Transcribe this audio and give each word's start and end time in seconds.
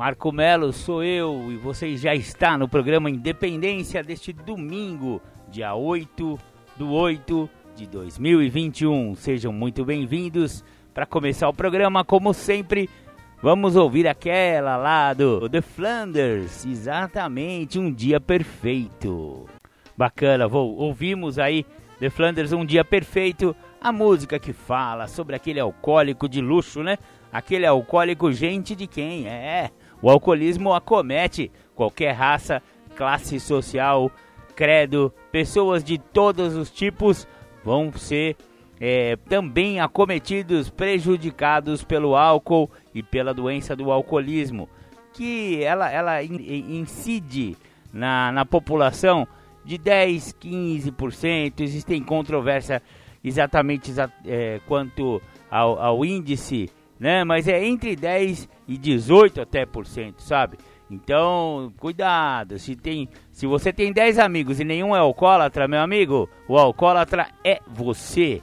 Marco 0.00 0.32
Melo 0.32 0.72
sou 0.72 1.04
eu 1.04 1.52
e 1.52 1.56
você 1.56 1.94
já 1.94 2.14
está 2.14 2.56
no 2.56 2.66
programa 2.66 3.10
Independência 3.10 4.02
deste 4.02 4.32
domingo, 4.32 5.20
dia 5.50 5.74
8 5.74 6.38
do 6.78 6.90
8 6.90 7.50
de 7.76 7.86
2021. 7.86 9.14
Sejam 9.14 9.52
muito 9.52 9.84
bem-vindos. 9.84 10.64
Para 10.94 11.04
começar 11.04 11.50
o 11.50 11.52
programa, 11.52 12.02
como 12.02 12.32
sempre, 12.32 12.88
vamos 13.42 13.76
ouvir 13.76 14.08
aquela 14.08 14.78
lá 14.78 15.12
do 15.12 15.46
The 15.50 15.60
Flanders. 15.60 16.64
Exatamente, 16.64 17.78
um 17.78 17.92
dia 17.92 18.18
perfeito. 18.18 19.44
Bacana, 19.94 20.48
vou, 20.48 20.76
ouvimos 20.76 21.38
aí 21.38 21.66
The 21.98 22.08
Flanders, 22.08 22.54
um 22.54 22.64
dia 22.64 22.86
perfeito. 22.86 23.54
A 23.78 23.92
música 23.92 24.38
que 24.38 24.54
fala 24.54 25.06
sobre 25.06 25.36
aquele 25.36 25.60
alcoólico 25.60 26.26
de 26.26 26.40
luxo, 26.40 26.82
né? 26.82 26.96
Aquele 27.30 27.66
alcoólico 27.66 28.32
gente 28.32 28.74
de 28.74 28.86
quem? 28.86 29.28
É, 29.28 29.70
o 30.02 30.10
alcoolismo 30.10 30.72
acomete 30.72 31.50
qualquer 31.74 32.12
raça, 32.12 32.62
classe 32.96 33.38
social, 33.38 34.10
credo, 34.54 35.12
pessoas 35.30 35.82
de 35.82 35.98
todos 35.98 36.54
os 36.54 36.70
tipos 36.70 37.26
vão 37.64 37.92
ser 37.92 38.36
é, 38.80 39.16
também 39.28 39.78
acometidos, 39.78 40.70
prejudicados 40.70 41.84
pelo 41.84 42.16
álcool 42.16 42.70
e 42.94 43.02
pela 43.02 43.34
doença 43.34 43.76
do 43.76 43.90
alcoolismo, 43.90 44.68
que 45.12 45.62
ela, 45.62 45.90
ela 45.90 46.22
incide 46.22 47.56
na, 47.92 48.32
na 48.32 48.46
população 48.46 49.28
de 49.64 49.76
10, 49.76 50.34
15%. 50.40 51.60
Existem 51.60 52.02
controvérsia 52.02 52.82
exatamente 53.22 53.92
é, 54.26 54.60
quanto 54.66 55.20
ao, 55.50 55.78
ao 55.78 56.04
índice 56.04 56.70
né? 57.00 57.24
Mas 57.24 57.48
é 57.48 57.64
entre 57.64 57.96
10 57.96 58.46
e 58.68 58.76
18 58.76 59.40
até 59.40 59.64
por 59.64 59.86
cento, 59.86 60.22
sabe? 60.22 60.58
Então, 60.90 61.72
cuidado, 61.78 62.58
se 62.58 62.76
tem, 62.76 63.08
se 63.32 63.46
você 63.46 63.72
tem 63.72 63.92
10 63.92 64.18
amigos 64.18 64.60
e 64.60 64.64
nenhum 64.64 64.94
é 64.94 64.98
alcoólatra, 64.98 65.66
meu 65.66 65.80
amigo, 65.80 66.28
o 66.46 66.58
alcoólatra 66.58 67.28
é 67.44 67.60
você. 67.66 68.42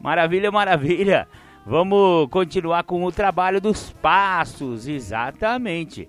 Maravilha, 0.00 0.50
maravilha. 0.50 1.28
Vamos 1.66 2.28
continuar 2.30 2.84
com 2.84 3.04
o 3.04 3.12
trabalho 3.12 3.60
dos 3.60 3.92
passos, 3.92 4.88
exatamente. 4.88 6.08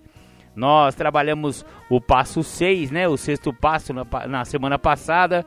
Nós 0.56 0.96
trabalhamos 0.96 1.66
o 1.90 2.00
passo 2.00 2.44
6, 2.44 2.92
né? 2.92 3.08
O 3.08 3.18
sexto 3.18 3.54
passo 3.54 3.94
na, 3.94 4.06
na 4.28 4.46
semana 4.46 4.78
passada, 4.78 5.46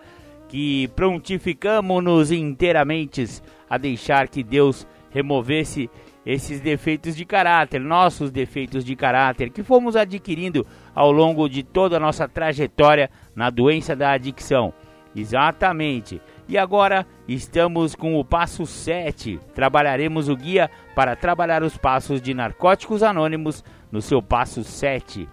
que 0.49 0.89
prontificamos-nos 0.89 2.33
inteiramente 2.33 3.25
a 3.69 3.79
deixar 3.79 4.29
que 4.29 4.43
Deus 4.43 4.87
removesse 5.11 5.89
esses 6.25 6.61
defeitos 6.61 7.15
de 7.15 7.25
caráter, 7.25 7.81
nossos 7.81 8.31
defeitos 8.31 8.85
de 8.85 8.97
caráter, 8.97 9.51
que 9.51 9.63
fomos 9.63 9.95
adquirindo 9.97 10.67
ao 10.95 11.13
longo 11.13 11.49
de 11.49 11.63
toda 11.63 11.97
a 11.97 12.01
nossa 12.01 12.29
trajetória 12.29 13.11
na 13.35 13.51
doença 13.51 13.95
da 13.95 14.13
adicção. 14.13 14.73
Exatamente. 15.15 16.21
E 16.49 16.59
agora 16.59 17.07
estamos 17.29 17.95
com 17.95 18.19
o 18.19 18.25
passo 18.25 18.67
7. 18.67 19.39
Trabalharemos 19.55 20.29
o 20.29 20.37
guia 20.37 20.71
para 20.95 21.15
trabalhar 21.15 21.63
os 21.63 21.77
passos 21.77 22.21
de 22.21 22.35
narcóticos 22.35 23.03
anônimos 23.03 23.63
no 23.93 24.03
seu 24.03 24.21
passo 24.21 24.65
7. 24.65 25.29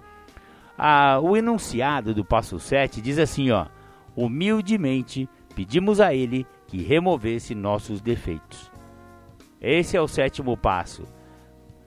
Ah, 0.77 1.19
o 1.21 1.35
enunciado 1.35 2.13
do 2.13 2.23
passo 2.23 2.59
7 2.59 3.01
diz 3.01 3.17
assim, 3.17 3.51
ó: 3.51 3.65
Humildemente 4.15 5.27
pedimos 5.55 5.99
a 5.99 6.13
ele 6.13 6.45
que 6.67 6.81
removesse 6.81 7.53
nossos 7.55 8.01
defeitos. 8.01 8.70
Esse 9.61 9.95
é 9.95 10.01
o 10.01 10.07
sétimo 10.07 10.57
passo. 10.57 11.03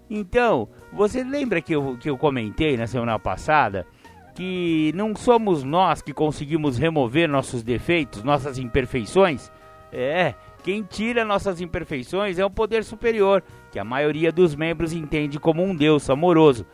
Então, 0.09 0.69
você 0.93 1.25
lembra 1.25 1.61
que 1.61 1.75
eu, 1.75 1.97
que 1.99 2.09
eu 2.09 2.17
comentei 2.17 2.77
na 2.77 2.87
semana 2.87 3.19
passada 3.19 3.87
que 4.35 4.93
não 4.95 5.15
somos 5.15 5.63
nós 5.63 6.03
que 6.03 6.13
conseguimos 6.13 6.77
remover 6.77 7.29
nossos 7.29 7.63
defeitos, 7.63 8.23
nossas 8.23 8.59
imperfeições? 8.59 9.51
É, 9.93 10.35
quem 10.63 10.83
tira 10.83 11.25
nossas 11.25 11.61
imperfeições 11.61 12.39
é 12.39 12.45
o 12.45 12.51
poder 12.51 12.85
superior, 12.85 13.43
que 13.71 13.79
a 13.79 13.85
maioria 13.85 14.33
dos 14.33 14.55
membros 14.55 14.93
entende 14.93 15.39
como 15.39 15.63
um 15.63 15.75
Deus 15.75 16.09
amoroso. 16.11 16.67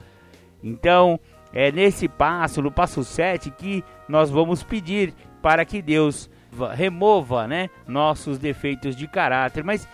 Então, 0.62 1.18
é 1.52 1.72
nesse 1.72 2.08
passo, 2.08 2.62
no 2.62 2.70
passo 2.70 3.02
7, 3.04 3.50
que 3.50 3.84
nós 4.08 4.30
vamos 4.30 4.62
pedir 4.62 5.12
para 5.42 5.64
que 5.64 5.82
Deus 5.82 6.30
remova 6.74 7.46
né, 7.46 7.68
nossos 7.86 8.38
defeitos 8.38 8.94
de 8.96 9.06
caráter. 9.06 9.64
Mas 9.64 9.88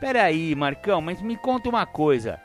Peraí, 0.00 0.54
Marcão, 0.54 1.00
mas 1.00 1.22
me 1.22 1.36
conta 1.36 1.68
uma 1.68 1.86
coisa. 1.86 2.38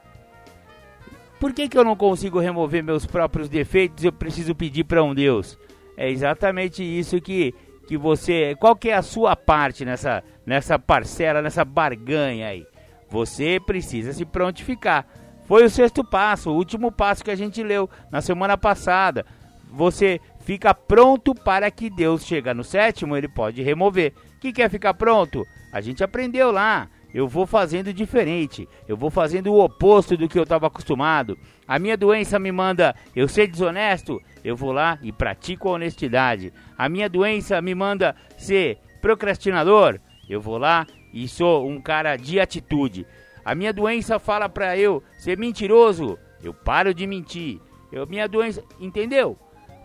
Por 1.40 1.54
que, 1.54 1.68
que 1.68 1.78
eu 1.78 1.84
não 1.84 1.96
consigo 1.96 2.40
remover 2.40 2.84
meus 2.84 3.06
próprios 3.06 3.50
defeitos 3.50 4.04
eu 4.04 4.14
preciso 4.14 4.54
pedir 4.54 4.84
para 4.84 5.04
um 5.04 5.14
Deus? 5.14 5.58
É 5.98 6.10
exatamente 6.10 6.84
isso 6.84 7.20
que, 7.20 7.54
que 7.88 7.98
você. 7.98 8.56
Qual 8.60 8.76
que 8.76 8.90
é 8.90 8.94
a 8.94 9.02
sua 9.02 9.36
parte 9.36 9.84
nessa, 9.84 10.24
nessa 10.46 10.78
parcela, 10.78 11.42
nessa 11.42 11.66
barganha 11.66 12.48
aí? 12.48 12.66
Você 13.10 13.60
precisa 13.60 14.14
se 14.14 14.24
prontificar. 14.24 15.06
Foi 15.46 15.66
o 15.66 15.70
sexto 15.70 16.04
passo, 16.04 16.52
o 16.52 16.56
último 16.56 16.92
passo 16.92 17.24
que 17.24 17.32
a 17.32 17.36
gente 17.36 17.62
leu 17.62 17.90
na 18.10 18.22
semana 18.22 18.56
passada. 18.58 19.26
Você 19.72 20.22
fica 20.40 20.74
pronto 20.74 21.34
para 21.34 21.70
que 21.72 21.90
Deus 21.90 22.26
chega 22.26 22.54
no 22.54 22.64
sétimo, 22.64 23.18
ele 23.18 23.28
pode 23.28 23.62
remover. 23.62 24.14
O 24.38 24.40
que 24.40 24.54
quer 24.54 24.70
ficar 24.70 24.94
pronto? 24.94 25.46
A 25.74 25.82
gente 25.82 26.04
aprendeu 26.04 26.52
lá 26.52 26.88
eu 27.14 27.28
vou 27.28 27.46
fazendo 27.46 27.94
diferente, 27.94 28.68
eu 28.88 28.96
vou 28.96 29.10
fazendo 29.10 29.52
o 29.52 29.64
oposto 29.64 30.16
do 30.16 30.30
que 30.30 30.40
eu 30.40 30.44
estava 30.44 30.68
acostumado. 30.68 31.38
A 31.68 31.78
minha 31.78 31.98
doença 31.98 32.40
me 32.40 32.52
manda 32.52 32.96
eu 33.16 33.28
ser 33.28 33.48
desonesto, 33.48 34.22
eu 34.44 34.56
vou 34.56 34.72
lá 34.72 34.98
e 35.02 35.12
pratico 35.12 35.70
a 35.70 35.74
honestidade. 35.74 36.54
A 36.78 36.88
minha 36.88 37.10
doença 37.10 37.62
me 37.62 37.76
manda 37.76 38.16
ser 38.38 38.78
procrastinador, 39.02 40.00
eu 40.30 40.40
vou 40.40 40.58
lá 40.58 40.88
e 41.14 41.28
sou 41.28 41.68
um 41.68 41.82
cara 41.82 42.16
de 42.16 42.40
atitude. 42.40 43.06
A 43.44 43.56
minha 43.56 43.74
doença 43.74 44.20
fala 44.20 44.48
para 44.48 44.78
eu 44.78 45.04
ser 45.18 45.38
mentiroso, 45.38 46.18
eu 46.44 46.54
paro 46.54 46.94
de 46.94 47.06
mentir. 47.06 47.60
Eu, 47.92 48.08
minha 48.08 48.28
doença, 48.28 48.64
entendeu? 48.80 49.38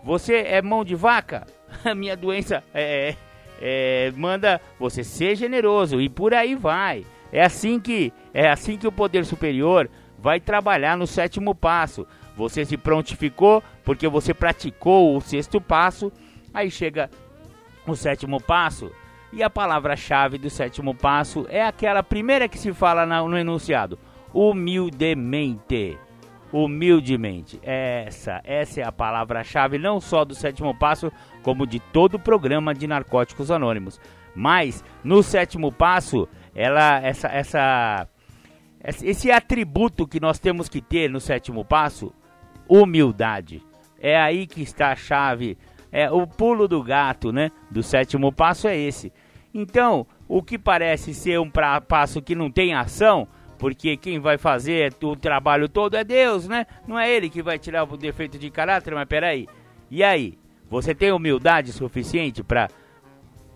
Você 0.03 0.37
é 0.37 0.61
mão 0.61 0.85
de 0.85 0.95
vaca? 0.95 1.45
A 1.83 1.93
minha 1.93 2.15
doença 2.15 2.63
é, 2.73 3.15
é, 3.61 4.13
manda 4.15 4.61
você 4.79 5.03
ser 5.03 5.35
generoso 5.35 5.99
e 5.99 6.07
por 6.07 6.33
aí 6.33 6.55
vai. 6.55 7.03
É 7.31 7.43
assim 7.43 7.79
que 7.79 8.13
é 8.33 8.49
assim 8.49 8.77
que 8.77 8.87
o 8.87 8.91
poder 8.91 9.25
superior 9.25 9.89
vai 10.17 10.39
trabalhar 10.39 10.97
no 10.97 11.07
sétimo 11.07 11.53
passo. 11.53 12.07
Você 12.35 12.65
se 12.65 12.77
prontificou 12.77 13.63
porque 13.83 14.07
você 14.07 14.33
praticou 14.33 15.15
o 15.15 15.21
sexto 15.21 15.59
passo, 15.59 16.11
aí 16.53 16.69
chega 16.69 17.09
o 17.85 17.95
sétimo 17.95 18.41
passo. 18.41 18.91
E 19.31 19.43
a 19.43 19.49
palavra-chave 19.49 20.37
do 20.37 20.49
sétimo 20.49 20.95
passo 20.95 21.45
é 21.49 21.61
aquela 21.61 22.01
primeira 22.01 22.47
que 22.47 22.57
se 22.57 22.73
fala 22.73 23.05
no 23.05 23.37
enunciado: 23.37 23.99
humildemente. 24.33 25.97
Humildemente. 26.51 27.59
Essa, 27.61 28.39
essa 28.43 28.79
é 28.79 28.83
a 28.85 28.91
palavra-chave 28.91 29.77
não 29.77 29.99
só 29.99 30.23
do 30.23 30.33
sétimo 30.33 30.73
passo, 30.73 31.11
como 31.43 31.67
de 31.67 31.79
todo 31.79 32.15
o 32.15 32.19
programa 32.19 32.73
de 32.73 32.87
Narcóticos 32.87 33.51
Anônimos. 33.51 33.99
Mas 34.33 34.83
no 35.03 35.21
sétimo 35.21 35.71
passo 35.71 36.27
ela 36.57 36.99
essa 37.01 37.27
essa 37.27 38.07
esse 39.03 39.29
atributo 39.29 40.07
que 40.07 40.19
nós 40.19 40.39
temos 40.39 40.67
que 40.67 40.81
ter 40.81 41.09
no 41.09 41.19
sétimo 41.19 41.63
passo, 41.63 42.11
humildade. 42.67 43.63
É 43.99 44.17
aí 44.19 44.47
que 44.47 44.61
está 44.61 44.91
a 44.91 44.95
chave, 44.95 45.57
é 45.91 46.09
o 46.09 46.25
pulo 46.25 46.67
do 46.67 46.81
gato, 46.81 47.31
né? 47.31 47.51
Do 47.69 47.83
sétimo 47.83 48.31
passo 48.31 48.67
é 48.67 48.75
esse. 48.77 49.11
Então, 49.53 50.07
o 50.27 50.41
que 50.41 50.57
parece 50.57 51.13
ser 51.13 51.39
um 51.39 51.49
pra, 51.49 51.81
passo 51.81 52.21
que 52.21 52.35
não 52.35 52.49
tem 52.49 52.73
ação, 52.73 53.27
porque 53.57 53.97
quem 53.97 54.19
vai 54.19 54.37
fazer 54.37 54.95
o 55.03 55.15
trabalho 55.15 55.67
todo 55.67 55.95
é 55.95 56.03
Deus, 56.03 56.47
né? 56.47 56.65
Não 56.87 56.97
é 56.97 57.11
ele 57.11 57.29
que 57.29 57.41
vai 57.41 57.59
tirar 57.59 57.83
o 57.83 57.97
defeito 57.97 58.37
de 58.37 58.49
caráter, 58.49 58.93
mas 58.93 59.07
peraí. 59.07 59.47
E 59.91 60.03
aí? 60.03 60.37
Você 60.69 60.93
tem 60.93 61.11
humildade 61.11 61.71
suficiente 61.71 62.43
para 62.43 62.67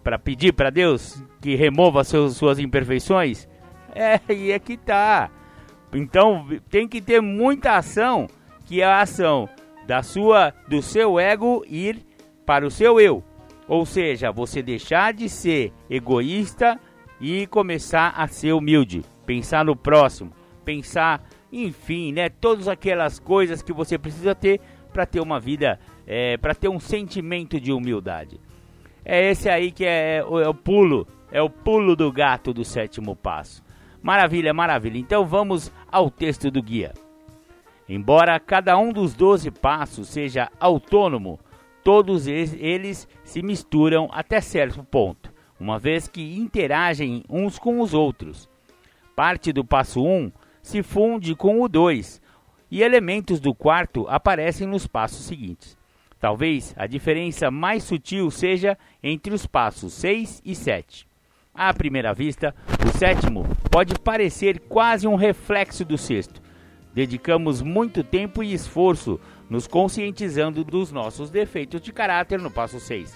para 0.03 0.17
pedir 0.17 0.51
para 0.53 0.71
Deus 0.71 1.23
que 1.41 1.55
remova 1.55 2.03
seus, 2.03 2.37
suas 2.37 2.59
imperfeições? 2.59 3.49
É, 3.93 4.19
e 4.33 4.51
é 4.51 4.59
que 4.59 4.77
tá. 4.77 5.29
Então 5.93 6.47
tem 6.69 6.87
que 6.87 7.01
ter 7.01 7.21
muita 7.21 7.75
ação, 7.75 8.27
que 8.65 8.81
é 8.81 8.85
a 8.85 9.01
ação 9.01 9.49
da 9.85 10.03
sua 10.03 10.53
do 10.67 10.81
seu 10.81 11.19
ego 11.19 11.65
ir 11.67 12.05
para 12.45 12.65
o 12.65 12.71
seu 12.71 12.99
eu. 12.99 13.23
Ou 13.67 13.85
seja, 13.85 14.31
você 14.31 14.61
deixar 14.61 15.13
de 15.13 15.27
ser 15.27 15.73
egoísta 15.89 16.79
e 17.19 17.47
começar 17.47 18.09
a 18.15 18.27
ser 18.27 18.53
humilde, 18.53 19.03
pensar 19.25 19.63
no 19.63 19.75
próximo, 19.75 20.31
pensar, 20.65 21.23
enfim, 21.51 22.11
né, 22.11 22.29
todas 22.29 22.67
aquelas 22.67 23.19
coisas 23.19 23.61
que 23.61 23.71
você 23.71 23.97
precisa 23.97 24.33
ter 24.33 24.59
para 24.91 25.05
ter 25.05 25.21
uma 25.21 25.39
vida, 25.39 25.79
é, 26.05 26.35
para 26.37 26.53
ter 26.53 26.67
um 26.67 26.79
sentimento 26.79 27.59
de 27.59 27.71
humildade. 27.71 28.39
É 29.05 29.31
esse 29.31 29.49
aí 29.49 29.71
que 29.71 29.85
é, 29.85 30.17
é, 30.17 30.19
é 30.19 30.47
o 30.49 30.53
pulo, 30.53 31.07
é 31.31 31.41
o 31.41 31.49
pulo 31.49 31.95
do 31.95 32.11
gato 32.11 32.53
do 32.53 32.65
sétimo 32.65 33.15
passo. 33.15 33.63
Maravilha, 34.01 34.53
maravilha. 34.53 34.97
Então 34.97 35.25
vamos 35.25 35.71
ao 35.91 36.09
texto 36.09 36.49
do 36.49 36.61
guia. 36.61 36.93
Embora 37.87 38.39
cada 38.39 38.77
um 38.77 38.91
dos 38.91 39.13
doze 39.13 39.51
passos 39.51 40.09
seja 40.09 40.49
autônomo, 40.59 41.39
todos 41.83 42.27
eles 42.27 43.07
se 43.23 43.41
misturam 43.41 44.09
até 44.11 44.39
certo 44.39 44.83
ponto, 44.83 45.31
uma 45.59 45.77
vez 45.77 46.07
que 46.07 46.37
interagem 46.37 47.23
uns 47.29 47.59
com 47.59 47.79
os 47.79 47.93
outros. 47.93 48.49
Parte 49.15 49.51
do 49.51 49.65
passo 49.65 50.01
1 50.01 50.07
um 50.07 50.31
se 50.61 50.81
funde 50.81 51.35
com 51.35 51.61
o 51.61 51.67
2 51.67 52.21
e 52.69 52.81
elementos 52.81 53.39
do 53.39 53.53
quarto 53.53 54.07
aparecem 54.07 54.65
nos 54.65 54.87
passos 54.87 55.25
seguintes. 55.25 55.77
Talvez 56.19 56.73
a 56.77 56.87
diferença 56.87 57.51
mais 57.51 57.83
sutil 57.83 58.31
seja 58.31 58.77
entre 59.03 59.33
os 59.33 59.45
passos 59.45 59.93
6 59.93 60.41
e 60.45 60.55
7. 60.55 61.10
À 61.53 61.73
primeira 61.73 62.13
vista, 62.13 62.55
o 62.85 62.97
sétimo 62.97 63.45
pode 63.69 63.99
parecer 63.99 64.59
quase 64.69 65.05
um 65.05 65.15
reflexo 65.15 65.83
do 65.83 65.97
sexto. 65.97 66.41
Dedicamos 66.93 67.61
muito 67.61 68.03
tempo 68.03 68.41
e 68.41 68.53
esforço 68.53 69.19
nos 69.49 69.67
conscientizando 69.67 70.63
dos 70.63 70.93
nossos 70.93 71.29
defeitos 71.29 71.81
de 71.81 71.91
caráter 71.91 72.39
no 72.39 72.49
passo 72.49 72.79
6, 72.79 73.13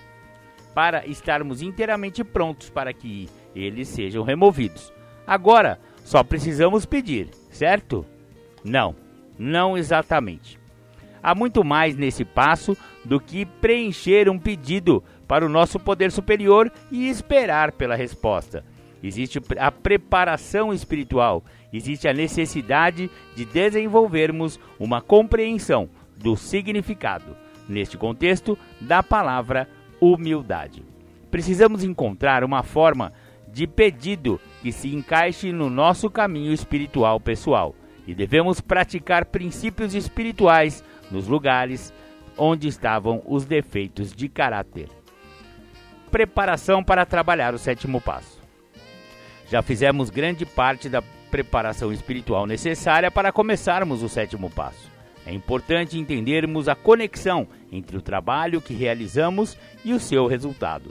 para 0.74 1.06
estarmos 1.08 1.62
inteiramente 1.62 2.26
prontos 2.26 2.70
para 2.70 2.94
que 2.94 3.30
eles 3.56 3.88
sejam 3.88 4.22
removidos. 4.22 4.92
Agora, 5.26 5.80
só 6.04 6.22
precisamos 6.22 6.86
pedir, 6.86 7.30
certo? 7.50 8.06
Não, 8.66 8.96
não 9.40 9.78
exatamente. 9.78 10.60
Há 11.24 11.34
muito 11.34 11.64
mais 11.64 11.96
nesse 11.96 12.24
passo 12.24 12.78
do 13.04 13.20
que 13.20 13.46
preencher 13.46 14.30
um 14.30 14.38
pedido 14.38 15.04
para 15.28 15.46
o 15.46 15.50
nosso 15.50 15.80
poder 15.80 16.12
superior 16.12 16.72
e 16.92 17.10
esperar 17.10 17.72
pela 17.72 17.96
resposta. 17.96 18.64
Existe 19.04 19.40
a 19.60 19.72
preparação 19.72 20.74
espiritual, 20.74 21.44
existe 21.72 22.08
a 22.08 22.14
necessidade 22.14 23.10
de 23.36 23.46
desenvolvermos 23.46 24.60
uma 24.80 25.02
compreensão 25.02 25.90
do 26.18 26.36
significado, 26.36 27.36
neste 27.70 27.98
contexto, 27.98 28.58
da 28.82 29.04
palavra 29.04 29.70
humildade. 30.00 30.84
Precisamos 31.30 31.84
encontrar 31.84 32.44
uma 32.44 32.64
forma 32.64 33.14
de 33.48 33.68
pedido 33.68 34.40
que 34.62 34.72
se 34.72 34.94
encaixe 34.94 35.52
no 35.52 35.70
nosso 35.70 36.10
caminho 36.10 36.52
espiritual 36.52 37.20
pessoal 37.20 37.76
e 38.08 38.14
devemos 38.14 38.60
praticar 38.60 39.26
princípios 39.26 39.94
espirituais 39.94 40.84
nos 41.12 41.28
lugares 41.28 41.94
onde 42.38 42.68
estavam 42.68 43.22
os 43.26 43.46
defeitos 43.46 44.14
de 44.14 44.28
caráter. 44.28 44.90
Preparação 46.16 46.82
para 46.82 47.06
trabalhar 47.06 47.54
o 47.54 47.60
sétimo 47.60 48.00
passo. 48.00 48.40
Já 49.52 49.62
fizemos 49.62 50.10
grande 50.10 50.46
parte 50.46 50.88
da 50.88 51.02
preparação 51.30 51.92
espiritual 51.92 52.48
necessária 52.48 53.12
para 53.12 53.34
começarmos 53.34 54.02
o 54.02 54.08
sétimo 54.08 54.50
passo. 54.50 54.90
É 55.26 55.34
importante 55.34 56.00
entendermos 56.00 56.70
a 56.70 56.74
conexão 56.74 57.46
entre 57.70 57.98
o 57.98 58.02
trabalho 58.02 58.62
que 58.62 58.74
realizamos 58.74 59.58
e 59.84 59.92
o 59.92 60.00
seu 60.00 60.26
resultado. 60.26 60.90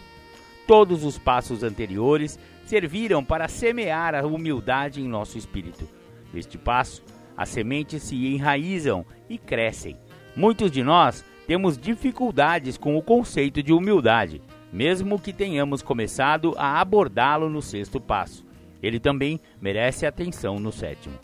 Todos 0.67 1.03
os 1.05 1.17
passos 1.17 1.63
anteriores 1.63 2.39
serviram 2.67 3.25
para 3.25 3.49
semear 3.49 4.15
a 4.15 4.27
humildade 4.27 5.01
em 5.01 5.09
nosso 5.09 5.39
espírito. 5.39 5.89
Neste 6.35 6.59
passo, 6.59 7.03
as 7.35 7.49
sementes 7.49 8.03
se 8.03 8.15
enraizam 8.27 9.07
e 9.27 9.39
crescem. 9.39 9.97
Muitos 10.37 10.71
de 10.71 10.83
nós 10.83 11.25
temos 11.47 11.79
dificuldades 11.79 12.77
com 12.77 12.95
o 12.95 13.03
conceito 13.03 13.63
de 13.63 13.73
humildade, 13.73 14.43
mesmo 14.75 15.21
que 15.21 15.33
tenhamos 15.33 15.83
começado 15.83 16.53
a 16.59 16.81
abordá-lo 16.81 17.49
no 17.49 17.63
sexto 17.63 18.01
passo. 18.01 18.45
Ele 18.83 18.99
também 18.99 19.41
merece 19.63 20.05
atenção 20.05 20.59
no 20.59 20.73
sétimo. 20.73 21.15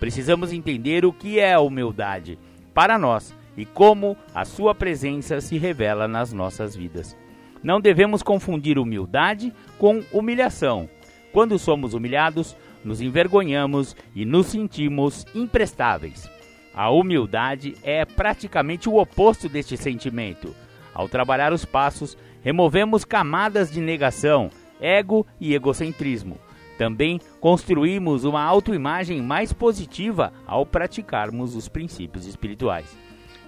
Precisamos 0.00 0.52
entender 0.52 1.06
o 1.06 1.12
que 1.12 1.38
é 1.38 1.54
a 1.54 1.60
humildade 1.60 2.36
para 2.74 2.98
nós 2.98 3.32
e 3.56 3.64
como 3.64 4.16
a 4.34 4.44
sua 4.44 4.74
presença 4.74 5.40
se 5.40 5.56
revela 5.56 6.08
nas 6.08 6.32
nossas 6.32 6.74
vidas. 6.74 7.16
Não 7.62 7.80
devemos 7.80 8.24
confundir 8.24 8.76
humildade 8.76 9.54
com 9.78 10.02
humilhação. 10.12 10.88
Quando 11.32 11.60
somos 11.60 11.94
humilhados, 11.94 12.56
nos 12.84 13.00
envergonhamos 13.00 13.94
e 14.16 14.24
nos 14.24 14.46
sentimos 14.46 15.24
imprestáveis. 15.32 16.28
A 16.74 16.90
humildade 16.90 17.76
é 17.84 18.04
praticamente 18.04 18.88
o 18.88 18.96
oposto 18.96 19.48
deste 19.48 19.76
sentimento. 19.76 20.52
Ao 20.92 21.08
trabalhar 21.08 21.52
os 21.52 21.64
passos, 21.64 22.16
removemos 22.46 23.04
camadas 23.04 23.72
de 23.72 23.80
negação, 23.80 24.50
ego 24.80 25.26
e 25.40 25.52
egocentrismo. 25.52 26.38
Também 26.78 27.20
construímos 27.40 28.22
uma 28.22 28.40
autoimagem 28.40 29.20
mais 29.20 29.52
positiva 29.52 30.32
ao 30.46 30.64
praticarmos 30.64 31.56
os 31.56 31.68
princípios 31.68 32.24
espirituais. 32.24 32.86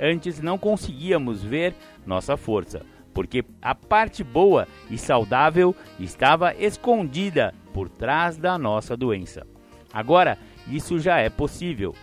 Antes 0.01 0.41
não 0.41 0.59
conseguíamos 0.59 1.45
ver 1.45 1.77
nossa 2.05 2.37
força, 2.37 2.85
porque 3.15 3.45
a 3.63 3.73
parte 3.73 4.25
boa 4.25 4.67
e 4.91 4.99
saudável 4.99 5.77
estava 6.01 6.53
escondida 6.57 7.55
por 7.73 7.89
trás 7.89 8.37
da 8.37 8.59
nossa 8.59 8.97
doença. 8.97 9.47
Agora, 9.93 10.37
isso 10.67 10.99
já 10.99 11.19
é 11.19 11.31
possível. 11.31 11.95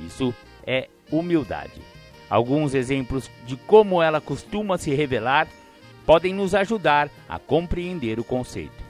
Isso 0.00 0.34
é 0.66 0.88
humildade. 1.12 1.82
Alguns 2.30 2.74
exemplos 2.74 3.30
de 3.44 3.54
como 3.54 4.02
ela 4.02 4.18
costuma 4.18 4.78
se 4.78 4.94
revelar 4.94 5.46
podem 6.08 6.32
nos 6.32 6.56
ajudar 6.56 7.08
a 7.28 7.38
compreender 7.38 8.18
o 8.18 8.24
conceito 8.24 8.88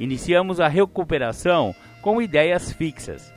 iniciamos 0.00 0.58
a 0.58 0.66
recuperação 0.66 1.74
com 2.00 2.22
ideias 2.22 2.72
fixas. 2.72 3.32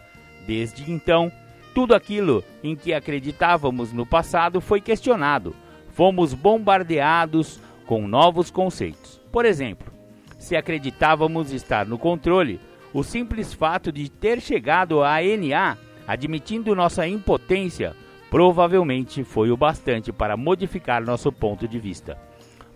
Desde 0.47 0.89
então, 0.89 1.29
tudo 1.75 1.93
aquilo 1.93 2.41
em 2.63 2.75
que 2.75 2.93
acreditávamos 2.93 3.91
no 3.91 4.05
passado 4.05 4.61
foi 4.61 4.79
questionado. 4.79 5.53
Fomos 5.89 6.33
bombardeados 6.33 7.59
com 7.85 8.07
novos 8.07 8.49
conceitos. 8.49 9.21
Por 9.31 9.45
exemplo, 9.45 9.91
se 10.39 10.55
acreditávamos 10.55 11.51
estar 11.51 11.85
no 11.85 11.99
controle, 11.99 12.59
o 12.93 13.03
simples 13.03 13.53
fato 13.53 13.91
de 13.91 14.09
ter 14.09 14.39
chegado 14.39 15.03
à 15.03 15.17
NA 15.21 15.77
admitindo 16.07 16.73
nossa 16.75 17.07
impotência 17.07 17.95
provavelmente 18.29 19.23
foi 19.23 19.51
o 19.51 19.57
bastante 19.57 20.11
para 20.11 20.37
modificar 20.37 21.03
nosso 21.03 21.31
ponto 21.31 21.67
de 21.67 21.79
vista. 21.79 22.17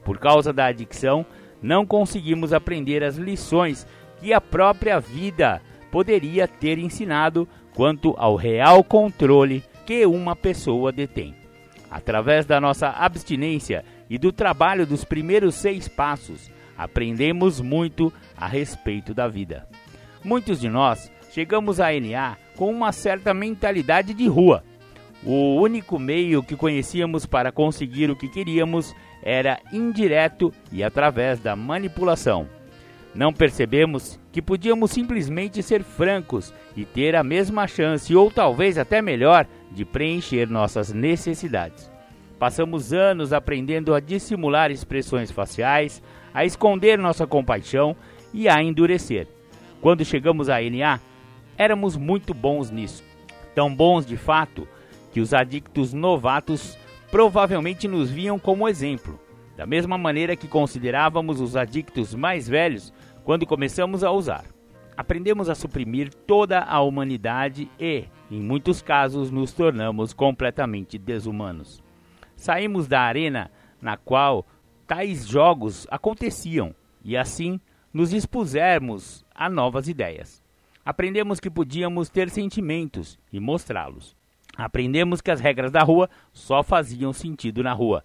Por 0.07 0.19
causa 0.19 0.53
da 0.53 0.67
adicção, 0.67 1.25
não 1.61 1.85
conseguimos 1.85 2.53
aprender 2.53 3.03
as 3.03 3.17
lições 3.17 3.85
que 4.21 4.31
a 4.31 4.39
própria 4.39 5.01
vida 5.01 5.61
poderia 5.91 6.47
ter 6.47 6.77
ensinado 6.77 7.45
quanto 7.75 8.15
ao 8.17 8.37
real 8.37 8.85
controle 8.85 9.61
que 9.85 10.05
uma 10.05 10.33
pessoa 10.33 10.93
detém. 10.93 11.35
Através 11.91 12.45
da 12.45 12.61
nossa 12.61 12.87
abstinência 12.87 13.83
e 14.09 14.17
do 14.17 14.31
trabalho 14.31 14.87
dos 14.87 15.03
primeiros 15.03 15.55
seis 15.55 15.89
passos, 15.89 16.49
aprendemos 16.77 17.59
muito 17.59 18.11
a 18.37 18.47
respeito 18.47 19.13
da 19.13 19.27
vida. 19.27 19.67
Muitos 20.23 20.61
de 20.61 20.69
nós 20.69 21.11
chegamos 21.33 21.81
à 21.81 21.87
NA 21.91 22.37
com 22.55 22.71
uma 22.71 22.93
certa 22.93 23.33
mentalidade 23.33 24.13
de 24.13 24.25
rua. 24.25 24.63
O 25.21 25.55
único 25.55 25.99
meio 25.99 26.41
que 26.41 26.55
conhecíamos 26.55 27.25
para 27.25 27.51
conseguir 27.51 28.09
o 28.09 28.15
que 28.15 28.29
queríamos 28.29 28.95
era 29.29 29.59
indireto 29.73 30.53
e 30.71 30.81
através 30.81 31.37
da 31.41 31.53
manipulação. 31.53 32.47
Não 33.13 33.33
percebemos 33.33 34.17
que 34.31 34.41
podíamos 34.41 34.89
simplesmente 34.91 35.61
ser 35.61 35.83
francos 35.83 36.53
e 36.77 36.85
ter 36.85 37.13
a 37.13 37.25
mesma 37.25 37.67
chance, 37.67 38.15
ou 38.15 38.31
talvez 38.31 38.77
até 38.77 39.01
melhor, 39.01 39.45
de 39.69 39.83
preencher 39.83 40.49
nossas 40.49 40.93
necessidades. 40.93 41.91
Passamos 42.39 42.93
anos 42.93 43.33
aprendendo 43.33 43.93
a 43.93 43.99
dissimular 43.99 44.71
expressões 44.71 45.29
faciais, 45.29 46.01
a 46.33 46.45
esconder 46.45 46.97
nossa 46.97 47.27
compaixão 47.27 47.97
e 48.33 48.47
a 48.47 48.63
endurecer. 48.63 49.27
Quando 49.81 50.05
chegamos 50.05 50.47
à 50.47 50.61
NA, 50.61 51.01
éramos 51.57 51.97
muito 51.97 52.33
bons 52.33 52.71
nisso. 52.71 53.03
Tão 53.53 53.75
bons 53.75 54.05
de 54.05 54.15
fato 54.15 54.65
que 55.11 55.19
os 55.19 55.33
adictos 55.33 55.91
novatos 55.91 56.77
provavelmente 57.11 57.87
nos 57.87 58.09
viam 58.09 58.37
como 58.37 58.67
exemplo, 58.67 59.19
da 59.55 59.65
mesma 59.65 59.97
maneira 59.97 60.35
que 60.35 60.47
considerávamos 60.47 61.39
os 61.39 61.55
adictos 61.55 62.13
mais 62.13 62.47
velhos 62.47 62.93
quando 63.23 63.45
começamos 63.45 64.03
a 64.03 64.11
usar. 64.11 64.45
Aprendemos 64.95 65.49
a 65.49 65.55
suprimir 65.55 66.13
toda 66.13 66.59
a 66.59 66.81
humanidade 66.81 67.69
e, 67.79 68.05
em 68.31 68.41
muitos 68.41 68.81
casos, 68.81 69.29
nos 69.29 69.53
tornamos 69.53 70.11
completamente 70.11 70.97
desumanos. 70.97 71.83
saímos 72.35 72.87
da 72.87 73.01
arena 73.01 73.51
na 73.81 73.95
qual 73.97 74.45
tais 74.87 75.27
jogos 75.27 75.85
aconteciam 75.89 76.73
e 77.03 77.15
assim 77.15 77.59
nos 77.93 78.11
expusermos 78.13 79.25
a 79.33 79.49
novas 79.49 79.87
ideias. 79.87 80.43
Aprendemos 80.83 81.39
que 81.39 81.49
podíamos 81.49 82.09
ter 82.09 82.29
sentimentos 82.29 83.19
e 83.31 83.39
mostrá-los. 83.39 84.16
Aprendemos 84.57 85.21
que 85.21 85.29
as 85.29 85.39
regras 85.39 85.71
da 85.71 85.83
rua 85.83 86.09
só 86.33 86.63
faziam 86.63 87.13
sentido 87.13 87.61
na 87.61 87.73
rua. 87.73 88.03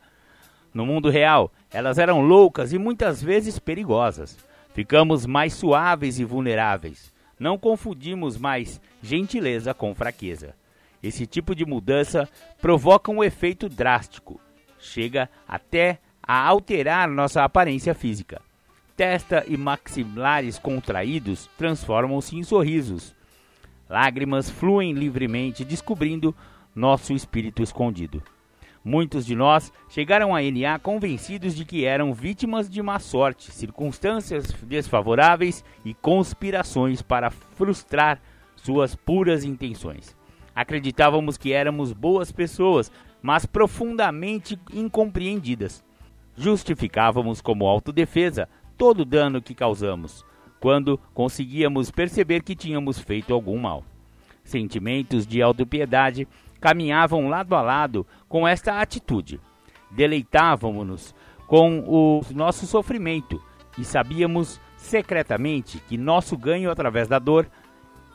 No 0.75 0.85
mundo 0.85 1.09
real, 1.09 1.51
elas 1.71 1.99
eram 1.99 2.21
loucas 2.21 2.73
e 2.73 2.79
muitas 2.79 3.23
vezes 3.23 3.59
perigosas. 3.59 4.37
Ficamos 4.75 5.27
mais 5.27 5.55
suaves 5.55 6.19
e 6.19 6.25
vulneráveis. 6.25 7.13
Não 7.39 7.59
confundimos 7.59 8.37
mais 8.37 8.81
gentileza 9.03 9.75
com 9.75 9.95
fraqueza. 9.95 10.55
Esse 11.03 11.27
tipo 11.27 11.55
de 11.55 11.67
mudança 11.67 12.29
provoca 12.61 13.11
um 13.11 13.25
efeito 13.25 13.69
drástico. 13.69 14.41
Chega 14.79 15.29
até 15.49 15.99
a 16.23 16.47
alterar 16.47 17.09
nossa 17.09 17.43
aparência 17.43 17.95
física. 17.95 18.41
Testa 18.97 19.45
e 19.49 19.57
maxilares 19.57 20.59
contraídos 20.59 21.51
transformam-se 21.59 22.37
em 22.37 22.43
sorrisos. 22.43 23.15
Lágrimas 23.93 24.49
fluem 24.49 24.95
livremente, 24.95 25.67
descobrindo 25.67 26.35
nosso 26.75 27.13
espírito 27.13 27.63
escondido. 27.63 28.23
Muitos 28.83 29.27
de 29.27 29.37
nós 29.37 29.71
chegaram 29.87 30.35
a 30.35 30.41
NA 30.41 30.79
convencidos 30.79 31.55
de 31.55 31.67
que 31.67 31.85
eram 31.85 32.15
vítimas 32.15 32.71
de 32.71 32.81
má 32.81 32.99
sorte, 32.99 33.53
circunstâncias 33.53 34.47
desfavoráveis 34.63 35.63
e 35.85 35.93
conspirações 35.93 37.03
para 37.03 37.31
frustrar 37.31 38.19
suas 38.57 38.95
puras 38.95 39.45
intenções. 39.45 40.17
Acreditávamos 40.55 41.37
que 41.37 41.53
éramos 41.53 41.93
boas 41.93 42.33
pessoas, 42.33 42.91
mas 43.21 43.45
profundamente 43.45 44.59
incompreendidas. 44.73 45.85
Justificávamos 46.35 47.43
como 47.43 47.69
autodefesa 47.69 48.49
todo 48.79 49.01
o 49.01 49.05
dano 49.05 49.43
que 49.43 49.55
causamos, 49.55 50.25
quando 50.63 50.97
conseguíamos 51.13 51.91
perceber 51.91 52.45
que 52.45 52.55
tínhamos 52.55 52.97
feito 52.97 53.35
algum 53.35 53.59
mal. 53.59 53.83
Sentimentos 54.45 55.27
de 55.27 55.43
autopiedade 55.43 56.29
caminhavam 56.61 57.29
lado 57.29 57.57
a 57.57 57.61
lado 57.61 58.07
com 58.29 58.47
esta 58.47 58.81
atitude. 58.81 59.41
Deleitávamos-nos 59.91 61.13
com 61.49 61.81
o 61.81 62.21
nosso 62.33 62.65
sofrimento 62.65 63.43
e 63.77 63.85
sabíamos 63.85 64.61
secretamente 64.77 65.79
que 65.89 65.99
nosso 65.99 66.37
ganho 66.37 66.71
através 66.71 67.09
da 67.09 67.19
dor 67.19 67.49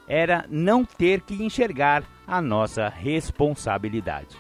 era 0.08 0.46
não 0.50 0.86
ter 0.86 1.20
que 1.20 1.44
enxergar 1.44 2.02
a 2.26 2.42
nossa 2.42 2.88
responsabilidade. 2.88 4.38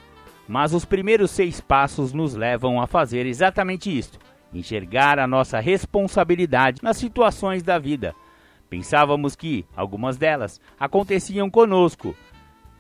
Mas 0.48 0.74
os 0.74 0.86
primeiros 0.86 1.30
seis 1.30 1.60
passos 1.60 2.14
nos 2.14 2.36
levam 2.36 2.82
a 2.82 2.88
fazer 2.88 3.26
exatamente 3.26 3.96
isto: 3.96 4.18
enxergar 4.54 5.20
a 5.20 5.27
nossa 5.27 5.60
responsabilidade 5.60 6.82
nas 6.84 6.98
situações 6.98 7.63
da 7.63 7.77
vida. 7.77 8.16
Pensávamos 8.70 9.36
que 9.36 9.66
algumas 9.75 10.18
delas 10.18 10.60
aconteciam 10.80 11.50
conosco. 11.50 12.16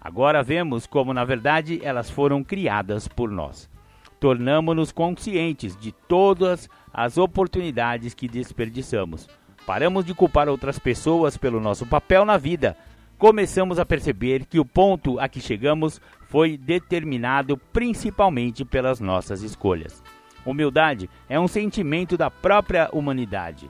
Agora 0.01 0.43
vemos 0.43 0.85
como, 0.85 1.13
na 1.13 1.23
verdade, 1.23 1.79
elas 1.83 2.09
foram 2.09 2.43
criadas 2.43 3.07
por 3.07 3.31
nós. 3.31 3.69
Tornamos-nos 4.19 4.91
conscientes 4.91 5.77
de 5.77 5.91
todas 5.91 6.69
as 6.93 7.17
oportunidades 7.17 8.13
que 8.13 8.27
desperdiçamos 8.27 9.27
Paramos 9.67 10.05
de 10.05 10.13
culpar 10.13 10.47
outras 10.47 10.79
pessoas 10.79 11.35
pelo 11.35 11.59
nosso 11.59 11.85
papel 11.85 12.23
na 12.23 12.37
vida. 12.37 12.77
Começamos 13.17 13.77
a 13.77 13.85
perceber 13.85 14.45
que 14.45 14.61
o 14.61 14.65
ponto 14.65 15.19
a 15.19 15.27
que 15.27 15.41
chegamos 15.41 15.99
foi 16.29 16.57
determinado 16.57 17.57
principalmente 17.57 18.63
pelas 18.63 19.01
nossas 19.01 19.41
escolhas. 19.41 20.01
Humildade 20.49 21.09
é 21.29 21.39
um 21.39 21.47
sentimento 21.47 22.17
da 22.17 22.31
própria 22.31 22.89
humanidade. 22.91 23.69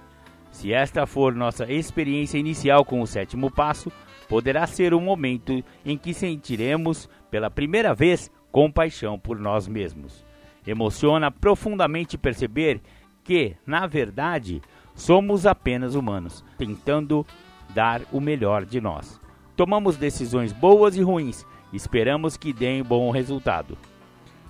Se 0.51 0.72
esta 0.72 1.05
for 1.05 1.36
nossa 1.36 1.69
experiência 1.72 2.38
inicial 2.38 2.86
com 2.86 3.01
o 3.01 3.07
sétimo 3.07 3.51
passo, 3.51 3.91
poderá 4.29 4.65
ser 4.65 4.93
o 4.93 5.01
momento 5.01 5.63
em 5.86 5.98
que 5.98 6.13
sentiremos 6.13 7.10
pela 7.29 7.50
primeira 7.50 7.93
vez 7.93 8.31
compaixão 8.51 9.19
por 9.19 9.38
nós 9.39 9.67
mesmos. 9.67 10.25
Emociona 10.65 11.29
profundamente 11.29 12.17
perceber 12.17 12.81
que, 13.24 13.55
na 13.65 13.86
verdade, 13.86 14.62
Somos 14.98 15.46
apenas 15.46 15.93
humanos, 15.93 16.43
tentando 16.57 17.24
dar 17.69 18.01
o 18.12 18.19
melhor 18.19 18.65
de 18.65 18.81
nós. 18.81 19.22
Tomamos 19.55 19.96
decisões 19.96 20.51
boas 20.51 20.98
e 20.98 21.03
ruins, 21.03 21.46
esperamos 21.72 22.36
que 22.36 22.51
deem 22.51 22.81
bom 22.81 23.12
resultado. 23.12 23.77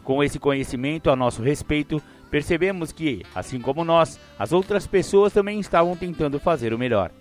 Com 0.05 0.23
esse 0.23 0.39
conhecimento 0.39 1.09
a 1.09 1.17
nosso 1.17 1.43
respeito, 1.43 2.01
percebemos 2.29 2.91
que, 2.91 3.23
assim 3.33 3.59
como 3.59 3.83
nós, 3.83 4.19
as 4.37 4.51
outras 4.51 4.85
pessoas 4.85 5.33
também 5.33 5.59
estavam 5.59 5.95
tentando 5.95 6.39
fazer 6.39 6.73
o 6.73 6.79
melhor. 6.79 7.11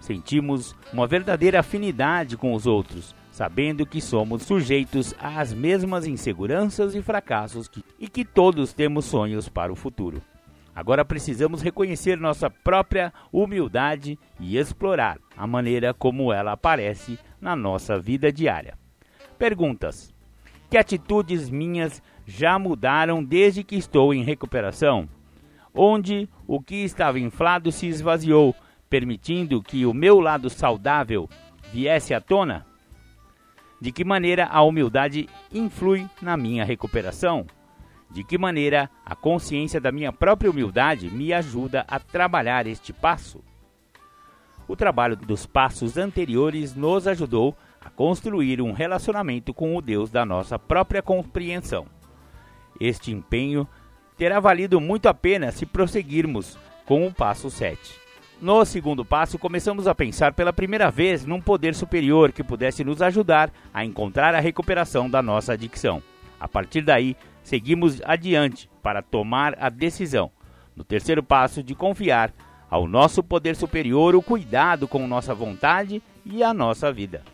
Sentimos 0.00 0.76
uma 0.92 1.06
verdadeira 1.06 1.60
afinidade 1.60 2.36
com 2.36 2.52
os 2.52 2.66
outros, 2.66 3.14
sabendo 3.30 3.86
que 3.86 4.00
somos 4.00 4.42
sujeitos 4.42 5.14
às 5.18 5.52
mesmas 5.52 6.06
inseguranças 6.06 6.94
e 6.94 7.02
fracassos 7.02 7.68
que, 7.68 7.84
e 7.98 8.06
que 8.06 8.24
todos 8.24 8.72
temos 8.72 9.06
sonhos 9.06 9.48
para 9.48 9.72
o 9.72 9.76
futuro. 9.76 10.22
Agora 10.74 11.04
precisamos 11.04 11.62
reconhecer 11.62 12.18
nossa 12.18 12.50
própria 12.50 13.12
humildade 13.32 14.18
e 14.40 14.58
explorar 14.58 15.18
a 15.36 15.46
maneira 15.46 15.94
como 15.94 16.32
ela 16.32 16.52
aparece 16.52 17.18
na 17.40 17.54
nossa 17.54 17.98
vida 17.98 18.32
diária. 18.32 18.76
Perguntas: 19.38 20.12
Que 20.68 20.76
atitudes 20.76 21.48
minhas 21.48 22.02
já 22.26 22.58
mudaram 22.58 23.22
desde 23.22 23.62
que 23.62 23.76
estou 23.76 24.12
em 24.14 24.22
recuperação? 24.22 25.08
Onde 25.74 26.28
o 26.46 26.60
que 26.60 26.76
estava 26.84 27.18
inflado 27.18 27.72
se 27.72 27.86
esvaziou, 27.86 28.54
permitindo 28.88 29.62
que 29.62 29.84
o 29.84 29.92
meu 29.92 30.20
lado 30.20 30.48
saudável 30.48 31.28
viesse 31.72 32.14
à 32.14 32.20
tona? 32.20 32.66
De 33.80 33.92
que 33.92 34.04
maneira 34.04 34.46
a 34.46 34.62
humildade 34.62 35.28
influi 35.52 36.08
na 36.22 36.36
minha 36.36 36.64
recuperação? 36.64 37.46
De 38.10 38.22
que 38.22 38.38
maneira 38.38 38.88
a 39.04 39.16
consciência 39.16 39.80
da 39.80 39.90
minha 39.90 40.12
própria 40.12 40.50
humildade 40.50 41.10
me 41.10 41.32
ajuda 41.32 41.84
a 41.88 41.98
trabalhar 41.98 42.66
este 42.66 42.92
passo? 42.92 43.42
O 44.66 44.76
trabalho 44.76 45.16
dos 45.16 45.44
passos 45.44 45.98
anteriores 45.98 46.74
nos 46.74 47.06
ajudou 47.06 47.54
a 47.84 47.90
construir 47.90 48.62
um 48.62 48.72
relacionamento 48.72 49.52
com 49.52 49.76
o 49.76 49.82
Deus 49.82 50.10
da 50.10 50.24
nossa 50.24 50.58
própria 50.58 51.02
compreensão. 51.02 51.86
Este 52.80 53.12
empenho 53.12 53.66
terá 54.16 54.40
valido 54.40 54.80
muito 54.80 55.08
a 55.08 55.14
pena 55.14 55.50
se 55.52 55.66
prosseguirmos 55.66 56.58
com 56.86 57.06
o 57.06 57.12
passo 57.12 57.50
7. 57.50 57.78
No 58.40 58.64
segundo 58.64 59.04
passo, 59.04 59.38
começamos 59.38 59.86
a 59.86 59.94
pensar 59.94 60.32
pela 60.32 60.52
primeira 60.52 60.90
vez 60.90 61.24
num 61.24 61.40
poder 61.40 61.74
superior 61.74 62.32
que 62.32 62.44
pudesse 62.44 62.84
nos 62.84 63.00
ajudar 63.00 63.50
a 63.72 63.84
encontrar 63.84 64.34
a 64.34 64.40
recuperação 64.40 65.08
da 65.08 65.22
nossa 65.22 65.52
adicção. 65.52 66.02
A 66.38 66.48
partir 66.48 66.82
daí, 66.82 67.16
seguimos 67.42 68.02
adiante 68.04 68.68
para 68.82 69.02
tomar 69.02 69.56
a 69.58 69.68
decisão, 69.68 70.30
no 70.76 70.84
terceiro 70.84 71.22
passo, 71.22 71.62
de 71.62 71.74
confiar 71.74 72.32
ao 72.68 72.86
nosso 72.86 73.22
poder 73.22 73.54
superior 73.54 74.14
o 74.16 74.22
cuidado 74.22 74.88
com 74.88 75.06
nossa 75.06 75.34
vontade 75.34 76.02
e 76.26 76.42
a 76.42 76.52
nossa 76.52 76.92
vida. 76.92 77.33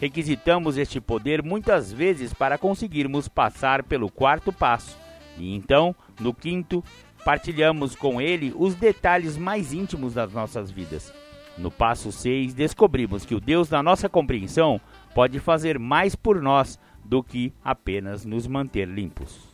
Requisitamos 0.00 0.76
este 0.76 1.00
poder 1.00 1.42
muitas 1.42 1.92
vezes 1.92 2.32
para 2.32 2.56
conseguirmos 2.56 3.26
passar 3.26 3.82
pelo 3.82 4.10
quarto 4.10 4.52
passo, 4.52 4.96
e 5.36 5.54
então, 5.54 5.94
no 6.20 6.32
quinto, 6.32 6.84
partilhamos 7.24 7.96
com 7.96 8.20
ele 8.20 8.52
os 8.56 8.74
detalhes 8.74 9.36
mais 9.36 9.72
íntimos 9.72 10.14
das 10.14 10.32
nossas 10.32 10.70
vidas. 10.70 11.12
No 11.56 11.70
passo 11.70 12.12
6, 12.12 12.54
descobrimos 12.54 13.24
que 13.24 13.34
o 13.34 13.40
Deus 13.40 13.68
da 13.68 13.82
nossa 13.82 14.08
compreensão 14.08 14.80
pode 15.14 15.40
fazer 15.40 15.78
mais 15.78 16.14
por 16.14 16.40
nós 16.40 16.78
do 17.04 17.22
que 17.22 17.52
apenas 17.64 18.24
nos 18.24 18.46
manter 18.46 18.86
limpos. 18.86 19.48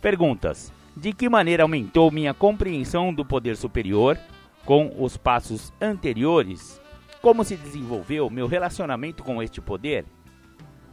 Perguntas: 0.00 0.72
De 0.96 1.12
que 1.12 1.28
maneira 1.28 1.64
aumentou 1.64 2.10
minha 2.12 2.32
compreensão 2.32 3.12
do 3.12 3.24
poder 3.24 3.56
superior 3.56 4.16
com 4.64 4.94
os 4.98 5.16
passos 5.16 5.72
anteriores? 5.80 6.79
Como 7.20 7.44
se 7.44 7.54
desenvolveu 7.56 8.30
meu 8.30 8.46
relacionamento 8.46 9.22
com 9.22 9.42
este 9.42 9.60
poder? 9.60 10.06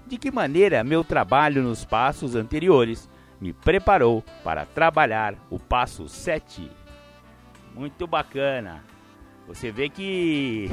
De 0.05 0.17
que 0.17 0.29
maneira 0.29 0.83
meu 0.83 1.03
trabalho 1.03 1.63
nos 1.63 1.85
passos 1.85 2.35
anteriores 2.35 3.09
me 3.39 3.53
preparou 3.53 4.23
para 4.43 4.65
trabalhar 4.65 5.35
o 5.49 5.57
passo 5.57 6.09
7? 6.09 6.69
Muito 7.73 8.05
bacana. 8.05 8.83
Você 9.47 9.71
vê 9.71 9.87
que 9.87 10.69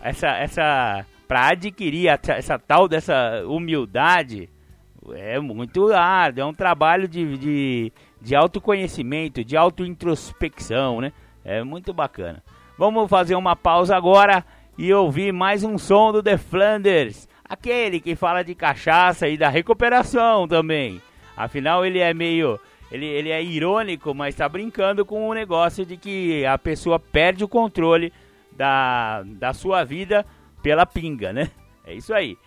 essa 0.00 0.28
essa 0.28 1.04
para 1.26 1.48
adquirir 1.48 2.08
essa 2.08 2.58
tal 2.58 2.88
dessa 2.88 3.44
humildade 3.46 4.48
é 5.12 5.38
muito 5.38 5.92
árduo, 5.92 6.42
é 6.42 6.46
um 6.46 6.54
trabalho 6.54 7.06
de, 7.06 7.36
de, 7.36 7.92
de 8.20 8.34
autoconhecimento, 8.34 9.44
de 9.44 9.56
autointrospecção, 9.56 11.02
né? 11.02 11.12
É 11.44 11.62
muito 11.62 11.92
bacana. 11.92 12.42
Vamos 12.78 13.08
fazer 13.10 13.34
uma 13.34 13.56
pausa 13.56 13.96
agora 13.96 14.44
e 14.78 14.94
ouvir 14.94 15.32
mais 15.32 15.64
um 15.64 15.76
som 15.76 16.12
do 16.12 16.22
The 16.22 16.38
Flanders, 16.38 17.28
aquele 17.44 17.98
que 17.98 18.14
fala 18.14 18.44
de 18.44 18.54
cachaça 18.54 19.28
e 19.28 19.36
da 19.36 19.48
recuperação 19.48 20.46
também. 20.46 21.02
Afinal, 21.36 21.84
ele 21.84 21.98
é 21.98 22.14
meio. 22.14 22.60
Ele, 22.90 23.04
ele 23.04 23.30
é 23.30 23.42
irônico, 23.42 24.14
mas 24.14 24.34
está 24.34 24.48
brincando 24.48 25.04
com 25.04 25.28
o 25.28 25.34
negócio 25.34 25.84
de 25.84 25.96
que 25.96 26.46
a 26.46 26.56
pessoa 26.56 26.98
perde 26.98 27.42
o 27.42 27.48
controle 27.48 28.12
da, 28.52 29.24
da 29.24 29.52
sua 29.52 29.84
vida 29.84 30.24
pela 30.62 30.86
pinga, 30.86 31.32
né? 31.32 31.50
É 31.84 31.94
isso 31.94 32.14
aí. 32.14 32.38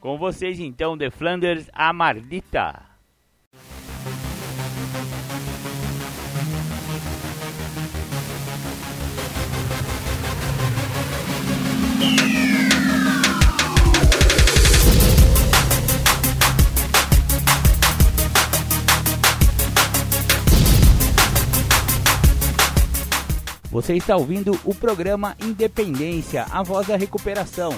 Com 0.00 0.18
vocês 0.18 0.58
então, 0.58 0.98
The 0.98 1.10
Flanders 1.10 1.70
Amardita. 1.72 2.87
Você 23.70 23.94
está 23.94 24.16
ouvindo 24.16 24.58
o 24.64 24.74
programa 24.74 25.36
Independência, 25.38 26.46
a 26.50 26.62
voz 26.62 26.86
da 26.86 26.96
recuperação. 26.96 27.72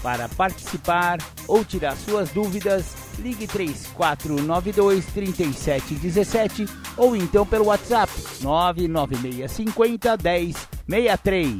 Para 0.00 0.28
participar 0.28 1.18
ou 1.48 1.64
tirar 1.64 1.96
suas 1.96 2.30
dúvidas, 2.30 2.94
ligue 3.18 3.48
3492 3.48 5.04
3717 5.06 6.66
ou 6.96 7.16
então 7.16 7.44
pelo 7.44 7.66
WhatsApp 7.66 8.12
99650 8.40 10.16
1063. 10.86 11.56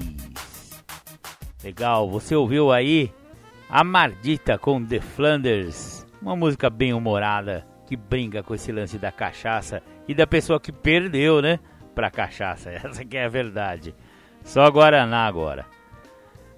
Legal, 1.65 2.09
você 2.09 2.35
ouviu 2.37 2.73
aí 2.73 3.13
a 3.69 3.83
Mardita 3.83 4.57
com 4.57 4.83
The 4.85 5.01
Flanders, 5.01 6.07
uma 6.23 6.37
música 6.37 6.71
bem 6.71 6.95
humorada 6.95 7.67
que 7.87 7.97
brinca 7.97 8.41
com 8.43 8.55
esse 8.55 8.71
lance 8.71 8.99
da 8.99 9.11
cachaça 9.11 9.83
e 10.07 10.15
da 10.15 10.27
pessoa 10.27 10.61
que 10.61 10.71
perdeu, 10.71 11.43
né, 11.43 11.59
pra 11.95 12.11
cachaça. 12.11 12.71
Essa 12.73 13.05
que 13.05 13.17
é 13.17 13.25
a 13.25 13.29
verdade. 13.29 13.95
Só 14.45 14.69
Guaraná 14.71 15.27
agora. 15.27 15.67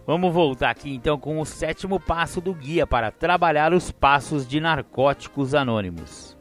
Vamos 0.07 0.33
voltar 0.33 0.71
aqui 0.71 0.93
então 0.93 1.19
com 1.19 1.41
o 1.41 1.47
sétimo 1.47 2.01
passo 2.01 2.41
do 2.41 2.53
guia 2.53 2.87
para 2.87 3.11
trabalhar 3.11 3.73
os 3.73 3.93
passos 3.93 4.47
de 4.47 4.61
narcóticos 4.61 5.55
anônimos. 5.55 6.37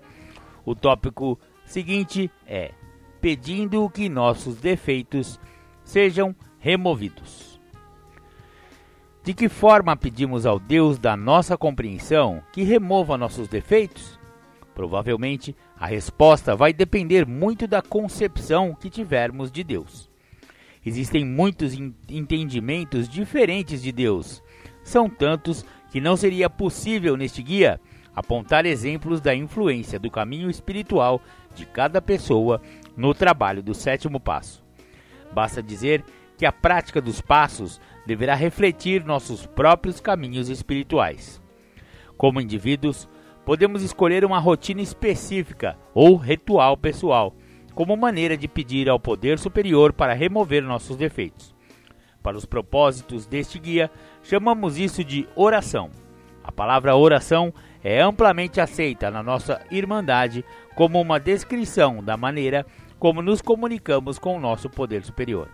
O 0.66 0.74
tópico 0.74 1.40
seguinte 1.64 2.32
é: 2.48 2.72
pedindo 3.20 3.88
que 3.90 4.10
nossos 4.10 4.56
defeitos 4.56 5.40
sejam 5.84 6.36
removidos. 6.60 7.60
De 9.24 9.36
que 9.36 9.48
forma 9.48 9.96
pedimos 9.96 10.48
ao 10.48 10.60
Deus 10.60 10.98
da 10.98 11.16
nossa 11.16 11.56
compreensão 11.56 12.42
que 12.52 12.64
remova 12.64 13.18
nossos 13.18 13.48
defeitos? 13.48 14.20
Provavelmente 14.74 15.56
a 15.78 15.86
resposta 15.86 16.56
vai 16.56 16.74
depender 16.74 17.26
muito 17.26 17.68
da 17.68 17.82
concepção 17.82 18.74
que 18.74 18.90
tivermos 18.90 19.52
de 19.52 19.64
Deus. 19.64 20.10
Existem 20.86 21.24
muitos 21.24 21.74
entendimentos 22.10 23.08
diferentes 23.08 23.82
de 23.82 23.92
Deus. 23.92 24.42
São 24.84 25.10
tantos 25.10 25.64
que 25.92 26.02
não 26.02 26.18
seria 26.18 26.50
possível 26.50 27.16
neste 27.16 27.44
guia 27.44 27.80
apontar 28.16 28.66
exemplos 28.66 29.22
da 29.22 29.34
influência 29.34 30.00
do 30.00 30.10
caminho 30.10 30.50
espiritual 30.50 31.22
de 31.54 31.66
cada 31.66 32.02
pessoa 32.02 32.62
no 32.96 33.14
trabalho 33.14 33.62
do 33.62 33.74
sétimo 33.74 34.20
passo. 34.20 34.64
Basta 35.32 35.62
dizer 35.62 36.04
que 36.38 36.46
a 36.46 36.52
prática 36.52 37.00
dos 37.00 37.22
passos 37.22 37.80
deverá 38.06 38.34
refletir 38.36 39.06
nossos 39.06 39.46
próprios 39.46 40.00
caminhos 40.00 40.50
espirituais. 40.50 41.42
Como 42.18 42.42
indivíduos, 42.42 43.08
podemos 43.46 43.82
escolher 43.82 44.24
uma 44.26 44.40
rotina 44.40 44.82
específica 44.82 45.78
ou 45.94 46.16
ritual 46.16 46.78
pessoal 46.78 47.36
como 47.74 47.96
maneira 47.96 48.36
de 48.36 48.48
pedir 48.48 48.90
ao 48.90 49.00
poder 49.00 49.40
superior 49.40 49.94
para 49.94 50.14
remover 50.14 50.62
nossos 50.62 50.98
defeitos. 50.98 51.56
Para 52.22 52.38
os 52.38 52.46
propósitos 52.46 53.26
deste 53.26 53.58
guia, 53.58 53.90
chamamos 54.22 54.78
isso 54.78 55.04
de 55.04 55.28
oração. 55.36 55.90
A 56.44 56.52
palavra 56.52 56.96
oração 56.96 57.54
é 57.84 58.02
amplamente 58.02 58.62
aceita 58.62 59.10
na 59.10 59.24
nossa 59.24 59.62
Irmandade 59.72 60.46
como 60.76 61.00
uma 61.00 61.20
descrição 61.20 62.04
da 62.04 62.16
maneira 62.16 62.66
como 63.00 63.22
nos 63.22 63.42
comunicamos 63.42 64.20
com 64.20 64.38
o 64.38 64.40
nosso 64.40 64.70
poder 64.70 65.04
superior. 65.04 65.48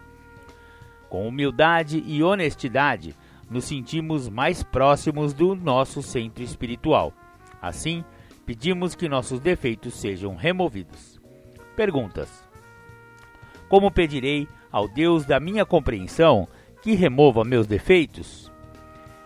Com 1.08 1.26
humildade 1.26 2.04
e 2.06 2.22
honestidade, 2.22 3.16
nos 3.50 3.64
sentimos 3.64 4.28
mais 4.28 4.62
próximos 4.62 5.34
do 5.34 5.56
nosso 5.56 6.02
centro 6.02 6.44
espiritual. 6.44 7.14
Assim, 7.62 8.04
pedimos 8.46 8.96
que 8.96 9.10
nossos 9.10 9.40
defeitos 9.40 9.96
sejam 9.96 10.36
removidos. 10.36 11.20
Perguntas: 11.76 12.44
Como 13.70 13.92
pedirei 13.92 14.48
ao 14.72 14.88
Deus 14.88 15.26
da 15.26 15.40
minha 15.40 15.66
compreensão 15.66 16.48
que 16.82 16.94
remova 16.94 17.44
meus 17.44 17.68
defeitos? 17.68 18.52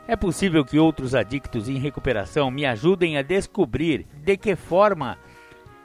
É 0.07 0.15
possível 0.15 0.65
que 0.65 0.79
outros 0.79 1.15
adictos 1.15 1.69
em 1.69 1.77
recuperação 1.77 2.51
me 2.51 2.65
ajudem 2.65 3.17
a 3.17 3.21
descobrir 3.21 4.05
de 4.23 4.35
que 4.35 4.55
forma 4.55 5.17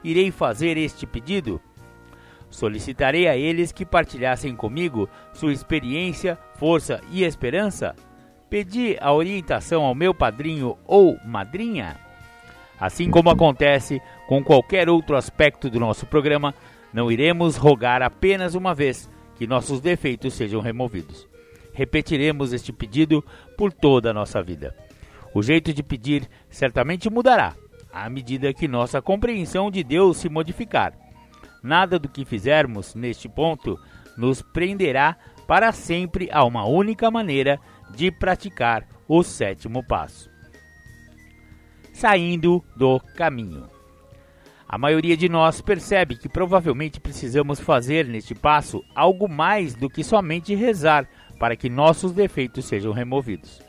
irei 0.03 0.31
fazer 0.31 0.77
este 0.77 1.07
pedido? 1.07 1.61
Solicitarei 2.49 3.29
a 3.29 3.37
eles 3.37 3.73
que 3.73 3.85
partilhassem 3.85 4.57
comigo 4.57 5.09
sua 5.33 5.53
experiência, 5.53 6.39
força 6.55 7.01
e 7.11 7.23
esperança? 7.23 7.95
Pedi 8.49 8.97
a 9.01 9.13
orientação 9.13 9.85
ao 9.85 9.95
meu 9.95 10.15
padrinho 10.15 10.79
ou 10.87 11.19
madrinha? 11.25 12.06
Assim 12.79 13.11
como 13.11 13.31
acontece 13.31 14.03
com 14.29 14.43
qualquer 14.45 14.89
outro 14.89 15.17
aspecto 15.17 15.71
do 15.71 15.81
nosso 15.81 16.07
programa, 16.07 16.55
não 16.93 17.11
iremos 17.11 17.57
rogar 17.57 18.03
apenas 18.03 18.55
uma 18.55 18.75
vez 18.75 19.09
que 19.37 19.47
nossos 19.47 19.81
defeitos 19.81 20.35
sejam 20.35 20.61
removidos. 20.61 21.27
Repetiremos 21.73 22.53
este 22.53 22.73
pedido 22.73 23.25
por 23.57 23.73
toda 23.73 24.11
a 24.11 24.15
nossa 24.15 24.43
vida. 24.43 24.75
O 25.35 25.43
jeito 25.43 25.73
de 25.73 25.83
pedir 25.83 26.29
certamente 26.49 27.11
mudará 27.11 27.55
à 27.93 28.11
medida 28.11 28.53
que 28.53 28.69
nossa 28.69 29.01
compreensão 29.01 29.71
de 29.71 29.83
Deus 29.83 30.19
se 30.19 30.29
modificar. 30.29 30.93
Nada 31.63 31.99
do 31.99 32.09
que 32.09 32.27
fizermos 32.27 32.95
neste 32.95 33.29
ponto 33.29 33.79
nos 34.17 34.43
prenderá 34.43 35.17
para 35.47 35.73
sempre 35.73 36.29
a 36.31 36.45
uma 36.45 36.67
única 36.67 37.11
maneira 37.11 37.59
de 37.95 38.11
praticar 38.11 38.87
o 39.09 39.23
sétimo 39.23 39.83
passo 39.83 40.36
saindo 41.97 42.63
do 42.77 43.01
caminho. 43.17 43.65
A 44.69 44.77
maioria 44.77 45.17
de 45.17 45.31
nós 45.31 45.63
percebe 45.63 46.15
que 46.15 46.29
provavelmente 46.29 47.01
precisamos 47.01 47.59
fazer 47.59 48.07
neste 48.07 48.35
passo 48.35 48.85
algo 48.95 49.27
mais 49.27 49.75
do 49.75 49.89
que 49.89 50.05
somente 50.05 50.55
rezar 50.55 51.09
para 51.39 51.57
que 51.57 51.71
nossos 51.71 52.13
defeitos 52.13 52.67
sejam 52.67 52.93
removidos. 52.93 53.63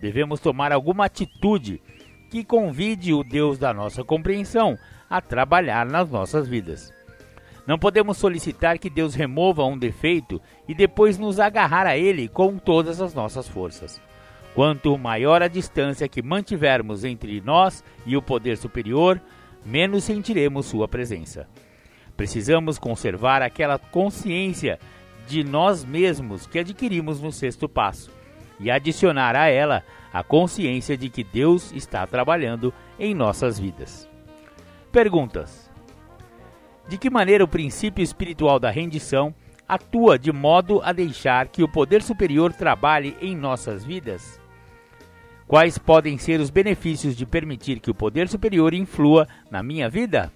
Devemos 0.00 0.40
tomar 0.40 0.72
alguma 0.72 1.04
atitude 1.04 1.80
que 2.28 2.42
convide 2.42 3.14
o 3.14 3.22
Deus 3.22 3.58
da 3.58 3.72
nossa 3.72 4.02
compreensão 4.02 4.76
a 5.08 5.20
trabalhar 5.20 5.86
nas 5.86 6.10
nossas 6.10 6.48
vidas. 6.48 6.92
Não 7.64 7.78
podemos 7.78 8.16
solicitar 8.16 8.78
que 8.78 8.90
Deus 8.90 9.14
remova 9.14 9.64
um 9.64 9.78
defeito 9.78 10.42
e 10.66 10.74
depois 10.74 11.16
nos 11.16 11.38
agarrar 11.38 11.86
a 11.86 11.96
ele 11.96 12.26
com 12.26 12.58
todas 12.58 13.00
as 13.00 13.14
nossas 13.14 13.46
forças. 13.46 14.00
Quanto 14.58 14.98
maior 14.98 15.40
a 15.40 15.46
distância 15.46 16.08
que 16.08 16.20
mantivermos 16.20 17.04
entre 17.04 17.40
nós 17.40 17.84
e 18.04 18.16
o 18.16 18.20
poder 18.20 18.56
superior, 18.56 19.22
menos 19.64 20.02
sentiremos 20.02 20.66
sua 20.66 20.88
presença. 20.88 21.46
Precisamos 22.16 22.76
conservar 22.76 23.40
aquela 23.40 23.78
consciência 23.78 24.80
de 25.28 25.44
nós 25.44 25.84
mesmos 25.84 26.44
que 26.44 26.58
adquirimos 26.58 27.20
no 27.20 27.30
sexto 27.30 27.68
passo 27.68 28.10
e 28.58 28.68
adicionar 28.68 29.36
a 29.36 29.46
ela 29.46 29.84
a 30.12 30.24
consciência 30.24 30.96
de 30.96 31.08
que 31.08 31.22
Deus 31.22 31.70
está 31.70 32.04
trabalhando 32.04 32.74
em 32.98 33.14
nossas 33.14 33.60
vidas. 33.60 34.08
Perguntas: 34.90 35.70
De 36.88 36.98
que 36.98 37.08
maneira 37.08 37.44
o 37.44 37.48
princípio 37.48 38.02
espiritual 38.02 38.58
da 38.58 38.70
rendição 38.70 39.32
atua 39.68 40.18
de 40.18 40.32
modo 40.32 40.82
a 40.82 40.92
deixar 40.92 41.46
que 41.46 41.62
o 41.62 41.68
poder 41.68 42.02
superior 42.02 42.52
trabalhe 42.52 43.16
em 43.20 43.36
nossas 43.36 43.84
vidas? 43.84 44.47
Quais 45.48 45.78
podem 45.78 46.18
ser 46.18 46.40
os 46.40 46.50
benefícios 46.50 47.16
de 47.16 47.24
permitir 47.24 47.80
que 47.80 47.90
o 47.90 47.94
poder 47.94 48.28
superior 48.28 48.74
influa 48.74 49.26
na 49.50 49.62
minha 49.62 49.88
vida? 49.88 50.30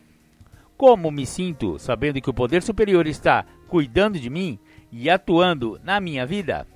Como 0.75 1.11
me 1.11 1.27
sinto 1.27 1.79
sabendo 1.79 2.19
que 2.19 2.31
o 2.31 2.35
poder 2.35 2.63
superior 2.63 3.07
está 3.07 3.45
cuidando 3.69 4.19
de 4.19 4.31
mim 4.31 4.59
e 4.91 5.11
atuando 5.11 5.79
na 5.85 6.01
minha 6.01 6.25
vida? 6.25 6.67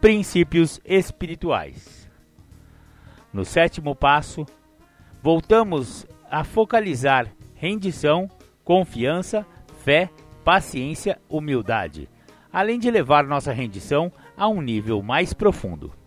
Princípios 0.00 0.80
espirituais. 0.84 2.08
No 3.32 3.44
sétimo 3.44 3.96
passo, 3.96 4.46
voltamos 5.20 6.06
a 6.30 6.44
focalizar 6.44 7.26
rendição, 7.56 8.30
confiança, 8.62 9.44
fé, 9.82 10.08
paciência, 10.44 11.20
humildade, 11.28 12.08
além 12.52 12.78
de 12.78 12.92
levar 12.92 13.26
nossa 13.26 13.52
rendição 13.52 14.12
a 14.36 14.46
um 14.46 14.62
nível 14.62 15.02
mais 15.02 15.32
profundo. 15.32 15.98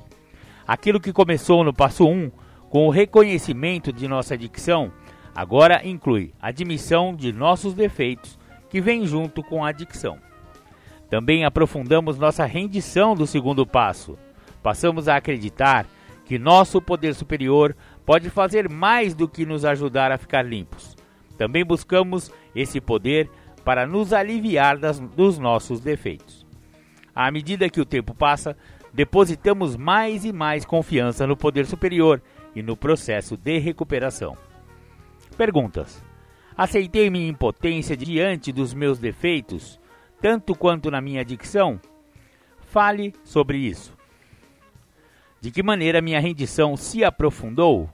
Aquilo 0.67 0.99
que 0.99 1.11
começou 1.11 1.63
no 1.63 1.73
passo 1.73 2.07
1, 2.07 2.31
com 2.69 2.87
o 2.87 2.89
reconhecimento 2.89 3.91
de 3.91 4.07
nossa 4.07 4.33
adicção, 4.33 4.91
agora 5.35 5.85
inclui 5.85 6.33
admissão 6.41 7.15
de 7.15 7.31
nossos 7.33 7.73
defeitos, 7.73 8.39
que 8.69 8.79
vem 8.79 9.05
junto 9.05 9.43
com 9.43 9.63
a 9.63 9.69
adicção. 9.69 10.17
Também 11.09 11.45
aprofundamos 11.45 12.17
nossa 12.17 12.45
rendição 12.45 13.13
do 13.13 13.27
segundo 13.27 13.67
passo. 13.67 14.17
Passamos 14.63 15.07
a 15.07 15.17
acreditar 15.17 15.85
que 16.25 16.39
nosso 16.39 16.81
poder 16.81 17.13
superior 17.13 17.75
pode 18.05 18.29
fazer 18.29 18.69
mais 18.69 19.13
do 19.13 19.27
que 19.27 19.45
nos 19.45 19.65
ajudar 19.65 20.11
a 20.11 20.17
ficar 20.17 20.41
limpos. 20.43 20.95
Também 21.37 21.63
buscamos 21.63 22.31
esse 22.55 22.79
poder 22.79 23.29
para 23.63 23.85
nos 23.85 24.13
aliviar 24.13 24.77
das, 24.77 24.99
dos 24.99 25.37
nossos 25.37 25.81
defeitos. 25.81 26.45
À 27.13 27.29
medida 27.29 27.69
que 27.69 27.81
o 27.81 27.85
tempo 27.85 28.15
passa, 28.15 28.57
depositamos 28.93 29.75
mais 29.75 30.23
e 30.23 30.31
mais 30.31 30.63
confiança 30.63 31.25
no 31.25 31.35
poder 31.35 31.65
superior 31.65 32.21
e 32.55 32.61
no 32.61 32.77
processo 32.77 33.35
de 33.35 33.57
recuperação. 33.57 34.37
Perguntas: 35.35 36.03
Aceitei 36.55 37.09
minha 37.09 37.27
impotência 37.27 37.97
diante 37.97 38.51
dos 38.51 38.73
meus 38.73 38.99
defeitos, 38.99 39.79
tanto 40.21 40.53
quanto 40.53 40.91
na 40.91 41.01
minha 41.01 41.21
adicção? 41.21 41.81
Fale 42.61 43.13
sobre 43.23 43.57
isso. 43.57 43.97
De 45.41 45.51
que 45.51 45.63
maneira 45.63 46.01
minha 46.01 46.19
rendição 46.19 46.77
se 46.77 47.03
aprofundou? 47.03 47.89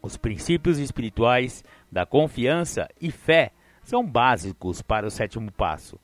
Os 0.00 0.16
princípios 0.16 0.78
espirituais 0.78 1.64
da 1.90 2.04
confiança 2.04 2.88
e 3.00 3.10
fé 3.10 3.52
são 3.82 4.06
básicos 4.06 4.82
para 4.82 5.06
o 5.06 5.10
sétimo 5.10 5.50
passo. 5.50 5.98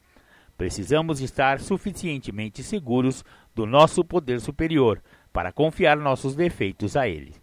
Precisamos 0.57 1.21
estar 1.21 1.61
suficientemente 1.61 2.63
seguros 2.63 3.25
do 3.55 3.67
nosso 3.67 4.05
poder 4.05 4.41
superior 4.41 5.03
para 5.33 5.53
confiar 5.53 5.97
nossos 5.97 6.35
defeitos 6.35 6.97
a 6.97 7.09
ele. 7.09 7.35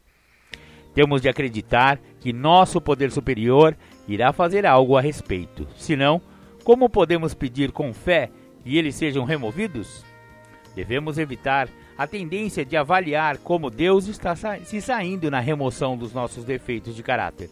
Temos 0.93 1.21
de 1.21 1.29
acreditar 1.29 1.99
que 2.19 2.33
nosso 2.33 2.81
poder 2.81 3.11
superior 3.11 3.77
irá 4.07 4.33
fazer 4.33 4.65
algo 4.65 4.97
a 4.97 5.01
respeito. 5.01 5.67
Senão, 5.75 6.21
como 6.63 6.89
podemos 6.89 7.33
pedir 7.33 7.71
com 7.71 7.93
fé 7.93 8.31
que 8.63 8.77
eles 8.77 8.95
sejam 8.95 9.23
removidos? 9.23 10.03
Devemos 10.75 11.17
evitar 11.17 11.69
a 11.97 12.05
tendência 12.05 12.65
de 12.65 12.77
avaliar 12.77 13.37
como 13.37 13.69
Deus 13.69 14.07
está 14.07 14.35
se 14.35 14.81
saindo 14.81 15.31
na 15.31 15.39
remoção 15.39 15.97
dos 15.97 16.13
nossos 16.13 16.43
defeitos 16.43 16.95
de 16.95 17.03
caráter. 17.03 17.49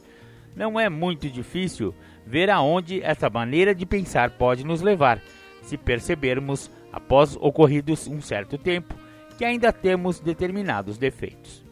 Não 0.56 0.80
é 0.80 0.90
muito 0.90 1.30
difícil 1.30 1.94
ver 2.26 2.50
aonde 2.50 3.02
essa 3.04 3.30
maneira 3.30 3.76
de 3.76 3.86
pensar 3.86 4.32
pode 4.32 4.64
nos 4.64 4.82
levar, 4.82 5.22
se 5.66 5.78
percebermos, 5.78 6.72
após 6.94 7.36
ocorridos 7.36 8.08
um 8.08 8.22
certo 8.22 8.58
tempo, 8.58 8.96
que 9.38 9.44
ainda 9.44 9.74
temos 9.74 10.20
determinados 10.20 10.98
defeitos. 10.98 11.64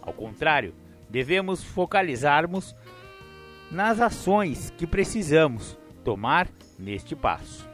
Ao 0.00 0.12
contrário, 0.12 0.72
devemos 1.08 1.62
focalizarmos 1.62 2.74
nas 3.70 4.00
ações 4.00 4.72
que 4.78 4.86
precisamos 4.86 5.76
tomar 6.04 6.48
neste 6.78 7.14
passo. 7.14 7.68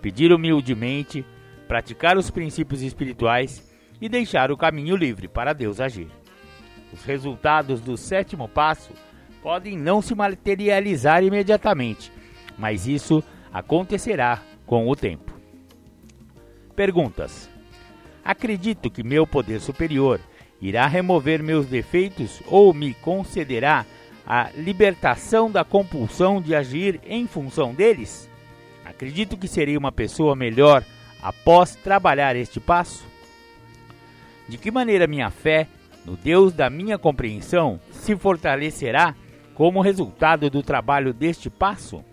Pedir 0.00 0.32
humildemente, 0.32 1.24
praticar 1.66 2.16
os 2.16 2.30
princípios 2.30 2.82
espirituais 2.82 3.68
e 4.00 4.08
deixar 4.08 4.52
o 4.52 4.56
caminho 4.56 4.94
livre 4.94 5.26
para 5.26 5.52
Deus 5.52 5.80
agir. 5.80 6.08
Os 6.92 7.02
resultados 7.02 7.80
do 7.80 7.96
sétimo 7.96 8.48
passo 8.48 8.92
podem 9.42 9.76
não 9.76 10.00
se 10.00 10.14
materializar 10.14 11.24
imediatamente, 11.24 12.12
mas 12.56 12.86
isso 12.86 13.22
acontecerá 13.52 14.40
com 14.68 14.88
o 14.88 14.94
tempo. 14.94 15.32
Perguntas: 16.76 17.50
Acredito 18.24 18.90
que 18.90 19.02
meu 19.02 19.26
poder 19.26 19.60
superior 19.60 20.20
irá 20.60 20.86
remover 20.86 21.42
meus 21.42 21.66
defeitos 21.66 22.40
ou 22.46 22.72
me 22.72 22.94
concederá 22.94 23.84
a 24.26 24.50
libertação 24.54 25.50
da 25.50 25.64
compulsão 25.64 26.40
de 26.40 26.54
agir 26.54 27.00
em 27.04 27.26
função 27.26 27.74
deles? 27.74 28.30
Acredito 28.84 29.36
que 29.36 29.48
serei 29.48 29.76
uma 29.76 29.90
pessoa 29.90 30.36
melhor 30.36 30.84
após 31.22 31.74
trabalhar 31.74 32.36
este 32.36 32.60
passo? 32.60 33.06
De 34.46 34.56
que 34.56 34.70
maneira 34.70 35.06
minha 35.06 35.30
fé 35.30 35.66
no 36.04 36.16
Deus 36.16 36.52
da 36.52 36.70
minha 36.70 36.98
compreensão 36.98 37.80
se 37.90 38.16
fortalecerá 38.16 39.14
como 39.54 39.80
resultado 39.80 40.48
do 40.48 40.62
trabalho 40.62 41.12
deste 41.12 41.50
passo? 41.50 42.04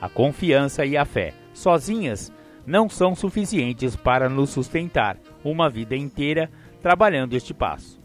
A 0.00 0.08
confiança 0.08 0.84
e 0.84 0.96
a 0.96 1.04
fé, 1.04 1.32
sozinhas, 1.54 2.32
não 2.66 2.88
são 2.88 3.14
suficientes 3.14 3.94
para 3.94 4.28
nos 4.28 4.50
sustentar 4.50 5.16
uma 5.44 5.70
vida 5.70 5.96
inteira 5.96 6.50
trabalhando 6.82 7.34
este 7.34 7.54
passo. 7.54 8.00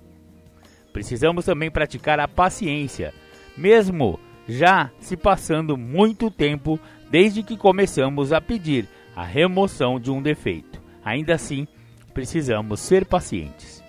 Precisamos 0.93 1.45
também 1.45 1.71
praticar 1.71 2.19
a 2.19 2.27
paciência, 2.27 3.13
mesmo 3.58 4.19
já 4.47 4.91
se 4.99 5.15
passando 5.15 5.77
muito 5.77 6.30
tempo 6.30 6.80
desde 7.10 7.43
que 7.43 7.58
começamos 7.58 8.32
a 8.32 8.39
pedir 8.39 8.88
a 9.15 9.23
remoção 9.23 9.99
de 9.99 10.12
um 10.12 10.21
defeito. 10.21 10.82
Ainda 11.04 11.34
assim, 11.34 11.67
precisamos 12.13 12.80
ser 12.80 13.06
pacientes. 13.06 13.84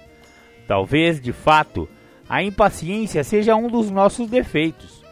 Talvez, 0.67 1.21
de 1.21 1.33
fato, 1.33 1.89
a 2.29 2.43
impaciência 2.43 3.23
seja 3.25 3.55
um 3.55 3.69
dos 3.69 3.91
nossos 3.91 4.29
defeitos. 4.29 5.03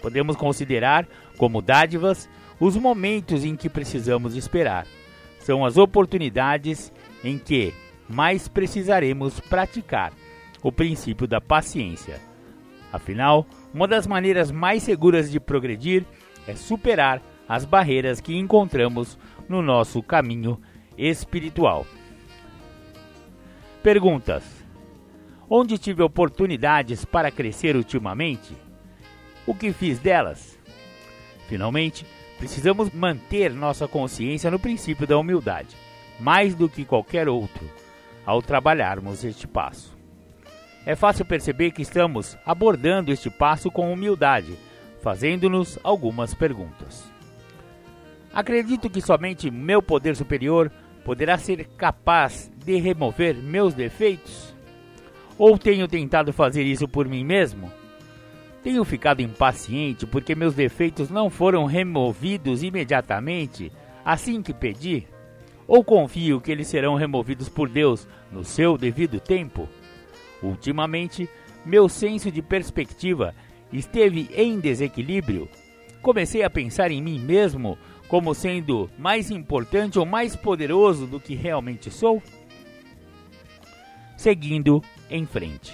Podemos 0.00 0.36
considerar 0.36 1.06
como 1.36 1.62
dádivas 1.62 2.28
os 2.60 2.76
momentos 2.76 3.44
em 3.44 3.56
que 3.56 3.68
precisamos 3.68 4.36
esperar. 4.36 4.86
São 5.40 5.64
as 5.64 5.76
oportunidades 5.76 6.92
em 7.24 7.38
que 7.38 7.74
mais 8.08 8.46
precisaremos 8.48 9.40
praticar 9.40 10.12
o 10.62 10.70
princípio 10.70 11.26
da 11.26 11.40
paciência. 11.40 12.20
Afinal, 12.92 13.46
uma 13.72 13.88
das 13.88 14.06
maneiras 14.06 14.50
mais 14.50 14.82
seguras 14.82 15.30
de 15.30 15.40
progredir 15.40 16.04
é 16.46 16.54
superar 16.54 17.22
as 17.48 17.64
barreiras 17.64 18.20
que 18.20 18.36
encontramos 18.36 19.18
no 19.48 19.62
nosso 19.62 20.02
caminho 20.02 20.60
espiritual. 20.96 21.86
Perguntas: 23.82 24.44
Onde 25.50 25.78
tive 25.78 26.02
oportunidades 26.02 27.04
para 27.04 27.30
crescer 27.30 27.76
ultimamente? 27.76 28.56
O 29.46 29.54
que 29.54 29.72
fiz 29.72 29.98
delas? 29.98 30.51
Finalmente, 31.52 32.06
precisamos 32.38 32.90
manter 32.90 33.52
nossa 33.52 33.86
consciência 33.86 34.50
no 34.50 34.58
princípio 34.58 35.06
da 35.06 35.18
humildade, 35.18 35.76
mais 36.18 36.54
do 36.54 36.66
que 36.66 36.82
qualquer 36.82 37.28
outro, 37.28 37.68
ao 38.24 38.40
trabalharmos 38.40 39.22
este 39.22 39.46
passo. 39.46 39.94
É 40.86 40.96
fácil 40.96 41.26
perceber 41.26 41.72
que 41.72 41.82
estamos 41.82 42.38
abordando 42.46 43.12
este 43.12 43.28
passo 43.28 43.70
com 43.70 43.92
humildade, 43.92 44.56
fazendo-nos 45.02 45.78
algumas 45.84 46.32
perguntas. 46.32 47.04
Acredito 48.32 48.88
que 48.88 49.02
somente 49.02 49.50
meu 49.50 49.82
poder 49.82 50.16
superior 50.16 50.72
poderá 51.04 51.36
ser 51.36 51.66
capaz 51.76 52.50
de 52.64 52.78
remover 52.78 53.34
meus 53.34 53.74
defeitos? 53.74 54.54
Ou 55.36 55.58
tenho 55.58 55.86
tentado 55.86 56.32
fazer 56.32 56.62
isso 56.62 56.88
por 56.88 57.06
mim 57.06 57.22
mesmo? 57.22 57.70
Tenho 58.62 58.84
ficado 58.84 59.20
impaciente 59.20 60.06
porque 60.06 60.34
meus 60.34 60.54
defeitos 60.54 61.10
não 61.10 61.28
foram 61.28 61.64
removidos 61.64 62.62
imediatamente 62.62 63.72
assim 64.04 64.40
que 64.40 64.54
pedi? 64.54 65.06
Ou 65.66 65.82
confio 65.82 66.40
que 66.40 66.50
eles 66.50 66.68
serão 66.68 66.94
removidos 66.94 67.48
por 67.48 67.68
Deus 67.68 68.06
no 68.30 68.44
seu 68.44 68.78
devido 68.78 69.18
tempo? 69.18 69.68
Ultimamente, 70.42 71.28
meu 71.64 71.88
senso 71.88 72.30
de 72.30 72.42
perspectiva 72.42 73.34
esteve 73.72 74.28
em 74.34 74.60
desequilíbrio. 74.60 75.48
Comecei 76.00 76.42
a 76.42 76.50
pensar 76.50 76.90
em 76.90 77.02
mim 77.02 77.18
mesmo 77.18 77.78
como 78.08 78.34
sendo 78.34 78.90
mais 78.98 79.30
importante 79.30 79.98
ou 79.98 80.04
mais 80.04 80.36
poderoso 80.36 81.06
do 81.06 81.18
que 81.18 81.34
realmente 81.34 81.90
sou? 81.90 82.22
Seguindo 84.16 84.82
em 85.08 85.24
frente. 85.24 85.72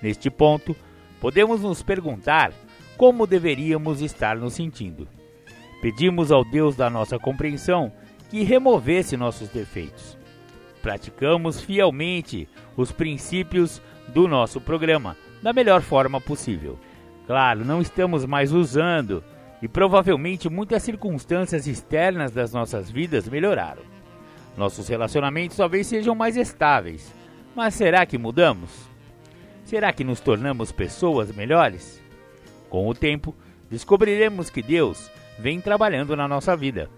Neste 0.00 0.30
ponto, 0.30 0.74
podemos 1.20 1.60
nos 1.60 1.82
perguntar 1.82 2.52
como 2.96 3.26
deveríamos 3.26 4.00
estar 4.00 4.36
nos 4.36 4.54
sentindo. 4.54 5.08
Pedimos 5.80 6.32
ao 6.32 6.44
Deus 6.44 6.74
da 6.74 6.88
nossa 6.88 7.18
compreensão 7.18 7.92
que 8.30 8.42
removesse 8.42 9.16
nossos 9.16 9.48
defeitos. 9.48 10.16
Praticamos 10.82 11.60
fielmente 11.60 12.48
os 12.76 12.92
princípios 12.92 13.82
do 14.08 14.26
nosso 14.26 14.60
programa 14.60 15.16
da 15.42 15.52
melhor 15.52 15.82
forma 15.82 16.20
possível. 16.20 16.78
Claro, 17.26 17.64
não 17.64 17.82
estamos 17.82 18.24
mais 18.24 18.52
usando 18.52 19.22
e 19.60 19.68
provavelmente 19.68 20.48
muitas 20.48 20.82
circunstâncias 20.82 21.66
externas 21.66 22.30
das 22.30 22.52
nossas 22.52 22.90
vidas 22.90 23.28
melhoraram. 23.28 23.82
Nossos 24.56 24.88
relacionamentos 24.88 25.56
talvez 25.56 25.86
sejam 25.86 26.14
mais 26.14 26.36
estáveis, 26.36 27.12
mas 27.54 27.74
será 27.74 28.06
que 28.06 28.16
mudamos? 28.16 28.85
Será 29.66 29.92
que 29.92 30.04
nos 30.04 30.20
tornamos 30.20 30.70
pessoas 30.70 31.34
melhores? 31.34 32.00
Com 32.70 32.86
o 32.86 32.94
tempo, 32.94 33.34
descobriremos 33.68 34.48
que 34.48 34.62
Deus 34.62 35.10
vem 35.40 35.60
trabalhando 35.60 36.14
na 36.14 36.28
nossa 36.28 36.56
vida. 36.56 36.88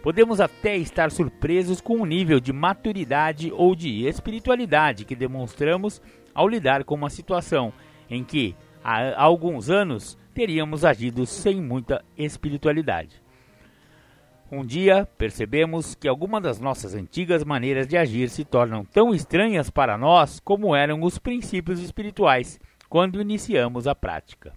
Podemos 0.00 0.40
até 0.40 0.76
estar 0.76 1.10
surpresos 1.10 1.80
com 1.80 2.00
o 2.00 2.06
nível 2.06 2.38
de 2.38 2.52
maturidade 2.52 3.50
ou 3.52 3.74
de 3.74 4.06
espiritualidade 4.06 5.04
que 5.04 5.16
demonstramos 5.16 6.00
ao 6.32 6.46
lidar 6.46 6.84
com 6.84 6.94
uma 6.94 7.10
situação 7.10 7.72
em 8.08 8.22
que 8.22 8.54
há 8.84 9.20
alguns 9.20 9.68
anos 9.68 10.16
teríamos 10.32 10.84
agido 10.84 11.26
sem 11.26 11.60
muita 11.60 12.04
espiritualidade. 12.16 13.23
Um 14.56 14.64
dia 14.64 15.04
percebemos 15.18 15.96
que 15.96 16.06
algumas 16.06 16.40
das 16.40 16.60
nossas 16.60 16.94
antigas 16.94 17.42
maneiras 17.42 17.88
de 17.88 17.96
agir 17.96 18.30
se 18.30 18.44
tornam 18.44 18.84
tão 18.84 19.12
estranhas 19.12 19.68
para 19.68 19.98
nós 19.98 20.38
como 20.38 20.76
eram 20.76 21.02
os 21.02 21.18
princípios 21.18 21.80
espirituais 21.80 22.60
quando 22.88 23.20
iniciamos 23.20 23.88
a 23.88 23.96
prática. 23.96 24.52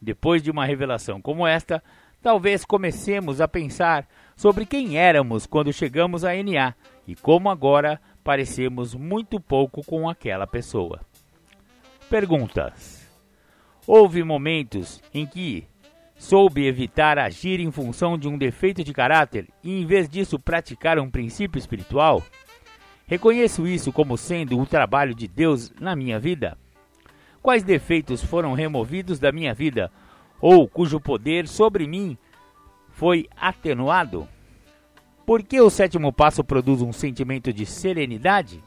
Depois 0.00 0.44
de 0.44 0.50
uma 0.52 0.64
revelação 0.64 1.20
como 1.20 1.44
esta, 1.44 1.82
talvez 2.22 2.64
comecemos 2.64 3.40
a 3.40 3.48
pensar 3.48 4.06
sobre 4.36 4.64
quem 4.64 4.96
éramos 4.96 5.44
quando 5.44 5.72
chegamos 5.72 6.24
a 6.24 6.30
NA 6.40 6.76
e 7.04 7.16
como 7.16 7.50
agora 7.50 8.00
parecemos 8.22 8.94
muito 8.94 9.40
pouco 9.40 9.84
com 9.84 10.08
aquela 10.08 10.46
pessoa. 10.46 11.00
Perguntas: 12.08 13.10
Houve 13.88 14.22
momentos 14.22 15.02
em 15.12 15.26
que 15.26 15.66
soube 16.16 16.66
evitar 16.66 17.18
agir 17.18 17.60
em 17.60 17.70
função 17.70 18.16
de 18.16 18.28
um 18.28 18.38
defeito 18.38 18.82
de 18.82 18.92
caráter 18.92 19.48
e, 19.62 19.80
em 19.80 19.86
vez 19.86 20.08
disso, 20.08 20.38
praticar 20.38 20.98
um 20.98 21.10
princípio 21.10 21.58
espiritual? 21.58 22.22
Reconheço 23.06 23.66
isso 23.66 23.92
como 23.92 24.16
sendo 24.16 24.58
um 24.58 24.64
trabalho 24.64 25.14
de 25.14 25.28
Deus 25.28 25.72
na 25.80 25.94
minha 25.94 26.18
vida? 26.18 26.58
Quais 27.40 27.62
defeitos 27.62 28.24
foram 28.24 28.54
removidos 28.54 29.20
da 29.20 29.30
minha 29.30 29.54
vida 29.54 29.92
ou 30.40 30.66
cujo 30.66 30.98
poder 30.98 31.46
sobre 31.46 31.86
mim 31.86 32.18
foi 32.90 33.28
atenuado? 33.36 34.26
Por 35.24 35.42
que 35.42 35.60
o 35.60 35.70
sétimo 35.70 36.12
passo 36.12 36.42
produz 36.42 36.82
um 36.82 36.92
sentimento 36.92 37.52
de 37.52 37.64
serenidade? 37.66 38.62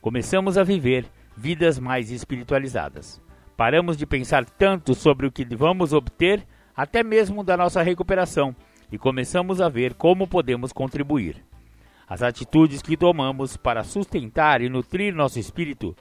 Começamos 0.00 0.58
a 0.58 0.64
viver 0.64 1.06
vidas 1.36 1.78
mais 1.78 2.10
espiritualizadas. 2.10 3.20
Paramos 3.56 3.96
de 3.96 4.04
pensar 4.04 4.44
tanto 4.44 4.94
sobre 4.94 5.26
o 5.26 5.32
que 5.32 5.44
vamos 5.56 5.94
obter, 5.94 6.46
até 6.76 7.02
mesmo 7.02 7.42
da 7.42 7.56
nossa 7.56 7.82
recuperação, 7.82 8.54
e 8.92 8.98
começamos 8.98 9.62
a 9.62 9.68
ver 9.68 9.94
como 9.94 10.28
podemos 10.28 10.72
contribuir. 10.72 11.42
As 12.06 12.22
atitudes 12.22 12.82
que 12.82 12.96
tomamos 12.96 13.56
para 13.56 13.82
sustentar 13.82 14.60
e 14.60 14.68
nutrir 14.68 15.14
nosso 15.14 15.38
espírito 15.38 15.96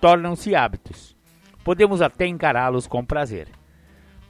tornam-se 0.00 0.54
hábitos. 0.54 1.16
Podemos 1.64 2.02
até 2.02 2.26
encará-los 2.26 2.86
com 2.86 3.04
prazer. 3.04 3.48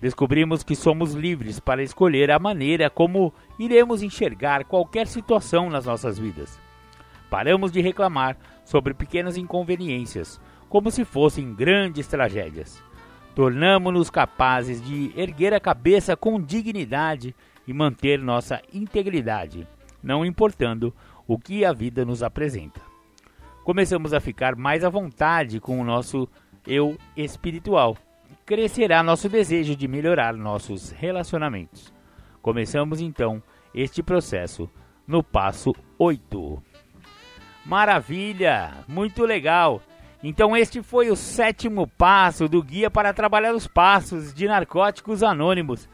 Descobrimos 0.01 0.62
que 0.62 0.77
somos 0.77 1.14
livres 1.14 1.59
para 1.59 1.83
escolher 1.83 2.31
a 2.31 2.38
maneira 2.38 2.88
como 2.88 3.35
iremos 3.59 4.03
enxergar 4.03 4.64
qualquer 4.64 5.09
situação 5.09 5.69
nas 5.69 5.85
nossas 5.85 6.17
vidas. 6.17 6.59
Paramos 7.29 7.73
de 7.73 7.81
reclamar 7.81 8.38
sobre 8.64 8.95
pequenas 8.95 9.37
inconveniências, 9.37 10.41
como 10.68 10.90
se 10.90 11.04
fossem 11.04 11.54
grandes 11.54 12.07
tragédias. 12.07 12.83
Tornamo-nos 13.35 14.11
capazes 14.11 14.83
de 14.83 15.12
erguer 15.16 15.54
a 15.54 15.61
cabeça 15.61 16.16
com 16.16 16.40
dignidade 16.40 17.35
e 17.66 17.72
manter 17.72 18.18
nossa 18.18 18.61
integridade, 18.72 19.66
não 20.02 20.24
importando 20.24 20.94
o 21.26 21.38
que 21.38 21.64
a 21.64 21.72
vida 21.72 22.04
nos 22.04 22.22
apresenta. 22.22 22.81
Começamos 23.62 24.14
a 24.14 24.20
ficar 24.20 24.57
mais 24.57 24.83
à 24.83 24.88
vontade 24.88 25.61
com 25.61 25.78
o 25.78 25.85
nosso 25.85 26.28
eu 26.66 26.96
espiritual. 27.16 27.96
Crescerá 28.46 29.02
nosso 29.02 29.28
desejo 29.28 29.76
de 29.76 29.87
melhorar 29.87 30.35
nossos 30.35 30.90
relacionamentos. 30.90 31.92
Começamos 32.40 33.00
então 33.00 33.42
este 33.74 34.02
processo 34.02 34.70
no 35.07 35.22
passo 35.22 35.74
8. 35.98 36.62
Maravilha! 37.66 38.72
Muito 38.88 39.24
legal! 39.24 39.83
Então 40.22 40.57
este 40.57 40.83
foi 40.83 41.11
o 41.11 41.16
sétimo 41.16 41.87
passo 41.87 42.48
do 42.48 42.62
guia 42.62 42.90
para 42.90 43.12
trabalhar 43.12 43.54
os 43.54 43.66
passos 43.66 44.35
de 44.35 44.48
narcóticos 44.48 45.22
anônimos. 45.22 45.88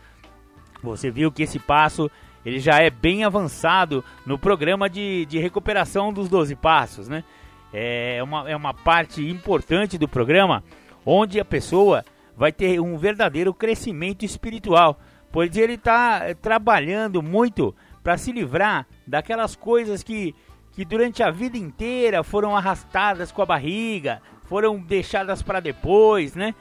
Você 0.82 1.10
viu 1.10 1.30
que 1.30 1.42
esse 1.42 1.58
passo 1.58 2.10
ele 2.44 2.58
já 2.58 2.78
é 2.78 2.90
bem 2.90 3.24
avançado 3.24 4.04
no 4.26 4.38
programa 4.38 4.88
de, 4.88 5.24
de 5.26 5.38
recuperação 5.38 6.12
dos 6.12 6.28
12 6.28 6.54
passos, 6.56 7.08
né? 7.08 7.24
É 7.72 8.22
uma, 8.22 8.48
é 8.50 8.54
uma 8.54 8.72
parte 8.72 9.26
importante 9.26 9.98
do 9.98 10.06
programa 10.06 10.62
onde 11.04 11.40
a 11.40 11.44
pessoa 11.44 12.04
vai 12.36 12.52
ter 12.52 12.80
um 12.80 12.96
verdadeiro 12.96 13.52
crescimento 13.52 14.24
espiritual, 14.24 15.00
pois 15.32 15.56
ele 15.56 15.74
está 15.74 16.34
trabalhando 16.40 17.22
muito 17.22 17.74
para 18.02 18.16
se 18.18 18.30
livrar 18.30 18.86
daquelas 19.06 19.56
coisas 19.56 20.02
que 20.02 20.34
que 20.74 20.84
durante 20.84 21.22
a 21.22 21.30
vida 21.30 21.56
inteira 21.56 22.22
foram 22.24 22.56
arrastadas 22.56 23.30
com 23.30 23.42
a 23.42 23.46
barriga, 23.46 24.20
foram 24.44 24.78
deixadas 24.78 25.42
para 25.42 25.60
depois, 25.60 26.34
né? 26.34 26.54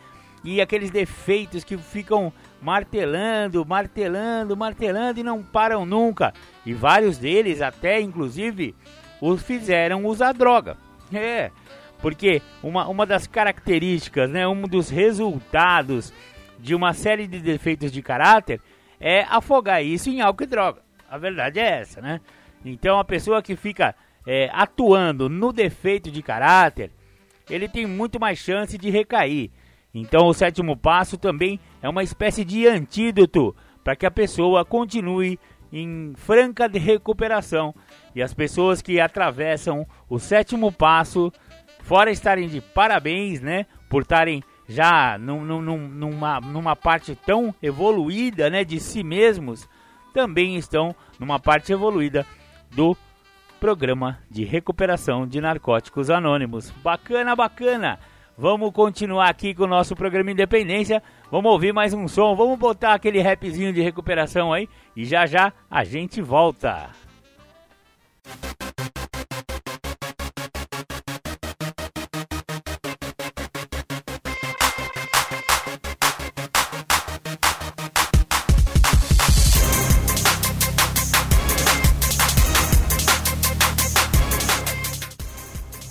E 0.43 0.62
aqueles 0.62 0.91
defeitos 0.91 1.63
que 1.63 1.78
ficam 1.78 2.32
martelando, 2.62 3.65
martelando, 3.65 4.58
martelando 4.58 5.19
e 5.19 5.23
não 5.23 5.41
param 5.41 5.86
nunca. 5.86 6.34
E 6.65 6.73
vários 6.73 7.17
deles 7.17 7.62
até 7.62 7.99
inclusive 7.99 8.76
os 9.21 9.41
fizeram 9.41 10.06
usar 10.06 10.34
droga. 10.34 10.78
É, 11.13 11.52
porque 12.02 12.41
uma, 12.62 12.88
uma 12.88 13.06
das 13.06 13.26
características, 13.26 14.30
né, 14.30 14.47
um 14.47 14.63
dos 14.63 14.89
resultados 14.89 16.13
de 16.60 16.76
uma 16.76 16.93
série 16.93 17.28
de 17.28 17.39
defeitos 17.39 17.91
de 17.91 18.02
caráter 18.02 18.60
é 18.99 19.23
afogar 19.30 19.84
isso 19.84 20.10
em 20.10 20.21
álcool 20.21 20.43
e 20.43 20.47
droga. 20.47 20.82
A 21.10 21.17
verdade 21.17 21.60
é 21.60 21.80
essa, 21.80 22.02
né? 22.02 22.19
Então 22.65 22.99
a 22.99 23.04
pessoa 23.04 23.41
que 23.41 23.56
fica 23.56 23.95
é, 24.26 24.50
atuando 24.54 25.30
no 25.30 25.52
defeito 25.52 26.10
de 26.10 26.22
caráter, 26.22 26.92
ele 27.50 27.68
tem 27.68 27.86
muito 27.86 28.20
mais 28.20 28.40
chance 28.40 28.78
de 28.78 28.90
recair. 28.90 29.52
Então 29.94 30.28
o 30.28 30.34
sétimo 30.34 30.76
passo 30.76 31.18
também 31.18 31.60
é 31.82 31.88
uma 31.88 32.04
espécie 32.04 32.44
de 32.44 32.68
antídoto 32.68 33.56
para 33.84 33.96
que 33.96 34.06
a 34.06 34.12
pessoa 34.12 34.66
continue 34.66 35.38
em 35.72 36.14
franca 36.16 36.68
recuperação. 36.68 37.74
E 38.16 38.22
as 38.22 38.34
pessoas 38.34 38.82
que 38.82 39.00
atravessam 39.00 39.86
o 40.10 40.20
sétimo 40.20 40.72
passo, 40.72 41.32
fora 41.82 42.12
estarem 42.12 42.48
de 42.48 42.62
parabéns, 42.62 43.42
né, 43.42 43.66
por 43.90 44.04
estarem 44.04 44.44
já 44.68 45.18
num, 45.18 45.44
num, 45.44 45.78
numa, 45.78 46.40
numa 46.40 46.76
parte 46.76 47.16
tão 47.16 47.54
evoluída, 47.62 48.50
né, 48.50 48.64
de 48.64 48.80
si 48.80 49.04
mesmos, 49.04 49.68
também 50.14 50.56
estão 50.56 50.96
numa 51.20 51.40
parte 51.40 51.74
evoluída 51.74 52.26
do 52.72 52.96
programa 53.63 54.19
de 54.30 54.43
recuperação 54.43 55.26
de 55.26 55.39
narcóticos 55.39 56.10
anônimos. 56.10 56.69
Bacana, 56.84 57.34
bacana! 57.34 57.97
Vamos 58.38 58.73
continuar 58.73 59.30
aqui 59.30 59.54
com 59.56 59.63
o 59.63 59.67
nosso 59.67 59.95
programa 59.95 60.32
Independência. 60.32 61.02
Vamos 61.32 61.49
ouvir 61.49 61.71
mais 61.71 61.93
um 61.93 62.06
som, 62.06 62.36
vamos 62.36 62.60
botar 62.60 62.93
aquele 62.93 63.21
rapzinho 63.21 63.71
de 63.71 63.82
recuperação 63.82 64.52
aí 64.52 64.67
e 64.97 65.06
já 65.06 65.26
já 65.26 65.54
a 65.71 65.86
gente 65.86 66.21
volta. 66.21 66.89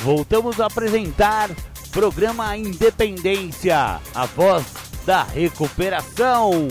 Voltamos 0.03 0.61
a 0.61 0.67
apresentar 0.67 1.49
programa 1.93 2.57
Independência, 2.57 4.01
a 4.13 4.27
voz 4.27 4.67
da 5.07 5.23
recuperação. 5.23 6.67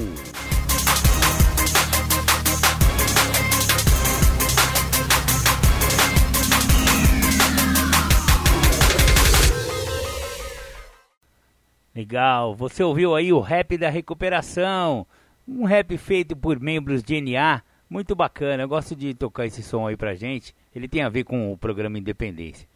Legal, 11.95 12.53
você 12.53 12.83
ouviu 12.83 13.15
aí 13.15 13.31
o 13.31 13.39
rap 13.39 13.77
da 13.77 13.89
recuperação, 13.89 15.07
um 15.47 15.63
rap 15.63 15.97
feito 15.97 16.35
por 16.35 16.59
membros 16.59 17.01
de 17.01 17.21
NA, 17.21 17.63
muito 17.89 18.13
bacana. 18.13 18.63
Eu 18.63 18.67
gosto 18.67 18.93
de 18.93 19.13
tocar 19.13 19.45
esse 19.45 19.63
som 19.63 19.87
aí 19.87 19.95
pra 19.95 20.15
gente. 20.15 20.53
Ele 20.75 20.89
tem 20.89 21.01
a 21.01 21.07
ver 21.07 21.23
com 21.23 21.53
o 21.53 21.57
programa 21.57 21.97
Independência. 21.97 22.70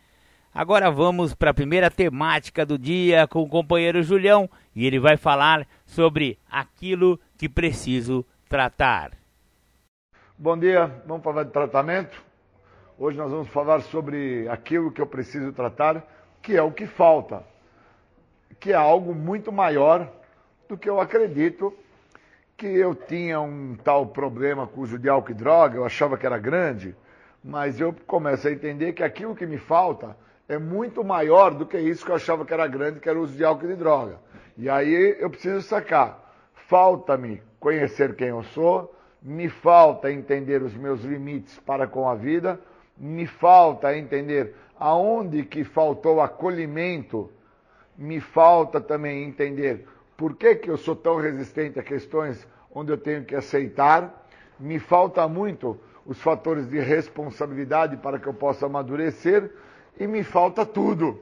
Agora 0.57 0.89
vamos 0.89 1.33
para 1.33 1.51
a 1.51 1.53
primeira 1.53 1.91
temática 1.91 2.65
do 2.65 2.77
dia 2.77 3.27
com 3.27 3.41
o 3.41 3.49
companheiro 3.49 4.01
Julião 4.01 4.49
e 4.73 4.87
ele 4.87 4.97
vai 4.97 5.17
falar 5.17 5.67
sobre 5.85 6.39
aquilo 6.49 7.19
que 7.37 7.49
preciso 7.49 8.25
tratar. 8.47 9.11
Bom 10.37 10.57
dia, 10.57 10.89
vamos 11.05 11.25
falar 11.25 11.43
de 11.43 11.51
tratamento. 11.51 12.23
Hoje 12.97 13.17
nós 13.17 13.29
vamos 13.29 13.49
falar 13.49 13.81
sobre 13.81 14.47
aquilo 14.47 14.93
que 14.93 15.01
eu 15.01 15.05
preciso 15.05 15.51
tratar, 15.51 16.01
que 16.41 16.55
é 16.55 16.61
o 16.61 16.71
que 16.71 16.87
falta, 16.87 17.43
que 18.57 18.71
é 18.71 18.75
algo 18.75 19.13
muito 19.13 19.51
maior 19.51 20.09
do 20.69 20.77
que 20.77 20.89
eu 20.89 21.01
acredito 21.01 21.77
que 22.55 22.65
eu 22.65 22.95
tinha 22.95 23.41
um 23.41 23.75
tal 23.83 24.05
problema 24.05 24.65
com 24.65 24.79
o 24.79 24.83
uso 24.83 24.97
de 24.97 25.09
álcool 25.09 25.31
e 25.31 25.33
droga, 25.33 25.75
eu 25.75 25.85
achava 25.85 26.17
que 26.17 26.25
era 26.25 26.37
grande, 26.37 26.95
mas 27.43 27.77
eu 27.77 27.93
começo 28.07 28.47
a 28.47 28.51
entender 28.53 28.93
que 28.93 29.03
aquilo 29.03 29.35
que 29.35 29.45
me 29.45 29.57
falta 29.57 30.15
é 30.47 30.57
muito 30.57 31.03
maior 31.03 31.53
do 31.53 31.65
que 31.65 31.77
isso 31.77 32.05
que 32.05 32.11
eu 32.11 32.15
achava 32.15 32.45
que 32.45 32.53
era 32.53 32.67
grande, 32.67 32.99
que 32.99 33.09
era 33.09 33.17
o 33.17 33.23
uso 33.23 33.35
de 33.35 33.43
álcool 33.43 33.65
e 33.65 33.69
de 33.69 33.75
droga. 33.75 34.19
E 34.57 34.69
aí 34.69 35.17
eu 35.19 35.29
preciso 35.29 35.61
sacar. 35.61 36.33
Falta-me 36.67 37.41
conhecer 37.59 38.15
quem 38.15 38.29
eu 38.29 38.43
sou, 38.43 38.95
me 39.21 39.49
falta 39.49 40.11
entender 40.11 40.61
os 40.61 40.75
meus 40.75 41.01
limites 41.01 41.59
para 41.59 41.87
com 41.87 42.07
a 42.07 42.15
vida, 42.15 42.59
me 42.97 43.25
falta 43.25 43.97
entender 43.97 44.55
aonde 44.79 45.43
que 45.43 45.63
faltou 45.63 46.21
acolhimento, 46.21 47.31
me 47.97 48.19
falta 48.19 48.79
também 48.79 49.23
entender 49.23 49.87
por 50.15 50.35
que, 50.35 50.55
que 50.55 50.69
eu 50.69 50.77
sou 50.77 50.95
tão 50.95 51.17
resistente 51.17 51.79
a 51.79 51.83
questões 51.83 52.47
onde 52.73 52.91
eu 52.91 52.97
tenho 52.97 53.23
que 53.23 53.35
aceitar, 53.35 54.27
me 54.59 54.79
falta 54.79 55.27
muito 55.27 55.79
os 56.05 56.21
fatores 56.21 56.69
de 56.69 56.79
responsabilidade 56.79 57.97
para 57.97 58.19
que 58.19 58.27
eu 58.27 58.33
possa 58.33 58.67
amadurecer 58.67 59.51
e 59.99 60.07
me 60.07 60.23
falta 60.23 60.65
tudo. 60.65 61.21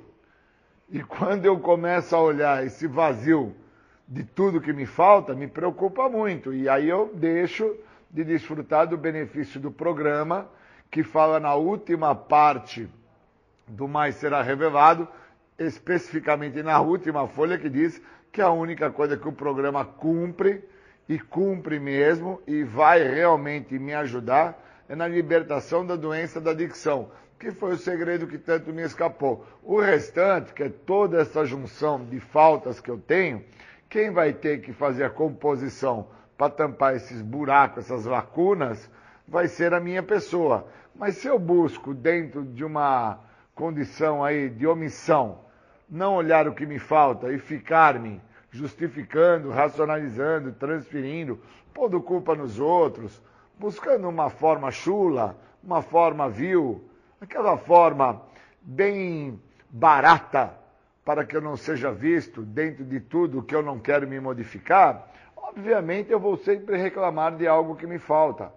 E 0.90 1.02
quando 1.02 1.46
eu 1.46 1.60
começo 1.60 2.16
a 2.16 2.22
olhar 2.22 2.66
esse 2.66 2.88
vazio 2.88 3.56
de 4.08 4.24
tudo 4.24 4.62
que 4.62 4.74
me 4.74 4.86
falta, 4.86 5.34
me 5.34 5.48
preocupa 5.48 6.08
muito. 6.10 6.54
E 6.54 6.68
aí 6.70 6.90
eu 6.90 7.12
deixo 7.14 7.76
de 8.12 8.24
desfrutar 8.24 8.88
do 8.88 8.98
benefício 8.98 9.60
do 9.60 9.72
programa, 9.72 10.48
que 10.92 11.02
fala 11.02 11.40
na 11.40 11.56
última 11.56 12.14
parte 12.14 12.88
do 13.68 13.88
mais 13.88 14.16
será 14.16 14.42
revelado, 14.42 15.08
especificamente 15.58 16.62
na 16.62 16.80
última 16.80 17.28
folha, 17.28 17.58
que 17.58 17.70
diz 17.70 18.00
que 18.32 18.42
a 18.42 18.52
única 18.52 18.92
coisa 18.92 19.18
que 19.18 19.28
o 19.28 19.32
programa 19.32 19.84
cumpre, 19.84 20.64
e 21.10 21.20
cumpre 21.20 21.80
mesmo, 21.80 22.42
e 22.46 22.64
vai 22.64 23.04
realmente 23.04 23.78
me 23.78 23.94
ajudar, 23.94 24.58
é 24.88 24.96
na 24.96 25.08
libertação 25.08 25.86
da 25.86 25.96
doença 25.96 26.40
da 26.40 26.52
adicção 26.52 27.10
que 27.44 27.52
foi 27.52 27.74
o 27.74 27.78
segredo 27.78 28.26
que 28.26 28.38
tanto 28.38 28.72
me 28.72 28.84
escapou. 28.84 29.46
O 29.62 29.78
restante, 29.78 30.54
que 30.54 30.64
é 30.64 30.70
toda 30.70 31.20
essa 31.20 31.44
junção 31.44 32.06
de 32.06 32.18
faltas 32.18 32.80
que 32.80 32.90
eu 32.90 32.98
tenho, 32.98 33.44
quem 33.90 34.12
vai 34.12 34.32
ter 34.32 34.62
que 34.62 34.72
fazer 34.72 35.04
a 35.04 35.10
composição 35.10 36.08
para 36.38 36.50
tampar 36.50 36.96
esses 36.96 37.22
buracos, 37.22 37.84
essas 37.84 38.06
lacunas, 38.06 38.90
vai 39.28 39.50
ser 39.50 39.74
a 39.74 39.82
minha 39.82 40.02
pessoa. 40.02 40.66
Mas 40.96 41.18
se 41.18 41.28
eu 41.28 41.38
busco 41.38 41.94
dentro 41.94 42.46
de 42.46 42.64
uma 42.64 43.20
condição 43.54 44.24
aí 44.24 44.50
de 44.50 44.66
omissão, 44.66 45.40
não 45.90 46.16
olhar 46.16 46.48
o 46.48 46.56
que 46.56 46.66
me 46.66 46.80
falta 46.80 47.30
e 47.30 47.38
ficar-me 47.38 48.22
justificando, 48.52 49.50
racionalizando, 49.50 50.54
transferindo, 50.54 51.42
pondo 51.74 52.02
culpa 52.02 52.36
nos 52.36 52.58
outros, 52.58 53.22
buscando 53.60 54.08
uma 54.08 54.30
forma 54.30 54.72
chula, 54.72 55.36
uma 55.62 55.82
forma 55.82 56.30
vil, 56.30 56.90
aquela 57.24 57.58
forma 57.58 58.22
bem 58.62 59.42
barata 59.70 60.54
para 61.06 61.26
que 61.26 61.36
eu 61.36 61.42
não 61.42 61.56
seja 61.56 61.92
visto 61.92 62.42
dentro 62.42 62.84
de 62.84 63.00
tudo 63.00 63.44
que 63.44 63.56
eu 63.56 63.62
não 63.62 63.80
quero 63.80 64.08
me 64.08 64.20
modificar, 64.20 65.08
obviamente 65.36 66.12
eu 66.12 66.20
vou 66.20 66.38
sempre 66.38 66.78
reclamar 66.78 67.36
de 67.36 67.48
algo 67.48 67.76
que 67.76 67.88
me 67.88 67.98
falta. 67.98 68.52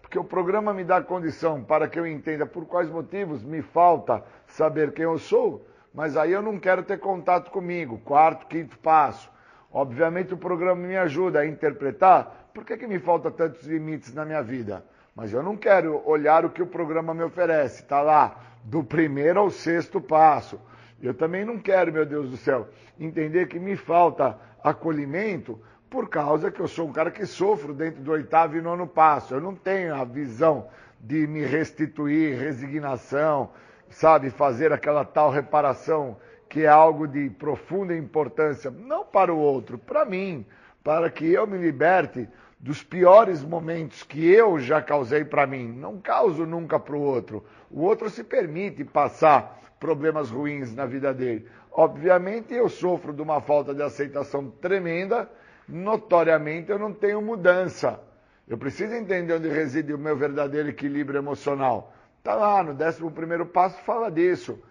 Porque 0.00 0.18
o 0.18 0.24
programa 0.24 0.72
me 0.72 0.84
dá 0.84 1.00
condição 1.00 1.62
para 1.62 1.88
que 1.88 1.98
eu 1.98 2.06
entenda 2.06 2.46
por 2.46 2.66
quais 2.66 2.90
motivos 2.90 3.42
me 3.42 3.62
falta 3.62 4.24
saber 4.46 4.92
quem 4.92 5.04
eu 5.04 5.18
sou, 5.18 5.66
mas 5.94 6.16
aí 6.16 6.32
eu 6.32 6.42
não 6.42 6.58
quero 6.58 6.82
ter 6.82 6.98
contato 6.98 7.50
comigo. 7.50 7.98
Quarto, 8.04 8.46
quinto 8.46 8.78
passo. 8.78 9.30
Obviamente 9.72 10.34
o 10.34 10.36
programa 10.36 10.86
me 10.86 10.96
ajuda 10.96 11.40
a 11.40 11.46
interpretar 11.46 12.50
por 12.52 12.64
que, 12.64 12.76
que 12.76 12.86
me 12.86 12.98
falta 12.98 13.30
tantos 13.30 13.62
limites 13.66 14.12
na 14.14 14.24
minha 14.24 14.42
vida. 14.42 14.84
Mas 15.14 15.32
eu 15.32 15.42
não 15.42 15.56
quero 15.56 16.02
olhar 16.08 16.44
o 16.44 16.50
que 16.50 16.62
o 16.62 16.66
programa 16.66 17.12
me 17.12 17.22
oferece. 17.22 17.82
Está 17.82 18.00
lá, 18.00 18.40
do 18.64 18.82
primeiro 18.82 19.40
ao 19.40 19.50
sexto 19.50 20.00
passo. 20.00 20.60
Eu 21.02 21.12
também 21.12 21.44
não 21.44 21.58
quero, 21.58 21.92
meu 21.92 22.06
Deus 22.06 22.30
do 22.30 22.36
céu, 22.36 22.68
entender 22.98 23.48
que 23.48 23.58
me 23.58 23.76
falta 23.76 24.38
acolhimento 24.62 25.60
por 25.90 26.08
causa 26.08 26.50
que 26.50 26.60
eu 26.60 26.68
sou 26.68 26.88
um 26.88 26.92
cara 26.92 27.10
que 27.10 27.26
sofro 27.26 27.74
dentro 27.74 28.02
do 28.02 28.12
oitavo 28.12 28.56
e 28.56 28.62
nono 28.62 28.86
passo. 28.86 29.34
Eu 29.34 29.40
não 29.40 29.54
tenho 29.54 29.94
a 29.94 30.04
visão 30.04 30.68
de 30.98 31.26
me 31.26 31.44
restituir, 31.44 32.38
resignação, 32.38 33.50
sabe, 33.90 34.30
fazer 34.30 34.72
aquela 34.72 35.04
tal 35.04 35.30
reparação 35.30 36.16
que 36.48 36.64
é 36.64 36.68
algo 36.68 37.08
de 37.08 37.30
profunda 37.30 37.96
importância, 37.96 38.70
não 38.70 39.04
para 39.04 39.32
o 39.32 39.38
outro, 39.38 39.78
para 39.78 40.04
mim, 40.04 40.46
para 40.84 41.10
que 41.10 41.30
eu 41.32 41.46
me 41.46 41.58
liberte 41.58 42.28
dos 42.62 42.80
piores 42.80 43.42
momentos 43.42 44.04
que 44.04 44.24
eu 44.24 44.56
já 44.60 44.80
causei 44.80 45.24
para 45.24 45.48
mim. 45.48 45.72
Não 45.72 46.00
causo 46.00 46.46
nunca 46.46 46.78
para 46.78 46.94
o 46.94 47.00
outro. 47.00 47.44
O 47.68 47.82
outro 47.82 48.08
se 48.08 48.22
permite 48.22 48.84
passar 48.84 49.60
problemas 49.80 50.30
ruins 50.30 50.72
na 50.72 50.86
vida 50.86 51.12
dele. 51.12 51.48
Obviamente 51.72 52.54
eu 52.54 52.68
sofro 52.68 53.12
de 53.12 53.20
uma 53.20 53.40
falta 53.40 53.74
de 53.74 53.82
aceitação 53.82 54.48
tremenda. 54.48 55.28
Notoriamente 55.66 56.70
eu 56.70 56.78
não 56.78 56.92
tenho 56.92 57.20
mudança. 57.20 57.98
Eu 58.46 58.56
preciso 58.56 58.94
entender 58.94 59.34
onde 59.34 59.48
reside 59.48 59.92
o 59.92 59.98
meu 59.98 60.16
verdadeiro 60.16 60.68
equilíbrio 60.68 61.18
emocional. 61.18 61.92
Está 62.18 62.36
lá, 62.36 62.62
no 62.62 62.72
11 62.74 63.44
passo 63.52 63.82
fala 63.82 64.08
disso. 64.08 64.62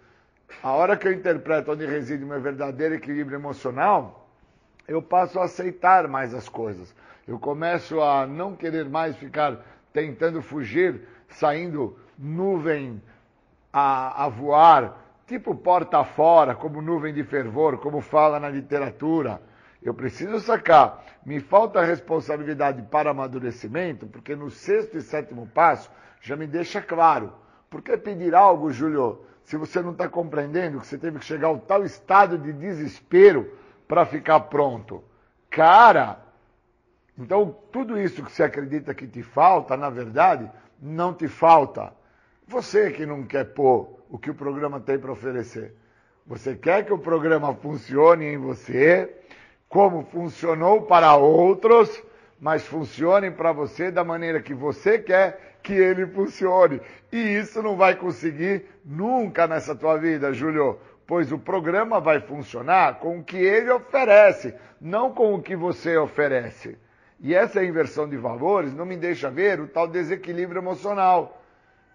A 0.62 0.72
hora 0.72 0.96
que 0.96 1.06
eu 1.06 1.12
interpreto 1.12 1.72
onde 1.72 1.84
reside 1.84 2.24
o 2.24 2.26
meu 2.26 2.40
verdadeiro 2.40 2.94
equilíbrio 2.94 3.36
emocional, 3.36 4.30
eu 4.88 5.02
passo 5.02 5.38
a 5.38 5.44
aceitar 5.44 6.08
mais 6.08 6.32
as 6.32 6.48
coisas 6.48 6.94
eu 7.26 7.38
começo 7.38 8.00
a 8.00 8.26
não 8.26 8.56
querer 8.56 8.88
mais 8.88 9.16
ficar 9.16 9.64
tentando 9.92 10.42
fugir, 10.42 11.06
saindo 11.28 11.96
nuvem 12.18 13.00
a, 13.72 14.24
a 14.24 14.28
voar, 14.28 14.98
tipo 15.26 15.54
porta 15.54 16.02
fora, 16.04 16.54
como 16.54 16.82
nuvem 16.82 17.14
de 17.14 17.22
fervor, 17.24 17.78
como 17.78 18.00
fala 18.00 18.40
na 18.40 18.48
literatura. 18.48 19.40
Eu 19.82 19.94
preciso 19.94 20.38
sacar. 20.40 21.04
Me 21.24 21.40
falta 21.40 21.82
responsabilidade 21.82 22.82
para 22.82 23.10
amadurecimento, 23.10 24.06
porque 24.06 24.36
no 24.36 24.50
sexto 24.50 24.96
e 24.96 25.02
sétimo 25.02 25.46
passo 25.46 25.90
já 26.20 26.36
me 26.36 26.46
deixa 26.46 26.80
claro. 26.80 27.32
Por 27.68 27.82
que 27.82 27.96
pedir 27.96 28.34
algo, 28.34 28.70
Júlio, 28.70 29.24
se 29.44 29.56
você 29.56 29.80
não 29.80 29.92
está 29.92 30.08
compreendendo 30.08 30.80
que 30.80 30.86
você 30.86 30.98
teve 30.98 31.18
que 31.18 31.24
chegar 31.24 31.48
ao 31.48 31.58
tal 31.58 31.84
estado 31.84 32.38
de 32.38 32.52
desespero 32.52 33.52
para 33.88 34.04
ficar 34.04 34.40
pronto? 34.40 35.02
Cara, 35.50 36.21
então, 37.18 37.54
tudo 37.70 38.00
isso 38.00 38.22
que 38.22 38.32
você 38.32 38.42
acredita 38.42 38.94
que 38.94 39.06
te 39.06 39.22
falta, 39.22 39.76
na 39.76 39.90
verdade, 39.90 40.50
não 40.80 41.12
te 41.12 41.28
falta. 41.28 41.92
Você 42.48 42.90
que 42.90 43.04
não 43.04 43.22
quer 43.24 43.44
pôr 43.44 43.98
o 44.08 44.18
que 44.18 44.30
o 44.30 44.34
programa 44.34 44.80
tem 44.80 44.98
para 44.98 45.12
oferecer. 45.12 45.74
Você 46.26 46.54
quer 46.54 46.84
que 46.84 46.92
o 46.92 46.98
programa 46.98 47.54
funcione 47.54 48.24
em 48.24 48.38
você, 48.38 49.14
como 49.68 50.04
funcionou 50.04 50.82
para 50.82 51.14
outros, 51.16 52.02
mas 52.40 52.66
funcione 52.66 53.30
para 53.30 53.52
você 53.52 53.90
da 53.90 54.02
maneira 54.02 54.40
que 54.40 54.54
você 54.54 54.98
quer 54.98 55.58
que 55.62 55.74
ele 55.74 56.06
funcione. 56.06 56.80
E 57.12 57.18
isso 57.18 57.62
não 57.62 57.76
vai 57.76 57.94
conseguir 57.94 58.66
nunca 58.84 59.46
nessa 59.46 59.74
tua 59.74 59.96
vida, 59.96 60.32
Júlio, 60.32 60.78
pois 61.06 61.30
o 61.30 61.38
programa 61.38 62.00
vai 62.00 62.20
funcionar 62.20 62.98
com 62.98 63.18
o 63.18 63.24
que 63.24 63.36
ele 63.36 63.70
oferece, 63.70 64.54
não 64.80 65.12
com 65.12 65.34
o 65.34 65.42
que 65.42 65.54
você 65.54 65.96
oferece. 65.96 66.78
E 67.22 67.34
essa 67.34 67.64
inversão 67.64 68.08
de 68.08 68.16
valores 68.16 68.74
não 68.74 68.84
me 68.84 68.96
deixa 68.96 69.30
ver 69.30 69.60
o 69.60 69.68
tal 69.68 69.86
desequilíbrio 69.86 70.60
emocional. 70.60 71.40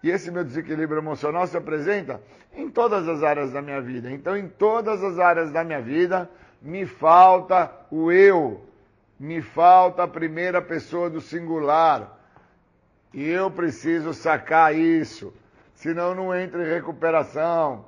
E 0.02 0.10
esse 0.10 0.30
meu 0.30 0.42
desequilíbrio 0.42 1.00
emocional 1.00 1.46
se 1.46 1.56
apresenta 1.56 2.22
em 2.54 2.70
todas 2.70 3.06
as 3.06 3.22
áreas 3.22 3.52
da 3.52 3.60
minha 3.60 3.80
vida. 3.80 4.10
Então, 4.10 4.34
em 4.34 4.48
todas 4.48 5.04
as 5.04 5.18
áreas 5.18 5.52
da 5.52 5.62
minha 5.62 5.82
vida, 5.82 6.30
me 6.62 6.86
falta 6.86 7.70
o 7.90 8.10
eu, 8.10 8.64
me 9.20 9.42
falta 9.42 10.04
a 10.04 10.08
primeira 10.08 10.62
pessoa 10.62 11.10
do 11.10 11.20
singular. 11.20 12.16
E 13.12 13.28
eu 13.28 13.50
preciso 13.50 14.14
sacar 14.14 14.74
isso, 14.74 15.34
senão 15.74 16.14
não 16.14 16.34
entro 16.34 16.62
em 16.62 16.72
recuperação. 16.72 17.84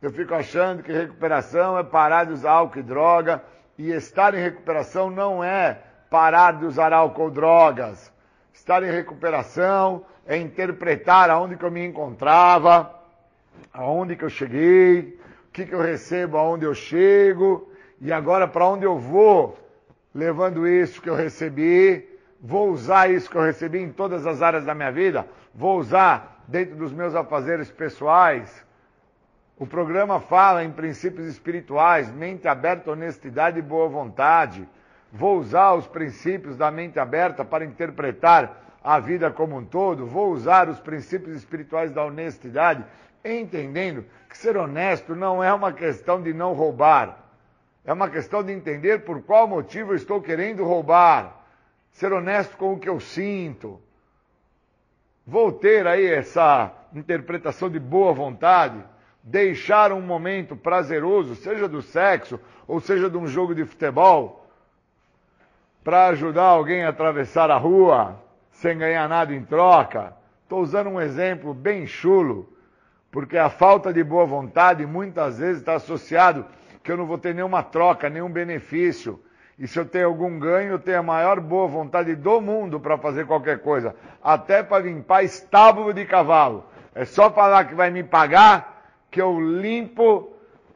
Eu 0.00 0.12
fico 0.12 0.32
achando 0.32 0.84
que 0.84 0.92
recuperação 0.92 1.76
é 1.76 1.82
parar 1.82 2.24
de 2.24 2.34
usar 2.34 2.52
álcool 2.52 2.78
e 2.78 2.82
droga, 2.84 3.42
e 3.76 3.90
estar 3.90 4.32
em 4.34 4.42
recuperação 4.42 5.10
não 5.10 5.42
é 5.42 5.87
parar 6.10 6.52
de 6.52 6.64
usar 6.64 6.92
álcool 6.92 7.30
drogas. 7.30 8.12
Estar 8.52 8.82
em 8.82 8.90
recuperação 8.90 10.04
é 10.26 10.36
interpretar 10.36 11.30
aonde 11.30 11.56
que 11.56 11.64
eu 11.64 11.70
me 11.70 11.84
encontrava, 11.86 12.94
aonde 13.72 14.16
que 14.16 14.24
eu 14.24 14.30
cheguei, 14.30 15.18
o 15.48 15.52
que 15.52 15.64
que 15.66 15.74
eu 15.74 15.80
recebo 15.80 16.36
aonde 16.36 16.64
eu 16.64 16.74
chego, 16.74 17.70
e 18.00 18.12
agora 18.12 18.46
para 18.46 18.66
onde 18.66 18.84
eu 18.84 18.98
vou, 18.98 19.58
levando 20.14 20.66
isso 20.66 21.00
que 21.00 21.08
eu 21.08 21.14
recebi, 21.14 22.08
vou 22.40 22.70
usar 22.70 23.10
isso 23.10 23.30
que 23.30 23.36
eu 23.36 23.42
recebi 23.42 23.78
em 23.78 23.90
todas 23.90 24.26
as 24.26 24.42
áreas 24.42 24.64
da 24.64 24.74
minha 24.74 24.92
vida, 24.92 25.26
vou 25.54 25.78
usar 25.78 26.44
dentro 26.46 26.76
dos 26.76 26.92
meus 26.92 27.14
afazeres 27.14 27.70
pessoais. 27.70 28.64
O 29.58 29.66
programa 29.66 30.20
fala 30.20 30.62
em 30.62 30.70
princípios 30.70 31.26
espirituais, 31.26 32.10
mente 32.12 32.46
aberta, 32.46 32.92
honestidade 32.92 33.58
e 33.58 33.62
boa 33.62 33.88
vontade. 33.88 34.68
Vou 35.12 35.38
usar 35.38 35.74
os 35.74 35.86
princípios 35.86 36.56
da 36.56 36.70
mente 36.70 36.98
aberta 36.98 37.44
para 37.44 37.64
interpretar 37.64 38.78
a 38.82 38.98
vida 38.98 39.30
como 39.30 39.56
um 39.56 39.64
todo. 39.64 40.06
Vou 40.06 40.32
usar 40.32 40.68
os 40.68 40.78
princípios 40.78 41.36
espirituais 41.36 41.90
da 41.90 42.04
honestidade 42.04 42.84
entendendo 43.24 44.04
que 44.28 44.36
ser 44.36 44.56
honesto 44.56 45.14
não 45.14 45.42
é 45.42 45.52
uma 45.52 45.72
questão 45.72 46.22
de 46.22 46.32
não 46.32 46.52
roubar. 46.52 47.24
É 47.84 47.92
uma 47.92 48.08
questão 48.08 48.42
de 48.42 48.52
entender 48.52 49.04
por 49.04 49.22
qual 49.22 49.48
motivo 49.48 49.92
eu 49.92 49.96
estou 49.96 50.20
querendo 50.20 50.64
roubar. 50.64 51.44
Ser 51.92 52.12
honesto 52.12 52.56
com 52.56 52.74
o 52.74 52.78
que 52.78 52.88
eu 52.88 53.00
sinto. 53.00 53.80
Vou 55.26 55.52
ter 55.52 55.86
aí 55.86 56.06
essa 56.06 56.72
interpretação 56.94 57.68
de 57.68 57.78
boa 57.78 58.12
vontade, 58.12 58.82
deixar 59.22 59.92
um 59.92 60.00
momento 60.00 60.56
prazeroso, 60.56 61.34
seja 61.34 61.68
do 61.68 61.82
sexo 61.82 62.40
ou 62.66 62.80
seja 62.80 63.10
de 63.10 63.16
um 63.16 63.26
jogo 63.26 63.54
de 63.54 63.64
futebol, 63.64 64.47
para 65.82 66.08
ajudar 66.08 66.44
alguém 66.44 66.84
a 66.84 66.90
atravessar 66.90 67.50
a 67.50 67.56
rua 67.56 68.20
sem 68.50 68.76
ganhar 68.76 69.08
nada 69.08 69.34
em 69.34 69.42
troca. 69.42 70.12
Estou 70.42 70.60
usando 70.60 70.90
um 70.90 71.00
exemplo 71.00 71.54
bem 71.54 71.86
chulo, 71.86 72.52
porque 73.10 73.36
a 73.38 73.50
falta 73.50 73.92
de 73.92 74.02
boa 74.02 74.26
vontade 74.26 74.84
muitas 74.86 75.38
vezes 75.38 75.58
está 75.58 75.74
associado 75.74 76.44
que 76.82 76.90
eu 76.90 76.96
não 76.96 77.06
vou 77.06 77.18
ter 77.18 77.34
nenhuma 77.34 77.62
troca, 77.62 78.08
nenhum 78.08 78.30
benefício. 78.30 79.20
E 79.58 79.66
se 79.66 79.78
eu 79.78 79.84
tenho 79.84 80.06
algum 80.06 80.38
ganho, 80.38 80.70
eu 80.70 80.78
tenho 80.78 81.00
a 81.00 81.02
maior 81.02 81.40
boa 81.40 81.66
vontade 81.66 82.14
do 82.14 82.40
mundo 82.40 82.78
para 82.78 82.96
fazer 82.96 83.26
qualquer 83.26 83.60
coisa. 83.60 83.94
Até 84.22 84.62
para 84.62 84.84
limpar 84.84 85.24
estábulo 85.24 85.92
de 85.92 86.04
cavalo. 86.04 86.64
É 86.94 87.04
só 87.04 87.30
falar 87.30 87.64
que 87.64 87.74
vai 87.74 87.90
me 87.90 88.02
pagar 88.02 88.78
que 89.10 89.20
eu 89.20 89.40
limpo, 89.40 90.32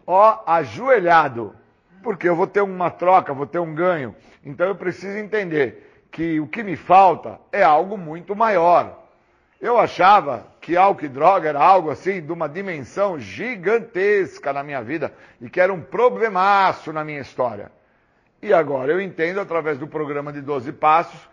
ó, 0.06 0.42
ajoelhado. 0.46 1.54
Porque 2.02 2.28
eu 2.28 2.34
vou 2.34 2.46
ter 2.46 2.60
uma 2.60 2.90
troca, 2.90 3.32
vou 3.32 3.46
ter 3.46 3.60
um 3.60 3.74
ganho. 3.74 4.14
Então 4.44 4.66
eu 4.66 4.74
preciso 4.74 5.16
entender 5.16 6.06
que 6.10 6.40
o 6.40 6.46
que 6.46 6.62
me 6.62 6.76
falta 6.76 7.38
é 7.50 7.62
algo 7.62 7.96
muito 7.96 8.36
maior. 8.36 9.00
Eu 9.60 9.78
achava 9.78 10.46
que 10.60 10.76
álcool 10.76 11.04
e 11.04 11.08
droga 11.08 11.48
era 11.48 11.60
algo 11.62 11.90
assim 11.90 12.20
de 12.20 12.32
uma 12.32 12.48
dimensão 12.48 13.18
gigantesca 13.18 14.52
na 14.52 14.62
minha 14.62 14.82
vida 14.82 15.12
e 15.40 15.48
que 15.48 15.60
era 15.60 15.72
um 15.72 15.80
problemaço 15.80 16.92
na 16.92 17.04
minha 17.04 17.20
história. 17.20 17.70
E 18.42 18.52
agora 18.52 18.90
eu 18.90 19.00
entendo 19.00 19.40
através 19.40 19.78
do 19.78 19.86
programa 19.86 20.32
de 20.32 20.40
12 20.40 20.72
passos, 20.72 21.28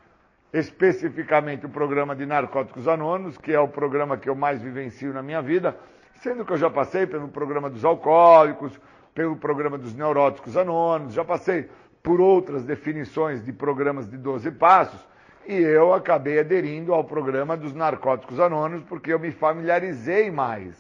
especificamente 0.54 1.66
o 1.66 1.70
programa 1.70 2.16
de 2.16 2.24
Narcóticos 2.26 2.88
Anônimos, 2.88 3.36
que 3.38 3.52
é 3.52 3.60
o 3.60 3.68
programa 3.68 4.16
que 4.16 4.30
eu 4.30 4.36
mais 4.36 4.62
vivencio 4.62 5.12
na 5.12 5.24
minha 5.24 5.42
vida, 5.42 5.76
sendo 6.22 6.46
que 6.46 6.54
eu 6.54 6.58
já 6.58 6.70
passei 6.70 7.08
pelo 7.08 7.28
programa 7.28 7.68
dos 7.68 7.84
alcoólicos, 7.84 8.80
pelo 9.16 9.36
programa 9.38 9.78
dos 9.78 9.96
neuróticos 9.96 10.56
anônimos, 10.56 11.14
já 11.14 11.26
passei 11.26 11.68
por 12.02 12.22
outras 12.22 12.64
definições 12.64 13.44
de 13.44 13.52
programas 13.52 14.10
de 14.10 14.18
12 14.18 14.52
passos, 14.52 15.08
e 15.48 15.54
eu 15.54 15.94
acabei 15.94 16.40
aderindo 16.40 16.94
ao 16.94 17.04
programa 17.04 17.58
dos 17.58 17.74
Narcóticos 17.74 18.40
Anônimos 18.40 18.84
porque 18.88 19.12
eu 19.12 19.20
me 19.20 19.32
familiarizei 19.32 20.30
mais. 20.30 20.76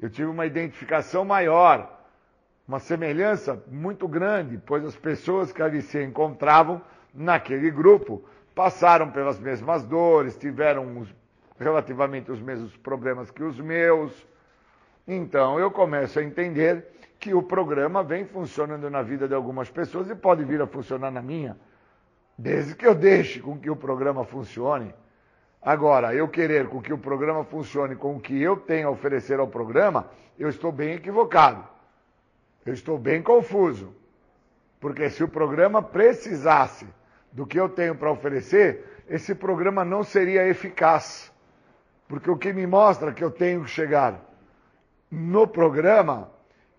Eu 0.00 0.08
tive 0.08 0.28
uma 0.28 0.46
identificação 0.46 1.24
maior, 1.24 2.00
uma 2.66 2.78
semelhança 2.78 3.62
muito 3.66 4.08
grande, 4.08 4.58
pois 4.64 4.84
as 4.84 4.96
pessoas 4.96 5.52
que 5.52 5.62
ali 5.62 5.82
se 5.82 6.02
encontravam 6.02 6.80
naquele 7.12 7.70
grupo 7.70 8.24
passaram 8.54 9.10
pelas 9.10 9.38
mesmas 9.38 9.84
dores, 9.84 10.36
tiveram 10.36 10.98
os, 10.98 11.14
relativamente 11.58 12.30
os 12.30 12.40
mesmos 12.40 12.76
problemas 12.76 13.30
que 13.30 13.42
os 13.42 13.60
meus. 13.60 14.26
Então 15.06 15.58
eu 15.58 15.70
começo 15.70 16.18
a 16.18 16.22
entender 16.22 16.86
que 17.18 17.34
o 17.34 17.42
programa 17.42 18.02
vem 18.02 18.24
funcionando 18.24 18.88
na 18.88 19.02
vida 19.02 19.26
de 19.26 19.34
algumas 19.34 19.68
pessoas 19.68 20.08
e 20.08 20.14
pode 20.14 20.44
vir 20.44 20.62
a 20.62 20.66
funcionar 20.66 21.10
na 21.10 21.20
minha. 21.20 21.56
Desde 22.36 22.74
que 22.74 22.86
eu 22.86 22.94
deixe 22.94 23.40
com 23.40 23.58
que 23.58 23.68
o 23.68 23.74
programa 23.74 24.24
funcione. 24.24 24.94
Agora, 25.60 26.14
eu 26.14 26.28
querer 26.28 26.68
com 26.68 26.80
que 26.80 26.92
o 26.92 26.98
programa 26.98 27.42
funcione 27.42 27.96
com 27.96 28.16
o 28.16 28.20
que 28.20 28.40
eu 28.40 28.56
tenho 28.56 28.86
a 28.86 28.90
oferecer 28.92 29.40
ao 29.40 29.48
programa, 29.48 30.08
eu 30.38 30.48
estou 30.48 30.70
bem 30.70 30.92
equivocado. 30.92 31.66
Eu 32.64 32.72
estou 32.72 32.96
bem 32.96 33.20
confuso. 33.20 33.92
Porque 34.78 35.10
se 35.10 35.24
o 35.24 35.28
programa 35.28 35.82
precisasse 35.82 36.86
do 37.32 37.44
que 37.44 37.58
eu 37.58 37.68
tenho 37.68 37.96
para 37.96 38.12
oferecer, 38.12 39.02
esse 39.08 39.34
programa 39.34 39.84
não 39.84 40.04
seria 40.04 40.46
eficaz. 40.46 41.32
Porque 42.06 42.30
o 42.30 42.36
que 42.36 42.52
me 42.52 42.66
mostra 42.66 43.12
que 43.12 43.24
eu 43.24 43.30
tenho 43.30 43.64
que 43.64 43.70
chegar 43.70 44.20
no 45.10 45.48
programa 45.48 46.30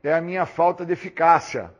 é 0.03 0.13
a 0.13 0.21
minha 0.21 0.45
falta 0.45 0.85
de 0.85 0.93
eficácia. 0.93 1.71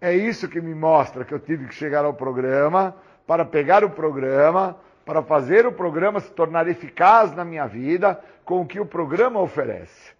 É 0.00 0.14
isso 0.14 0.48
que 0.48 0.60
me 0.60 0.74
mostra 0.74 1.24
que 1.24 1.34
eu 1.34 1.40
tive 1.40 1.66
que 1.66 1.74
chegar 1.74 2.04
ao 2.04 2.14
programa 2.14 2.94
para 3.26 3.44
pegar 3.44 3.84
o 3.84 3.90
programa, 3.90 4.76
para 5.04 5.22
fazer 5.22 5.66
o 5.66 5.72
programa 5.72 6.20
se 6.20 6.30
tornar 6.30 6.68
eficaz 6.68 7.34
na 7.34 7.44
minha 7.44 7.66
vida 7.66 8.18
com 8.44 8.60
o 8.60 8.66
que 8.66 8.80
o 8.80 8.86
programa 8.86 9.40
oferece. 9.40 10.12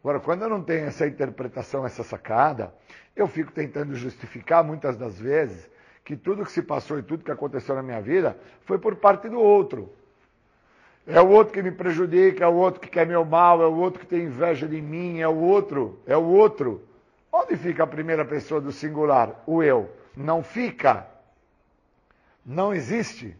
Agora, 0.00 0.20
quando 0.20 0.42
eu 0.42 0.48
não 0.48 0.62
tenho 0.62 0.86
essa 0.86 1.06
interpretação, 1.06 1.84
essa 1.84 2.04
sacada, 2.04 2.72
eu 3.16 3.26
fico 3.26 3.50
tentando 3.50 3.94
justificar 3.96 4.62
muitas 4.62 4.96
das 4.96 5.18
vezes 5.18 5.68
que 6.04 6.16
tudo 6.16 6.44
que 6.44 6.52
se 6.52 6.62
passou 6.62 6.98
e 6.98 7.02
tudo 7.02 7.24
que 7.24 7.30
aconteceu 7.30 7.74
na 7.74 7.82
minha 7.82 8.00
vida 8.00 8.38
foi 8.64 8.78
por 8.78 8.96
parte 8.96 9.28
do 9.28 9.40
outro. 9.40 9.92
É 11.10 11.22
o 11.22 11.28
outro 11.30 11.54
que 11.54 11.62
me 11.62 11.70
prejudica, 11.70 12.44
é 12.44 12.46
o 12.46 12.52
outro 12.52 12.82
que 12.82 12.88
quer 12.90 13.06
meu 13.06 13.24
mal, 13.24 13.62
é 13.62 13.66
o 13.66 13.74
outro 13.74 14.00
que 14.00 14.06
tem 14.06 14.24
inveja 14.24 14.68
de 14.68 14.78
mim, 14.78 15.20
é 15.20 15.26
o 15.26 15.36
outro, 15.36 15.98
é 16.06 16.14
o 16.14 16.22
outro. 16.22 16.82
Onde 17.32 17.56
fica 17.56 17.84
a 17.84 17.86
primeira 17.86 18.26
pessoa 18.26 18.60
do 18.60 18.70
singular? 18.70 19.42
O 19.46 19.62
eu. 19.62 19.90
Não 20.14 20.42
fica. 20.42 21.06
Não 22.44 22.74
existe. 22.74 23.34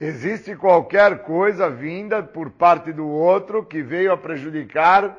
Existe 0.00 0.56
qualquer 0.56 1.24
coisa 1.24 1.68
vinda 1.68 2.22
por 2.22 2.50
parte 2.50 2.90
do 2.90 3.06
outro 3.06 3.62
que 3.62 3.82
veio 3.82 4.10
a 4.10 4.16
prejudicar 4.16 5.14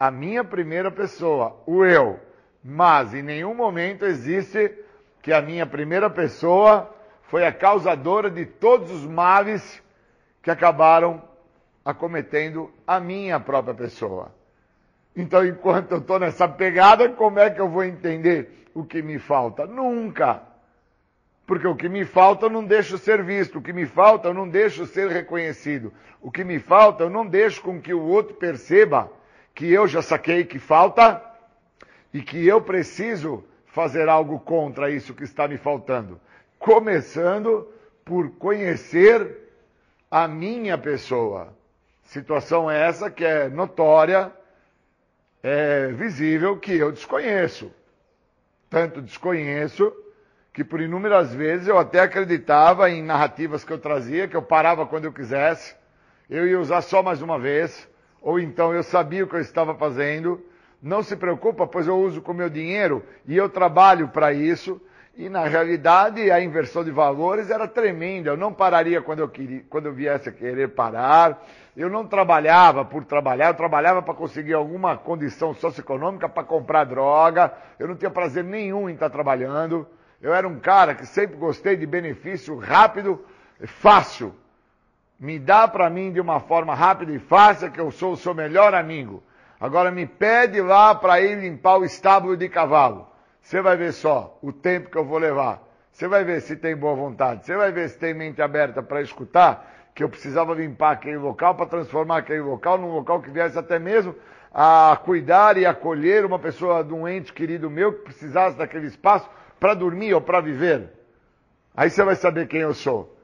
a 0.00 0.10
minha 0.10 0.42
primeira 0.42 0.90
pessoa, 0.90 1.62
o 1.66 1.84
eu. 1.84 2.18
Mas 2.64 3.12
em 3.12 3.22
nenhum 3.22 3.52
momento 3.52 4.06
existe 4.06 4.72
que 5.20 5.30
a 5.30 5.42
minha 5.42 5.66
primeira 5.66 6.08
pessoa 6.08 6.90
foi 7.24 7.46
a 7.46 7.52
causadora 7.52 8.30
de 8.30 8.46
todos 8.46 8.90
os 8.90 9.04
males 9.04 9.82
que 10.48 10.52
acabaram 10.52 11.22
acometendo 11.84 12.72
a 12.86 12.98
minha 12.98 13.38
própria 13.38 13.74
pessoa. 13.74 14.34
Então, 15.14 15.44
enquanto 15.44 15.92
eu 15.92 15.98
estou 15.98 16.18
nessa 16.18 16.48
pegada, 16.48 17.06
como 17.10 17.38
é 17.38 17.50
que 17.50 17.60
eu 17.60 17.68
vou 17.68 17.84
entender 17.84 18.66
o 18.72 18.82
que 18.82 19.02
me 19.02 19.18
falta? 19.18 19.66
Nunca. 19.66 20.40
Porque 21.46 21.66
o 21.66 21.76
que 21.76 21.86
me 21.86 22.06
falta 22.06 22.46
eu 22.46 22.50
não 22.50 22.64
deixo 22.64 22.96
ser 22.96 23.22
visto, 23.22 23.58
o 23.58 23.62
que 23.62 23.74
me 23.74 23.84
falta 23.84 24.28
eu 24.28 24.34
não 24.34 24.48
deixo 24.48 24.86
ser 24.86 25.10
reconhecido, 25.10 25.92
o 26.22 26.30
que 26.30 26.42
me 26.44 26.58
falta 26.58 27.04
eu 27.04 27.10
não 27.10 27.26
deixo 27.26 27.60
com 27.60 27.78
que 27.78 27.92
o 27.92 28.02
outro 28.02 28.34
perceba 28.34 29.12
que 29.54 29.70
eu 29.70 29.86
já 29.86 30.00
saquei 30.00 30.44
que 30.44 30.58
falta 30.58 31.22
e 32.12 32.22
que 32.22 32.46
eu 32.46 32.62
preciso 32.62 33.44
fazer 33.66 34.08
algo 34.08 34.40
contra 34.40 34.90
isso 34.90 35.12
que 35.12 35.24
está 35.24 35.46
me 35.46 35.58
faltando. 35.58 36.18
Começando 36.58 37.68
por 38.02 38.30
conhecer 38.30 39.47
a 40.10 40.26
minha 40.26 40.78
pessoa. 40.78 41.56
Situação 42.04 42.70
essa 42.70 43.10
que 43.10 43.24
é 43.24 43.48
notória 43.48 44.32
é 45.42 45.88
visível 45.88 46.58
que 46.58 46.72
eu 46.72 46.90
desconheço. 46.90 47.70
Tanto 48.70 49.02
desconheço 49.02 49.92
que 50.52 50.64
por 50.64 50.80
inúmeras 50.80 51.34
vezes 51.34 51.68
eu 51.68 51.78
até 51.78 52.00
acreditava 52.00 52.90
em 52.90 53.02
narrativas 53.02 53.64
que 53.64 53.72
eu 53.72 53.78
trazia, 53.78 54.26
que 54.26 54.36
eu 54.36 54.42
parava 54.42 54.86
quando 54.86 55.04
eu 55.04 55.12
quisesse, 55.12 55.76
eu 56.28 56.46
ia 56.46 56.58
usar 56.58 56.82
só 56.82 57.02
mais 57.02 57.22
uma 57.22 57.38
vez, 57.38 57.88
ou 58.20 58.40
então 58.40 58.74
eu 58.74 58.82
sabia 58.82 59.24
o 59.24 59.28
que 59.28 59.36
eu 59.36 59.40
estava 59.40 59.74
fazendo. 59.74 60.44
Não 60.82 61.02
se 61.02 61.16
preocupa, 61.16 61.66
pois 61.66 61.86
eu 61.86 61.98
uso 61.98 62.20
com 62.20 62.32
meu 62.32 62.50
dinheiro 62.50 63.04
e 63.26 63.36
eu 63.36 63.48
trabalho 63.48 64.08
para 64.08 64.32
isso. 64.32 64.80
E 65.18 65.28
na 65.28 65.42
realidade 65.48 66.30
a 66.30 66.40
inversão 66.40 66.84
de 66.84 66.92
valores 66.92 67.50
era 67.50 67.66
tremenda. 67.66 68.30
Eu 68.30 68.36
não 68.36 68.52
pararia 68.52 69.02
quando 69.02 69.18
eu, 69.18 69.28
queria, 69.28 69.64
quando 69.68 69.86
eu 69.86 69.92
viesse 69.92 70.28
a 70.28 70.32
querer 70.32 70.68
parar. 70.68 71.44
Eu 71.76 71.90
não 71.90 72.06
trabalhava 72.06 72.84
por 72.84 73.04
trabalhar, 73.04 73.48
eu 73.48 73.54
trabalhava 73.54 74.00
para 74.00 74.14
conseguir 74.14 74.54
alguma 74.54 74.96
condição 74.96 75.52
socioeconômica 75.52 76.28
para 76.28 76.44
comprar 76.44 76.84
droga. 76.84 77.52
Eu 77.80 77.88
não 77.88 77.96
tinha 77.96 78.12
prazer 78.12 78.44
nenhum 78.44 78.88
em 78.88 78.94
estar 78.94 79.10
trabalhando. 79.10 79.88
Eu 80.22 80.32
era 80.32 80.46
um 80.46 80.60
cara 80.60 80.94
que 80.94 81.04
sempre 81.04 81.36
gostei 81.36 81.76
de 81.76 81.84
benefício 81.84 82.56
rápido 82.56 83.20
e 83.60 83.66
fácil. 83.66 84.32
Me 85.18 85.36
dá 85.36 85.66
para 85.66 85.90
mim 85.90 86.12
de 86.12 86.20
uma 86.20 86.38
forma 86.38 86.76
rápida 86.76 87.10
e 87.10 87.18
fácil 87.18 87.72
que 87.72 87.80
eu 87.80 87.90
sou 87.90 88.12
o 88.12 88.16
seu 88.16 88.34
melhor 88.34 88.72
amigo. 88.72 89.20
Agora 89.58 89.90
me 89.90 90.06
pede 90.06 90.60
lá 90.60 90.94
para 90.94 91.20
ir 91.20 91.40
limpar 91.40 91.78
o 91.78 91.84
estábulo 91.84 92.36
de 92.36 92.48
cavalo. 92.48 93.07
Você 93.48 93.62
vai 93.62 93.78
ver 93.78 93.94
só 93.94 94.38
o 94.42 94.52
tempo 94.52 94.90
que 94.90 94.98
eu 94.98 95.06
vou 95.06 95.16
levar. 95.16 95.66
Você 95.90 96.06
vai 96.06 96.22
ver 96.22 96.42
se 96.42 96.54
tem 96.54 96.76
boa 96.76 96.94
vontade. 96.94 97.46
Você 97.46 97.56
vai 97.56 97.72
ver 97.72 97.88
se 97.88 97.98
tem 97.98 98.12
mente 98.12 98.42
aberta 98.42 98.82
para 98.82 99.00
escutar 99.00 99.88
que 99.94 100.04
eu 100.04 100.08
precisava 100.10 100.52
limpar 100.52 100.92
aquele 100.92 101.16
local 101.16 101.54
para 101.54 101.64
transformar 101.64 102.18
aquele 102.18 102.42
local 102.42 102.76
num 102.76 102.92
local 102.92 103.22
que 103.22 103.30
viesse 103.30 103.58
até 103.58 103.78
mesmo 103.78 104.14
a 104.52 105.00
cuidar 105.02 105.56
e 105.56 105.64
acolher 105.64 106.26
uma 106.26 106.38
pessoa 106.38 106.84
de 106.84 106.92
um 106.92 107.08
ente 107.08 107.32
querido 107.32 107.70
meu 107.70 107.94
que 107.94 108.02
precisasse 108.02 108.58
daquele 108.58 108.86
espaço 108.86 109.30
para 109.58 109.72
dormir 109.72 110.12
ou 110.12 110.20
para 110.20 110.42
viver. 110.42 110.92
Aí 111.74 111.88
você 111.88 112.04
vai 112.04 112.16
saber 112.16 112.48
quem 112.48 112.60
eu 112.60 112.74
sou. 112.74 113.16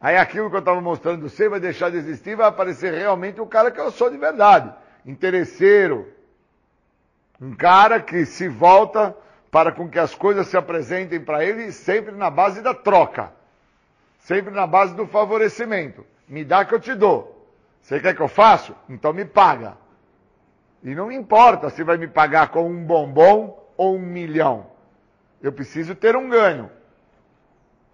Aí 0.00 0.16
aquilo 0.16 0.48
que 0.48 0.54
eu 0.54 0.60
estava 0.60 0.80
mostrando 0.80 1.28
você 1.28 1.48
vai 1.48 1.58
deixar 1.58 1.90
de 1.90 1.96
existir, 1.96 2.36
vai 2.36 2.46
aparecer 2.46 2.94
realmente 2.94 3.40
o 3.40 3.46
cara 3.48 3.72
que 3.72 3.80
eu 3.80 3.90
sou 3.90 4.08
de 4.08 4.16
verdade. 4.16 4.72
Interesseiro. 5.04 6.06
Um 7.40 7.52
cara 7.52 7.98
que 7.98 8.24
se 8.24 8.46
volta 8.46 9.16
para 9.54 9.70
com 9.70 9.88
que 9.88 10.00
as 10.00 10.12
coisas 10.12 10.48
se 10.48 10.56
apresentem 10.56 11.20
para 11.20 11.44
ele 11.44 11.70
sempre 11.70 12.10
na 12.10 12.28
base 12.28 12.60
da 12.60 12.74
troca. 12.74 13.30
Sempre 14.18 14.52
na 14.52 14.66
base 14.66 14.96
do 14.96 15.06
favorecimento. 15.06 16.04
Me 16.26 16.44
dá 16.44 16.64
que 16.64 16.74
eu 16.74 16.80
te 16.80 16.92
dou. 16.92 17.48
Você 17.80 18.00
quer 18.00 18.16
que 18.16 18.20
eu 18.20 18.26
faça? 18.26 18.74
Então 18.88 19.12
me 19.12 19.24
paga. 19.24 19.76
E 20.82 20.92
não 20.92 21.12
importa 21.12 21.70
se 21.70 21.84
vai 21.84 21.96
me 21.96 22.08
pagar 22.08 22.48
com 22.48 22.68
um 22.68 22.84
bombom 22.84 23.64
ou 23.76 23.94
um 23.94 24.00
milhão. 24.00 24.66
Eu 25.40 25.52
preciso 25.52 25.94
ter 25.94 26.16
um 26.16 26.28
ganho. 26.28 26.68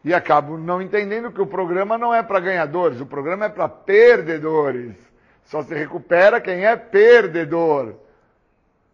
E 0.03 0.15
acabo 0.15 0.57
não 0.57 0.81
entendendo 0.81 1.31
que 1.31 1.43
o 1.43 1.47
programa 1.47 1.99
não 1.99 2.15
é 2.15 2.23
para 2.23 2.41
ganhadores, 2.41 3.03
o 3.03 3.07
programa 3.07 3.45
é 3.45 3.49
para 3.51 3.69
perdedores. 3.69 4.97
Só 5.45 5.63
se 5.63 5.75
recupera 5.75 6.41
quem 6.41 6.65
é 6.65 6.75
perdedor. 6.75 7.97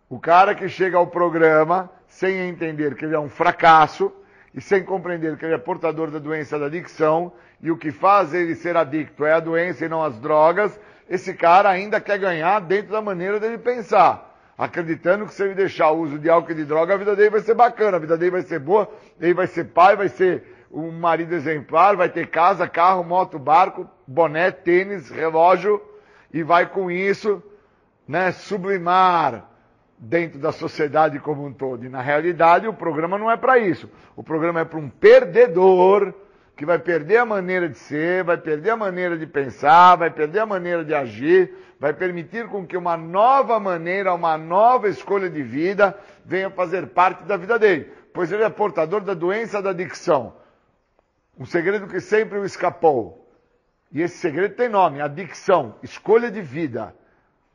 O 0.08 0.18
cara 0.18 0.52
que 0.52 0.68
chega 0.68 0.96
ao 0.96 1.06
programa 1.06 1.94
sem 2.16 2.48
entender 2.48 2.94
que 2.94 3.04
ele 3.04 3.14
é 3.14 3.18
um 3.18 3.28
fracasso 3.28 4.10
e 4.54 4.60
sem 4.60 4.82
compreender 4.82 5.36
que 5.36 5.44
ele 5.44 5.52
é 5.52 5.58
portador 5.58 6.10
da 6.10 6.18
doença 6.18 6.58
da 6.58 6.64
adicção 6.64 7.30
e 7.60 7.70
o 7.70 7.76
que 7.76 7.90
faz 7.90 8.32
ele 8.32 8.54
ser 8.54 8.74
adicto 8.74 9.26
é 9.26 9.34
a 9.34 9.40
doença 9.40 9.84
e 9.84 9.88
não 9.88 10.02
as 10.02 10.18
drogas, 10.18 10.80
esse 11.10 11.34
cara 11.34 11.68
ainda 11.68 12.00
quer 12.00 12.18
ganhar 12.18 12.58
dentro 12.60 12.92
da 12.92 13.02
maneira 13.02 13.38
dele 13.38 13.58
pensar. 13.58 14.34
Acreditando 14.56 15.26
que 15.26 15.34
se 15.34 15.42
ele 15.42 15.54
deixar 15.54 15.90
o 15.90 16.00
uso 16.00 16.18
de 16.18 16.30
álcool 16.30 16.52
e 16.52 16.54
de 16.54 16.64
droga, 16.64 16.94
a 16.94 16.96
vida 16.96 17.14
dele 17.14 17.28
vai 17.28 17.40
ser 17.40 17.54
bacana, 17.54 17.98
a 17.98 18.00
vida 18.00 18.16
dele 18.16 18.30
vai 18.30 18.42
ser 18.42 18.60
boa, 18.60 18.90
ele 19.20 19.34
vai 19.34 19.46
ser 19.46 19.64
pai, 19.64 19.94
vai 19.94 20.08
ser 20.08 20.66
um 20.72 20.90
marido 20.90 21.34
exemplar, 21.34 21.96
vai 21.96 22.08
ter 22.08 22.28
casa, 22.28 22.66
carro, 22.66 23.04
moto, 23.04 23.38
barco, 23.38 23.86
boné, 24.06 24.50
tênis, 24.50 25.10
relógio 25.10 25.82
e 26.32 26.42
vai 26.42 26.64
com 26.64 26.90
isso, 26.90 27.42
né, 28.08 28.32
sublimar 28.32 29.55
dentro 29.98 30.38
da 30.38 30.52
sociedade 30.52 31.18
como 31.18 31.44
um 31.44 31.52
todo. 31.52 31.84
E 31.84 31.88
na 31.88 32.00
realidade 32.00 32.68
o 32.68 32.74
programa 32.74 33.18
não 33.18 33.30
é 33.30 33.36
para 33.36 33.58
isso. 33.58 33.90
O 34.14 34.22
programa 34.22 34.60
é 34.60 34.64
para 34.64 34.78
um 34.78 34.88
perdedor 34.88 36.14
que 36.56 36.64
vai 36.64 36.78
perder 36.78 37.18
a 37.18 37.26
maneira 37.26 37.68
de 37.68 37.78
ser, 37.78 38.24
vai 38.24 38.38
perder 38.38 38.70
a 38.70 38.76
maneira 38.76 39.16
de 39.16 39.26
pensar, 39.26 39.96
vai 39.96 40.10
perder 40.10 40.40
a 40.40 40.46
maneira 40.46 40.84
de 40.84 40.94
agir, 40.94 41.54
vai 41.78 41.92
permitir 41.92 42.48
com 42.48 42.66
que 42.66 42.76
uma 42.76 42.96
nova 42.96 43.60
maneira, 43.60 44.14
uma 44.14 44.38
nova 44.38 44.88
escolha 44.88 45.28
de 45.28 45.42
vida 45.42 45.96
venha 46.24 46.48
fazer 46.48 46.88
parte 46.88 47.24
da 47.24 47.36
vida 47.36 47.58
dele, 47.58 47.92
pois 48.12 48.32
ele 48.32 48.42
é 48.42 48.48
portador 48.48 49.02
da 49.02 49.12
doença 49.12 49.60
da 49.60 49.70
adicção. 49.70 50.34
Um 51.38 51.44
segredo 51.44 51.86
que 51.86 52.00
sempre 52.00 52.38
o 52.38 52.44
escapou. 52.44 53.30
E 53.92 54.00
esse 54.00 54.16
segredo 54.16 54.54
tem 54.54 54.68
nome, 54.68 55.00
adicção, 55.00 55.76
escolha 55.82 56.30
de 56.30 56.40
vida. 56.40 56.94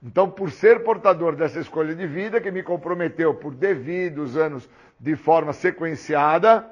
Então, 0.03 0.29
por 0.29 0.49
ser 0.49 0.83
portador 0.83 1.35
dessa 1.35 1.59
escolha 1.59 1.93
de 1.93 2.07
vida, 2.07 2.41
que 2.41 2.49
me 2.49 2.63
comprometeu 2.63 3.35
por 3.35 3.53
devidos 3.53 4.35
anos 4.35 4.67
de 4.99 5.15
forma 5.15 5.53
sequenciada, 5.53 6.65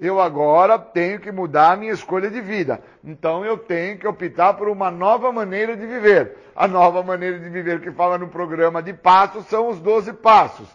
eu 0.00 0.18
agora 0.18 0.78
tenho 0.78 1.20
que 1.20 1.30
mudar 1.30 1.72
a 1.72 1.76
minha 1.76 1.92
escolha 1.92 2.30
de 2.30 2.40
vida. 2.40 2.80
Então, 3.04 3.44
eu 3.44 3.58
tenho 3.58 3.98
que 3.98 4.08
optar 4.08 4.54
por 4.54 4.66
uma 4.66 4.90
nova 4.90 5.30
maneira 5.30 5.76
de 5.76 5.86
viver. 5.86 6.38
A 6.56 6.66
nova 6.66 7.02
maneira 7.02 7.38
de 7.38 7.50
viver 7.50 7.82
que 7.82 7.90
fala 7.90 8.16
no 8.16 8.28
programa 8.28 8.82
de 8.82 8.94
passos 8.94 9.44
são 9.46 9.68
os 9.68 9.78
12 9.78 10.14
passos. 10.14 10.68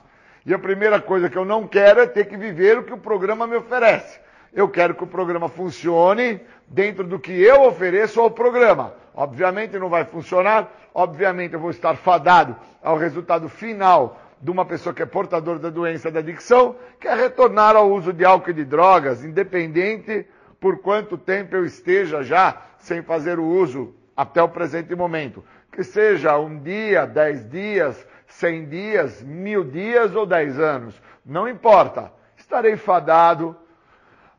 E 0.45 0.53
a 0.53 0.59
primeira 0.59 1.01
coisa 1.01 1.27
que 1.27 1.37
eu 1.37 1.43
não 1.43 1.67
quero 1.67 2.01
é 2.01 2.05
ter 2.05 2.25
que 2.25 2.37
viver 2.37 2.77
o 2.77 2.83
que 2.83 2.93
o 2.93 2.99
programa 2.99 3.47
me 3.47 3.55
oferece. 3.55 4.19
Eu 4.53 4.69
quero 4.69 4.93
que 4.93 5.03
o 5.03 5.07
programa 5.07 5.49
funcione 5.49 6.39
dentro 6.67 7.03
do 7.03 7.17
que 7.17 7.33
eu 7.33 7.63
ofereço 7.63 8.21
ao 8.21 8.29
programa. 8.29 8.93
Obviamente 9.15 9.79
não 9.79 9.89
vai 9.89 10.03
funcionar, 10.03 10.69
obviamente 10.93 11.53
eu 11.53 11.59
vou 11.59 11.69
estar 11.69 11.95
fadado 11.95 12.55
ao 12.83 12.97
resultado 12.97 13.47
final 13.47 14.19
de 14.41 14.51
uma 14.51 14.65
pessoa 14.65 14.93
que 14.93 15.01
é 15.01 15.05
portadora 15.05 15.57
da 15.57 15.69
doença 15.69 16.11
da 16.11 16.19
adicção, 16.19 16.75
que 16.99 17.07
é 17.07 17.15
retornar 17.15 17.75
ao 17.75 17.89
uso 17.89 18.11
de 18.11 18.25
álcool 18.25 18.49
e 18.49 18.53
de 18.53 18.65
drogas, 18.65 19.23
independente 19.23 20.27
por 20.59 20.79
quanto 20.79 21.17
tempo 21.17 21.55
eu 21.55 21.65
esteja 21.65 22.23
já 22.23 22.61
sem 22.77 23.01
fazer 23.01 23.39
o 23.39 23.45
uso 23.45 23.95
até 24.15 24.43
o 24.43 24.49
presente 24.49 24.93
momento. 24.93 25.43
Que 25.71 25.83
seja 25.83 26.37
um 26.37 26.59
dia, 26.59 27.05
dez 27.05 27.49
dias, 27.49 28.05
cem 28.27 28.67
dias, 28.67 29.21
mil 29.21 29.63
dias 29.63 30.13
ou 30.15 30.25
dez 30.25 30.59
anos. 30.59 31.01
Não 31.25 31.47
importa. 31.47 32.11
Estarei 32.37 32.75
fadado 32.75 33.55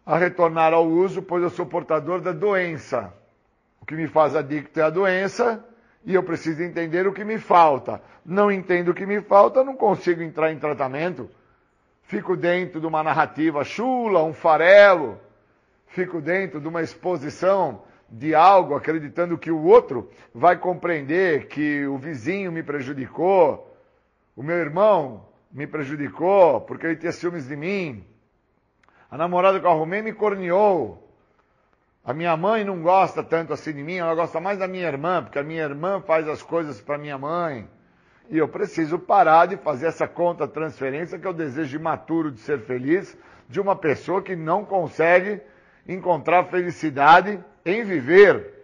a 0.05 0.17
retornar 0.17 0.73
ao 0.73 0.87
uso, 0.87 1.23
pois 1.23 1.43
eu 1.43 1.51
sou 1.51 1.67
portador 1.67 2.21
da 2.21 2.33
doença. 2.33 3.13
O 3.87 3.89
que 3.89 3.95
me 3.95 4.09
faz 4.09 4.35
adicto 4.35 4.81
é 4.81 4.83
a 4.83 4.91
doença 4.91 5.65
e 6.05 6.13
eu 6.13 6.25
preciso 6.25 6.61
entender 6.61 7.07
o 7.07 7.13
que 7.13 7.25
me 7.25 7.39
falta. 7.39 8.03
Não 8.25 8.51
entendo 8.51 8.89
o 8.89 8.95
que 8.95 9.07
me 9.07 9.21
falta, 9.21 9.63
não 9.63 9.77
consigo 9.77 10.23
entrar 10.23 10.51
em 10.51 10.59
tratamento. 10.59 11.31
Fico 12.03 12.37
dentro 12.37 12.81
de 12.81 12.87
uma 12.89 13.05
narrativa 13.05 13.63
chula, 13.63 14.25
um 14.25 14.33
farelo. 14.33 15.21
Fico 15.87 16.21
dentro 16.21 16.61
de 16.61 16.67
uma 16.67 16.83
exposição 16.83 17.85
de 18.11 18.35
algo, 18.35 18.75
acreditando 18.75 19.39
que 19.39 19.53
o 19.53 19.63
outro 19.63 20.11
vai 20.35 20.57
compreender 20.57 21.47
que 21.47 21.87
o 21.87 21.97
vizinho 21.97 22.51
me 22.51 22.65
prejudicou, 22.65 23.73
o 24.35 24.43
meu 24.43 24.57
irmão 24.57 25.29
me 25.53 25.65
prejudicou 25.65 26.61
porque 26.63 26.87
ele 26.87 26.97
tinha 26.97 27.13
ciúmes 27.13 27.47
de 27.47 27.55
mim, 27.55 28.05
a 29.09 29.17
namorada 29.17 29.61
que 29.61 29.67
eu 29.67 29.71
arrumei 29.71 30.03
me 30.03 30.13
corneou. 30.13 31.06
A 32.07 32.15
minha 32.15 32.37
mãe 32.37 32.63
não 32.63 32.83
gosta 32.83 33.21
tanto 33.21 33.53
assim 33.53 33.73
de 33.73 33.83
mim, 33.83 33.97
ela 33.97 34.15
gosta 34.15 34.39
mais 34.39 34.61
da 34.61 34.69
minha 34.69 34.87
irmã, 34.87 35.25
porque 35.25 35.41
a 35.41 35.43
minha 35.43 35.65
irmã 35.65 36.01
faz 36.01 36.29
as 36.29 36.41
coisas 36.41 36.81
para 36.81 36.97
minha 36.97 37.19
mãe. 37.19 37.69
E 38.31 38.39
eu 38.39 38.47
preciso 38.47 38.97
parar 38.97 39.47
de 39.47 39.57
fazer 39.57 39.87
essa 39.87 40.07
conta 40.07 40.47
transferência 40.47 41.19
que 41.19 41.27
eu 41.27 41.33
desejo 41.33 41.77
imaturo 41.77 42.31
de 42.31 42.39
ser 42.39 42.61
feliz 42.61 43.19
de 43.49 43.61
uma 43.61 43.75
pessoa 43.75 44.23
que 44.23 44.37
não 44.37 44.65
consegue 44.65 45.41
encontrar 45.89 46.45
felicidade 46.45 47.41
em 47.65 47.83
viver. 47.83 48.55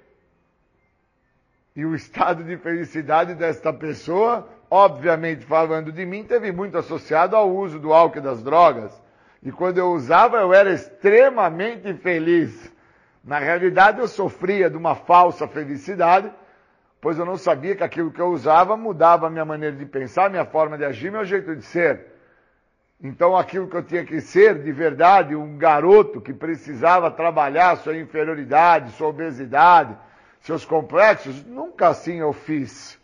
E 1.74 1.84
o 1.84 1.96
estado 1.96 2.44
de 2.44 2.56
felicidade 2.56 3.34
desta 3.34 3.72
pessoa, 3.72 4.48
obviamente 4.70 5.44
falando 5.44 5.90
de 5.90 6.06
mim, 6.06 6.22
teve 6.22 6.52
muito 6.52 6.78
associado 6.78 7.34
ao 7.34 7.50
uso 7.50 7.80
do 7.80 7.92
álcool 7.92 8.18
e 8.18 8.22
das 8.22 8.40
drogas. 8.40 9.02
E 9.42 9.50
quando 9.50 9.78
eu 9.78 9.90
usava, 9.90 10.36
eu 10.36 10.54
era 10.54 10.72
extremamente 10.72 11.92
feliz. 11.94 12.70
Na 13.24 13.38
realidade, 13.38 14.00
eu 14.00 14.08
sofria 14.08 14.68
de 14.68 14.76
uma 14.76 14.94
falsa 14.94 15.46
felicidade, 15.46 16.30
pois 17.00 17.18
eu 17.18 17.24
não 17.24 17.36
sabia 17.36 17.76
que 17.76 17.84
aquilo 17.84 18.10
que 18.10 18.20
eu 18.20 18.28
usava 18.28 18.76
mudava 18.76 19.26
a 19.26 19.30
minha 19.30 19.44
maneira 19.44 19.76
de 19.76 19.86
pensar, 19.86 20.28
minha 20.28 20.44
forma 20.44 20.76
de 20.76 20.84
agir, 20.84 21.10
meu 21.10 21.24
jeito 21.24 21.54
de 21.54 21.62
ser. 21.62 22.12
Então, 23.00 23.36
aquilo 23.36 23.68
que 23.68 23.76
eu 23.76 23.82
tinha 23.82 24.04
que 24.04 24.20
ser, 24.20 24.62
de 24.62 24.72
verdade, 24.72 25.34
um 25.34 25.56
garoto 25.56 26.20
que 26.20 26.32
precisava 26.32 27.10
trabalhar 27.10 27.76
sua 27.76 27.96
inferioridade, 27.96 28.92
sua 28.92 29.08
obesidade, 29.08 29.96
seus 30.40 30.64
complexos, 30.64 31.44
nunca 31.44 31.88
assim 31.88 32.18
eu 32.20 32.32
fiz. 32.32 32.98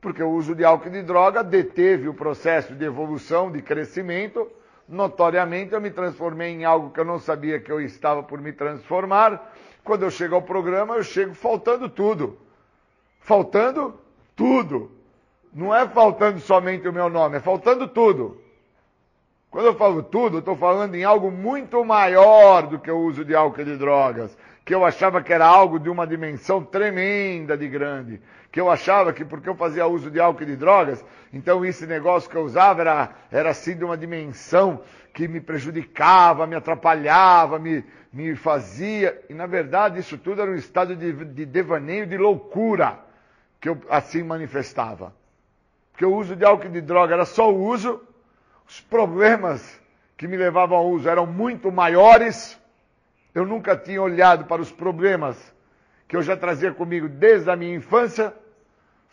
Porque 0.00 0.22
o 0.22 0.30
uso 0.30 0.54
de 0.54 0.64
álcool 0.64 0.88
e 0.88 0.92
de 0.92 1.02
droga 1.02 1.42
deteve 1.42 2.08
o 2.08 2.14
processo 2.14 2.74
de 2.74 2.84
evolução, 2.84 3.50
de 3.50 3.60
crescimento, 3.62 4.50
notoriamente 4.88 5.72
eu 5.72 5.80
me 5.80 5.90
transformei 5.90 6.50
em 6.50 6.64
algo 6.64 6.90
que 6.90 7.00
eu 7.00 7.04
não 7.04 7.18
sabia 7.18 7.60
que 7.60 7.70
eu 7.70 7.80
estava 7.80 8.22
por 8.22 8.40
me 8.40 8.52
transformar. 8.52 9.52
Quando 9.82 10.02
eu 10.02 10.10
chego 10.10 10.34
ao 10.34 10.42
programa, 10.42 10.96
eu 10.96 11.02
chego 11.02 11.34
faltando 11.34 11.88
tudo. 11.88 12.38
Faltando 13.20 13.94
tudo. 14.36 14.90
Não 15.52 15.74
é 15.74 15.86
faltando 15.86 16.40
somente 16.40 16.88
o 16.88 16.92
meu 16.92 17.08
nome, 17.08 17.36
é 17.36 17.40
faltando 17.40 17.86
tudo. 17.86 18.40
Quando 19.50 19.66
eu 19.66 19.74
falo 19.76 20.02
tudo, 20.02 20.36
eu 20.36 20.40
estou 20.40 20.56
falando 20.56 20.96
em 20.96 21.04
algo 21.04 21.30
muito 21.30 21.84
maior 21.84 22.66
do 22.66 22.76
que 22.76 22.90
o 22.90 22.98
uso 22.98 23.24
de 23.24 23.36
álcool 23.36 23.60
e 23.60 23.64
de 23.64 23.76
drogas, 23.76 24.36
que 24.64 24.74
eu 24.74 24.84
achava 24.84 25.22
que 25.22 25.32
era 25.32 25.46
algo 25.46 25.78
de 25.78 25.88
uma 25.88 26.04
dimensão 26.04 26.64
tremenda 26.64 27.56
de 27.56 27.68
grande, 27.68 28.20
que 28.54 28.60
eu 28.60 28.70
achava 28.70 29.12
que 29.12 29.24
porque 29.24 29.48
eu 29.48 29.56
fazia 29.56 29.84
uso 29.84 30.12
de 30.12 30.20
álcool 30.20 30.44
e 30.44 30.46
de 30.46 30.54
drogas, 30.54 31.04
então 31.32 31.64
esse 31.64 31.88
negócio 31.88 32.30
que 32.30 32.36
eu 32.36 32.42
usava 32.42 32.82
era, 32.82 33.10
era 33.28 33.50
assim 33.50 33.76
de 33.76 33.84
uma 33.84 33.98
dimensão 33.98 34.80
que 35.12 35.26
me 35.26 35.40
prejudicava, 35.40 36.46
me 36.46 36.54
atrapalhava, 36.54 37.58
me, 37.58 37.84
me 38.12 38.36
fazia, 38.36 39.20
e 39.28 39.34
na 39.34 39.44
verdade 39.44 39.98
isso 39.98 40.16
tudo 40.16 40.40
era 40.40 40.52
um 40.52 40.54
estado 40.54 40.94
de, 40.94 41.12
de 41.12 41.44
devaneio, 41.44 42.06
de 42.06 42.16
loucura, 42.16 43.00
que 43.60 43.68
eu 43.68 43.82
assim 43.90 44.22
manifestava. 44.22 45.12
Porque 45.90 46.06
o 46.06 46.14
uso 46.14 46.36
de 46.36 46.44
álcool 46.44 46.68
e 46.68 46.70
de 46.70 46.80
droga 46.80 47.12
era 47.12 47.24
só 47.24 47.52
o 47.52 47.60
uso, 47.60 48.00
os 48.68 48.80
problemas 48.80 49.82
que 50.16 50.28
me 50.28 50.36
levavam 50.36 50.78
ao 50.78 50.90
uso 50.90 51.08
eram 51.08 51.26
muito 51.26 51.72
maiores. 51.72 52.56
Eu 53.34 53.44
nunca 53.44 53.76
tinha 53.76 54.00
olhado 54.00 54.44
para 54.44 54.62
os 54.62 54.70
problemas 54.70 55.36
que 56.06 56.14
eu 56.16 56.22
já 56.22 56.36
trazia 56.36 56.72
comigo 56.72 57.08
desde 57.08 57.50
a 57.50 57.56
minha 57.56 57.74
infância. 57.74 58.32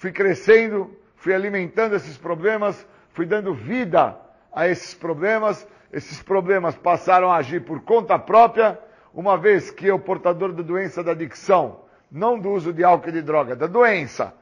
Fui 0.02 0.12
crescendo, 0.12 0.90
fui 1.16 1.32
alimentando 1.32 1.96
esses 1.96 2.18
problemas, 2.18 2.88
fui 3.12 3.24
dando 3.24 3.54
vida 3.54 4.18
a 4.52 4.68
esses 4.68 4.96
problemas. 4.96 5.68
Esses 5.94 6.24
problemas 6.24 6.76
passaram 6.76 7.32
a 7.32 7.36
agir 7.36 7.64
por 7.64 7.82
conta 7.82 8.18
própria. 8.18 8.80
uma 9.14 9.38
vez 9.38 9.70
que 9.70 9.86
eu, 9.86 10.00
portador 10.00 10.54
da 10.54 10.64
doença 10.64 11.04
da 11.04 11.12
adicção, 11.12 11.82
não 12.12 12.40
do 12.40 12.50
uso 12.50 12.74
de 12.74 12.84
álcool 12.84 13.10
e 13.10 13.12
de 13.12 13.22
droga, 13.22 13.56
da 13.56 13.68
doença, 13.68 14.34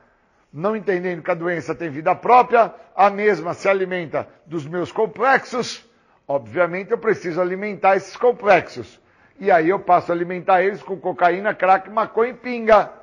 não 0.54 0.78
entendendo 0.78 1.22
que 1.22 1.32
a 1.32 1.36
doença 1.36 1.76
tem 1.76 1.90
vida 1.90 2.16
própria, 2.16 2.74
a 2.96 3.10
mesma 3.10 3.54
se 3.54 3.68
alimenta 3.68 4.30
dos 4.46 4.66
meus 4.66 4.94
complexos, 4.94 5.86
obviamente 6.26 6.92
eu 6.92 6.98
preciso 6.98 7.42
alimentar 7.42 7.98
esses 7.98 8.16
complexos. 8.16 8.98
E 9.38 9.52
aí 9.52 9.68
eu 9.68 9.80
passo 9.80 10.10
a 10.10 10.16
alimentar 10.16 10.64
eles 10.64 10.82
com 10.82 10.96
cocaína, 10.96 11.54
crack, 11.54 11.90
maconha 11.90 12.32
e 12.32 12.34
pinga. 12.34 12.99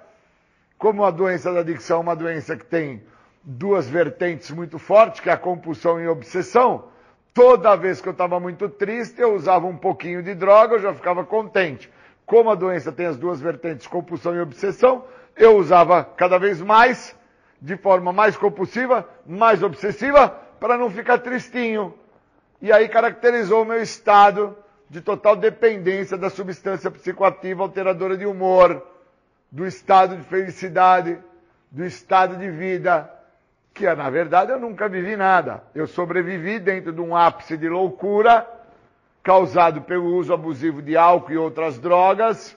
Como 0.78 1.04
a 1.04 1.10
doença 1.10 1.52
da 1.52 1.60
adicção 1.60 1.98
é 1.98 2.00
uma 2.00 2.16
doença 2.16 2.54
que 2.54 2.64
tem 2.64 3.02
duas 3.42 3.88
vertentes 3.88 4.50
muito 4.50 4.78
fortes, 4.78 5.20
que 5.20 5.30
é 5.30 5.32
a 5.32 5.36
compulsão 5.38 6.00
e 6.00 6.06
a 6.06 6.12
obsessão, 6.12 6.84
toda 7.32 7.76
vez 7.76 8.00
que 8.00 8.08
eu 8.08 8.12
estava 8.12 8.38
muito 8.38 8.68
triste, 8.68 9.20
eu 9.20 9.34
usava 9.34 9.66
um 9.66 9.76
pouquinho 9.76 10.22
de 10.22 10.34
droga, 10.34 10.74
eu 10.74 10.80
já 10.80 10.92
ficava 10.92 11.24
contente. 11.24 11.90
Como 12.26 12.50
a 12.50 12.54
doença 12.54 12.92
tem 12.92 13.06
as 13.06 13.16
duas 13.16 13.40
vertentes, 13.40 13.86
compulsão 13.86 14.34
e 14.34 14.40
obsessão, 14.40 15.04
eu 15.34 15.56
usava 15.56 16.04
cada 16.04 16.38
vez 16.38 16.60
mais, 16.60 17.16
de 17.60 17.76
forma 17.76 18.12
mais 18.12 18.36
compulsiva, 18.36 19.08
mais 19.24 19.62
obsessiva, 19.62 20.28
para 20.60 20.76
não 20.76 20.90
ficar 20.90 21.18
tristinho. 21.18 21.94
E 22.60 22.70
aí 22.70 22.88
caracterizou 22.88 23.62
o 23.62 23.66
meu 23.66 23.80
estado 23.80 24.56
de 24.90 25.00
total 25.00 25.36
dependência 25.36 26.18
da 26.18 26.28
substância 26.28 26.90
psicoativa 26.90 27.62
alteradora 27.62 28.16
de 28.16 28.26
humor, 28.26 28.82
do 29.50 29.66
estado 29.66 30.16
de 30.16 30.22
felicidade, 30.24 31.18
do 31.70 31.84
estado 31.84 32.36
de 32.36 32.50
vida, 32.50 33.10
que 33.72 33.92
na 33.94 34.08
verdade 34.08 34.52
eu 34.52 34.58
nunca 34.58 34.88
vivi 34.88 35.16
nada. 35.16 35.62
Eu 35.74 35.86
sobrevivi 35.86 36.58
dentro 36.58 36.92
de 36.92 37.00
um 37.00 37.14
ápice 37.14 37.56
de 37.56 37.68
loucura 37.68 38.46
causado 39.22 39.82
pelo 39.82 40.14
uso 40.14 40.32
abusivo 40.32 40.80
de 40.80 40.96
álcool 40.96 41.32
e 41.32 41.36
outras 41.36 41.78
drogas. 41.78 42.56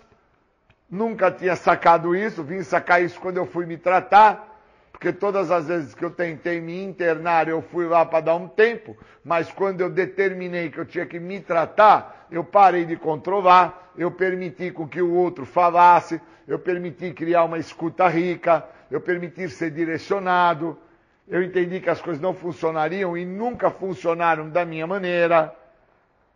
Nunca 0.89 1.31
tinha 1.31 1.55
sacado 1.55 2.15
isso, 2.15 2.43
vim 2.43 2.63
sacar 2.63 3.01
isso 3.03 3.19
quando 3.19 3.37
eu 3.37 3.45
fui 3.45 3.65
me 3.65 3.77
tratar, 3.77 4.59
porque 4.91 5.11
todas 5.11 5.51
as 5.51 5.67
vezes 5.67 5.93
que 5.93 6.03
eu 6.03 6.11
tentei 6.11 6.59
me 6.61 6.83
internar, 6.83 7.47
eu 7.47 7.61
fui 7.61 7.87
lá 7.87 8.05
para 8.05 8.21
dar 8.21 8.35
um 8.35 8.47
tempo, 8.47 8.97
mas 9.23 9.51
quando 9.51 9.81
eu 9.81 9.89
determinei 9.89 10.69
que 10.69 10.77
eu 10.77 10.85
tinha 10.85 11.05
que 11.05 11.19
me 11.19 11.39
tratar, 11.39 12.27
eu 12.31 12.43
parei 12.43 12.85
de 12.85 12.95
controlar, 12.95 13.91
eu 13.97 14.11
permiti 14.11 14.71
com 14.71 14.87
que 14.87 15.01
o 15.01 15.13
outro 15.13 15.45
falasse, 15.45 16.21
eu 16.49 16.57
permiti 16.57 17.11
criar 17.11 17.43
uma 17.43 17.59
escuta 17.59 18.07
rica, 18.07 18.65
eu 18.89 18.99
permiti 18.99 19.47
ser 19.47 19.69
direcionado, 19.69 20.75
eu 21.27 21.43
entendi 21.43 21.79
que 21.79 21.91
as 21.91 22.01
coisas 22.01 22.19
não 22.19 22.33
funcionariam 22.33 23.15
e 23.15 23.23
nunca 23.23 23.69
funcionaram 23.69 24.49
da 24.49 24.65
minha 24.65 24.87
maneira, 24.87 25.55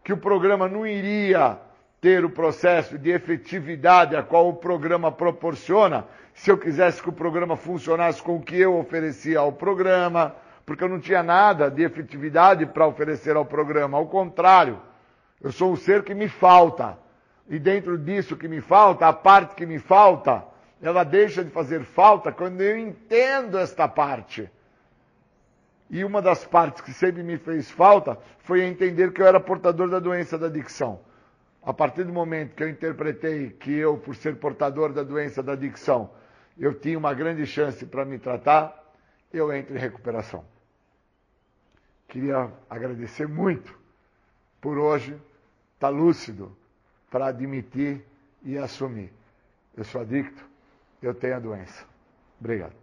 que 0.03 0.13
o 0.13 0.17
programa 0.17 0.69
não 0.69 0.85
iria 0.85 1.57
ter 1.99 2.23
o 2.23 2.29
processo 2.29 2.95
de 2.95 3.09
efetividade 3.09 4.15
a 4.15 4.21
qual 4.21 4.49
o 4.49 4.53
programa 4.53 5.11
proporciona, 5.11 6.05
se 6.31 6.51
eu 6.51 6.59
quisesse 6.59 7.01
que 7.01 7.09
o 7.09 7.13
programa 7.13 7.57
funcionasse 7.57 8.21
com 8.21 8.35
o 8.35 8.41
que 8.41 8.59
eu 8.59 8.77
oferecia 8.77 9.39
ao 9.39 9.51
programa, 9.51 10.35
porque 10.63 10.83
eu 10.83 10.89
não 10.89 10.99
tinha 10.99 11.23
nada 11.23 11.71
de 11.71 11.81
efetividade 11.81 12.67
para 12.67 12.85
oferecer 12.85 13.35
ao 13.35 13.45
programa, 13.45 13.97
ao 13.97 14.05
contrário, 14.05 14.79
eu 15.41 15.51
sou 15.51 15.71
um 15.71 15.75
ser 15.75 16.03
que 16.03 16.13
me 16.13 16.27
falta. 16.27 17.01
E 17.49 17.59
dentro 17.59 17.97
disso 17.97 18.37
que 18.37 18.47
me 18.47 18.61
falta, 18.61 19.07
a 19.07 19.13
parte 19.13 19.55
que 19.55 19.65
me 19.65 19.79
falta, 19.79 20.45
ela 20.81 21.03
deixa 21.03 21.43
de 21.43 21.49
fazer 21.49 21.83
falta 21.83 22.31
quando 22.31 22.61
eu 22.61 22.77
entendo 22.77 23.57
esta 23.57 23.87
parte. 23.87 24.49
E 25.89 26.03
uma 26.03 26.21
das 26.21 26.45
partes 26.45 26.81
que 26.81 26.93
sempre 26.93 27.21
me 27.21 27.37
fez 27.37 27.69
falta 27.69 28.17
foi 28.39 28.63
entender 28.63 29.11
que 29.11 29.21
eu 29.21 29.27
era 29.27 29.39
portador 29.39 29.89
da 29.89 29.99
doença 29.99 30.37
da 30.37 30.47
adicção. 30.47 31.01
A 31.61 31.73
partir 31.73 32.03
do 32.03 32.11
momento 32.11 32.55
que 32.55 32.63
eu 32.63 32.69
interpretei 32.69 33.49
que 33.51 33.71
eu, 33.71 33.97
por 33.97 34.15
ser 34.15 34.35
portador 34.37 34.91
da 34.91 35.03
doença 35.03 35.43
da 35.43 35.53
adicção, 35.53 36.09
eu 36.57 36.73
tinha 36.73 36.97
uma 36.97 37.13
grande 37.13 37.45
chance 37.45 37.85
para 37.85 38.03
me 38.03 38.19
tratar, 38.19 38.73
eu 39.31 39.53
entro 39.53 39.75
em 39.75 39.79
recuperação. 39.79 40.43
Queria 42.07 42.51
agradecer 42.69 43.27
muito 43.27 43.77
por 44.59 44.77
hoje 44.77 45.13
estar 45.13 45.87
tá 45.87 45.89
lúcido 45.89 46.55
para 47.13 47.27
admitir 47.27 48.03
e 48.43 48.57
assumir. 48.57 49.13
Eu 49.77 49.83
sou 49.83 50.01
adicto, 50.01 50.43
eu 50.99 51.13
tenho 51.13 51.35
a 51.35 51.39
doença. 51.39 51.85
Obrigado. 52.39 52.82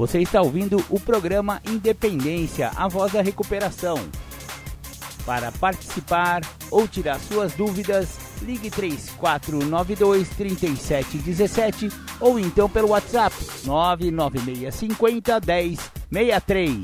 Você 0.00 0.20
está 0.20 0.40
ouvindo 0.40 0.82
o 0.88 0.98
programa 0.98 1.60
Independência, 1.68 2.70
a 2.74 2.88
voz 2.88 3.12
da 3.12 3.20
recuperação. 3.20 3.96
Para 5.26 5.52
participar 5.52 6.40
ou 6.70 6.88
tirar 6.88 7.18
suas 7.18 7.52
dúvidas, 7.52 8.18
ligue 8.40 8.70
3492 8.70 10.30
3717 10.30 11.88
ou 12.18 12.38
então 12.38 12.66
pelo 12.66 12.88
WhatsApp 12.88 13.36
99650 13.66 15.38
1063. 16.10 16.78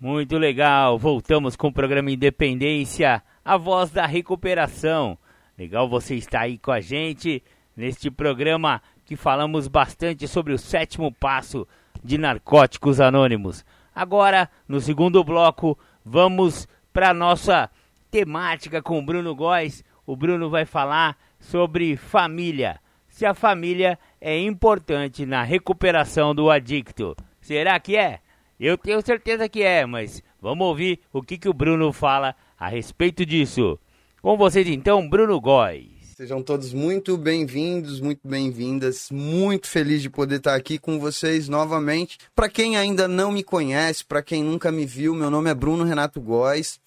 Muito 0.00 0.38
legal, 0.38 0.98
voltamos 0.98 1.54
com 1.54 1.68
o 1.68 1.72
programa 1.72 2.10
Independência, 2.10 3.22
a 3.44 3.58
voz 3.58 3.90
da 3.90 4.06
recuperação. 4.06 5.18
Legal 5.58 5.86
você 5.86 6.14
estar 6.14 6.40
aí 6.40 6.56
com 6.56 6.72
a 6.72 6.80
gente 6.80 7.42
neste 7.76 8.10
programa 8.10 8.82
que 9.12 9.16
falamos 9.16 9.68
bastante 9.68 10.26
sobre 10.26 10.54
o 10.54 10.58
sétimo 10.58 11.12
passo 11.12 11.68
de 12.02 12.16
Narcóticos 12.16 12.98
Anônimos. 12.98 13.62
Agora, 13.94 14.48
no 14.66 14.80
segundo 14.80 15.22
bloco, 15.22 15.78
vamos 16.02 16.66
para 16.94 17.12
nossa 17.12 17.68
temática 18.10 18.80
com 18.80 18.98
o 18.98 19.04
Bruno 19.04 19.34
Góes. 19.34 19.84
O 20.06 20.16
Bruno 20.16 20.48
vai 20.48 20.64
falar 20.64 21.14
sobre 21.38 21.94
família. 21.94 22.80
Se 23.06 23.26
a 23.26 23.34
família 23.34 23.98
é 24.18 24.40
importante 24.40 25.26
na 25.26 25.42
recuperação 25.42 26.34
do 26.34 26.50
adicto. 26.50 27.14
Será 27.38 27.78
que 27.78 27.98
é? 27.98 28.20
Eu 28.58 28.78
tenho 28.78 29.04
certeza 29.04 29.46
que 29.46 29.62
é, 29.62 29.84
mas 29.84 30.22
vamos 30.40 30.66
ouvir 30.66 31.00
o 31.12 31.20
que, 31.20 31.36
que 31.36 31.50
o 31.50 31.54
Bruno 31.54 31.92
fala 31.92 32.34
a 32.58 32.66
respeito 32.66 33.26
disso. 33.26 33.78
Com 34.22 34.38
vocês 34.38 34.66
então, 34.68 35.06
Bruno 35.06 35.38
Góes. 35.38 35.91
Sejam 36.22 36.40
todos 36.40 36.72
muito 36.72 37.16
bem-vindos, 37.16 37.98
muito 37.98 38.20
bem-vindas. 38.22 39.08
Muito 39.10 39.66
feliz 39.66 40.00
de 40.00 40.08
poder 40.08 40.36
estar 40.36 40.54
aqui 40.54 40.78
com 40.78 41.00
vocês 41.00 41.48
novamente. 41.48 42.16
Para 42.32 42.48
quem 42.48 42.76
ainda 42.76 43.08
não 43.08 43.32
me 43.32 43.42
conhece, 43.42 44.04
para 44.04 44.22
quem 44.22 44.40
nunca 44.40 44.70
me 44.70 44.86
viu, 44.86 45.16
meu 45.16 45.28
nome 45.28 45.50
é 45.50 45.54
Bruno 45.54 45.82
Renato 45.82 46.20
Góes. 46.20 46.78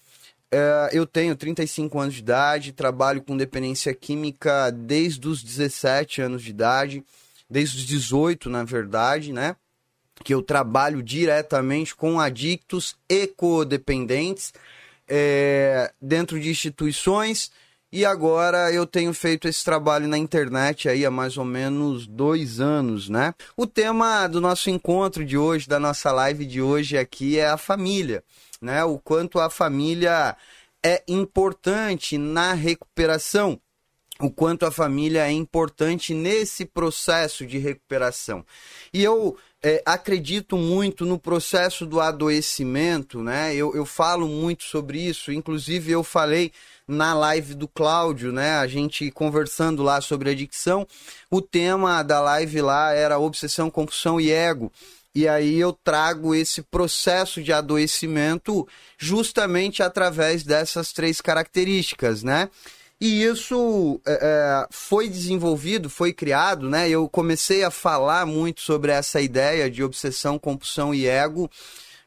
É, 0.50 0.88
eu 0.90 1.06
tenho 1.06 1.36
35 1.36 2.00
anos 2.00 2.14
de 2.14 2.20
idade, 2.20 2.72
trabalho 2.72 3.20
com 3.20 3.36
dependência 3.36 3.92
química 3.92 4.70
desde 4.70 5.28
os 5.28 5.42
17 5.42 6.22
anos 6.22 6.42
de 6.42 6.48
idade, 6.48 7.04
desde 7.50 7.76
os 7.76 7.84
18, 7.84 8.48
na 8.48 8.64
verdade, 8.64 9.34
né? 9.34 9.54
Que 10.24 10.32
eu 10.32 10.40
trabalho 10.40 11.02
diretamente 11.02 11.94
com 11.94 12.18
adictos 12.18 12.96
e 13.06 13.26
codependentes 13.26 14.54
é, 15.06 15.92
dentro 16.00 16.40
de 16.40 16.48
instituições 16.48 17.50
e 17.92 18.04
agora 18.04 18.72
eu 18.72 18.86
tenho 18.86 19.14
feito 19.14 19.46
esse 19.48 19.64
trabalho 19.64 20.08
na 20.08 20.18
internet 20.18 20.88
aí 20.88 21.06
há 21.06 21.10
mais 21.10 21.36
ou 21.36 21.44
menos 21.44 22.06
dois 22.06 22.60
anos, 22.60 23.08
né? 23.08 23.34
O 23.56 23.66
tema 23.66 24.26
do 24.26 24.40
nosso 24.40 24.68
encontro 24.70 25.24
de 25.24 25.38
hoje, 25.38 25.68
da 25.68 25.78
nossa 25.78 26.10
live 26.12 26.44
de 26.44 26.60
hoje 26.60 26.98
aqui 26.98 27.38
é 27.38 27.48
a 27.48 27.56
família, 27.56 28.22
né? 28.60 28.84
O 28.84 28.98
quanto 28.98 29.38
a 29.38 29.48
família 29.48 30.36
é 30.82 31.02
importante 31.08 32.18
na 32.18 32.52
recuperação 32.52 33.60
o 34.18 34.30
quanto 34.30 34.64
a 34.64 34.70
família 34.70 35.26
é 35.26 35.32
importante 35.32 36.14
nesse 36.14 36.64
processo 36.64 37.46
de 37.46 37.58
recuperação. 37.58 38.44
E 38.92 39.04
eu 39.04 39.36
é, 39.62 39.82
acredito 39.84 40.56
muito 40.56 41.04
no 41.04 41.18
processo 41.18 41.84
do 41.84 42.00
adoecimento, 42.00 43.22
né? 43.22 43.54
Eu, 43.54 43.74
eu 43.74 43.84
falo 43.84 44.26
muito 44.26 44.64
sobre 44.64 45.00
isso, 45.00 45.32
inclusive 45.32 45.92
eu 45.92 46.02
falei 46.02 46.50
na 46.86 47.14
live 47.14 47.54
do 47.54 47.66
Cláudio, 47.66 48.32
né? 48.32 48.52
A 48.58 48.66
gente 48.66 49.10
conversando 49.10 49.82
lá 49.82 50.00
sobre 50.00 50.30
adicção. 50.30 50.86
O 51.30 51.42
tema 51.42 52.02
da 52.02 52.20
live 52.20 52.62
lá 52.62 52.92
era 52.92 53.18
obsessão, 53.18 53.70
compulsão 53.70 54.20
e 54.20 54.30
ego. 54.30 54.72
E 55.14 55.26
aí 55.26 55.58
eu 55.58 55.72
trago 55.72 56.34
esse 56.34 56.60
processo 56.60 57.42
de 57.42 57.52
adoecimento 57.52 58.68
justamente 58.98 59.82
através 59.82 60.42
dessas 60.42 60.92
três 60.92 61.20
características, 61.20 62.22
né? 62.22 62.50
E 63.00 63.22
isso 63.22 64.00
é, 64.06 64.12
é, 64.12 64.66
foi 64.70 65.08
desenvolvido, 65.08 65.90
foi 65.90 66.12
criado, 66.12 66.68
né? 66.68 66.88
Eu 66.88 67.08
comecei 67.08 67.62
a 67.62 67.70
falar 67.70 68.24
muito 68.26 68.60
sobre 68.60 68.90
essa 68.90 69.20
ideia 69.20 69.70
de 69.70 69.82
obsessão, 69.82 70.38
compulsão 70.38 70.94
e 70.94 71.06
ego, 71.06 71.50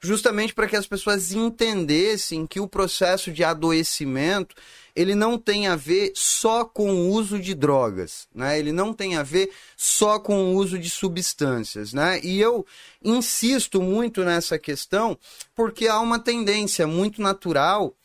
justamente 0.01 0.53
para 0.53 0.67
que 0.67 0.75
as 0.75 0.87
pessoas 0.87 1.31
entendessem 1.33 2.47
que 2.47 2.59
o 2.59 2.67
processo 2.67 3.31
de 3.31 3.43
adoecimento 3.43 4.55
ele 4.95 5.15
não 5.15 5.37
tem 5.37 5.67
a 5.67 5.75
ver 5.75 6.11
só 6.15 6.65
com 6.65 6.91
o 6.91 7.09
uso 7.09 7.39
de 7.39 7.53
drogas, 7.53 8.27
né? 8.33 8.59
Ele 8.59 8.71
não 8.71 8.93
tem 8.93 9.15
a 9.15 9.23
ver 9.23 9.49
só 9.77 10.19
com 10.19 10.37
o 10.37 10.55
uso 10.55 10.77
de 10.77 10.89
substâncias, 10.89 11.93
né? 11.93 12.19
E 12.21 12.39
eu 12.39 12.65
insisto 13.03 13.81
muito 13.81 14.23
nessa 14.25 14.59
questão 14.59 15.17
porque 15.55 15.87
há 15.87 15.99
uma 15.99 16.19
tendência 16.19 16.85
muito 16.85 17.21
natural 17.21 17.95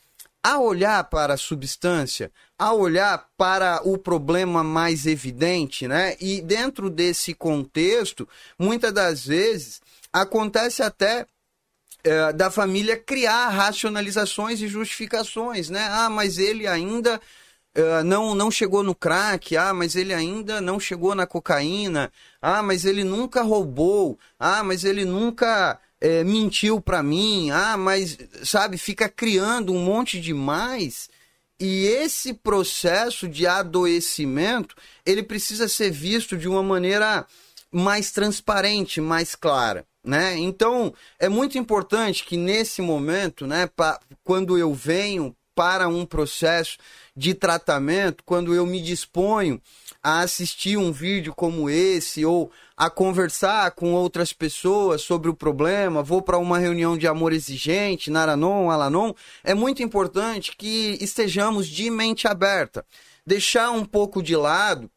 a 0.42 0.58
olhar 0.58 1.02
para 1.04 1.34
a 1.34 1.38
substância, 1.38 2.30
a 2.58 2.72
olhar 2.72 3.28
para 3.36 3.80
o 3.82 3.96
problema 3.96 4.62
mais 4.62 5.06
evidente, 5.06 5.88
né? 5.88 6.16
E 6.20 6.42
dentro 6.42 6.90
desse 6.90 7.32
contexto, 7.34 8.28
muitas 8.58 8.92
das 8.92 9.24
vezes 9.24 9.80
acontece 10.12 10.82
até 10.82 11.26
é, 12.04 12.32
da 12.32 12.50
família 12.50 12.96
criar 12.96 13.48
racionalizações 13.48 14.60
e 14.60 14.68
justificações, 14.68 15.70
né? 15.70 15.88
Ah, 15.90 16.10
mas 16.10 16.38
ele 16.38 16.66
ainda 16.66 17.20
é, 17.74 18.02
não, 18.04 18.34
não 18.34 18.50
chegou 18.50 18.82
no 18.82 18.94
crack, 18.94 19.56
ah, 19.56 19.74
mas 19.74 19.96
ele 19.96 20.14
ainda 20.14 20.60
não 20.60 20.78
chegou 20.78 21.14
na 21.14 21.26
cocaína, 21.26 22.12
ah, 22.40 22.62
mas 22.62 22.84
ele 22.84 23.02
nunca 23.02 23.42
roubou, 23.42 24.18
ah, 24.38 24.62
mas 24.62 24.84
ele 24.84 25.04
nunca 25.04 25.80
é, 26.00 26.22
mentiu 26.22 26.80
para 26.80 27.02
mim, 27.02 27.50
ah, 27.50 27.76
mas, 27.76 28.16
sabe, 28.44 28.78
fica 28.78 29.08
criando 29.08 29.72
um 29.72 29.82
monte 29.82 30.20
de 30.20 30.32
mais. 30.32 31.08
E 31.58 31.86
esse 31.86 32.34
processo 32.34 33.26
de 33.28 33.46
adoecimento, 33.46 34.76
ele 35.06 35.22
precisa 35.22 35.66
ser 35.66 35.90
visto 35.90 36.36
de 36.36 36.46
uma 36.48 36.62
maneira 36.62 37.26
mais 37.72 38.12
transparente, 38.12 39.00
mais 39.00 39.34
clara. 39.34 39.86
Né? 40.04 40.36
Então, 40.36 40.92
é 41.18 41.30
muito 41.30 41.56
importante 41.56 42.24
que 42.24 42.36
nesse 42.36 42.82
momento, 42.82 43.46
né, 43.46 43.66
pra, 43.66 43.98
quando 44.22 44.58
eu 44.58 44.74
venho 44.74 45.34
para 45.54 45.88
um 45.88 46.04
processo 46.04 46.76
de 47.16 47.32
tratamento, 47.32 48.22
quando 48.24 48.54
eu 48.54 48.66
me 48.66 48.82
disponho 48.82 49.60
a 50.02 50.20
assistir 50.20 50.76
um 50.76 50.92
vídeo 50.92 51.32
como 51.34 51.70
esse 51.70 52.24
ou 52.24 52.50
a 52.76 52.90
conversar 52.90 53.70
com 53.70 53.94
outras 53.94 54.32
pessoas 54.32 55.02
sobre 55.02 55.30
o 55.30 55.34
problema, 55.34 56.02
vou 56.02 56.20
para 56.20 56.38
uma 56.38 56.58
reunião 56.58 56.98
de 56.98 57.06
amor 57.06 57.32
exigente, 57.32 58.10
Naranon, 58.10 58.68
Alanon, 58.68 59.12
é 59.42 59.54
muito 59.54 59.82
importante 59.82 60.56
que 60.56 60.98
estejamos 61.00 61.68
de 61.68 61.88
mente 61.88 62.26
aberta. 62.26 62.84
Deixar 63.24 63.70
um 63.70 63.84
pouco 63.84 64.22
de 64.22 64.36
lado 64.36 64.90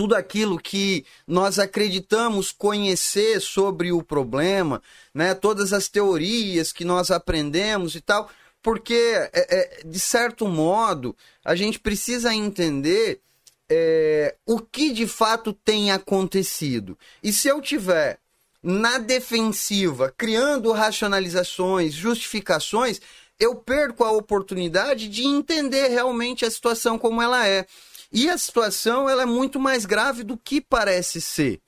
tudo 0.00 0.14
aquilo 0.14 0.58
que 0.58 1.04
nós 1.26 1.58
acreditamos 1.58 2.50
conhecer 2.50 3.38
sobre 3.38 3.92
o 3.92 4.02
problema, 4.02 4.80
né? 5.12 5.34
todas 5.34 5.74
as 5.74 5.88
teorias 5.88 6.72
que 6.72 6.86
nós 6.86 7.10
aprendemos 7.10 7.94
e 7.94 8.00
tal, 8.00 8.30
porque, 8.62 8.94
é, 8.94 9.30
é, 9.34 9.82
de 9.84 10.00
certo 10.00 10.48
modo, 10.48 11.14
a 11.44 11.54
gente 11.54 11.78
precisa 11.78 12.34
entender 12.34 13.20
é, 13.68 14.34
o 14.46 14.58
que 14.58 14.90
de 14.90 15.06
fato 15.06 15.52
tem 15.52 15.90
acontecido. 15.90 16.98
E 17.22 17.30
se 17.30 17.48
eu 17.48 17.60
tiver 17.60 18.18
na 18.62 18.96
defensiva, 18.96 20.14
criando 20.16 20.72
racionalizações, 20.72 21.92
justificações, 21.92 23.02
eu 23.38 23.54
perco 23.54 24.02
a 24.02 24.12
oportunidade 24.12 25.08
de 25.08 25.24
entender 25.24 25.88
realmente 25.88 26.46
a 26.46 26.50
situação 26.50 26.98
como 26.98 27.20
ela 27.20 27.46
é. 27.46 27.66
E 28.12 28.28
a 28.28 28.36
situação 28.36 29.08
ela 29.08 29.22
é 29.22 29.26
muito 29.26 29.60
mais 29.60 29.86
grave 29.86 30.24
do 30.24 30.36
que 30.36 30.60
parece 30.60 31.20
ser. 31.20 31.60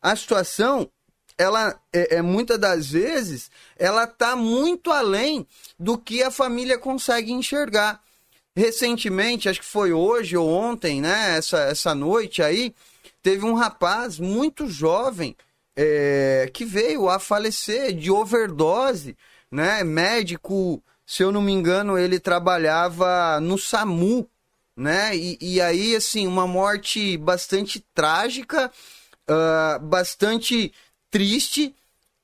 A 0.00 0.14
situação, 0.14 0.88
ela 1.36 1.78
é, 1.92 2.16
é 2.16 2.22
muitas 2.22 2.58
das 2.58 2.90
vezes, 2.90 3.50
ela 3.76 4.04
está 4.04 4.36
muito 4.36 4.92
além 4.92 5.46
do 5.78 5.98
que 5.98 6.22
a 6.22 6.30
família 6.30 6.78
consegue 6.78 7.32
enxergar. 7.32 8.00
Recentemente, 8.56 9.48
acho 9.48 9.60
que 9.60 9.66
foi 9.66 9.92
hoje 9.92 10.36
ou 10.36 10.48
ontem, 10.48 11.00
né? 11.00 11.36
Essa, 11.36 11.58
essa 11.62 11.94
noite 11.94 12.42
aí, 12.42 12.74
teve 13.22 13.44
um 13.44 13.54
rapaz 13.54 14.18
muito 14.18 14.68
jovem 14.68 15.36
é, 15.76 16.50
que 16.52 16.64
veio 16.64 17.08
a 17.08 17.18
falecer 17.18 17.92
de 17.92 18.10
overdose, 18.10 19.16
né? 19.50 19.82
Médico, 19.82 20.82
se 21.04 21.22
eu 21.22 21.32
não 21.32 21.42
me 21.42 21.52
engano, 21.52 21.98
ele 21.98 22.20
trabalhava 22.20 23.40
no 23.40 23.58
SAMU 23.58 24.28
né? 24.78 25.14
E, 25.16 25.36
e 25.40 25.60
aí, 25.60 25.96
assim, 25.96 26.26
uma 26.26 26.46
morte 26.46 27.16
bastante 27.16 27.84
trágica, 27.92 28.70
uh, 29.28 29.84
bastante 29.84 30.72
triste, 31.10 31.74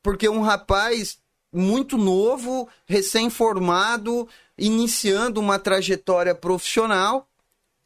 porque 0.00 0.28
um 0.28 0.40
rapaz 0.40 1.18
muito 1.52 1.98
novo, 1.98 2.68
recém-formado, 2.86 4.28
iniciando 4.56 5.40
uma 5.40 5.58
trajetória 5.58 6.34
profissional, 6.34 7.28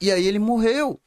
e 0.00 0.12
aí 0.12 0.26
ele 0.26 0.38
morreu. 0.38 1.00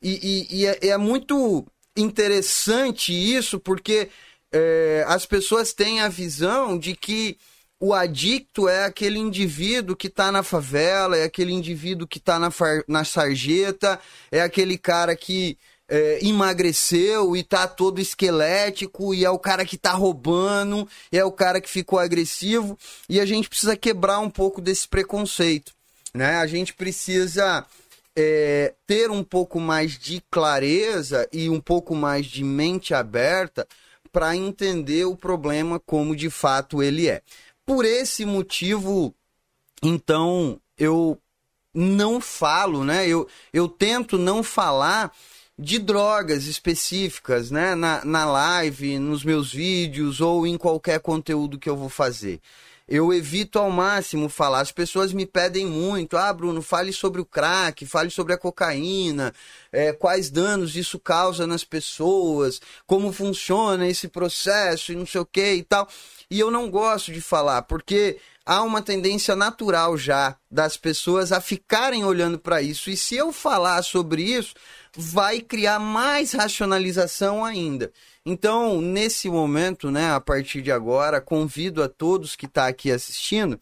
E, 0.00 0.46
e, 0.50 0.60
e 0.60 0.66
é, 0.66 0.88
é, 0.88 0.96
muito 0.96 1.66
interessante 1.96 3.12
isso, 3.12 3.58
porque 3.58 4.08
é, 4.52 5.04
as 5.08 5.26
pessoas 5.26 5.72
têm 5.72 6.00
a 6.00 6.08
visão 6.08 6.78
de 6.78 6.94
que 6.94 7.36
o 7.80 7.94
adicto 7.94 8.68
é 8.68 8.84
aquele 8.84 9.18
indivíduo 9.18 9.96
que 9.96 10.08
está 10.08 10.32
na 10.32 10.42
favela, 10.42 11.16
é 11.16 11.24
aquele 11.24 11.52
indivíduo 11.52 12.08
que 12.08 12.18
está 12.18 12.38
na, 12.38 12.50
na 12.88 13.04
sarjeta, 13.04 14.00
é 14.32 14.40
aquele 14.40 14.76
cara 14.76 15.14
que 15.14 15.56
é, 15.88 16.18
emagreceu 16.22 17.36
e 17.36 17.42
tá 17.42 17.66
todo 17.66 18.00
esquelético, 18.00 19.14
e 19.14 19.24
é 19.24 19.30
o 19.30 19.38
cara 19.38 19.64
que 19.64 19.78
tá 19.78 19.92
roubando, 19.92 20.88
é 21.10 21.24
o 21.24 21.32
cara 21.32 21.60
que 21.60 21.70
ficou 21.70 21.98
agressivo, 21.98 22.76
e 23.08 23.20
a 23.20 23.24
gente 23.24 23.48
precisa 23.48 23.76
quebrar 23.76 24.18
um 24.18 24.30
pouco 24.30 24.60
desse 24.60 24.86
preconceito, 24.86 25.72
né? 26.12 26.36
A 26.36 26.46
gente 26.46 26.74
precisa 26.74 27.64
é, 28.14 28.74
ter 28.86 29.10
um 29.10 29.22
pouco 29.22 29.60
mais 29.60 29.96
de 29.96 30.20
clareza 30.30 31.28
e 31.32 31.48
um 31.48 31.60
pouco 31.60 31.94
mais 31.94 32.26
de 32.26 32.42
mente 32.42 32.92
aberta 32.92 33.66
para 34.10 34.34
entender 34.36 35.04
o 35.04 35.16
problema 35.16 35.78
como 35.78 36.16
de 36.16 36.28
fato 36.28 36.82
ele 36.82 37.08
é. 37.08 37.22
Por 37.68 37.84
esse 37.84 38.24
motivo, 38.24 39.14
então, 39.82 40.58
eu 40.78 41.20
não 41.74 42.18
falo, 42.18 42.82
né? 42.82 43.06
Eu, 43.06 43.28
eu 43.52 43.68
tento 43.68 44.16
não 44.16 44.42
falar 44.42 45.14
de 45.58 45.78
drogas 45.78 46.46
específicas, 46.46 47.50
né? 47.50 47.74
Na, 47.74 48.02
na 48.06 48.24
live, 48.24 48.98
nos 48.98 49.22
meus 49.22 49.52
vídeos 49.52 50.22
ou 50.22 50.46
em 50.46 50.56
qualquer 50.56 50.98
conteúdo 51.00 51.58
que 51.58 51.68
eu 51.68 51.76
vou 51.76 51.90
fazer 51.90 52.40
eu 52.88 53.12
evito 53.12 53.58
ao 53.58 53.70
máximo 53.70 54.28
falar. 54.28 54.60
As 54.60 54.72
pessoas 54.72 55.12
me 55.12 55.26
pedem 55.26 55.66
muito, 55.66 56.16
ah, 56.16 56.32
Bruno, 56.32 56.62
fale 56.62 56.92
sobre 56.92 57.20
o 57.20 57.24
crack, 57.24 57.84
fale 57.84 58.10
sobre 58.10 58.32
a 58.32 58.38
cocaína, 58.38 59.34
é, 59.70 59.92
quais 59.92 60.30
danos 60.30 60.74
isso 60.74 60.98
causa 60.98 61.46
nas 61.46 61.64
pessoas, 61.64 62.60
como 62.86 63.12
funciona 63.12 63.86
esse 63.86 64.08
processo 64.08 64.92
e 64.92 64.96
não 64.96 65.06
sei 65.06 65.20
o 65.20 65.26
que 65.26 65.54
e 65.54 65.62
tal. 65.62 65.86
E 66.30 66.40
eu 66.40 66.50
não 66.50 66.70
gosto 66.70 67.12
de 67.12 67.20
falar, 67.20 67.62
porque 67.62 68.18
há 68.44 68.62
uma 68.62 68.80
tendência 68.80 69.36
natural 69.36 69.98
já 69.98 70.36
das 70.50 70.76
pessoas 70.76 71.32
a 71.32 71.40
ficarem 71.40 72.04
olhando 72.04 72.38
para 72.38 72.62
isso. 72.62 72.88
E 72.88 72.96
se 72.96 73.14
eu 73.14 73.30
falar 73.32 73.82
sobre 73.82 74.22
isso, 74.22 74.54
vai 75.00 75.40
criar 75.40 75.78
mais 75.78 76.32
racionalização 76.32 77.44
ainda. 77.44 77.92
Então, 78.26 78.80
nesse 78.80 79.30
momento, 79.30 79.92
né, 79.92 80.10
a 80.10 80.20
partir 80.20 80.60
de 80.60 80.72
agora, 80.72 81.20
convido 81.20 81.84
a 81.84 81.88
todos 81.88 82.34
que 82.34 82.46
estão 82.46 82.64
tá 82.64 82.68
aqui 82.68 82.90
assistindo 82.90 83.60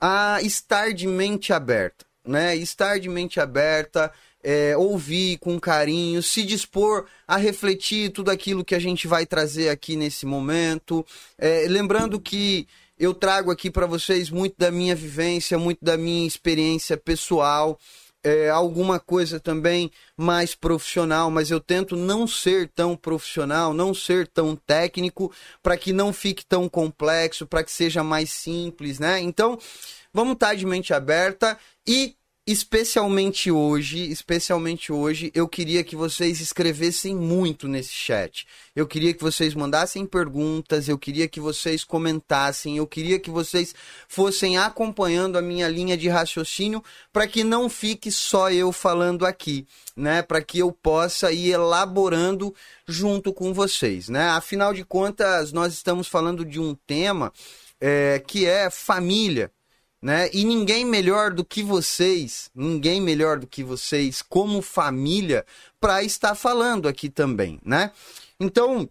a 0.00 0.40
estar 0.40 0.94
de 0.94 1.06
mente 1.06 1.52
aberta, 1.52 2.06
né? 2.26 2.56
Estar 2.56 2.98
de 2.98 3.08
mente 3.10 3.38
aberta, 3.38 4.10
é, 4.42 4.74
ouvir 4.74 5.36
com 5.38 5.60
carinho, 5.60 6.22
se 6.22 6.42
dispor 6.42 7.04
a 7.28 7.36
refletir 7.36 8.10
tudo 8.10 8.30
aquilo 8.30 8.64
que 8.64 8.74
a 8.74 8.80
gente 8.80 9.06
vai 9.06 9.26
trazer 9.26 9.68
aqui 9.68 9.94
nesse 9.94 10.24
momento. 10.24 11.04
É, 11.36 11.66
lembrando 11.68 12.18
que 12.18 12.66
eu 12.98 13.12
trago 13.12 13.50
aqui 13.50 13.70
para 13.70 13.84
vocês 13.84 14.30
muito 14.30 14.54
da 14.56 14.70
minha 14.70 14.94
vivência, 14.94 15.58
muito 15.58 15.84
da 15.84 15.98
minha 15.98 16.26
experiência 16.26 16.96
pessoal 16.96 17.78
é, 18.24 18.48
alguma 18.48 19.00
coisa 19.00 19.40
também 19.40 19.90
mais 20.16 20.54
profissional, 20.54 21.30
mas 21.30 21.50
eu 21.50 21.60
tento 21.60 21.96
não 21.96 22.26
ser 22.26 22.68
tão 22.68 22.96
profissional, 22.96 23.74
não 23.74 23.92
ser 23.92 24.28
tão 24.28 24.54
técnico, 24.54 25.32
para 25.62 25.76
que 25.76 25.92
não 25.92 26.12
fique 26.12 26.44
tão 26.44 26.68
complexo, 26.68 27.46
para 27.46 27.64
que 27.64 27.72
seja 27.72 28.04
mais 28.04 28.30
simples, 28.30 28.98
né? 28.98 29.20
Então, 29.20 29.58
vamos 30.12 30.34
estar 30.34 30.48
tá 30.48 30.54
de 30.54 30.66
mente 30.66 30.94
aberta 30.94 31.58
e 31.86 32.14
especialmente 32.44 33.52
hoje, 33.52 34.10
especialmente 34.10 34.92
hoje, 34.92 35.30
eu 35.32 35.46
queria 35.46 35.84
que 35.84 35.94
vocês 35.94 36.40
escrevessem 36.40 37.14
muito 37.14 37.68
nesse 37.68 37.92
chat. 37.92 38.46
Eu 38.74 38.84
queria 38.84 39.14
que 39.14 39.22
vocês 39.22 39.54
mandassem 39.54 40.04
perguntas, 40.04 40.88
eu 40.88 40.98
queria 40.98 41.28
que 41.28 41.38
vocês 41.38 41.84
comentassem, 41.84 42.78
eu 42.78 42.86
queria 42.86 43.20
que 43.20 43.30
vocês 43.30 43.72
fossem 44.08 44.58
acompanhando 44.58 45.38
a 45.38 45.42
minha 45.42 45.68
linha 45.68 45.96
de 45.96 46.08
raciocínio 46.08 46.82
para 47.12 47.28
que 47.28 47.44
não 47.44 47.68
fique 47.68 48.10
só 48.10 48.50
eu 48.50 48.72
falando 48.72 49.24
aqui, 49.24 49.64
né? 49.96 50.20
Para 50.20 50.42
que 50.42 50.58
eu 50.58 50.72
possa 50.72 51.30
ir 51.30 51.52
elaborando 51.52 52.52
junto 52.88 53.32
com 53.32 53.54
vocês, 53.54 54.08
né? 54.08 54.30
Afinal 54.30 54.74
de 54.74 54.84
contas, 54.84 55.52
nós 55.52 55.72
estamos 55.72 56.08
falando 56.08 56.44
de 56.44 56.58
um 56.58 56.74
tema 56.74 57.32
é, 57.80 58.20
que 58.26 58.46
é 58.46 58.68
família 58.68 59.52
né? 60.02 60.28
E 60.32 60.44
ninguém 60.44 60.84
melhor 60.84 61.32
do 61.32 61.44
que 61.44 61.62
vocês, 61.62 62.50
ninguém 62.52 63.00
melhor 63.00 63.38
do 63.38 63.46
que 63.46 63.62
vocês 63.62 64.20
como 64.20 64.60
família 64.60 65.46
para 65.80 66.02
estar 66.02 66.34
falando 66.34 66.88
aqui 66.88 67.08
também, 67.08 67.60
né? 67.64 67.92
Então, 68.40 68.88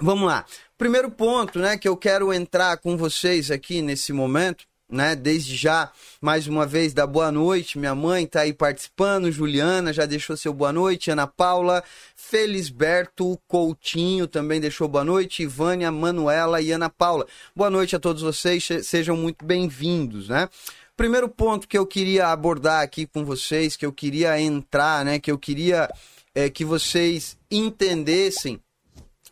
vamos 0.00 0.26
lá. 0.26 0.46
Primeiro 0.78 1.10
ponto, 1.10 1.58
né, 1.58 1.76
que 1.76 1.88
eu 1.88 1.96
quero 1.96 2.32
entrar 2.32 2.78
com 2.78 2.96
vocês 2.96 3.50
aqui 3.50 3.82
nesse 3.82 4.12
momento 4.12 4.66
né? 4.88 5.16
Desde 5.16 5.56
já, 5.56 5.90
mais 6.20 6.46
uma 6.46 6.66
vez, 6.66 6.94
da 6.94 7.06
boa 7.06 7.32
noite. 7.32 7.78
Minha 7.78 7.94
mãe 7.94 8.24
está 8.24 8.42
aí 8.42 8.52
participando, 8.52 9.30
Juliana 9.30 9.92
já 9.92 10.06
deixou 10.06 10.36
seu 10.36 10.52
boa 10.52 10.72
noite, 10.72 11.10
Ana 11.10 11.26
Paula, 11.26 11.82
Felisberto 12.14 13.38
Coutinho 13.48 14.26
também 14.26 14.60
deixou 14.60 14.88
boa 14.88 15.04
noite, 15.04 15.42
Ivânia, 15.42 15.90
Manuela 15.90 16.60
e 16.60 16.70
Ana 16.70 16.88
Paula. 16.88 17.26
Boa 17.54 17.70
noite 17.70 17.96
a 17.96 17.98
todos 17.98 18.22
vocês, 18.22 18.66
sejam 18.82 19.16
muito 19.16 19.44
bem-vindos, 19.44 20.28
né? 20.28 20.48
Primeiro 20.96 21.28
ponto 21.28 21.68
que 21.68 21.76
eu 21.76 21.86
queria 21.86 22.28
abordar 22.28 22.82
aqui 22.82 23.06
com 23.06 23.24
vocês, 23.24 23.76
que 23.76 23.84
eu 23.84 23.92
queria 23.92 24.40
entrar, 24.40 25.04
né? 25.04 25.18
Que 25.18 25.30
eu 25.30 25.38
queria 25.38 25.90
é, 26.34 26.48
que 26.48 26.64
vocês 26.64 27.36
entendessem 27.50 28.60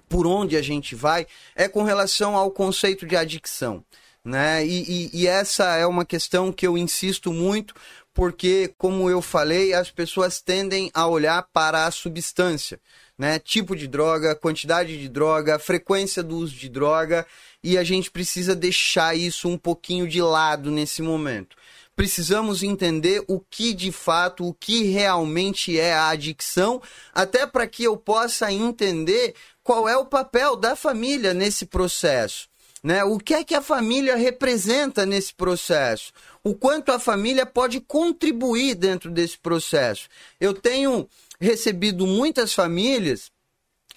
por 0.08 0.26
onde 0.26 0.56
a 0.56 0.62
gente 0.62 0.94
vai, 0.94 1.26
é 1.56 1.66
com 1.66 1.82
relação 1.82 2.36
ao 2.36 2.50
conceito 2.50 3.06
de 3.06 3.16
adicção 3.16 3.82
né? 4.24 4.64
E, 4.66 5.10
e, 5.12 5.22
e, 5.22 5.26
essa 5.26 5.76
é 5.76 5.86
uma 5.86 6.04
questão 6.04 6.50
que 6.50 6.66
eu 6.66 6.78
insisto 6.78 7.32
muito, 7.32 7.74
porque, 8.14 8.72
como 8.78 9.10
eu 9.10 9.20
falei, 9.20 9.74
as 9.74 9.90
pessoas 9.90 10.40
tendem 10.40 10.90
a 10.94 11.06
olhar 11.06 11.42
para 11.52 11.84
a 11.84 11.90
substância, 11.90 12.80
né? 13.18 13.38
Tipo 13.38 13.76
de 13.76 13.86
droga, 13.86 14.34
quantidade 14.34 14.98
de 14.98 15.08
droga, 15.08 15.58
frequência 15.58 16.22
do 16.22 16.36
uso 16.36 16.54
de 16.54 16.68
droga, 16.68 17.26
e 17.62 17.76
a 17.76 17.84
gente 17.84 18.10
precisa 18.10 18.54
deixar 18.54 19.16
isso 19.16 19.48
um 19.48 19.58
pouquinho 19.58 20.08
de 20.08 20.22
lado 20.22 20.70
nesse 20.70 21.02
momento. 21.02 21.56
Precisamos 21.96 22.62
entender 22.62 23.22
o 23.28 23.38
que 23.38 23.72
de 23.72 23.92
fato, 23.92 24.46
o 24.48 24.54
que 24.54 24.84
realmente 24.84 25.78
é 25.78 25.92
a 25.92 26.08
adicção, 26.08 26.82
até 27.12 27.46
para 27.46 27.66
que 27.66 27.84
eu 27.84 27.96
possa 27.96 28.50
entender 28.52 29.34
qual 29.62 29.88
é 29.88 29.96
o 29.96 30.06
papel 30.06 30.56
da 30.56 30.74
família 30.74 31.32
nesse 31.32 31.66
processo. 31.66 32.48
Né? 32.84 33.02
O 33.02 33.18
que 33.18 33.32
é 33.32 33.42
que 33.42 33.54
a 33.54 33.62
família 33.62 34.14
representa 34.14 35.06
nesse 35.06 35.32
processo? 35.32 36.12
O 36.42 36.54
quanto 36.54 36.92
a 36.92 36.98
família 36.98 37.46
pode 37.46 37.80
contribuir 37.80 38.74
dentro 38.74 39.10
desse 39.10 39.38
processo? 39.38 40.06
Eu 40.38 40.52
tenho 40.52 41.08
recebido 41.40 42.06
muitas 42.06 42.52
famílias 42.52 43.32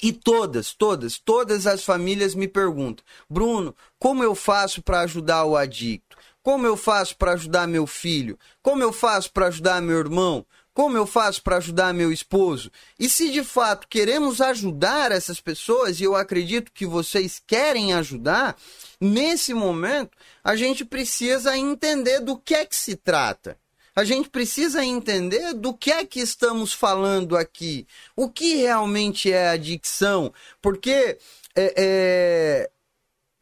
e 0.01 0.13
todas, 0.13 0.73
todas, 0.73 1.19
todas 1.19 1.67
as 1.67 1.83
famílias 1.83 2.33
me 2.33 2.47
perguntam: 2.47 3.03
Bruno, 3.29 3.75
como 3.99 4.23
eu 4.23 4.33
faço 4.33 4.81
para 4.81 5.01
ajudar 5.01 5.43
o 5.43 5.57
adicto? 5.57 6.15
Como 6.41 6.65
eu 6.65 6.77
faço 6.77 7.17
para 7.17 7.33
ajudar 7.33 7.67
meu 7.67 7.85
filho? 7.85 8.39
Como 8.61 8.81
eu 8.81 8.93
faço 8.93 9.33
para 9.33 9.47
ajudar 9.47 9.81
meu 9.81 9.97
irmão? 9.97 10.45
Como 10.77 10.95
eu 10.95 11.07
faço 11.07 11.41
para 11.41 11.57
ajudar 11.57 11.91
meu 11.91 12.11
esposo? 12.11 12.71
E 12.99 13.09
se 13.09 13.31
de 13.31 13.43
fato 13.43 13.87
queremos 13.87 14.39
ajudar 14.39 15.11
essas 15.11 15.41
pessoas, 15.41 15.99
e 15.99 16.03
eu 16.03 16.15
acredito 16.15 16.71
que 16.71 16.85
vocês 16.85 17.41
querem 17.47 17.95
ajudar, 17.95 18.55
nesse 19.01 19.55
momento 19.55 20.15
a 20.43 20.55
gente 20.55 20.85
precisa 20.85 21.57
entender 21.57 22.19
do 22.19 22.37
que 22.37 22.53
é 22.53 22.63
que 22.63 22.75
se 22.75 22.95
trata. 22.95 23.57
A 23.95 24.03
gente 24.03 24.29
precisa 24.29 24.85
entender 24.85 25.55
do 25.55 25.73
que 25.73 25.91
é 25.91 26.05
que 26.05 26.19
estamos 26.19 26.73
falando 26.73 27.35
aqui. 27.35 27.87
O 28.15 28.29
que 28.29 28.57
realmente 28.57 29.31
é 29.31 29.49
adicção? 29.49 30.31
Porque 30.61 31.17
é, 31.55 31.73
é 31.75 32.69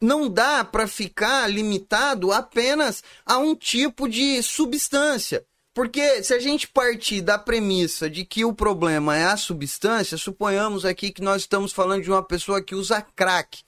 não 0.00 0.30
dá 0.30 0.64
para 0.64 0.88
ficar 0.88 1.46
limitado 1.50 2.32
apenas 2.32 3.04
a 3.26 3.36
um 3.36 3.54
tipo 3.54 4.08
de 4.08 4.42
substância. 4.42 5.44
Porque 5.76 6.22
se 6.22 6.32
a 6.32 6.38
gente 6.38 6.66
partir 6.66 7.20
da 7.20 7.38
premissa 7.38 8.08
de 8.08 8.24
que 8.24 8.46
o 8.46 8.54
problema 8.54 9.14
é 9.14 9.24
a 9.24 9.36
substância, 9.36 10.16
suponhamos 10.16 10.86
aqui 10.86 11.10
que 11.10 11.20
nós 11.20 11.42
estamos 11.42 11.70
falando 11.70 12.02
de 12.02 12.10
uma 12.10 12.22
pessoa 12.22 12.62
que 12.62 12.74
usa 12.74 13.02
crack, 13.14 13.62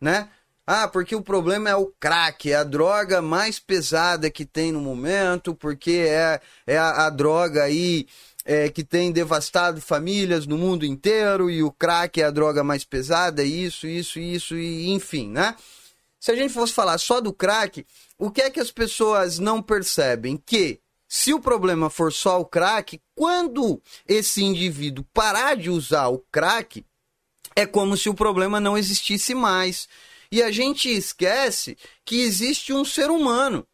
né? 0.00 0.28
Ah, 0.66 0.88
porque 0.88 1.14
o 1.14 1.22
problema 1.22 1.70
é 1.70 1.76
o 1.76 1.86
crack, 2.00 2.50
é 2.50 2.56
a 2.56 2.64
droga 2.64 3.22
mais 3.22 3.60
pesada 3.60 4.28
que 4.28 4.44
tem 4.44 4.72
no 4.72 4.80
momento, 4.80 5.54
porque 5.54 6.04
é, 6.08 6.40
é 6.66 6.76
a, 6.76 7.06
a 7.06 7.10
droga 7.10 7.62
aí 7.62 8.08
é, 8.44 8.68
que 8.68 8.82
tem 8.82 9.12
devastado 9.12 9.80
famílias 9.80 10.48
no 10.48 10.58
mundo 10.58 10.84
inteiro 10.84 11.48
e 11.48 11.62
o 11.62 11.70
crack 11.70 12.20
é 12.20 12.24
a 12.24 12.32
droga 12.32 12.64
mais 12.64 12.84
pesada, 12.84 13.44
isso, 13.44 13.86
isso, 13.86 14.18
isso, 14.18 14.56
e 14.56 14.90
enfim, 14.90 15.28
né? 15.28 15.54
Se 16.18 16.32
a 16.32 16.34
gente 16.34 16.52
fosse 16.52 16.72
falar 16.72 16.98
só 16.98 17.20
do 17.20 17.32
crack, 17.32 17.86
o 18.18 18.28
que 18.28 18.42
é 18.42 18.50
que 18.50 18.58
as 18.58 18.72
pessoas 18.72 19.38
não 19.38 19.62
percebem? 19.62 20.36
Que 20.36 20.80
se 21.16 21.32
o 21.32 21.38
problema 21.38 21.88
for 21.88 22.12
só 22.12 22.40
o 22.40 22.44
crack, 22.44 23.00
quando 23.14 23.80
esse 24.04 24.42
indivíduo 24.42 25.06
parar 25.14 25.56
de 25.56 25.70
usar 25.70 26.08
o 26.08 26.18
crack, 26.18 26.84
é 27.54 27.64
como 27.64 27.96
se 27.96 28.08
o 28.08 28.14
problema 28.14 28.58
não 28.58 28.76
existisse 28.76 29.32
mais. 29.32 29.88
E 30.28 30.42
a 30.42 30.50
gente 30.50 30.88
esquece 30.88 31.78
que 32.04 32.20
existe 32.20 32.72
um 32.72 32.84
ser 32.84 33.12
humano. 33.12 33.64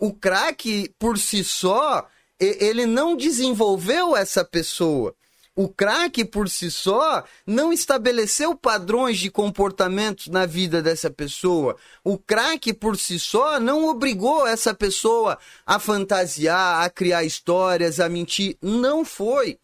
O 0.00 0.12
crack, 0.12 0.92
por 0.98 1.16
si 1.16 1.44
só, 1.44 2.08
ele 2.40 2.86
não 2.86 3.16
desenvolveu 3.16 4.16
essa 4.16 4.44
pessoa. 4.44 5.14
O 5.56 5.68
crack 5.68 6.24
por 6.24 6.48
si 6.48 6.70
só 6.70 7.24
não 7.44 7.72
estabeleceu 7.72 8.54
padrões 8.54 9.18
de 9.18 9.30
comportamentos 9.30 10.28
na 10.28 10.46
vida 10.46 10.80
dessa 10.80 11.10
pessoa. 11.10 11.76
O 12.04 12.16
crack 12.16 12.72
por 12.72 12.96
si 12.96 13.18
só 13.18 13.58
não 13.58 13.88
obrigou 13.88 14.46
essa 14.46 14.72
pessoa 14.72 15.38
a 15.66 15.78
fantasiar, 15.78 16.84
a 16.84 16.88
criar 16.88 17.24
histórias, 17.24 17.98
a 17.98 18.08
mentir. 18.08 18.56
Não 18.62 19.04
foi. 19.04 19.58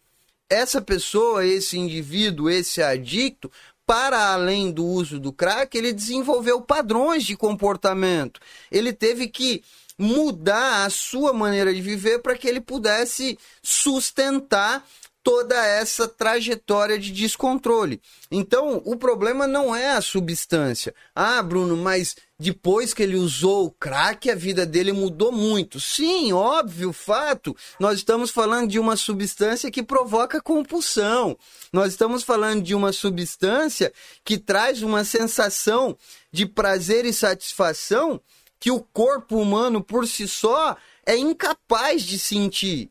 Essa 0.49 0.81
pessoa, 0.81 1.45
esse 1.45 1.77
indivíduo, 1.77 2.49
esse 2.49 2.81
adicto, 2.81 3.49
para 3.85 4.33
além 4.33 4.69
do 4.71 4.85
uso 4.85 5.17
do 5.17 5.31
crack, 5.31 5.77
ele 5.77 5.93
desenvolveu 5.93 6.61
padrões 6.61 7.23
de 7.23 7.37
comportamento. 7.37 8.41
Ele 8.69 8.91
teve 8.91 9.29
que 9.29 9.63
mudar 9.97 10.85
a 10.85 10.89
sua 10.89 11.33
maneira 11.33 11.73
de 11.73 11.81
viver 11.81 12.19
para 12.19 12.37
que 12.37 12.47
ele 12.47 12.61
pudesse 12.61 13.39
sustentar 13.63 14.85
toda 15.27 15.57
essa 15.57 16.07
trajetória 16.07 16.97
de 16.97 17.11
descontrole. 17.11 18.01
Então, 18.31 18.81
o 18.85 18.95
problema 18.95 19.45
não 19.45 19.75
é 19.75 19.89
a 19.89 19.99
substância. 19.99 20.95
Ah, 21.13 21.43
Bruno, 21.43 21.75
mas 21.75 22.15
depois 22.39 22.93
que 22.93 23.03
ele 23.03 23.17
usou 23.17 23.65
o 23.65 23.71
crack, 23.71 24.31
a 24.31 24.35
vida 24.35 24.65
dele 24.65 24.93
mudou 24.93 25.33
muito. 25.33 25.81
Sim, 25.81 26.31
óbvio, 26.31 26.93
fato. 26.93 27.53
Nós 27.77 27.97
estamos 27.97 28.31
falando 28.31 28.69
de 28.69 28.79
uma 28.79 28.95
substância 28.95 29.69
que 29.69 29.83
provoca 29.83 30.41
compulsão. 30.41 31.37
Nós 31.73 31.89
estamos 31.91 32.23
falando 32.23 32.63
de 32.63 32.73
uma 32.73 32.93
substância 32.93 33.91
que 34.23 34.37
traz 34.37 34.81
uma 34.81 35.03
sensação 35.03 35.97
de 36.31 36.45
prazer 36.45 37.03
e 37.03 37.11
satisfação 37.11 38.21
que 38.61 38.71
o 38.71 38.79
corpo 38.79 39.35
humano 39.35 39.83
por 39.83 40.07
si 40.07 40.25
só 40.25 40.77
é 41.05 41.17
incapaz 41.17 42.03
de 42.03 42.17
sentir 42.17 42.89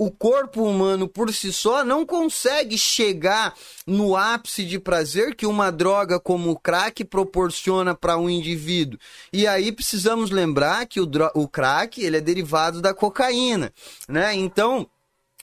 o 0.00 0.10
corpo 0.10 0.62
humano 0.62 1.06
por 1.06 1.30
si 1.30 1.52
só 1.52 1.84
não 1.84 2.06
consegue 2.06 2.78
chegar 2.78 3.54
no 3.86 4.16
ápice 4.16 4.64
de 4.64 4.78
prazer 4.78 5.34
que 5.34 5.44
uma 5.44 5.70
droga 5.70 6.18
como 6.18 6.50
o 6.50 6.58
crack 6.58 7.04
proporciona 7.04 7.94
para 7.94 8.16
um 8.16 8.30
indivíduo. 8.30 8.98
E 9.30 9.46
aí 9.46 9.70
precisamos 9.70 10.30
lembrar 10.30 10.86
que 10.86 11.00
o, 11.00 11.10
o 11.34 11.46
crack 11.46 12.02
ele 12.02 12.16
é 12.16 12.20
derivado 12.20 12.80
da 12.80 12.94
cocaína, 12.94 13.74
né? 14.08 14.34
Então 14.34 14.88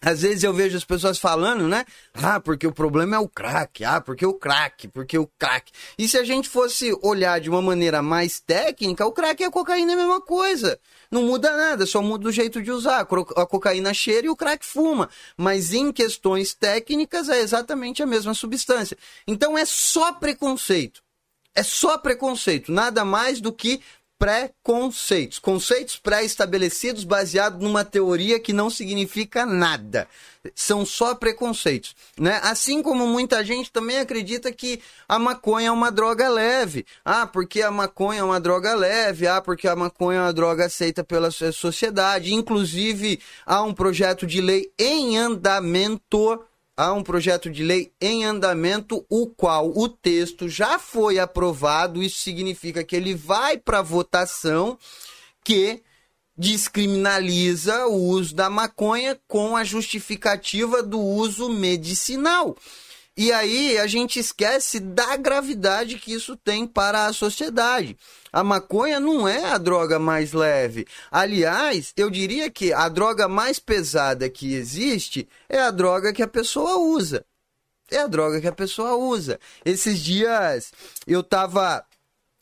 às 0.01 0.21
vezes 0.21 0.43
eu 0.43 0.53
vejo 0.53 0.77
as 0.77 0.85
pessoas 0.85 1.17
falando, 1.17 1.67
né? 1.67 1.83
Ah, 2.13 2.39
porque 2.39 2.67
o 2.67 2.71
problema 2.71 3.15
é 3.15 3.19
o 3.19 3.27
crack. 3.27 3.83
Ah, 3.83 3.99
porque 3.99 4.25
o 4.25 4.33
crack, 4.33 4.87
porque 4.89 5.17
o 5.17 5.27
crack. 5.39 5.71
E 5.97 6.07
se 6.07 6.17
a 6.17 6.23
gente 6.23 6.47
fosse 6.47 6.95
olhar 7.01 7.39
de 7.39 7.49
uma 7.49 7.61
maneira 7.61 8.01
mais 8.01 8.39
técnica, 8.39 9.05
o 9.05 9.11
crack 9.11 9.41
e 9.41 9.45
a 9.45 9.51
cocaína 9.51 9.93
é 9.93 9.95
a 9.95 9.97
mesma 9.97 10.21
coisa. 10.21 10.79
Não 11.09 11.23
muda 11.23 11.55
nada, 11.55 11.85
só 11.85 12.01
muda 12.01 12.29
o 12.29 12.31
jeito 12.31 12.61
de 12.61 12.71
usar. 12.71 13.07
A 13.35 13.45
cocaína 13.45 13.93
cheira 13.93 14.27
e 14.27 14.29
o 14.29 14.35
crack 14.35 14.63
fuma. 14.63 15.09
Mas 15.35 15.73
em 15.73 15.91
questões 15.91 16.53
técnicas 16.53 17.27
é 17.27 17.39
exatamente 17.39 18.03
a 18.03 18.05
mesma 18.05 18.35
substância. 18.35 18.97
Então 19.27 19.57
é 19.57 19.65
só 19.65 20.13
preconceito. 20.13 21.01
É 21.55 21.63
só 21.63 21.97
preconceito, 21.97 22.71
nada 22.71 23.03
mais 23.03 23.41
do 23.41 23.51
que 23.51 23.81
preconceitos, 24.19 25.37
conceitos 25.37 25.95
pré-estabelecidos 25.97 27.03
baseados 27.03 27.61
numa 27.61 27.85
teoria 27.85 28.39
que 28.39 28.51
não 28.51 28.69
significa 28.69 29.45
nada. 29.45 30.07
São 30.55 30.85
só 30.85 31.13
preconceitos, 31.13 31.95
né? 32.17 32.39
Assim 32.43 32.81
como 32.81 33.05
muita 33.05 33.43
gente 33.43 33.71
também 33.71 33.99
acredita 33.99 34.51
que 34.51 34.81
a 35.07 35.19
maconha 35.19 35.67
é 35.67 35.71
uma 35.71 35.91
droga 35.91 36.29
leve. 36.29 36.85
Ah, 37.03 37.27
porque 37.27 37.61
a 37.61 37.69
maconha 37.69 38.21
é 38.21 38.23
uma 38.23 38.39
droga 38.39 38.73
leve. 38.73 39.27
Ah, 39.27 39.41
porque 39.41 39.67
a 39.67 39.75
maconha 39.75 40.19
é 40.19 40.21
uma 40.23 40.33
droga 40.33 40.65
aceita 40.65 41.03
pela 41.03 41.29
sociedade. 41.29 42.33
Inclusive, 42.33 43.19
há 43.45 43.61
um 43.61 43.73
projeto 43.73 44.25
de 44.25 44.39
lei 44.39 44.71
em 44.79 45.17
andamento 45.17 46.39
há 46.77 46.93
um 46.93 47.01
projeto 47.01 47.49
de 47.49 47.63
lei 47.63 47.91
em 47.99 48.23
andamento, 48.23 49.03
o 49.09 49.27
qual 49.27 49.75
o 49.75 49.89
texto 49.89 50.47
já 50.47 50.77
foi 50.77 51.17
aprovado. 51.17 52.03
Isso 52.03 52.19
significa 52.19 52.83
que 52.83 52.95
ele 52.95 53.15
vai 53.15 53.57
para 53.57 53.81
votação, 53.81 54.77
que 55.43 55.81
descriminaliza 56.37 57.87
o 57.87 57.95
uso 57.95 58.35
da 58.35 58.47
maconha 58.47 59.19
com 59.27 59.57
a 59.57 59.63
justificativa 59.63 60.83
do 60.83 60.99
uso 60.99 61.49
medicinal. 61.49 62.55
E 63.17 63.31
aí 63.33 63.79
a 63.79 63.87
gente 63.87 64.19
esquece 64.19 64.79
da 64.79 65.17
gravidade 65.17 65.97
que 65.97 66.13
isso 66.13 66.37
tem 66.37 66.67
para 66.67 67.07
a 67.07 67.13
sociedade. 67.13 67.97
A 68.31 68.43
maconha 68.43 68.99
não 68.99 69.27
é 69.27 69.43
a 69.45 69.57
droga 69.57 69.97
mais 69.97 70.33
leve. 70.33 70.85
Aliás, 71.09 71.93
eu 71.97 72.11
diria 72.11 72.47
que 72.51 72.71
a 72.71 72.87
droga 72.87 73.27
mais 73.27 73.57
pesada 73.57 74.29
que 74.29 74.53
existe 74.53 75.27
é 75.49 75.59
a 75.59 75.71
droga 75.71 76.13
que 76.13 76.21
a 76.21 76.27
pessoa 76.27 76.77
usa. 76.77 77.25
É 77.89 77.97
a 77.97 78.07
droga 78.07 78.39
que 78.39 78.47
a 78.47 78.51
pessoa 78.51 78.95
usa. 78.95 79.39
Esses 79.65 79.99
dias 79.99 80.71
eu 81.07 81.21
estava 81.21 81.83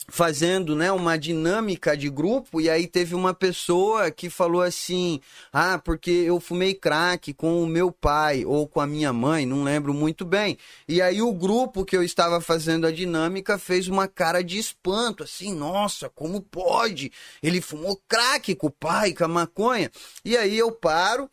fazendo 0.08 0.76
né, 0.76 0.92
uma 0.92 1.18
dinâmica 1.18 1.98
de 1.98 2.10
grupo 2.10 2.62
e 2.62 2.70
aí 2.70 2.88
teve 2.88 3.16
uma 3.16 3.34
pessoa 3.34 4.12
que 4.12 4.30
falou 4.30 4.62
assim 4.62 5.20
ah 5.52 5.80
porque 5.80 6.12
eu 6.12 6.40
fumei 6.40 6.74
crack 6.74 7.34
com 7.34 7.62
o 7.62 7.68
meu 7.68 7.92
pai 7.92 8.46
ou 8.46 8.68
com 8.68 8.80
a 8.80 8.88
minha 8.88 9.12
mãe 9.12 9.46
não 9.46 9.64
lembro 9.64 9.94
muito 9.94 10.24
bem. 10.24 10.58
E 10.88 11.02
aí 11.02 11.22
o 11.22 11.34
grupo 11.34 11.86
que 11.86 11.98
eu 11.98 12.04
estava 12.04 12.40
fazendo 12.40 12.86
a 12.86 12.92
dinâmica 12.92 13.58
fez 13.58 13.88
uma 13.88 14.08
cara 14.08 14.44
de 14.44 14.58
espanto 14.58 15.24
assim 15.24 15.54
nossa 15.54 16.10
como 16.10 16.42
pode? 16.42 17.12
Ele 17.42 17.62
fumou 17.62 18.00
crack 18.08 18.56
com 18.56 18.68
o 18.68 18.72
pai 18.72 19.14
com 19.14 19.26
a 19.26 19.28
maconha? 19.28 19.92
E 20.24 20.38
aí 20.38 20.58
eu 20.58 20.72
paro 20.72 21.30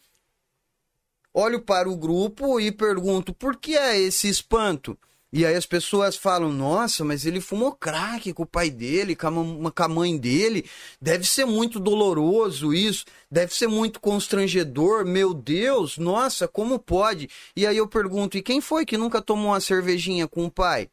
olho 1.35 1.61
para 1.61 1.89
o 1.89 1.97
grupo 1.97 2.61
e 2.61 2.71
pergunto 2.71 3.33
por 3.35 3.57
que 3.57 3.77
é 3.77 3.99
esse 3.99 4.29
espanto 4.29 4.99
e 5.33 5.47
aí 5.47 5.55
as 5.55 5.65
pessoas 5.65 6.15
falam, 6.15 6.53
nossa, 6.53 7.03
mas 7.03 7.25
ele 7.25 7.41
fumou 7.41 7.73
crack 7.73 8.35
com 8.35 8.43
o 8.43 8.47
pai 8.47 8.69
dele, 8.69 9.17
com 9.17 9.27
a, 9.75 9.89
mãe 9.89 10.19
dele. 10.19 10.69
Deve 11.01 11.25
ser 11.25 11.47
muito 11.47 11.81
doloroso 11.81 12.75
isso, 12.75 13.07
deve 13.31 13.55
ser 13.55 13.67
muito 13.67 13.99
constrangedor. 13.99 15.07
Meu 15.07 15.33
Deus, 15.33 15.97
nossa, 15.97 16.47
como 16.47 16.79
pode? 16.79 17.31
E 17.57 17.67
aí 17.67 17.79
eu 17.79 17.89
pergunto, 17.89 18.37
e 18.37 18.43
quem 18.43 18.61
foi 18.61 18.85
que 18.85 18.99
nunca 18.99 19.23
tomou 19.23 19.53
uma 19.53 19.61
cervejinha 19.61 20.29
com 20.29 20.45
o 20.45 20.51
pai? 20.51 20.91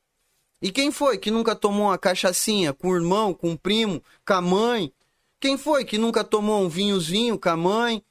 E 0.62 0.72
quem 0.72 0.90
foi 0.90 1.18
que 1.18 1.30
nunca 1.30 1.54
tomou 1.54 1.88
uma 1.88 1.98
cachaçinha 1.98 2.72
com 2.72 2.90
o 2.90 2.96
irmão, 2.96 3.34
com 3.34 3.52
o 3.52 3.58
primo, 3.58 4.02
com 4.26 4.34
a 4.34 4.42
mãe? 4.42 4.94
Quem 5.38 5.58
foi 5.58 5.84
que 5.84 5.98
nunca 5.98 6.24
tomou 6.24 6.62
um 6.62 6.70
vinhozinho 6.70 7.38
com 7.38 7.50
a 7.50 7.58
mãe? 7.58 8.02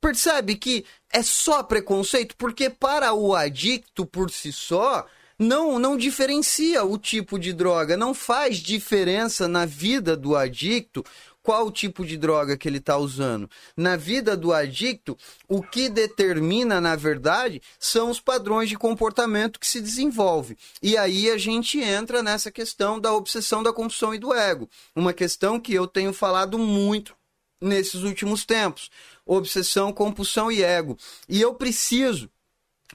Percebe 0.00 0.54
que 0.54 0.84
é 1.12 1.22
só 1.24 1.64
preconceito, 1.64 2.36
porque 2.36 2.70
para 2.70 3.12
o 3.12 3.34
adicto 3.34 4.06
por 4.06 4.30
si 4.30 4.52
só, 4.52 5.06
não, 5.40 5.78
não 5.78 5.96
diferencia 5.96 6.84
o 6.84 6.98
tipo 6.98 7.38
de 7.38 7.54
droga, 7.54 7.96
não 7.96 8.12
faz 8.12 8.58
diferença 8.58 9.48
na 9.48 9.64
vida 9.64 10.14
do 10.14 10.36
adicto 10.36 11.02
qual 11.42 11.70
tipo 11.70 12.04
de 12.04 12.18
droga 12.18 12.58
que 12.58 12.68
ele 12.68 12.76
está 12.76 12.98
usando. 12.98 13.48
Na 13.74 13.96
vida 13.96 14.36
do 14.36 14.52
adicto, 14.52 15.16
o 15.48 15.62
que 15.62 15.88
determina, 15.88 16.78
na 16.78 16.94
verdade, 16.94 17.62
são 17.78 18.10
os 18.10 18.20
padrões 18.20 18.68
de 18.68 18.76
comportamento 18.76 19.58
que 19.58 19.66
se 19.66 19.80
desenvolve. 19.80 20.58
E 20.82 20.94
aí 20.98 21.30
a 21.30 21.38
gente 21.38 21.80
entra 21.80 22.22
nessa 22.22 22.50
questão 22.50 23.00
da 23.00 23.14
obsessão 23.14 23.62
da 23.62 23.72
compulsão 23.72 24.14
e 24.14 24.18
do 24.18 24.34
ego. 24.34 24.68
Uma 24.94 25.14
questão 25.14 25.58
que 25.58 25.72
eu 25.72 25.86
tenho 25.86 26.12
falado 26.12 26.58
muito 26.58 27.16
nesses 27.58 28.02
últimos 28.02 28.44
tempos. 28.44 28.90
Obsessão, 29.24 29.90
compulsão 29.90 30.52
e 30.52 30.62
ego. 30.62 30.98
E 31.26 31.40
eu 31.40 31.54
preciso 31.54 32.30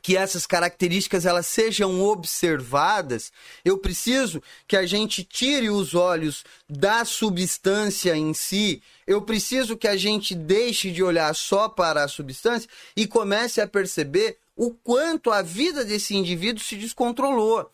que 0.06 0.16
essas 0.16 0.46
características 0.46 1.26
elas 1.26 1.48
sejam 1.48 2.00
observadas, 2.04 3.34
eu 3.66 3.76
preciso 3.76 4.40
que 4.68 4.78
a 4.78 4.86
gente 4.86 5.24
tire 5.24 5.68
os 5.68 5.96
olhos 5.96 6.46
da 6.70 7.04
substância 7.04 8.16
em 8.16 8.32
si, 8.32 8.84
eu 9.08 9.20
preciso 9.24 9.76
que 9.76 9.88
a 9.88 9.98
gente 9.98 10.36
deixe 10.36 10.92
de 10.92 11.02
olhar 11.02 11.34
só 11.34 11.68
para 11.68 12.04
a 12.04 12.08
substância 12.08 12.70
e 12.96 13.08
comece 13.08 13.60
a 13.60 13.68
perceber 13.68 14.38
o 14.56 14.70
quanto 14.70 15.32
a 15.32 15.42
vida 15.42 15.84
desse 15.84 16.16
indivíduo 16.16 16.64
se 16.64 16.76
descontrolou. 16.76 17.68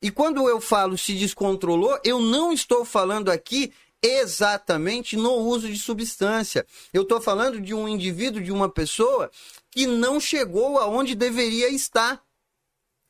E 0.00 0.08
quando 0.08 0.48
eu 0.48 0.60
falo 0.60 0.96
se 0.96 1.14
descontrolou, 1.14 1.98
eu 2.04 2.20
não 2.20 2.52
estou 2.52 2.84
falando 2.84 3.28
aqui 3.28 3.72
exatamente 4.00 5.16
no 5.16 5.32
uso 5.32 5.68
de 5.68 5.78
substância. 5.80 6.64
Eu 6.92 7.02
estou 7.02 7.20
falando 7.20 7.60
de 7.60 7.74
um 7.74 7.88
indivíduo, 7.88 8.40
de 8.40 8.52
uma 8.52 8.68
pessoa 8.68 9.32
que 9.72 9.86
não 9.86 10.20
chegou 10.20 10.78
aonde 10.78 11.14
deveria 11.14 11.68
estar. 11.70 12.22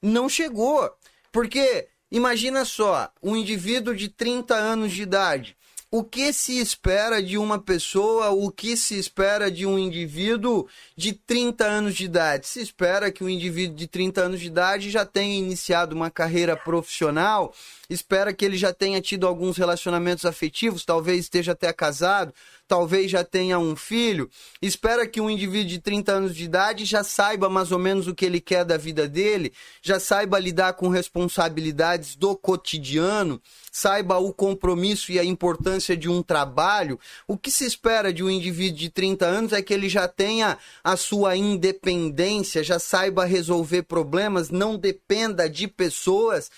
Não 0.00 0.28
chegou. 0.28 0.90
Porque, 1.30 1.88
imagina 2.10 2.64
só, 2.64 3.12
um 3.22 3.36
indivíduo 3.36 3.94
de 3.94 4.08
30 4.08 4.54
anos 4.54 4.92
de 4.92 5.02
idade. 5.02 5.56
O 5.94 6.02
que 6.02 6.32
se 6.32 6.58
espera 6.58 7.22
de 7.22 7.36
uma 7.36 7.58
pessoa, 7.58 8.30
o 8.30 8.50
que 8.50 8.78
se 8.78 8.98
espera 8.98 9.50
de 9.50 9.66
um 9.66 9.78
indivíduo 9.78 10.66
de 10.96 11.12
30 11.12 11.66
anos 11.66 11.94
de 11.94 12.06
idade? 12.06 12.46
Se 12.46 12.62
espera 12.62 13.12
que 13.12 13.22
um 13.22 13.28
indivíduo 13.28 13.76
de 13.76 13.86
30 13.86 14.22
anos 14.22 14.40
de 14.40 14.46
idade 14.46 14.90
já 14.90 15.04
tenha 15.04 15.36
iniciado 15.36 15.94
uma 15.94 16.10
carreira 16.10 16.56
profissional, 16.56 17.54
espera 17.90 18.32
que 18.32 18.42
ele 18.42 18.56
já 18.56 18.72
tenha 18.72 19.02
tido 19.02 19.26
alguns 19.26 19.58
relacionamentos 19.58 20.24
afetivos, 20.24 20.82
talvez 20.82 21.20
esteja 21.20 21.52
até 21.52 21.70
casado, 21.74 22.32
talvez 22.73 23.11
já 23.11 23.23
tenha 23.23 23.59
um 23.59 23.77
filho, 23.77 24.31
espera 24.62 25.07
que 25.07 25.20
um 25.20 25.29
indivíduo 25.29 25.68
de 25.68 25.79
30 25.79 26.11
anos 26.11 26.35
de 26.35 26.45
idade 26.45 26.87
já 26.87 27.05
saiba 27.05 27.47
mais 27.51 27.70
ou 27.70 27.79
menos 27.79 28.07
o 28.07 28.14
que 28.14 28.25
ele 28.25 28.41
quer 28.41 28.64
da 28.64 28.79
vida 28.79 29.07
dele, 29.07 29.53
já 29.83 30.01
saiba 30.01 30.39
lidar 30.39 30.73
com 30.73 30.89
responsabilidades 30.89 32.16
do 32.16 32.35
cotidiano, 32.35 33.39
saiba 33.70 34.16
o 34.16 34.33
compromisso 34.33 35.12
e 35.12 35.18
a 35.18 35.25
importância 35.25 35.95
de 35.95 36.09
um 36.09 36.23
trabalho. 36.23 36.99
O 37.29 37.37
que 37.37 37.51
se 37.51 37.66
espera 37.66 38.11
de 38.11 38.25
um 38.25 38.31
indivíduo 38.31 38.79
de 38.79 38.89
30 38.89 39.27
anos 39.27 39.53
é 39.53 39.61
que 39.61 39.75
ele 39.75 39.91
já 39.91 40.09
tenha 40.09 40.57
a 40.83 40.97
sua 40.97 41.37
independência, 41.37 42.64
já 42.64 42.79
saiba 42.79 43.27
resolver 43.27 43.83
problemas, 43.83 44.49
não 44.49 44.79
dependa 44.79 45.47
de 45.47 45.68
pessoas 45.68 46.51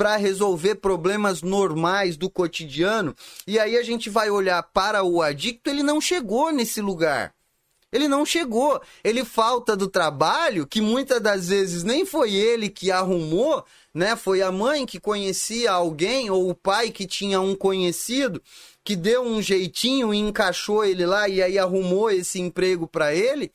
para 0.00 0.16
resolver 0.16 0.76
problemas 0.76 1.42
normais 1.42 2.16
do 2.16 2.30
cotidiano. 2.30 3.14
E 3.46 3.58
aí 3.58 3.76
a 3.76 3.82
gente 3.82 4.08
vai 4.08 4.30
olhar 4.30 4.62
para 4.62 5.04
o 5.04 5.20
adicto, 5.20 5.68
ele 5.68 5.82
não 5.82 6.00
chegou 6.00 6.50
nesse 6.50 6.80
lugar. 6.80 7.34
Ele 7.92 8.08
não 8.08 8.24
chegou. 8.24 8.80
Ele 9.04 9.26
falta 9.26 9.76
do 9.76 9.86
trabalho, 9.86 10.66
que 10.66 10.80
muitas 10.80 11.20
das 11.20 11.48
vezes 11.48 11.84
nem 11.84 12.06
foi 12.06 12.32
ele 12.32 12.70
que 12.70 12.90
arrumou, 12.90 13.62
né? 13.92 14.16
Foi 14.16 14.40
a 14.40 14.50
mãe 14.50 14.86
que 14.86 14.98
conhecia 14.98 15.70
alguém 15.70 16.30
ou 16.30 16.48
o 16.48 16.54
pai 16.54 16.90
que 16.90 17.06
tinha 17.06 17.38
um 17.38 17.54
conhecido 17.54 18.40
que 18.82 18.96
deu 18.96 19.22
um 19.22 19.42
jeitinho 19.42 20.14
e 20.14 20.18
encaixou 20.18 20.82
ele 20.82 21.04
lá 21.04 21.28
e 21.28 21.42
aí 21.42 21.58
arrumou 21.58 22.10
esse 22.10 22.40
emprego 22.40 22.86
para 22.86 23.14
ele. 23.14 23.52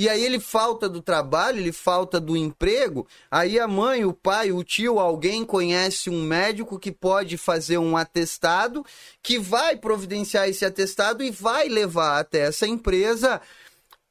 E 0.00 0.08
aí 0.08 0.24
ele 0.24 0.40
falta 0.40 0.88
do 0.88 1.02
trabalho, 1.02 1.58
ele 1.58 1.72
falta 1.72 2.18
do 2.18 2.34
emprego. 2.34 3.06
Aí 3.30 3.60
a 3.60 3.68
mãe, 3.68 4.02
o 4.02 4.14
pai, 4.14 4.50
o 4.50 4.64
tio, 4.64 4.98
alguém 4.98 5.44
conhece 5.44 6.08
um 6.08 6.22
médico 6.22 6.78
que 6.78 6.90
pode 6.90 7.36
fazer 7.36 7.76
um 7.76 7.94
atestado, 7.98 8.82
que 9.22 9.38
vai 9.38 9.76
providenciar 9.76 10.48
esse 10.48 10.64
atestado 10.64 11.22
e 11.22 11.30
vai 11.30 11.68
levar 11.68 12.18
até 12.18 12.46
essa 12.46 12.66
empresa 12.66 13.42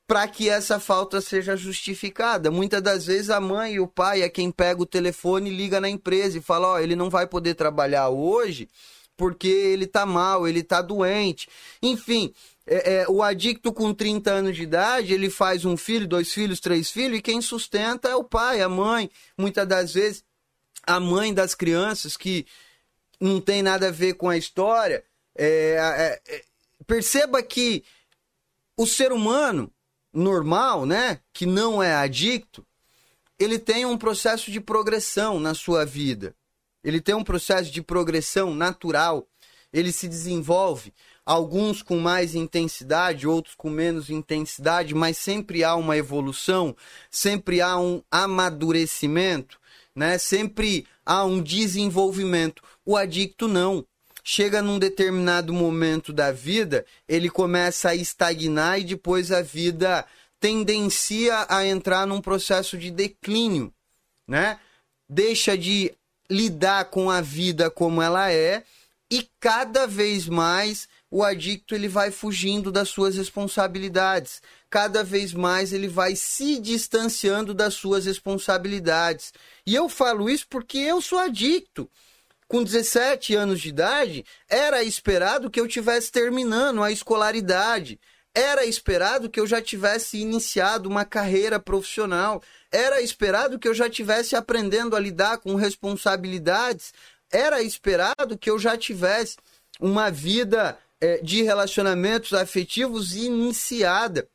para 0.05 0.27
que 0.27 0.47
essa 0.47 0.79
falta 0.79 1.21
seja 1.21 1.57
justificada. 1.57 2.51
Muitas 2.51 2.83
das 2.83 3.07
vezes 3.07 3.31
a 3.31 3.41
mãe 3.41 3.73
e 3.73 3.79
o 3.79 3.87
pai 3.87 4.21
é 4.21 4.29
quem 4.29 4.51
pega 4.51 4.83
o 4.83 4.85
telefone 4.85 5.49
liga 5.49 5.81
na 5.81 5.89
empresa 5.89 6.37
e 6.37 6.41
fala: 6.41 6.67
Ó, 6.67 6.73
oh, 6.75 6.79
ele 6.79 6.95
não 6.95 7.09
vai 7.09 7.25
poder 7.25 7.55
trabalhar 7.55 8.09
hoje 8.09 8.69
porque 9.19 9.49
ele 9.49 9.85
tá 9.85 10.05
mal, 10.05 10.47
ele 10.47 10.63
tá 10.63 10.81
doente. 10.81 11.49
Enfim, 11.83 12.33
é, 12.71 13.01
é, 13.01 13.09
o 13.09 13.23
adicto 13.23 13.73
com 13.73 13.91
30 13.91 14.31
anos 14.31 14.55
de 14.55 14.61
idade, 14.61 15.11
ele 15.11 15.27
faz 15.27 15.65
um 15.65 15.75
filho, 15.75 16.07
dois 16.07 16.31
filhos, 16.31 16.59
três 16.59 16.91
filhos, 16.91 17.17
e 17.17 17.21
quem 17.21 17.41
sustenta 17.41 18.07
é 18.07 18.15
o 18.15 18.23
pai, 18.23 18.61
a 18.61 18.69
mãe. 18.69 19.09
Muitas 19.35 19.67
das 19.67 19.91
vezes, 19.91 20.23
a 20.85 20.99
mãe 20.99 21.33
das 21.33 21.55
crianças, 21.55 22.15
que 22.15 22.45
não 23.19 23.41
tem 23.41 23.63
nada 23.63 23.87
a 23.87 23.91
ver 23.91 24.13
com 24.13 24.29
a 24.29 24.37
história. 24.37 25.03
É, 25.35 26.21
é, 26.27 26.35
é 26.35 26.43
perceba 26.85 27.41
que 27.41 27.83
o 28.77 28.85
ser 28.85 29.11
humano 29.11 29.71
normal, 30.13 30.85
né, 30.85 31.21
que 31.33 31.47
não 31.47 31.81
é 31.81 31.95
adicto, 31.95 32.63
ele 33.39 33.57
tem 33.57 33.83
um 33.83 33.97
processo 33.97 34.51
de 34.51 34.61
progressão 34.61 35.39
na 35.39 35.55
sua 35.55 35.85
vida. 35.85 36.35
Ele 36.83 37.01
tem 37.01 37.15
um 37.15 37.23
processo 37.23 37.71
de 37.71 37.81
progressão 37.81 38.53
natural 38.53 39.27
ele 39.71 39.91
se 39.91 40.07
desenvolve. 40.07 40.93
Alguns 41.29 41.83
com 41.83 41.99
mais 41.99 42.33
intensidade, 42.33 43.27
outros 43.27 43.53
com 43.53 43.69
menos 43.69 44.09
intensidade, 44.09 44.95
mas 44.95 45.15
sempre 45.15 45.63
há 45.63 45.75
uma 45.75 45.95
evolução, 45.95 46.75
sempre 47.11 47.61
há 47.61 47.77
um 47.77 48.01
amadurecimento, 48.09 49.59
né? 49.95 50.17
Sempre 50.17 50.87
há 51.05 51.23
um 51.23 51.39
desenvolvimento. 51.39 52.63
O 52.83 52.97
adicto 52.97 53.47
não 53.47 53.85
chega 54.23 54.59
num 54.59 54.79
determinado 54.79 55.53
momento 55.53 56.11
da 56.11 56.31
vida, 56.31 56.83
ele 57.07 57.29
começa 57.29 57.89
a 57.89 57.95
estagnar 57.95 58.79
e 58.79 58.85
depois 58.85 59.31
a 59.31 59.43
vida 59.43 60.07
tendencia 60.39 61.45
a 61.47 61.63
entrar 61.63 62.07
num 62.07 62.21
processo 62.21 62.75
de 62.75 62.89
declínio, 62.89 63.71
né? 64.27 64.59
Deixa 65.07 65.55
de 65.55 65.93
lidar 66.27 66.85
com 66.85 67.07
a 67.07 67.21
vida 67.21 67.69
como 67.69 68.01
ela 68.01 68.31
é 68.31 68.63
e 69.11 69.29
cada 69.39 69.85
vez 69.85 70.27
mais 70.27 70.87
o 71.11 71.23
adicto 71.23 71.73
ele 71.73 71.87
vai 71.87 72.11
fugindo 72.11 72.71
das 72.71 72.89
suas 72.89 73.15
responsabilidades. 73.15 74.41
Cada 74.69 75.03
vez 75.03 75.33
mais 75.33 75.73
ele 75.73 75.87
vai 75.87 76.15
se 76.15 76.59
distanciando 76.59 77.53
das 77.53 77.73
suas 77.73 78.05
responsabilidades. 78.05 79.33
E 79.65 79.73
eu 79.73 79.89
falo 79.89 80.29
isso 80.29 80.47
porque 80.49 80.77
eu 80.77 81.01
sou 81.01 81.19
adicto 81.19 81.89
com 82.49 82.63
17 82.63 83.35
anos 83.35 83.61
de 83.61 83.69
idade, 83.69 84.25
era 84.49 84.83
esperado 84.83 85.51
que 85.51 85.61
eu 85.61 85.67
tivesse 85.67 86.11
terminando 86.11 86.81
a 86.81 86.91
escolaridade. 86.91 87.99
Era 88.33 88.65
esperado 88.65 89.29
que 89.29 89.39
eu 89.39 89.45
já 89.45 89.61
tivesse 89.61 90.17
iniciado 90.17 90.89
uma 90.89 91.05
carreira 91.05 91.59
profissional. 91.59 92.41
Era 92.71 93.01
esperado 93.01 93.59
que 93.59 93.67
eu 93.67 93.73
já 93.73 93.87
tivesse 93.87 94.35
aprendendo 94.35 94.95
a 94.95 94.99
lidar 94.99 95.37
com 95.37 95.53
responsabilidades. 95.53 96.91
Era 97.31 97.61
esperado 97.61 98.35
que 98.35 98.49
eu 98.49 98.57
já 98.57 98.75
tivesse 98.75 99.37
uma 99.79 100.09
vida 100.09 100.75
de 101.23 101.43
relacionamentos 101.43 102.33
afetivos 102.33 103.15
iniciada. 103.15 104.27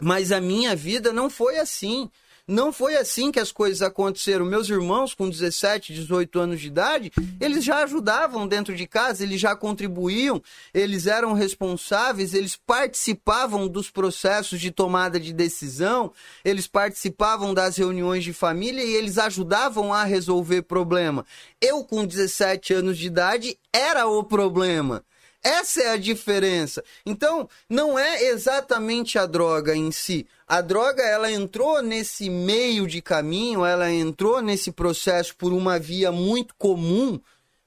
Mas 0.00 0.32
a 0.32 0.40
minha 0.40 0.74
vida 0.74 1.12
não 1.12 1.30
foi 1.30 1.58
assim. 1.58 2.10
Não 2.46 2.74
foi 2.74 2.94
assim 2.94 3.32
que 3.32 3.40
as 3.40 3.50
coisas 3.50 3.80
aconteceram. 3.80 4.44
Meus 4.44 4.68
irmãos, 4.68 5.14
com 5.14 5.30
17, 5.30 5.94
18 5.94 6.38
anos 6.38 6.60
de 6.60 6.66
idade, 6.66 7.10
eles 7.40 7.64
já 7.64 7.82
ajudavam 7.84 8.46
dentro 8.46 8.76
de 8.76 8.86
casa, 8.86 9.22
eles 9.22 9.40
já 9.40 9.56
contribuíam, 9.56 10.42
eles 10.74 11.06
eram 11.06 11.32
responsáveis, 11.32 12.34
eles 12.34 12.54
participavam 12.54 13.66
dos 13.66 13.90
processos 13.90 14.60
de 14.60 14.70
tomada 14.70 15.18
de 15.18 15.32
decisão, 15.32 16.12
eles 16.44 16.66
participavam 16.66 17.54
das 17.54 17.78
reuniões 17.78 18.22
de 18.22 18.34
família 18.34 18.84
e 18.84 18.92
eles 18.94 19.16
ajudavam 19.16 19.90
a 19.90 20.04
resolver 20.04 20.62
problema. 20.62 21.24
Eu, 21.62 21.82
com 21.82 22.04
17 22.04 22.74
anos 22.74 22.98
de 22.98 23.06
idade, 23.06 23.58
era 23.72 24.06
o 24.06 24.22
problema. 24.22 25.02
Essa 25.44 25.82
é 25.82 25.88
a 25.90 25.96
diferença. 25.98 26.82
Então, 27.04 27.46
não 27.68 27.98
é 27.98 28.24
exatamente 28.24 29.18
a 29.18 29.26
droga 29.26 29.76
em 29.76 29.92
si. 29.92 30.26
A 30.48 30.62
droga, 30.62 31.02
ela 31.02 31.30
entrou 31.30 31.82
nesse 31.82 32.30
meio 32.30 32.86
de 32.86 33.02
caminho, 33.02 33.62
ela 33.62 33.92
entrou 33.92 34.40
nesse 34.40 34.72
processo 34.72 35.36
por 35.36 35.52
uma 35.52 35.78
via 35.78 36.10
muito 36.10 36.54
comum, 36.56 37.20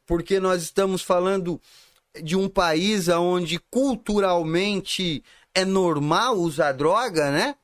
porque 0.07 0.39
nós 0.39 0.63
estamos 0.63 1.03
falando 1.03 1.61
de 2.23 2.35
um 2.35 2.49
país 2.49 3.07
onde 3.09 3.59
culturalmente 3.69 5.23
é 5.53 5.63
normal 5.63 6.35
usar 6.35 6.71
droga, 6.71 7.29
né? 7.29 7.55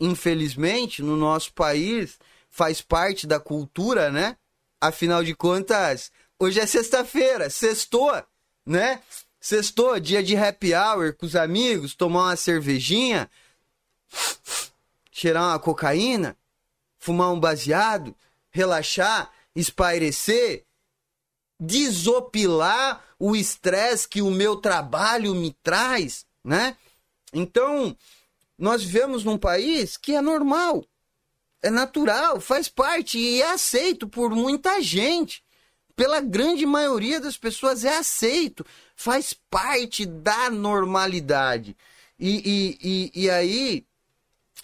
Infelizmente, 0.00 1.00
no 1.00 1.16
nosso 1.16 1.52
país 1.52 2.18
faz 2.50 2.80
parte 2.80 3.24
da 3.24 3.38
cultura, 3.38 4.10
né? 4.10 4.36
Afinal 4.80 5.22
de 5.22 5.34
contas, 5.34 6.10
hoje 6.40 6.58
é 6.58 6.66
sexta-feira, 6.66 7.48
sextou, 7.50 8.20
né? 8.66 9.00
Sextou, 9.48 9.98
dia 9.98 10.22
de 10.22 10.36
happy 10.36 10.74
hour 10.74 11.14
com 11.14 11.24
os 11.24 11.34
amigos, 11.34 11.94
tomar 11.94 12.24
uma 12.24 12.36
cervejinha, 12.36 13.30
cheirar 15.10 15.42
uma 15.44 15.58
cocaína, 15.58 16.36
fumar 16.98 17.32
um 17.32 17.40
baseado, 17.40 18.14
relaxar, 18.50 19.32
espairecer, 19.56 20.66
desopilar 21.58 23.02
o 23.18 23.34
estresse 23.34 24.06
que 24.06 24.20
o 24.20 24.30
meu 24.30 24.56
trabalho 24.56 25.34
me 25.34 25.56
traz, 25.62 26.26
né? 26.44 26.76
Então, 27.32 27.96
nós 28.58 28.84
vivemos 28.84 29.24
num 29.24 29.38
país 29.38 29.96
que 29.96 30.14
é 30.14 30.20
normal, 30.20 30.84
é 31.62 31.70
natural, 31.70 32.38
faz 32.38 32.68
parte 32.68 33.18
e 33.18 33.40
é 33.40 33.52
aceito 33.52 34.06
por 34.06 34.28
muita 34.28 34.82
gente. 34.82 35.42
Pela 35.96 36.20
grande 36.20 36.66
maioria 36.66 37.18
das 37.18 37.38
pessoas 37.38 37.82
é 37.82 37.96
aceito 37.96 38.62
faz 38.98 39.32
parte 39.32 40.04
da 40.04 40.50
normalidade. 40.50 41.76
E, 42.18 42.42
e, 42.82 43.12
e, 43.14 43.22
e 43.24 43.30
aí, 43.30 43.86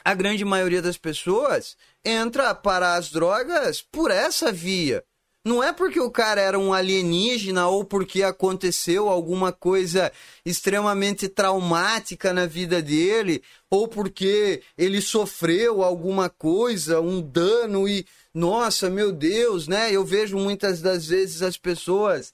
a 0.04 0.12
grande 0.12 0.44
maioria 0.44 0.82
das 0.82 0.98
pessoas 0.98 1.76
entra 2.04 2.52
para 2.52 2.96
as 2.96 3.10
drogas 3.10 3.80
por 3.80 4.10
essa 4.10 4.50
via. 4.50 5.04
Não 5.44 5.62
é 5.62 5.72
porque 5.72 6.00
o 6.00 6.10
cara 6.10 6.40
era 6.40 6.58
um 6.58 6.72
alienígena 6.72 7.68
ou 7.68 7.84
porque 7.84 8.24
aconteceu 8.24 9.08
alguma 9.08 9.52
coisa 9.52 10.10
extremamente 10.44 11.28
traumática 11.28 12.32
na 12.32 12.46
vida 12.46 12.82
dele, 12.82 13.42
ou 13.70 13.86
porque 13.86 14.62
ele 14.76 15.00
sofreu 15.00 15.82
alguma 15.84 16.28
coisa, 16.28 17.00
um 17.00 17.20
dano 17.20 17.86
e 17.86 18.04
nossa, 18.32 18.90
meu 18.90 19.12
Deus, 19.12 19.68
né? 19.68 19.92
Eu 19.92 20.04
vejo 20.04 20.36
muitas 20.36 20.80
das 20.80 21.06
vezes 21.06 21.40
as 21.40 21.56
pessoas 21.56 22.32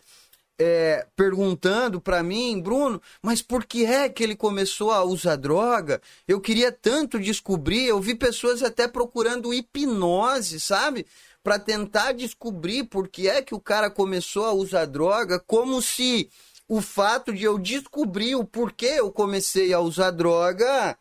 é, 0.61 1.07
perguntando 1.17 2.03
para 2.03 2.23
mim, 2.23 2.61
Bruno, 2.61 3.01
mas 3.23 3.41
por 3.41 3.65
que 3.65 3.87
é 3.87 4.11
que 4.11 4.23
ele 4.23 4.37
começou 4.37 4.91
a 4.91 5.03
usar 5.03 5.37
droga? 5.37 6.03
Eu 6.29 6.39
queria 6.39 6.71
tanto 6.71 7.19
descobrir. 7.19 7.87
Eu 7.87 7.99
vi 7.99 8.15
pessoas 8.15 8.63
até 8.63 8.87
procurando 8.87 9.55
hipnose, 9.55 10.61
sabe? 10.61 11.07
Para 11.43 11.59
tentar 11.59 12.13
descobrir 12.13 12.85
por 12.85 13.09
que 13.09 13.27
é 13.27 13.41
que 13.41 13.55
o 13.55 13.61
cara 13.61 13.91
começou 13.91 14.45
a 14.45 14.53
usar 14.53 14.85
droga, 14.85 15.41
como 15.41 15.81
se 15.81 16.29
o 16.69 16.83
fato 16.83 17.33
de 17.33 17.45
eu 17.45 17.59
descobrir 17.59 18.37
o 18.37 18.45
porquê 18.45 18.97
eu 18.99 19.11
comecei 19.11 19.73
a 19.73 19.81
usar 19.81 20.11
droga 20.11 20.97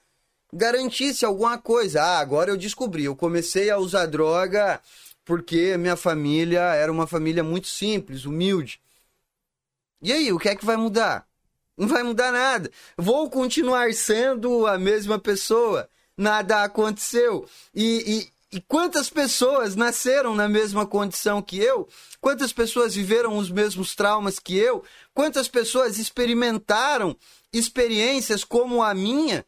garantisse 0.53 1.25
alguma 1.25 1.57
coisa. 1.57 2.01
Ah, 2.01 2.19
agora 2.19 2.49
eu 2.49 2.57
descobri, 2.57 3.03
eu 3.03 3.15
comecei 3.15 3.69
a 3.69 3.77
usar 3.77 4.05
droga 4.05 4.79
porque 5.25 5.77
minha 5.77 5.97
família 5.97 6.73
era 6.73 6.91
uma 6.91 7.05
família 7.05 7.43
muito 7.43 7.67
simples, 7.67 8.25
humilde. 8.25 8.79
E 10.01 10.13
aí, 10.13 10.31
o 10.31 10.39
que 10.39 10.49
é 10.49 10.55
que 10.55 10.65
vai 10.65 10.77
mudar? 10.77 11.27
Não 11.77 11.87
vai 11.87 12.03
mudar 12.03 12.31
nada. 12.31 12.69
Vou 12.97 13.29
continuar 13.29 13.93
sendo 13.93 14.67
a 14.67 14.77
mesma 14.77 15.17
pessoa. 15.17 15.89
Nada 16.17 16.63
aconteceu. 16.63 17.47
E, 17.73 18.29
e, 18.51 18.57
e 18.57 18.61
quantas 18.61 19.09
pessoas 19.09 19.75
nasceram 19.75 20.35
na 20.35 20.49
mesma 20.49 20.85
condição 20.85 21.41
que 21.41 21.57
eu? 21.57 21.87
Quantas 22.19 22.51
pessoas 22.51 22.95
viveram 22.95 23.37
os 23.37 23.49
mesmos 23.49 23.95
traumas 23.95 24.39
que 24.39 24.57
eu? 24.57 24.83
Quantas 25.13 25.47
pessoas 25.47 25.97
experimentaram 25.97 27.15
experiências 27.53 28.43
como 28.43 28.83
a 28.83 28.93
minha 28.93 29.45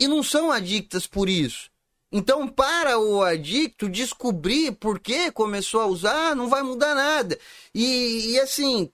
e 0.00 0.08
não 0.08 0.22
são 0.22 0.50
adictas 0.50 1.06
por 1.06 1.28
isso? 1.28 1.70
Então, 2.10 2.46
para 2.46 2.98
o 2.98 3.22
adicto 3.22 3.88
descobrir 3.88 4.72
por 4.72 4.98
que 4.98 5.30
começou 5.30 5.80
a 5.80 5.86
usar, 5.86 6.36
não 6.36 6.46
vai 6.46 6.62
mudar 6.62 6.94
nada. 6.94 7.38
E, 7.74 8.32
e, 8.32 8.40
assim, 8.40 8.92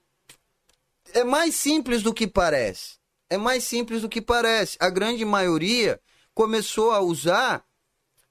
é 1.13 1.23
mais 1.23 1.55
simples 1.55 2.01
do 2.01 2.13
que 2.13 2.27
parece. 2.27 2.97
É 3.29 3.37
mais 3.37 3.63
simples 3.63 4.01
do 4.01 4.09
que 4.09 4.21
parece. 4.21 4.77
A 4.79 4.89
grande 4.89 5.23
maioria 5.23 5.99
começou 6.33 6.91
a 6.91 6.99
usar 6.99 7.63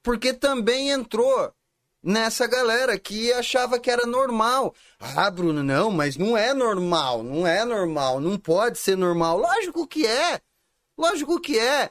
porque 0.02 0.32
também 0.32 0.90
entrou 0.90 1.52
nessa 2.02 2.46
galera 2.46 2.98
que 2.98 3.32
achava 3.32 3.78
que 3.78 3.90
era 3.90 4.06
normal. 4.06 4.74
Ah, 4.98 5.30
Bruno, 5.30 5.62
não, 5.62 5.90
mas 5.90 6.16
não 6.16 6.36
é 6.36 6.55
normal, 6.55 7.22
não 7.22 7.46
é 7.46 7.64
normal, 7.64 8.20
não 8.20 8.38
pode 8.38 8.78
ser 8.78 8.96
normal. 8.96 9.38
Lógico 9.38 9.86
que 9.86 10.06
é. 10.06 10.40
Lógico 10.96 11.40
que 11.40 11.59
é. 11.59 11.90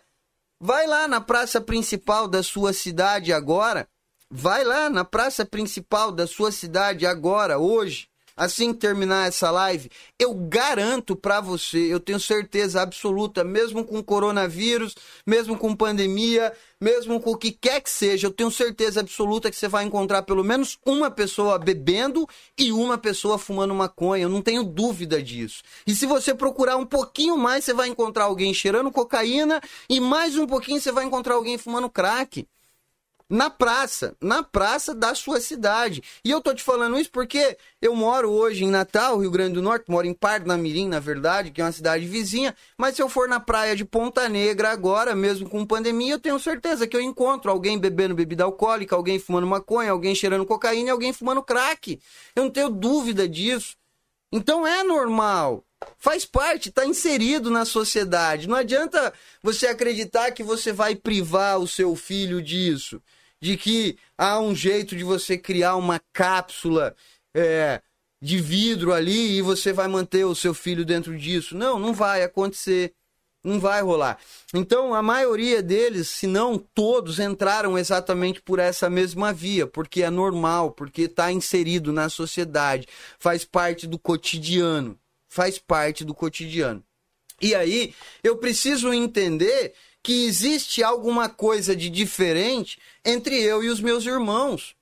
Vai 0.59 0.88
lá 0.88 1.07
na 1.07 1.22
praça 1.22 1.61
principal 1.61 2.27
da 2.27 2.41
sua 2.41 2.73
cidade 2.73 3.31
agora. 3.31 3.88
Vai 4.30 4.64
lá 4.64 4.89
na 4.89 5.05
praça 5.05 5.45
principal 5.45 6.11
da 6.11 6.27
sua 6.27 6.51
cidade 6.51 7.05
agora, 7.05 7.59
hoje. 7.59 8.09
Assim 8.38 8.72
que 8.72 8.80
terminar 8.80 9.27
essa 9.27 9.49
live, 9.49 9.89
eu 10.19 10.31
garanto 10.35 11.15
para 11.15 11.41
você, 11.41 11.91
eu 11.91 11.99
tenho 11.99 12.19
certeza 12.19 12.84
absoluta, 12.84 13.43
mesmo 13.43 13.84
com 13.84 14.03
coronavírus, 14.03 14.93
mesmo 15.26 15.57
com 15.57 15.76
pandemia, 15.76 16.53
mesmo 16.80 17.19
com 17.19 17.31
o 17.31 17.38
que 17.38 17.51
quer 17.51 17.81
que 17.81 17.89
seja, 17.89 18.27
eu 18.27 18.31
tenho 18.31 18.51
certeza 18.51 18.99
absoluta 18.99 19.49
que 19.49 19.55
você 19.55 19.68
vai 19.68 19.84
encontrar 19.84 20.22
pelo 20.22 20.43
menos 20.43 20.77
uma 20.85 21.09
pessoa 21.09 21.57
bebendo 21.57 22.27
e 22.55 22.72
uma 22.72 22.97
pessoa 22.97 23.39
fumando 23.39 23.73
maconha. 23.73 24.23
Eu 24.23 24.30
não 24.30 24.43
tenho 24.43 24.64
dúvida 24.64 25.22
disso. 25.22 25.64
E 25.88 25.95
se 25.95 26.05
você 26.05 26.35
procurar 26.35 26.77
um 26.77 26.85
pouquinho 26.85 27.35
mais, 27.38 27.65
você 27.65 27.73
vai 27.73 27.88
encontrar 27.88 28.26
alguém 28.26 28.53
cheirando 28.53 28.91
cocaína 28.91 29.59
e 29.89 29.99
mais 29.99 30.38
um 30.38 30.45
pouquinho 30.45 30.80
você 30.80 30.91
vai 30.91 31.05
encontrar 31.05 31.34
alguém 31.34 31.57
fumando 31.57 31.89
crack. 31.89 32.47
Na 33.30 33.49
praça, 33.49 34.16
na 34.22 34.41
praça 34.41 34.95
da 34.95 35.14
sua 35.14 35.41
cidade. 35.41 36.02
E 36.24 36.32
eu 36.32 36.41
tô 36.41 36.54
te 36.54 36.64
falando 36.64 36.98
isso 36.98 37.12
porque 37.12 37.58
eu 37.82 37.95
moro 37.95 38.32
hoje 38.32 38.64
em 38.64 38.70
Natal, 38.70 39.18
Rio 39.18 39.32
Grande 39.32 39.56
do 39.56 39.62
Norte, 39.62 39.90
moro 39.90 40.08
em 40.08 40.14
Parnamirim, 40.14 40.88
na 40.88 40.99
verdade, 40.99 41.52
que 41.52 41.62
é 41.62 41.64
uma 41.64 41.72
cidade 41.72 42.06
vizinha, 42.06 42.56
mas 42.78 42.95
se 42.95 43.02
eu 43.02 43.10
for 43.10 43.28
na 43.28 43.40
praia 43.40 43.76
de 43.76 43.84
Ponta 43.84 44.30
Negra 44.30 44.72
agora, 44.72 45.14
mesmo 45.16 45.49
com 45.49 45.66
pandemia, 45.66 46.14
eu 46.14 46.20
tenho 46.20 46.40
certeza 46.40 46.88
que 46.88 46.95
eu 46.95 47.02
encontro 47.02 47.52
alguém 47.52 47.78
bebendo 47.78 48.16
bebida 48.16 48.45
alcoólica, 48.45 48.95
alguém 48.95 49.20
fumando 49.20 49.48
maconha, 49.48 49.91
alguém 49.91 50.16
cheirando 50.16 50.45
cocaína 50.45 50.91
alguém 50.91 51.12
fumando 51.12 51.44
crack. 51.44 51.99
Eu 52.36 52.44
não 52.44 52.52
tenho 52.52 52.70
dúvida 52.70 53.28
disso. 53.28 53.76
Então 54.32 54.66
é 54.66 54.84
normal. 54.84 55.64
Faz 55.98 56.26
parte, 56.26 56.70
está 56.70 56.86
inserido 56.86 57.52
na 57.52 57.66
sociedade. 57.66 58.48
Não 58.48 58.56
adianta 58.56 59.14
você 59.44 59.68
acreditar 59.68 60.32
que 60.32 60.44
você 60.44 60.72
vai 60.72 60.95
privar 60.95 61.60
o 61.60 61.68
seu 61.68 61.95
filho 61.95 62.41
disso 62.41 63.02
de 63.41 63.57
que 63.57 63.97
há 64.18 64.39
um 64.39 64.55
jeito 64.55 64.95
de 64.95 65.03
você 65.03 65.38
criar 65.38 65.76
uma 65.76 65.99
cápsula 66.11 66.95
é, 67.34 67.81
de 68.22 68.38
vidro 68.39 68.93
ali 68.93 69.38
e 69.38 69.41
você 69.41 69.72
vai 69.72 69.88
manter 69.88 70.26
o 70.26 70.35
seu 70.35 70.53
filho 70.53 70.84
dentro 70.85 71.18
disso. 71.18 71.55
Não, 71.55 71.77
não 71.77 71.93
vai 71.93 72.23
acontecer. 72.23 72.93
Não 73.43 73.59
vai 73.59 73.81
rolar. 73.81 74.18
Então, 74.53 74.93
a 74.93 75.01
maioria 75.01 75.61
deles, 75.61 76.09
se 76.09 76.27
não 76.27 76.57
todos, 76.57 77.18
entraram 77.18 77.77
exatamente 77.77 78.41
por 78.41 78.59
essa 78.59 78.89
mesma 78.89 79.31
via, 79.31 79.65
porque 79.65 80.03
é 80.03 80.09
normal, 80.09 80.72
porque 80.72 81.03
está 81.03 81.31
inserido 81.31 81.93
na 81.93 82.09
sociedade, 82.09 82.88
faz 83.18 83.45
parte 83.45 83.88
do 83.88 83.97
cotidiano. 83.97 84.99
Faz 85.30 85.59
parte 85.59 86.03
do 86.03 86.14
cotidiano. 86.14 86.84
E 87.41 87.53
aí, 87.53 87.93
eu 88.23 88.38
preciso 88.38 88.91
entender 88.91 89.73
que 90.08 90.24
existe 90.24 90.82
alguma 90.82 91.28
coisa 91.28 91.76
de 91.76 91.90
diferente 91.90 92.80
entre 93.04 93.36
eu 93.44 93.62
e 93.62 93.68
os 93.68 93.82
meus 93.82 94.06
irmãos. 94.06 94.74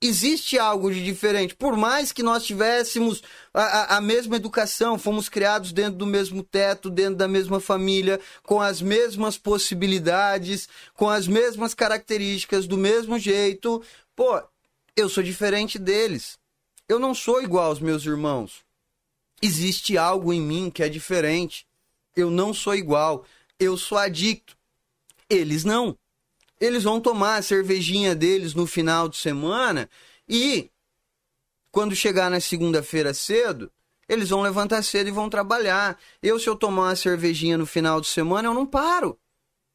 Existe 0.00 0.58
algo 0.58 0.90
de 0.90 1.04
diferente. 1.04 1.54
Por 1.54 1.76
mais 1.76 2.10
que 2.10 2.22
nós 2.22 2.46
tivéssemos 2.46 3.22
a, 3.52 3.96
a, 3.96 4.00
mesma 4.00 4.36
educação, 4.36 4.98
fomos 4.98 5.28
criados 5.28 5.72
dentro 5.72 5.98
do 5.98 6.06
mesmo 6.06 6.42
teto, 6.42 6.88
dentro 6.88 7.16
da 7.16 7.28
mesma 7.28 7.60
família, 7.60 8.18
com 8.42 8.62
as 8.62 8.80
mesmas 8.80 9.36
possibilidades, 9.36 10.70
com 10.94 11.10
as 11.10 11.28
mesmas 11.28 11.74
características, 11.74 12.66
do 12.66 12.78
mesmo 12.78 13.18
jeito. 13.18 13.82
Pô, 14.16 14.42
eu 14.96 15.10
sou 15.10 15.22
diferente 15.22 15.78
deles. 15.78 16.38
Eu 16.88 16.98
não 16.98 17.14
sou 17.14 17.42
igual 17.42 17.66
aos 17.66 17.78
meus 17.78 18.06
irmãos. 18.06 18.64
Existe 19.42 19.98
algo 19.98 20.32
em 20.32 20.40
mim 20.40 20.70
que 20.70 20.82
é 20.82 20.88
diferente. 20.88 21.66
Eu 22.16 22.30
não 22.30 22.54
sou 22.54 22.74
igual 22.74 23.26
eu 23.60 23.76
sou 23.76 23.98
adicto. 23.98 24.56
Eles 25.28 25.62
não. 25.62 25.96
Eles 26.58 26.82
vão 26.82 27.00
tomar 27.00 27.36
a 27.36 27.42
cervejinha 27.42 28.14
deles 28.14 28.54
no 28.54 28.66
final 28.66 29.08
de 29.08 29.16
semana 29.16 29.88
e 30.28 30.70
quando 31.70 31.94
chegar 31.94 32.30
na 32.30 32.40
segunda-feira 32.40 33.14
cedo, 33.14 33.70
eles 34.08 34.30
vão 34.30 34.42
levantar 34.42 34.82
cedo 34.82 35.08
e 35.08 35.12
vão 35.12 35.30
trabalhar. 35.30 35.96
Eu, 36.20 36.38
se 36.38 36.48
eu 36.48 36.56
tomar 36.56 36.88
uma 36.88 36.96
cervejinha 36.96 37.56
no 37.56 37.64
final 37.64 38.00
de 38.00 38.08
semana, 38.08 38.48
eu 38.48 38.54
não 38.54 38.66
paro. 38.66 39.16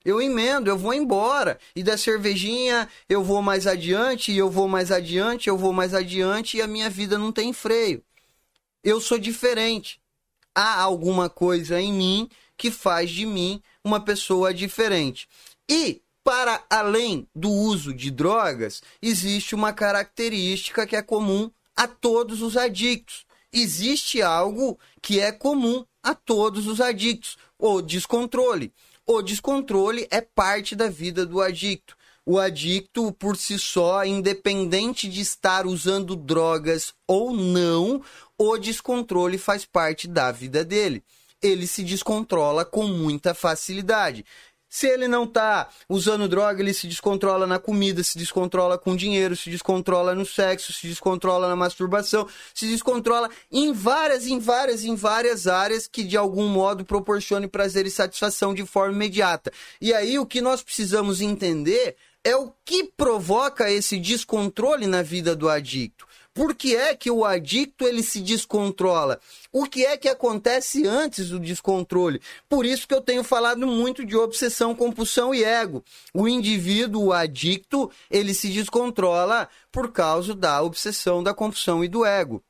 Eu 0.03 0.22
emendo, 0.22 0.70
eu 0.70 0.78
vou 0.78 0.94
embora. 0.94 1.57
E 1.76 1.82
da 1.82 1.98
cervejinha 1.98 2.90
eu 3.07 3.24
vou 3.24 3.41
mais 3.41 3.66
adiante, 3.66 4.34
eu 4.34 4.52
vou 4.52 4.68
mais 4.68 4.91
adiante, 4.91 5.48
eu 5.48 5.57
vou 5.57 5.72
mais 5.72 5.94
adiante, 5.94 6.57
e 6.57 6.62
a 6.62 6.68
minha 6.68 6.90
vida 6.90 7.18
não 7.18 7.32
tem 7.32 7.53
freio. 7.53 8.03
Eu 8.84 8.99
sou 8.99 9.18
diferente. 9.18 9.99
Há 10.53 10.82
alguma 10.82 11.30
coisa 11.30 11.80
em 11.80 11.91
mim 11.91 12.30
que 12.57 12.70
faz 12.70 13.10
de 13.10 13.26
mim 13.26 13.62
uma 13.86 13.99
pessoa 13.99 14.52
diferente. 14.52 15.30
E 15.70 16.02
para 16.24 16.66
além 16.72 17.28
do 17.36 17.52
uso 17.52 17.94
de 17.94 18.10
drogas, 18.10 18.82
existe 18.99 19.53
uma 19.53 19.72
característica 19.72 20.88
que 20.88 20.95
é 20.95 21.02
comum 21.03 21.52
a 21.76 21.88
todos 21.88 22.41
os 22.41 22.57
adictos. 22.57 23.28
Existe 23.53 24.24
algo 24.24 24.80
que 25.03 25.20
é 25.20 25.32
comum 25.32 25.86
a 26.02 26.16
todos 26.16 26.66
os 26.66 26.82
adictos: 26.82 27.38
o 27.60 27.80
descontrole. 27.80 28.74
O 29.06 29.22
descontrole 29.22 30.07
é 30.10 30.20
parte 30.20 30.76
da 30.76 30.90
vida 30.90 31.28
do 31.28 31.40
adicto. 31.40 31.95
O 32.26 32.40
adicto, 32.40 33.12
por 33.12 33.38
si 33.38 33.60
só, 33.60 34.03
independente 34.03 35.07
de 35.07 35.22
estar 35.22 35.68
usando 35.68 36.16
drogas 36.16 36.91
ou 37.07 37.32
não, 37.32 38.02
o 38.36 38.57
descontrole 38.57 39.38
faz 39.38 39.64
parte 39.64 40.07
da 40.07 40.32
vida 40.32 40.66
dele 40.66 41.03
ele 41.41 41.68
se 41.68 41.84
descontrola 41.84 42.66
com 42.66 42.88
muita 42.88 43.34
facilidade. 43.34 44.26
Se 44.76 44.88
ele 44.88 45.07
não 45.07 45.24
está 45.24 45.70
usando 45.88 46.28
droga, 46.28 46.62
ele 46.62 46.74
se 46.74 46.86
descontrola 46.86 47.48
na 47.48 47.57
comida, 47.57 48.03
se 48.03 48.18
descontrola 48.18 48.78
com 48.78 48.94
dinheiro, 48.94 49.34
se 49.34 49.49
descontrola 49.49 50.14
no 50.14 50.26
sexo, 50.26 50.74
se 50.74 50.88
descontrola 50.88 51.48
na 51.48 51.56
masturbação, 51.56 52.28
se 52.53 52.68
descontrola 52.68 53.30
em 53.49 53.72
várias, 53.72 54.28
em 54.28 54.38
várias, 54.38 54.84
em 54.84 54.94
várias 54.94 55.48
áreas 55.48 55.88
que 55.88 56.03
de 56.03 56.18
algum 56.18 56.49
modo 56.49 56.84
proporcione 56.84 57.48
prazer 57.48 57.86
e 57.86 57.90
satisfação 57.90 58.53
de 58.53 58.66
forma 58.66 58.95
imediata. 58.95 59.49
E 59.80 59.94
aí 59.94 60.20
o 60.20 60.26
que 60.26 60.41
nós 60.41 60.62
precisamos 60.62 61.22
entender 61.22 61.95
é 62.22 62.36
o 62.36 62.52
que 62.66 62.84
provoca 62.84 63.72
esse 63.72 63.98
descontrole 63.98 64.88
na 64.88 65.02
vida 65.02 65.36
do 65.36 65.48
adicto. 65.48 66.05
Por 66.36 66.53
que 66.53 66.76
é 66.76 66.94
que 66.94 67.10
o 67.10 67.24
adicto 67.24 67.88
ele 67.88 68.03
se 68.03 68.20
descontrola? 68.20 69.22
O 69.53 69.64
que 69.64 69.86
é 69.86 69.95
que 69.95 70.10
acontece 70.10 70.86
antes 70.86 71.30
do 71.30 71.40
descontrole? 71.40 72.22
Por 72.49 72.66
isso 72.66 72.86
que 72.86 72.94
eu 72.94 72.99
tenho 72.99 73.24
falado 73.24 73.66
muito 73.66 74.06
de 74.06 74.18
obsessão, 74.18 74.76
compulsão 74.76 75.34
e 75.34 75.45
ego. 75.45 75.82
O 76.14 76.28
indivíduo 76.28 77.06
o 77.06 77.14
adicto, 77.14 77.90
ele 78.12 78.34
se 78.34 78.49
descontrola 78.49 79.48
por 79.72 79.94
causa 79.94 80.36
da 80.36 80.62
obsessão, 80.62 81.24
da 81.24 81.34
compulsão 81.34 81.82
e 81.86 81.88
do 81.88 82.03
ego. 82.03 82.44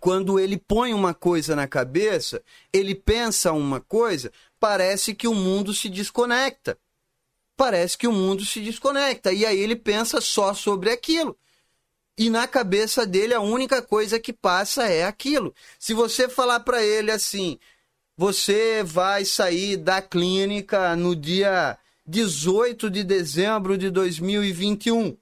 Quando 0.00 0.38
ele 0.38 0.56
põe 0.56 0.94
uma 0.94 1.12
coisa 1.12 1.56
na 1.56 1.66
cabeça, 1.66 2.40
ele 2.72 2.94
pensa 2.94 3.50
uma 3.52 3.80
coisa, 3.80 4.30
parece 4.60 5.12
que 5.12 5.26
o 5.26 5.34
mundo 5.34 5.74
se 5.74 5.88
desconecta. 5.88 6.78
Parece 7.56 7.98
que 7.98 8.06
o 8.06 8.12
mundo 8.12 8.44
se 8.44 8.60
desconecta. 8.60 9.32
E 9.32 9.44
aí 9.44 9.58
ele 9.58 9.74
pensa 9.74 10.20
só 10.20 10.54
sobre 10.54 10.92
aquilo 10.92 11.36
e 12.18 12.30
na 12.30 12.46
cabeça 12.46 13.06
dele 13.06 13.34
a 13.34 13.40
única 13.40 13.82
coisa 13.82 14.18
que 14.18 14.32
passa 14.32 14.84
é 14.88 15.04
aquilo. 15.04 15.54
Se 15.78 15.92
você 15.92 16.28
falar 16.28 16.60
para 16.60 16.82
ele 16.82 17.10
assim, 17.10 17.58
você 18.16 18.82
vai 18.82 19.24
sair 19.24 19.76
da 19.76 20.00
clínica 20.00 20.96
no 20.96 21.14
dia 21.14 21.78
18 22.06 22.88
de 22.90 23.04
dezembro 23.04 23.76
de 23.76 23.90
2021. 23.90 25.16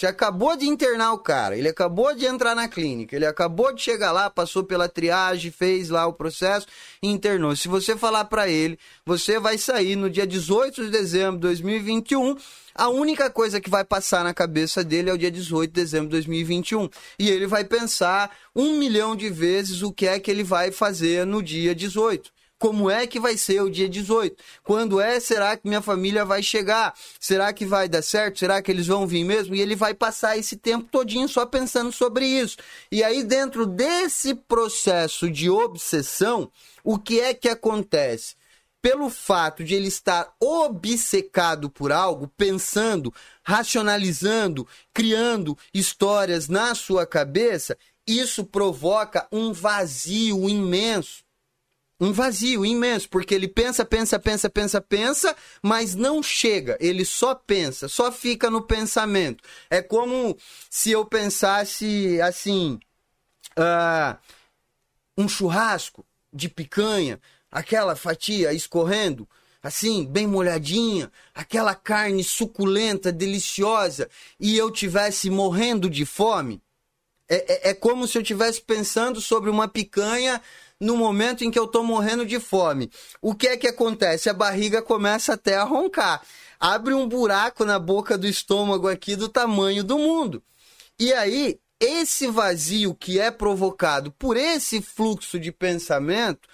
Você 0.00 0.06
acabou 0.06 0.56
de 0.56 0.66
internar 0.66 1.12
o 1.12 1.18
cara, 1.18 1.58
ele 1.58 1.68
acabou 1.68 2.14
de 2.14 2.24
entrar 2.24 2.54
na 2.54 2.66
clínica, 2.66 3.14
ele 3.14 3.26
acabou 3.26 3.70
de 3.70 3.82
chegar 3.82 4.12
lá, 4.12 4.30
passou 4.30 4.64
pela 4.64 4.88
triagem, 4.88 5.50
fez 5.50 5.90
lá 5.90 6.06
o 6.06 6.14
processo 6.14 6.66
e 7.02 7.08
internou. 7.08 7.54
Se 7.54 7.68
você 7.68 7.94
falar 7.94 8.24
para 8.24 8.48
ele, 8.48 8.78
você 9.04 9.38
vai 9.38 9.58
sair 9.58 9.96
no 9.96 10.08
dia 10.08 10.26
18 10.26 10.86
de 10.86 10.90
dezembro 10.90 11.34
de 11.34 11.40
2021, 11.40 12.34
a 12.74 12.88
única 12.88 13.28
coisa 13.28 13.60
que 13.60 13.68
vai 13.68 13.84
passar 13.84 14.24
na 14.24 14.32
cabeça 14.32 14.82
dele 14.82 15.10
é 15.10 15.12
o 15.12 15.18
dia 15.18 15.30
18 15.30 15.70
de 15.70 15.78
dezembro 15.78 16.06
de 16.06 16.12
2021. 16.12 16.88
E 17.18 17.28
ele 17.28 17.46
vai 17.46 17.62
pensar 17.62 18.34
um 18.56 18.78
milhão 18.78 19.14
de 19.14 19.28
vezes 19.28 19.82
o 19.82 19.92
que 19.92 20.06
é 20.06 20.18
que 20.18 20.30
ele 20.30 20.42
vai 20.42 20.72
fazer 20.72 21.26
no 21.26 21.42
dia 21.42 21.74
18. 21.74 22.32
Como 22.60 22.90
é 22.90 23.06
que 23.06 23.18
vai 23.18 23.38
ser 23.38 23.62
o 23.62 23.70
dia 23.70 23.88
18? 23.88 24.36
Quando 24.62 25.00
é? 25.00 25.18
Será 25.18 25.56
que 25.56 25.66
minha 25.66 25.80
família 25.80 26.26
vai 26.26 26.42
chegar? 26.42 26.94
Será 27.18 27.54
que 27.54 27.64
vai 27.64 27.88
dar 27.88 28.02
certo? 28.02 28.38
Será 28.38 28.60
que 28.60 28.70
eles 28.70 28.86
vão 28.86 29.06
vir 29.06 29.24
mesmo? 29.24 29.54
E 29.54 29.62
ele 29.62 29.74
vai 29.74 29.94
passar 29.94 30.36
esse 30.36 30.58
tempo 30.58 30.86
todinho 30.90 31.26
só 31.26 31.46
pensando 31.46 31.90
sobre 31.90 32.26
isso. 32.26 32.58
E 32.92 33.02
aí 33.02 33.24
dentro 33.24 33.64
desse 33.64 34.34
processo 34.34 35.30
de 35.30 35.48
obsessão, 35.48 36.52
o 36.84 36.98
que 36.98 37.18
é 37.18 37.32
que 37.32 37.48
acontece? 37.48 38.36
Pelo 38.82 39.08
fato 39.08 39.64
de 39.64 39.74
ele 39.74 39.88
estar 39.88 40.30
obcecado 40.38 41.70
por 41.70 41.90
algo, 41.90 42.28
pensando, 42.36 43.10
racionalizando, 43.42 44.68
criando 44.92 45.56
histórias 45.72 46.46
na 46.46 46.74
sua 46.74 47.06
cabeça, 47.06 47.74
isso 48.06 48.44
provoca 48.44 49.26
um 49.32 49.50
vazio 49.50 50.46
imenso 50.46 51.24
um 52.00 52.12
vazio 52.12 52.64
imenso, 52.64 53.08
porque 53.10 53.34
ele 53.34 53.46
pensa, 53.46 53.84
pensa, 53.84 54.18
pensa, 54.18 54.48
pensa, 54.48 54.80
pensa, 54.80 55.36
mas 55.62 55.94
não 55.94 56.22
chega. 56.22 56.78
Ele 56.80 57.04
só 57.04 57.34
pensa, 57.34 57.88
só 57.88 58.10
fica 58.10 58.48
no 58.48 58.62
pensamento. 58.62 59.44
É 59.68 59.82
como 59.82 60.36
se 60.70 60.90
eu 60.90 61.04
pensasse 61.04 62.18
assim: 62.22 62.80
uh, 63.58 64.16
um 65.16 65.28
churrasco 65.28 66.06
de 66.32 66.48
picanha, 66.48 67.20
aquela 67.50 67.94
fatia 67.94 68.54
escorrendo, 68.54 69.28
assim, 69.62 70.06
bem 70.06 70.26
molhadinha, 70.26 71.12
aquela 71.34 71.74
carne 71.74 72.24
suculenta, 72.24 73.12
deliciosa, 73.12 74.08
e 74.38 74.56
eu 74.56 74.70
tivesse 74.70 75.28
morrendo 75.28 75.90
de 75.90 76.06
fome. 76.06 76.62
É, 77.28 77.68
é, 77.68 77.70
é 77.70 77.74
como 77.74 78.08
se 78.08 78.16
eu 78.16 78.22
estivesse 78.22 78.60
pensando 78.60 79.20
sobre 79.20 79.50
uma 79.50 79.68
picanha 79.68 80.40
no 80.80 80.96
momento 80.96 81.44
em 81.44 81.50
que 81.50 81.58
eu 81.58 81.66
tô 81.66 81.82
morrendo 81.82 82.24
de 82.24 82.40
fome. 82.40 82.90
O 83.20 83.34
que 83.34 83.48
é 83.48 83.56
que 83.56 83.68
acontece? 83.68 84.30
A 84.30 84.34
barriga 84.34 84.80
começa 84.80 85.34
até 85.34 85.56
a 85.56 85.64
roncar. 85.64 86.22
Abre 86.58 86.94
um 86.94 87.06
buraco 87.06 87.64
na 87.64 87.78
boca 87.78 88.16
do 88.16 88.26
estômago 88.26 88.88
aqui 88.88 89.14
do 89.14 89.28
tamanho 89.28 89.84
do 89.84 89.98
mundo. 89.98 90.42
E 90.98 91.12
aí, 91.12 91.58
esse 91.78 92.26
vazio 92.26 92.94
que 92.94 93.18
é 93.18 93.30
provocado 93.30 94.12
por 94.12 94.36
esse 94.36 94.82
fluxo 94.82 95.38
de 95.38 95.50
pensamento 95.50 96.48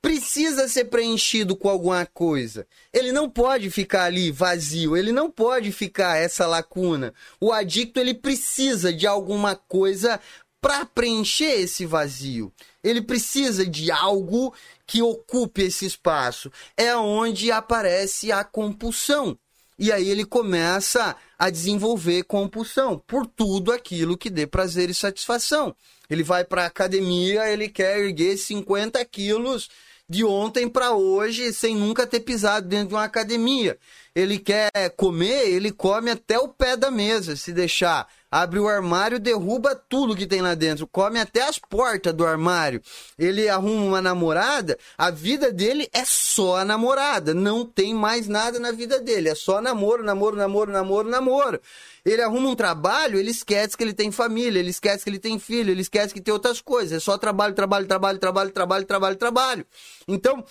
precisa 0.00 0.68
ser 0.68 0.84
preenchido 0.84 1.56
com 1.56 1.68
alguma 1.68 2.06
coisa. 2.06 2.66
Ele 2.92 3.10
não 3.10 3.28
pode 3.28 3.70
ficar 3.70 4.04
ali 4.04 4.30
vazio, 4.30 4.96
ele 4.96 5.10
não 5.10 5.30
pode 5.30 5.72
ficar 5.72 6.16
essa 6.16 6.46
lacuna. 6.46 7.12
O 7.40 7.52
adicto 7.52 7.98
ele 7.98 8.14
precisa 8.14 8.92
de 8.92 9.06
alguma 9.06 9.56
coisa 9.56 10.20
para 10.60 10.84
preencher 10.84 11.60
esse 11.60 11.84
vazio. 11.86 12.52
Ele 12.88 13.02
precisa 13.02 13.66
de 13.66 13.90
algo 13.90 14.54
que 14.86 15.02
ocupe 15.02 15.62
esse 15.62 15.84
espaço. 15.84 16.50
É 16.76 16.96
onde 16.96 17.50
aparece 17.50 18.32
a 18.32 18.42
compulsão. 18.42 19.38
E 19.78 19.92
aí 19.92 20.08
ele 20.08 20.24
começa 20.24 21.14
a 21.38 21.50
desenvolver 21.50 22.24
compulsão 22.24 22.98
por 23.06 23.26
tudo 23.26 23.70
aquilo 23.70 24.18
que 24.18 24.28
dê 24.28 24.46
prazer 24.46 24.90
e 24.90 24.94
satisfação. 24.94 25.74
Ele 26.10 26.22
vai 26.22 26.44
para 26.44 26.64
a 26.64 26.66
academia, 26.66 27.48
ele 27.48 27.68
quer 27.68 28.00
erguer 28.00 28.36
50 28.36 29.04
quilos 29.04 29.68
de 30.08 30.24
ontem 30.24 30.68
para 30.68 30.92
hoje 30.94 31.52
sem 31.52 31.76
nunca 31.76 32.06
ter 32.06 32.20
pisado 32.20 32.66
dentro 32.66 32.88
de 32.88 32.94
uma 32.94 33.04
academia. 33.04 33.78
Ele 34.18 34.36
quer 34.36 34.72
comer, 34.96 35.48
ele 35.48 35.70
come 35.70 36.10
até 36.10 36.36
o 36.40 36.48
pé 36.48 36.76
da 36.76 36.90
mesa, 36.90 37.36
se 37.36 37.52
deixar 37.52 38.08
abre 38.28 38.58
o 38.58 38.66
armário, 38.66 39.20
derruba 39.20 39.76
tudo 39.76 40.16
que 40.16 40.26
tem 40.26 40.42
lá 40.42 40.56
dentro, 40.56 40.88
come 40.88 41.20
até 41.20 41.42
as 41.42 41.56
portas 41.56 42.12
do 42.12 42.26
armário. 42.26 42.82
Ele 43.16 43.48
arruma 43.48 43.84
uma 43.84 44.02
namorada, 44.02 44.76
a 44.98 45.08
vida 45.08 45.52
dele 45.52 45.88
é 45.92 46.04
só 46.04 46.56
a 46.56 46.64
namorada, 46.64 47.32
não 47.32 47.64
tem 47.64 47.94
mais 47.94 48.26
nada 48.26 48.58
na 48.58 48.72
vida 48.72 48.98
dele, 48.98 49.28
é 49.28 49.36
só 49.36 49.60
namoro, 49.60 50.02
namoro, 50.02 50.34
namoro, 50.34 50.72
namoro, 50.72 51.08
namoro. 51.08 51.60
Ele 52.04 52.20
arruma 52.20 52.48
um 52.48 52.56
trabalho, 52.56 53.20
ele 53.20 53.30
esquece 53.30 53.76
que 53.76 53.84
ele 53.84 53.94
tem 53.94 54.10
família, 54.10 54.58
ele 54.58 54.70
esquece 54.70 55.04
que 55.04 55.10
ele 55.10 55.20
tem 55.20 55.38
filho, 55.38 55.70
ele 55.70 55.82
esquece 55.82 56.12
que 56.12 56.20
tem 56.20 56.34
outras 56.34 56.60
coisas, 56.60 56.96
é 56.96 56.98
só 57.00 57.16
trabalho, 57.16 57.54
trabalho, 57.54 57.86
trabalho, 57.86 58.18
trabalho, 58.18 58.50
trabalho, 58.50 58.84
trabalho, 58.84 59.16
trabalho. 59.16 59.66
Então, 60.08 60.44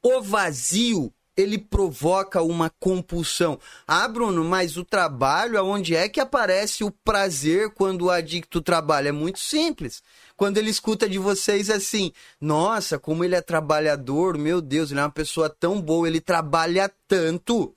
o 0.00 0.22
vazio 0.22 1.12
ele 1.38 1.56
provoca 1.56 2.42
uma 2.42 2.68
compulsão. 2.68 3.60
Ah, 3.86 4.08
Bruno, 4.08 4.42
mas 4.42 4.76
o 4.76 4.84
trabalho, 4.84 5.56
aonde 5.56 5.94
é 5.94 6.08
que 6.08 6.18
aparece 6.18 6.82
o 6.82 6.90
prazer 6.90 7.70
quando 7.70 8.06
o 8.06 8.10
adicto 8.10 8.60
trabalha? 8.60 9.10
É 9.10 9.12
muito 9.12 9.38
simples. 9.38 10.02
Quando 10.36 10.58
ele 10.58 10.68
escuta 10.68 11.08
de 11.08 11.16
vocês 11.16 11.70
assim, 11.70 12.12
nossa, 12.40 12.98
como 12.98 13.24
ele 13.24 13.36
é 13.36 13.40
trabalhador, 13.40 14.36
meu 14.36 14.60
Deus, 14.60 14.90
ele 14.90 14.98
é 14.98 15.04
uma 15.04 15.10
pessoa 15.10 15.48
tão 15.48 15.80
boa, 15.80 16.08
ele 16.08 16.20
trabalha 16.20 16.90
tanto. 17.06 17.72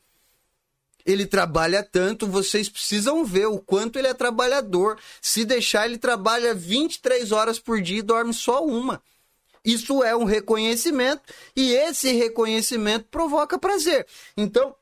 Ele 1.06 1.28
trabalha 1.28 1.84
tanto, 1.84 2.26
vocês 2.26 2.68
precisam 2.68 3.24
ver 3.24 3.46
o 3.46 3.60
quanto 3.60 4.00
ele 4.00 4.08
é 4.08 4.14
trabalhador. 4.14 4.98
Se 5.22 5.46
deixar, 5.46 5.86
ele 5.86 6.00
trabalha 6.00 6.56
23 6.56 7.32
horas 7.32 7.60
por 7.60 7.80
dia 7.80 8.00
e 8.00 8.04
dorme 8.04 8.34
só 8.34 8.66
uma. 8.66 9.02
Isso 9.64 10.04
é 10.04 10.16
um 10.16 10.24
reconhecimento 10.24 11.22
e 11.56 11.72
esse 11.74 12.12
reconhecimento 12.14 13.06
provoca 13.12 13.60
prazer. 13.60 14.08
Então, 14.36 14.76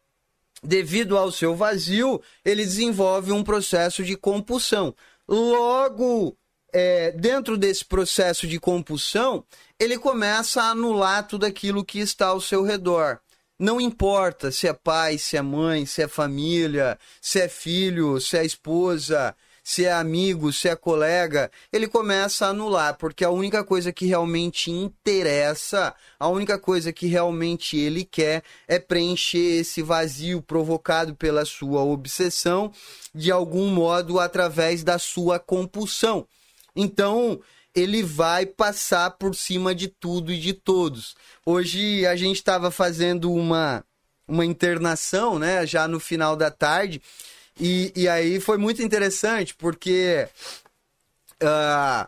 devido 0.63 1.17
ao 1.17 1.31
seu 1.31 1.55
vazio, 1.55 2.21
ele 2.43 2.63
desenvolve 2.63 3.31
um 3.31 3.43
processo 3.43 4.03
de 4.03 4.15
compulsão. 4.15 4.95
Logo, 5.27 6.37
é, 6.71 7.11
dentro 7.11 7.57
desse 7.57 7.83
processo 7.83 8.47
de 8.47 8.59
compulsão, 8.59 9.43
ele 9.79 9.97
começa 9.97 10.61
a 10.61 10.71
anular 10.71 11.27
tudo 11.27 11.45
aquilo 11.45 11.85
que 11.85 11.99
está 11.99 12.27
ao 12.27 12.41
seu 12.41 12.63
redor. 12.63 13.19
Não 13.57 13.81
importa 13.81 14.51
se 14.51 14.67
é 14.67 14.73
pai, 14.73 15.17
se 15.17 15.35
é 15.35 15.41
mãe, 15.41 15.85
se 15.85 16.01
é 16.01 16.07
família, 16.07 16.97
se 17.21 17.41
é 17.41 17.49
filho, 17.49 18.19
se 18.21 18.37
é 18.37 18.45
esposa, 18.45 19.35
se 19.63 19.85
é 19.85 19.91
amigo, 19.91 20.51
se 20.51 20.67
é 20.67 20.75
colega, 20.75 21.51
ele 21.71 21.87
começa 21.87 22.45
a 22.45 22.49
anular, 22.49 22.97
porque 22.97 23.23
a 23.23 23.29
única 23.29 23.63
coisa 23.63 23.91
que 23.91 24.05
realmente 24.05 24.71
interessa, 24.71 25.93
a 26.19 26.27
única 26.27 26.57
coisa 26.57 26.91
que 26.91 27.07
realmente 27.07 27.77
ele 27.77 28.03
quer 28.03 28.43
é 28.67 28.79
preencher 28.79 29.59
esse 29.59 29.81
vazio 29.81 30.41
provocado 30.41 31.15
pela 31.15 31.45
sua 31.45 31.81
obsessão, 31.83 32.71
de 33.13 33.31
algum 33.31 33.67
modo 33.67 34.19
através 34.19 34.83
da 34.83 34.97
sua 34.97 35.39
compulsão. 35.39 36.27
Então, 36.75 37.39
ele 37.75 38.03
vai 38.03 38.45
passar 38.45 39.11
por 39.11 39.35
cima 39.35 39.73
de 39.75 39.87
tudo 39.87 40.31
e 40.31 40.39
de 40.39 40.53
todos. 40.53 41.15
Hoje 41.45 42.05
a 42.05 42.15
gente 42.15 42.37
estava 42.37 42.71
fazendo 42.71 43.31
uma 43.31 43.83
uma 44.29 44.45
internação, 44.45 45.39
né, 45.39 45.65
já 45.65 45.87
no 45.87 45.99
final 45.99 46.35
da 46.35 46.51
tarde, 46.51 47.01
e, 47.59 47.91
e 47.95 48.07
aí 48.07 48.39
foi 48.39 48.57
muito 48.57 48.81
interessante, 48.81 49.53
porque 49.55 50.27
uh, 51.43 52.07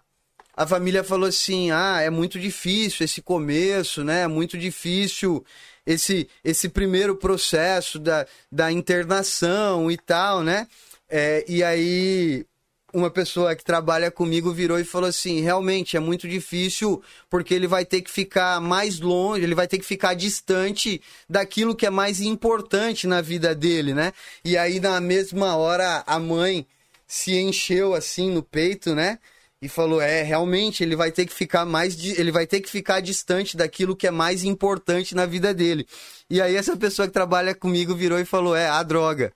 a 0.55 0.67
família 0.67 1.03
falou 1.03 1.27
assim: 1.27 1.71
ah, 1.71 2.01
é 2.01 2.09
muito 2.09 2.39
difícil 2.39 3.03
esse 3.03 3.21
começo, 3.21 4.03
né? 4.03 4.21
É 4.21 4.27
muito 4.27 4.57
difícil 4.57 5.43
esse, 5.85 6.29
esse 6.43 6.69
primeiro 6.69 7.15
processo 7.15 7.99
da, 7.99 8.25
da 8.51 8.71
internação 8.71 9.91
e 9.91 9.97
tal, 9.97 10.43
né? 10.43 10.67
É, 11.09 11.43
e 11.47 11.63
aí 11.63 12.45
uma 12.93 13.09
pessoa 13.09 13.55
que 13.55 13.63
trabalha 13.63 14.11
comigo 14.11 14.51
virou 14.51 14.79
e 14.79 14.83
falou 14.83 15.09
assim: 15.09 15.41
realmente 15.41 15.97
é 15.97 15.99
muito 15.99 16.27
difícil, 16.27 17.01
porque 17.29 17.53
ele 17.53 17.67
vai 17.67 17.85
ter 17.85 18.01
que 18.01 18.11
ficar 18.11 18.59
mais 18.61 18.99
longe, 18.99 19.43
ele 19.43 19.55
vai 19.55 19.67
ter 19.67 19.77
que 19.77 19.85
ficar 19.85 20.13
distante 20.13 21.01
daquilo 21.29 21.75
que 21.75 21.85
é 21.85 21.89
mais 21.89 22.21
importante 22.21 23.07
na 23.07 23.21
vida 23.21 23.55
dele, 23.55 23.93
né? 23.93 24.13
E 24.43 24.57
aí, 24.57 24.79
na 24.79 24.99
mesma 25.01 25.55
hora, 25.55 26.03
a 26.05 26.19
mãe 26.19 26.65
se 27.07 27.37
encheu 27.37 27.93
assim 27.93 28.31
no 28.31 28.43
peito, 28.43 28.95
né? 28.95 29.19
E 29.61 29.69
falou: 29.69 30.01
é, 30.01 30.23
realmente, 30.23 30.83
ele 30.83 30.95
vai 30.95 31.11
ter 31.11 31.25
que 31.25 31.33
ficar 31.33 31.65
mais. 31.65 31.97
Ele 32.17 32.31
vai 32.31 32.47
ter 32.47 32.61
que 32.61 32.69
ficar 32.69 32.99
distante 32.99 33.55
daquilo 33.57 33.95
que 33.95 34.07
é 34.07 34.11
mais 34.11 34.43
importante 34.43 35.15
na 35.15 35.25
vida 35.25 35.53
dele. 35.53 35.87
E 36.29 36.41
aí, 36.41 36.55
essa 36.55 36.75
pessoa 36.77 37.07
que 37.07 37.13
trabalha 37.13 37.53
comigo 37.53 37.95
virou 37.95 38.19
e 38.19 38.25
falou: 38.25 38.55
é, 38.55 38.67
a 38.67 38.81
droga 38.83 39.33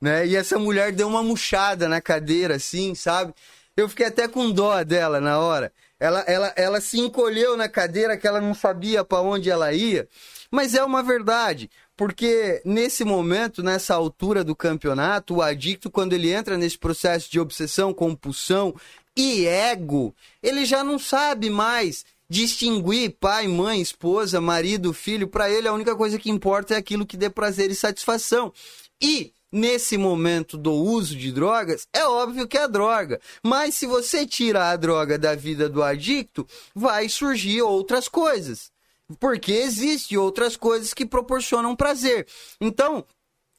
né? 0.00 0.26
E 0.26 0.36
essa 0.36 0.58
mulher 0.58 0.92
deu 0.92 1.08
uma 1.08 1.22
murchada 1.22 1.88
na 1.88 2.00
cadeira, 2.00 2.56
assim, 2.56 2.94
sabe? 2.94 3.34
Eu 3.76 3.88
fiquei 3.88 4.06
até 4.06 4.26
com 4.26 4.50
dó 4.50 4.82
dela 4.82 5.20
na 5.20 5.38
hora. 5.38 5.72
Ela, 5.98 6.20
ela, 6.20 6.52
ela 6.56 6.80
se 6.80 6.98
encolheu 6.98 7.56
na 7.56 7.68
cadeira 7.68 8.16
que 8.16 8.26
ela 8.26 8.40
não 8.40 8.54
sabia 8.54 9.04
para 9.04 9.20
onde 9.20 9.50
ela 9.50 9.72
ia. 9.72 10.08
Mas 10.50 10.74
é 10.74 10.82
uma 10.82 11.02
verdade, 11.02 11.70
porque 11.96 12.60
nesse 12.64 13.04
momento, 13.04 13.62
nessa 13.62 13.94
altura 13.94 14.42
do 14.42 14.56
campeonato, 14.56 15.36
o 15.36 15.42
adicto, 15.42 15.90
quando 15.90 16.14
ele 16.14 16.32
entra 16.32 16.56
nesse 16.56 16.78
processo 16.78 17.30
de 17.30 17.38
obsessão, 17.38 17.92
compulsão 17.92 18.74
e 19.16 19.46
ego, 19.46 20.14
ele 20.42 20.64
já 20.64 20.82
não 20.82 20.98
sabe 20.98 21.50
mais 21.50 22.04
distinguir 22.28 23.16
pai, 23.20 23.46
mãe, 23.46 23.80
esposa, 23.80 24.40
marido, 24.40 24.92
filho. 24.92 25.28
Para 25.28 25.50
ele, 25.50 25.68
a 25.68 25.72
única 25.72 25.94
coisa 25.94 26.18
que 26.18 26.30
importa 26.30 26.74
é 26.74 26.76
aquilo 26.78 27.06
que 27.06 27.16
dê 27.16 27.28
prazer 27.28 27.70
e 27.70 27.74
satisfação. 27.74 28.52
E 29.00 29.32
nesse 29.52 29.96
momento 29.96 30.56
do 30.56 30.72
uso 30.72 31.16
de 31.16 31.32
drogas, 31.32 31.86
é 31.92 32.04
óbvio 32.04 32.46
que 32.46 32.58
é 32.58 32.68
droga. 32.68 33.20
Mas 33.42 33.74
se 33.74 33.86
você 33.86 34.26
tira 34.26 34.70
a 34.70 34.76
droga 34.76 35.18
da 35.18 35.34
vida 35.34 35.68
do 35.68 35.82
adicto, 35.82 36.46
vai 36.74 37.08
surgir 37.08 37.62
outras 37.62 38.08
coisas. 38.08 38.70
Porque 39.18 39.52
existem 39.52 40.16
outras 40.16 40.56
coisas 40.56 40.94
que 40.94 41.04
proporcionam 41.04 41.74
prazer. 41.74 42.26
Então, 42.60 43.04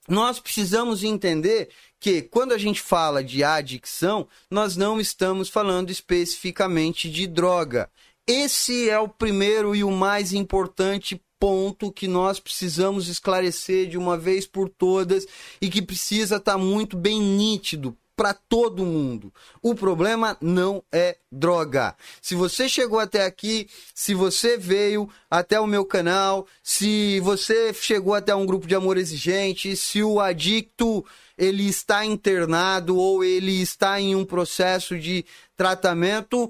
nós 0.08 0.40
precisamos 0.40 1.04
entender 1.04 1.70
que 2.00 2.22
quando 2.22 2.54
a 2.54 2.58
gente 2.58 2.82
fala 2.82 3.24
de 3.24 3.44
adicção, 3.44 4.28
nós 4.50 4.76
não 4.76 5.00
estamos 5.00 5.50
falando 5.50 5.92
especificamente 5.92 7.10
de 7.10 7.28
droga. 7.28 7.90
Esse 8.26 8.90
é 8.90 9.00
o 9.00 9.08
primeiro 9.08 9.76
e 9.76 9.84
o 9.84 9.92
mais 9.92 10.34
importante 10.34 11.22
ponto 11.42 11.92
que 11.92 12.08
nós 12.08 12.40
precisamos 12.40 13.08
esclarecer 13.08 13.90
de 13.90 13.98
uma 13.98 14.16
vez 14.16 14.46
por 14.46 14.70
todas 14.70 15.26
e 15.60 15.72
que 15.72 15.82
precisa 15.82 16.36
estar 16.36 16.52
tá 16.52 16.58
muito 16.58 16.96
bem 16.96 17.20
nítido 17.20 17.98
para 18.16 18.36
todo 18.36 18.86
mundo. 18.86 19.34
O 19.60 19.74
problema 19.74 20.38
não 20.40 20.84
é 20.92 21.18
droga. 21.32 21.96
Se 22.22 22.36
você 22.36 22.70
chegou 22.70 23.00
até 23.00 23.26
aqui, 23.26 23.68
se 23.96 24.14
você 24.14 24.56
veio 24.56 25.10
até 25.32 25.60
o 25.60 25.66
meu 25.66 25.84
canal, 25.84 26.46
se 26.62 27.20
você 27.22 27.74
chegou 27.74 28.14
até 28.14 28.36
um 28.36 28.46
grupo 28.46 28.68
de 28.68 28.76
amor 28.76 28.96
exigente, 28.96 29.76
se 29.76 30.04
o 30.04 30.20
adicto 30.20 31.04
ele 31.36 31.68
está 31.68 32.06
internado 32.06 32.96
ou 32.96 33.24
ele 33.24 33.60
está 33.60 34.00
em 34.00 34.14
um 34.14 34.24
processo 34.24 35.00
de 35.00 35.26
tratamento, 35.58 36.48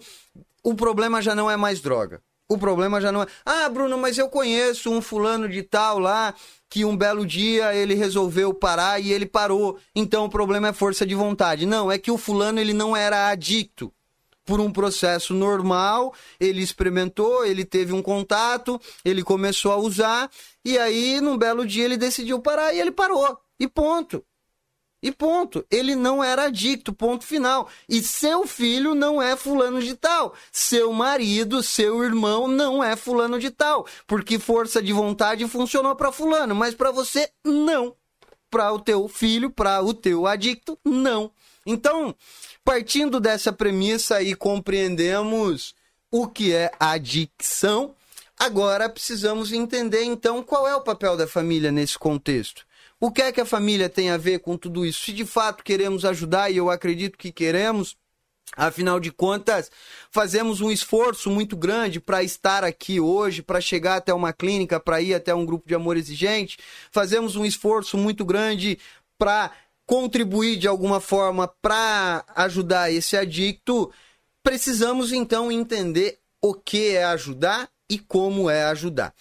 o 0.61 0.75
problema 0.75 1.21
já 1.21 1.33
não 1.33 1.49
é 1.49 1.55
mais 1.55 1.79
droga. 1.79 2.21
O 2.51 2.57
problema 2.57 2.99
já 2.99 3.13
não 3.13 3.23
é. 3.23 3.27
Ah, 3.45 3.69
Bruno, 3.69 3.97
mas 3.97 4.17
eu 4.17 4.27
conheço 4.27 4.91
um 4.91 5.01
fulano 5.01 5.47
de 5.47 5.63
tal 5.63 5.97
lá 5.99 6.35
que 6.69 6.83
um 6.83 6.97
belo 6.97 7.25
dia 7.25 7.73
ele 7.73 7.93
resolveu 7.93 8.53
parar 8.53 8.99
e 8.99 9.13
ele 9.13 9.25
parou. 9.25 9.77
Então 9.95 10.25
o 10.25 10.29
problema 10.29 10.67
é 10.67 10.73
força 10.73 11.05
de 11.05 11.15
vontade. 11.15 11.65
Não, 11.65 11.89
é 11.89 11.97
que 11.97 12.11
o 12.11 12.17
fulano 12.17 12.59
ele 12.59 12.73
não 12.73 12.93
era 12.93 13.29
adicto. 13.29 13.89
por 14.45 14.59
um 14.59 14.71
processo 14.71 15.33
normal, 15.33 16.13
ele 16.39 16.61
experimentou, 16.61 17.45
ele 17.45 17.63
teve 17.63 17.93
um 17.93 18.01
contato, 18.01 18.81
ele 19.05 19.23
começou 19.23 19.71
a 19.71 19.77
usar, 19.77 20.29
e 20.65 20.77
aí, 20.77 21.21
num 21.21 21.37
belo 21.37 21.65
dia, 21.65 21.85
ele 21.85 21.95
decidiu 21.95 22.39
parar 22.39 22.73
e 22.73 22.79
ele 22.81 22.91
parou. 22.91 23.37
E 23.59 23.67
ponto. 23.67 24.21
E 25.01 25.11
ponto. 25.11 25.65
Ele 25.71 25.95
não 25.95 26.23
era 26.23 26.43
adicto, 26.43 26.93
ponto 26.93 27.25
final. 27.25 27.67
E 27.89 28.03
seu 28.03 28.45
filho 28.45 28.93
não 28.93 29.21
é 29.21 29.35
fulano 29.35 29.81
de 29.81 29.95
tal. 29.95 30.35
Seu 30.51 30.93
marido, 30.93 31.63
seu 31.63 32.03
irmão 32.03 32.47
não 32.47 32.83
é 32.83 32.95
fulano 32.95 33.39
de 33.39 33.49
tal. 33.49 33.87
Porque 34.05 34.37
força 34.37 34.81
de 34.81 34.93
vontade 34.93 35.47
funcionou 35.47 35.95
para 35.95 36.11
fulano, 36.11 36.53
mas 36.53 36.75
para 36.75 36.91
você 36.91 37.29
não. 37.43 37.95
Para 38.49 38.71
o 38.71 38.79
teu 38.79 39.07
filho, 39.07 39.49
para 39.49 39.81
o 39.81 39.93
teu 39.93 40.27
adicto, 40.27 40.77
não. 40.85 41.31
Então, 41.65 42.13
partindo 42.63 43.19
dessa 43.19 43.51
premissa 43.51 44.21
e 44.21 44.35
compreendemos 44.35 45.73
o 46.11 46.27
que 46.27 46.53
é 46.53 46.71
adicção, 46.79 47.95
agora 48.37 48.89
precisamos 48.89 49.53
entender 49.53 50.03
então 50.03 50.43
qual 50.43 50.67
é 50.67 50.75
o 50.75 50.81
papel 50.81 51.15
da 51.15 51.27
família 51.27 51.71
nesse 51.71 51.97
contexto. 51.97 52.65
O 53.03 53.11
que 53.11 53.23
é 53.23 53.31
que 53.31 53.41
a 53.41 53.45
família 53.45 53.89
tem 53.89 54.11
a 54.11 54.17
ver 54.17 54.39
com 54.39 54.55
tudo 54.55 54.85
isso? 54.85 55.05
Se 55.05 55.11
de 55.11 55.25
fato 55.25 55.63
queremos 55.63 56.05
ajudar, 56.05 56.51
e 56.51 56.57
eu 56.57 56.69
acredito 56.69 57.17
que 57.17 57.31
queremos, 57.31 57.97
Afinal 58.57 58.99
de 58.99 59.11
contas, 59.11 59.71
fazemos 60.09 60.59
um 60.59 60.69
esforço 60.69 61.29
muito 61.29 61.55
grande 61.55 62.01
para 62.01 62.21
estar 62.21 62.65
aqui 62.65 62.99
hoje, 62.99 63.41
para 63.41 63.61
chegar 63.61 63.95
até 63.95 64.13
uma 64.13 64.33
clínica, 64.33 64.77
para 64.77 65.01
ir 65.01 65.13
até 65.13 65.33
um 65.33 65.45
grupo 65.45 65.65
de 65.65 65.73
amor 65.73 65.95
exigente. 65.95 66.57
Fazemos 66.91 67.37
um 67.37 67.45
esforço 67.45 67.97
muito 67.97 68.25
grande 68.25 68.77
para 69.17 69.51
contribuir 69.85 70.57
de 70.57 70.67
alguma 70.67 70.99
forma 70.99 71.47
para 71.61 72.25
ajudar 72.35 72.91
esse 72.91 73.15
adicto. 73.15 73.89
Precisamos 74.43 75.13
então 75.13 75.49
entender 75.49 76.19
o 76.41 76.53
que 76.53 76.89
é 76.89 77.05
ajudar 77.05 77.69
e 77.89 77.97
como 77.97 78.49
é 78.49 78.65
ajudar. 78.65 79.13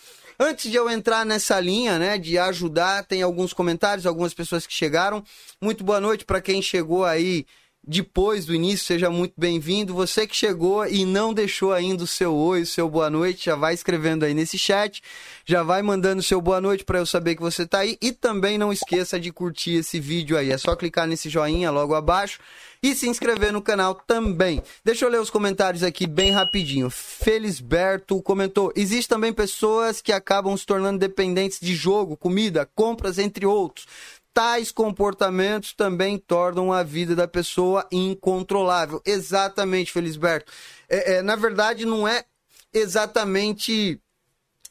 Antes 0.43 0.71
de 0.71 0.77
eu 0.79 0.89
entrar 0.89 1.27
nessa 1.27 1.61
linha, 1.61 1.99
né, 1.99 2.17
de 2.17 2.39
ajudar, 2.39 3.05
tem 3.05 3.21
alguns 3.21 3.53
comentários, 3.53 4.07
algumas 4.07 4.33
pessoas 4.33 4.67
que 4.67 4.73
chegaram. 4.73 5.23
Muito 5.61 5.85
boa 5.85 6.01
noite 6.01 6.25
para 6.25 6.41
quem 6.41 6.63
chegou 6.63 7.05
aí 7.05 7.45
depois 7.87 8.47
do 8.47 8.55
início, 8.55 8.87
seja 8.87 9.11
muito 9.11 9.35
bem-vindo. 9.37 9.93
Você 9.93 10.27
que 10.27 10.35
chegou 10.35 10.87
e 10.87 11.05
não 11.05 11.35
deixou 11.35 11.75
ainda 11.75 12.05
o 12.05 12.07
seu 12.07 12.35
oi, 12.35 12.63
o 12.63 12.67
seu 12.67 12.89
boa 12.89 13.11
noite, 13.11 13.45
já 13.45 13.55
vai 13.55 13.75
escrevendo 13.75 14.25
aí 14.25 14.33
nesse 14.33 14.59
chat, 14.59 15.03
já 15.45 15.63
vai 15.63 15.83
mandando 15.83 16.21
o 16.21 16.25
seu 16.25 16.41
boa 16.41 16.59
noite 16.59 16.85
para 16.85 16.99
eu 16.99 17.05
saber 17.05 17.35
que 17.35 17.43
você 17.43 17.65
está 17.65 17.81
aí 17.81 17.99
e 18.01 18.11
também 18.11 18.57
não 18.57 18.73
esqueça 18.73 19.21
de 19.21 19.31
curtir 19.31 19.73
esse 19.73 20.01
vídeo 20.01 20.39
aí. 20.39 20.51
É 20.51 20.57
só 20.57 20.75
clicar 20.75 21.07
nesse 21.07 21.29
joinha 21.29 21.71
logo 21.71 21.95
abaixo 21.95 22.41
e 22.83 22.95
se 22.95 23.09
inscrever 23.09 23.53
no 23.53 23.61
canal 23.61 23.95
também. 23.95 24.63
Deixa 24.85 25.05
eu 25.05 25.11
ler 25.11 25.21
os 25.21 25.31
comentários 25.31 25.83
aqui 25.83 26.07
bem 26.07 26.31
rapidinho. 26.31 26.89
Felisberto 26.91 28.21
comentou: 28.23 28.73
existe 28.75 29.09
também 29.09 29.33
pessoas 29.33 30.01
que 30.01 30.13
acabam 30.13 30.57
se 30.57 30.65
tornando 30.65 30.99
dependentes 30.99 31.59
de 31.61 31.75
jogo, 31.75 32.17
comida, 32.17 32.69
compras, 32.75 33.19
entre 33.19 33.45
outros. 33.45 33.87
Tais 34.33 34.71
comportamentos 34.71 35.73
também 35.73 36.17
tornam 36.17 36.73
a 36.73 36.83
vida 36.83 37.17
da 37.17 37.27
pessoa 37.27 37.87
incontrolável. 37.91 39.03
Exatamente, 39.05 39.93
Felisberto. 39.93 40.53
É, 40.89 41.15
é, 41.15 41.23
na 41.23 41.35
verdade, 41.35 41.85
não 41.85 42.07
é 42.07 42.25
exatamente 42.73 44.01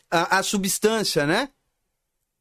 a, 0.10 0.40
a 0.40 0.44
substância, 0.44 1.26
né? 1.28 1.50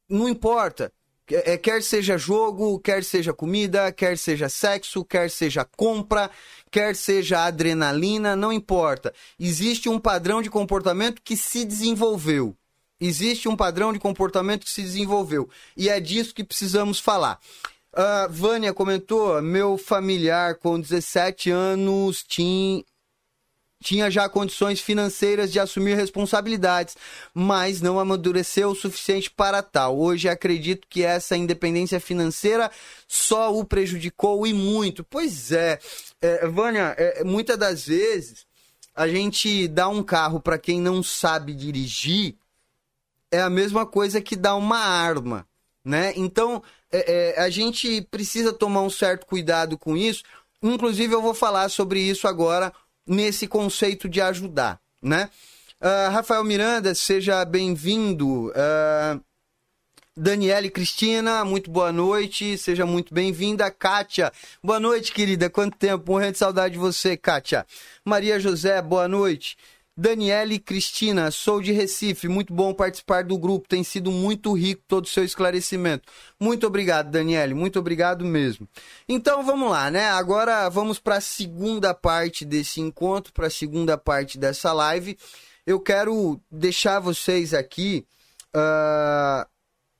Não 0.09 0.29
importa. 0.29 0.91
É, 1.31 1.57
quer 1.57 1.83
seja 1.83 2.17
jogo, 2.17 2.79
quer 2.79 3.03
seja 3.03 3.33
comida, 3.33 3.91
quer 3.91 4.17
seja 4.17 4.49
sexo, 4.49 5.05
quer 5.05 5.29
seja 5.29 5.63
compra, 5.63 6.29
quer 6.71 6.95
seja 6.95 7.45
adrenalina, 7.45 8.35
não 8.35 8.51
importa. 8.51 9.13
Existe 9.39 9.87
um 9.87 9.99
padrão 9.99 10.41
de 10.41 10.49
comportamento 10.49 11.21
que 11.23 11.37
se 11.37 11.63
desenvolveu. 11.63 12.55
Existe 12.99 13.47
um 13.47 13.55
padrão 13.55 13.93
de 13.93 13.99
comportamento 13.99 14.65
que 14.65 14.71
se 14.71 14.81
desenvolveu. 14.81 15.49
E 15.77 15.87
é 15.87 15.99
disso 15.99 16.33
que 16.33 16.43
precisamos 16.43 16.99
falar. 16.99 17.39
Uh, 17.93 18.29
Vânia 18.29 18.73
comentou: 18.73 19.41
meu 19.41 19.77
familiar 19.77 20.55
com 20.55 20.79
17 20.79 21.49
anos 21.49 22.23
tinha, 22.27 22.83
tinha 23.81 24.11
já 24.11 24.27
condições 24.27 24.81
financeiras 24.81 25.51
de 25.51 25.59
assumir 25.59 25.95
responsabilidades, 25.95 26.97
mas 27.33 27.81
não 27.81 27.99
amadureceu 27.99 28.71
o 28.71 28.75
suficiente 28.75 29.31
para 29.31 29.63
tal. 29.63 29.97
Hoje 29.97 30.27
acredito 30.27 30.85
que 30.89 31.03
essa 31.03 31.37
independência 31.37 31.99
financeira 31.99 32.69
só 33.07 33.55
o 33.55 33.63
prejudicou 33.63 34.45
e 34.45 34.53
muito. 34.53 35.03
Pois 35.03 35.51
é, 35.51 35.79
é 36.21 36.47
Vânia, 36.47 36.93
é, 36.97 37.23
muitas 37.23 37.57
das 37.57 37.85
vezes 37.87 38.45
a 38.93 39.07
gente 39.07 39.67
dá 39.67 39.87
um 39.87 40.03
carro 40.03 40.41
para 40.41 40.57
quem 40.57 40.81
não 40.81 41.01
sabe 41.01 41.53
dirigir 41.53 42.35
é 43.31 43.39
a 43.39 43.49
mesma 43.49 43.85
coisa 43.85 44.19
que 44.19 44.35
dar 44.35 44.55
uma 44.55 44.79
arma, 44.79 45.47
né? 45.85 46.11
Então 46.15 46.61
é, 46.91 47.35
é, 47.37 47.41
a 47.41 47.49
gente 47.49 48.01
precisa 48.09 48.51
tomar 48.51 48.81
um 48.81 48.89
certo 48.89 49.25
cuidado 49.25 49.77
com 49.77 49.95
isso. 49.95 50.23
Inclusive 50.61 51.13
eu 51.13 51.21
vou 51.21 51.33
falar 51.33 51.69
sobre 51.69 52.01
isso 52.01 52.27
agora 52.27 52.73
nesse 53.09 53.47
conceito 53.47 54.07
de 54.07 54.21
ajudar, 54.21 54.79
né? 55.01 55.29
Uh, 55.81 56.11
Rafael 56.11 56.43
Miranda, 56.43 56.93
seja 56.93 57.43
bem-vindo. 57.43 58.49
Uh, 58.49 59.19
Daniele 60.15 60.69
Cristina, 60.69 61.43
muito 61.43 61.71
boa 61.71 61.91
noite, 61.91 62.57
seja 62.57 62.85
muito 62.85 63.13
bem-vinda. 63.13 63.71
Kátia, 63.71 64.31
boa 64.61 64.79
noite, 64.79 65.11
querida. 65.11 65.49
Quanto 65.49 65.77
tempo? 65.77 66.11
Morrendo 66.11 66.33
de 66.33 66.37
saudade 66.37 66.73
de 66.73 66.79
você, 66.79 67.15
Kátia. 67.17 67.65
Maria 68.05 68.39
José, 68.39 68.81
boa 68.81 69.07
noite. 69.07 69.57
Daniele 69.99 70.59
Cristina, 70.59 71.29
sou 71.29 71.61
de 71.61 71.73
Recife, 71.73 72.29
muito 72.29 72.53
bom 72.53 72.73
participar 72.73 73.21
do 73.25 73.37
grupo, 73.37 73.67
tem 73.67 73.83
sido 73.83 74.09
muito 74.09 74.53
rico 74.53 74.81
todo 74.87 75.03
o 75.03 75.09
seu 75.09 75.25
esclarecimento. 75.25 76.09
Muito 76.39 76.65
obrigado, 76.65 77.11
Daniele, 77.11 77.53
muito 77.53 77.77
obrigado 77.79 78.23
mesmo. 78.23 78.65
Então 79.09 79.43
vamos 79.43 79.69
lá, 79.69 79.91
né? 79.91 80.05
Agora 80.05 80.69
vamos 80.69 80.99
para 80.99 81.17
a 81.17 81.21
segunda 81.21 81.93
parte 81.93 82.45
desse 82.45 82.79
encontro, 82.79 83.33
para 83.33 83.47
a 83.47 83.49
segunda 83.49 83.97
parte 83.97 84.37
dessa 84.37 84.71
live. 84.71 85.17
Eu 85.67 85.81
quero 85.81 86.39
deixar 86.49 87.01
vocês 87.01 87.53
aqui 87.53 88.05
uh, 88.55 89.45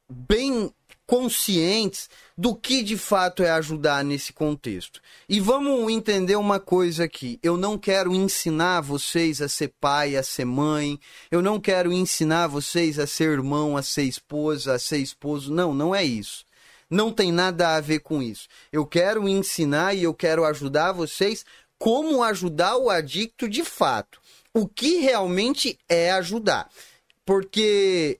bem 0.10 0.74
conscientes 1.10 2.08
do 2.38 2.54
que 2.54 2.84
de 2.84 2.96
fato 2.96 3.42
é 3.42 3.50
ajudar 3.50 4.06
nesse 4.06 4.32
contexto. 4.32 5.02
E 5.28 5.40
vamos 5.40 5.92
entender 5.92 6.36
uma 6.36 6.60
coisa 6.60 7.06
aqui. 7.06 7.40
Eu 7.42 7.58
não 7.58 7.80
quero 7.80 8.14
ensinar 8.14 8.82
vocês 8.82 9.42
a 9.42 9.50
ser 9.50 9.74
pai, 9.82 10.16
a 10.16 10.22
ser 10.22 10.46
mãe. 10.46 11.00
Eu 11.32 11.42
não 11.42 11.60
quero 11.60 11.92
ensinar 11.92 12.46
vocês 12.46 13.00
a 13.00 13.08
ser 13.08 13.32
irmão, 13.32 13.76
a 13.76 13.82
ser 13.82 14.04
esposa, 14.04 14.76
a 14.76 14.78
ser 14.78 15.00
esposo. 15.00 15.52
Não, 15.52 15.74
não 15.74 15.96
é 15.96 16.04
isso. 16.04 16.46
Não 16.88 17.12
tem 17.12 17.32
nada 17.32 17.76
a 17.76 17.82
ver 17.82 18.02
com 18.02 18.22
isso. 18.22 18.48
Eu 18.72 18.86
quero 18.86 19.28
ensinar 19.28 19.96
e 19.96 20.04
eu 20.04 20.14
quero 20.14 20.46
ajudar 20.46 20.92
vocês 20.92 21.44
como 21.80 22.22
ajudar 22.22 22.78
o 22.78 22.88
adicto 22.88 23.50
de 23.50 23.64
fato. 23.64 24.22
O 24.54 24.68
que 24.68 24.98
realmente 24.98 25.80
é 25.90 26.12
ajudar. 26.12 26.70
Porque 27.26 28.20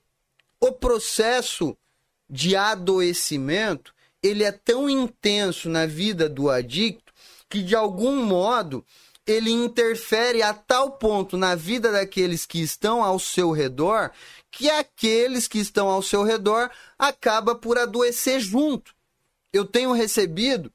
o 0.60 0.72
processo 0.72 1.76
de 2.30 2.54
adoecimento, 2.54 3.92
ele 4.22 4.44
é 4.44 4.52
tão 4.52 4.88
intenso 4.88 5.68
na 5.68 5.84
vida 5.84 6.28
do 6.28 6.48
adicto 6.48 7.12
que 7.48 7.62
de 7.62 7.74
algum 7.74 8.24
modo 8.24 8.84
ele 9.26 9.50
interfere 9.50 10.42
a 10.42 10.54
tal 10.54 10.92
ponto 10.92 11.36
na 11.36 11.54
vida 11.54 11.90
daqueles 11.90 12.46
que 12.46 12.60
estão 12.60 13.02
ao 13.02 13.18
seu 13.18 13.50
redor 13.50 14.12
que 14.50 14.68
aqueles 14.68 15.46
que 15.46 15.58
estão 15.58 15.88
ao 15.88 16.02
seu 16.02 16.22
redor 16.22 16.70
acaba 16.98 17.54
por 17.54 17.78
adoecer 17.78 18.40
junto. 18.40 18.94
Eu 19.52 19.64
tenho 19.64 19.92
recebido 19.92 20.72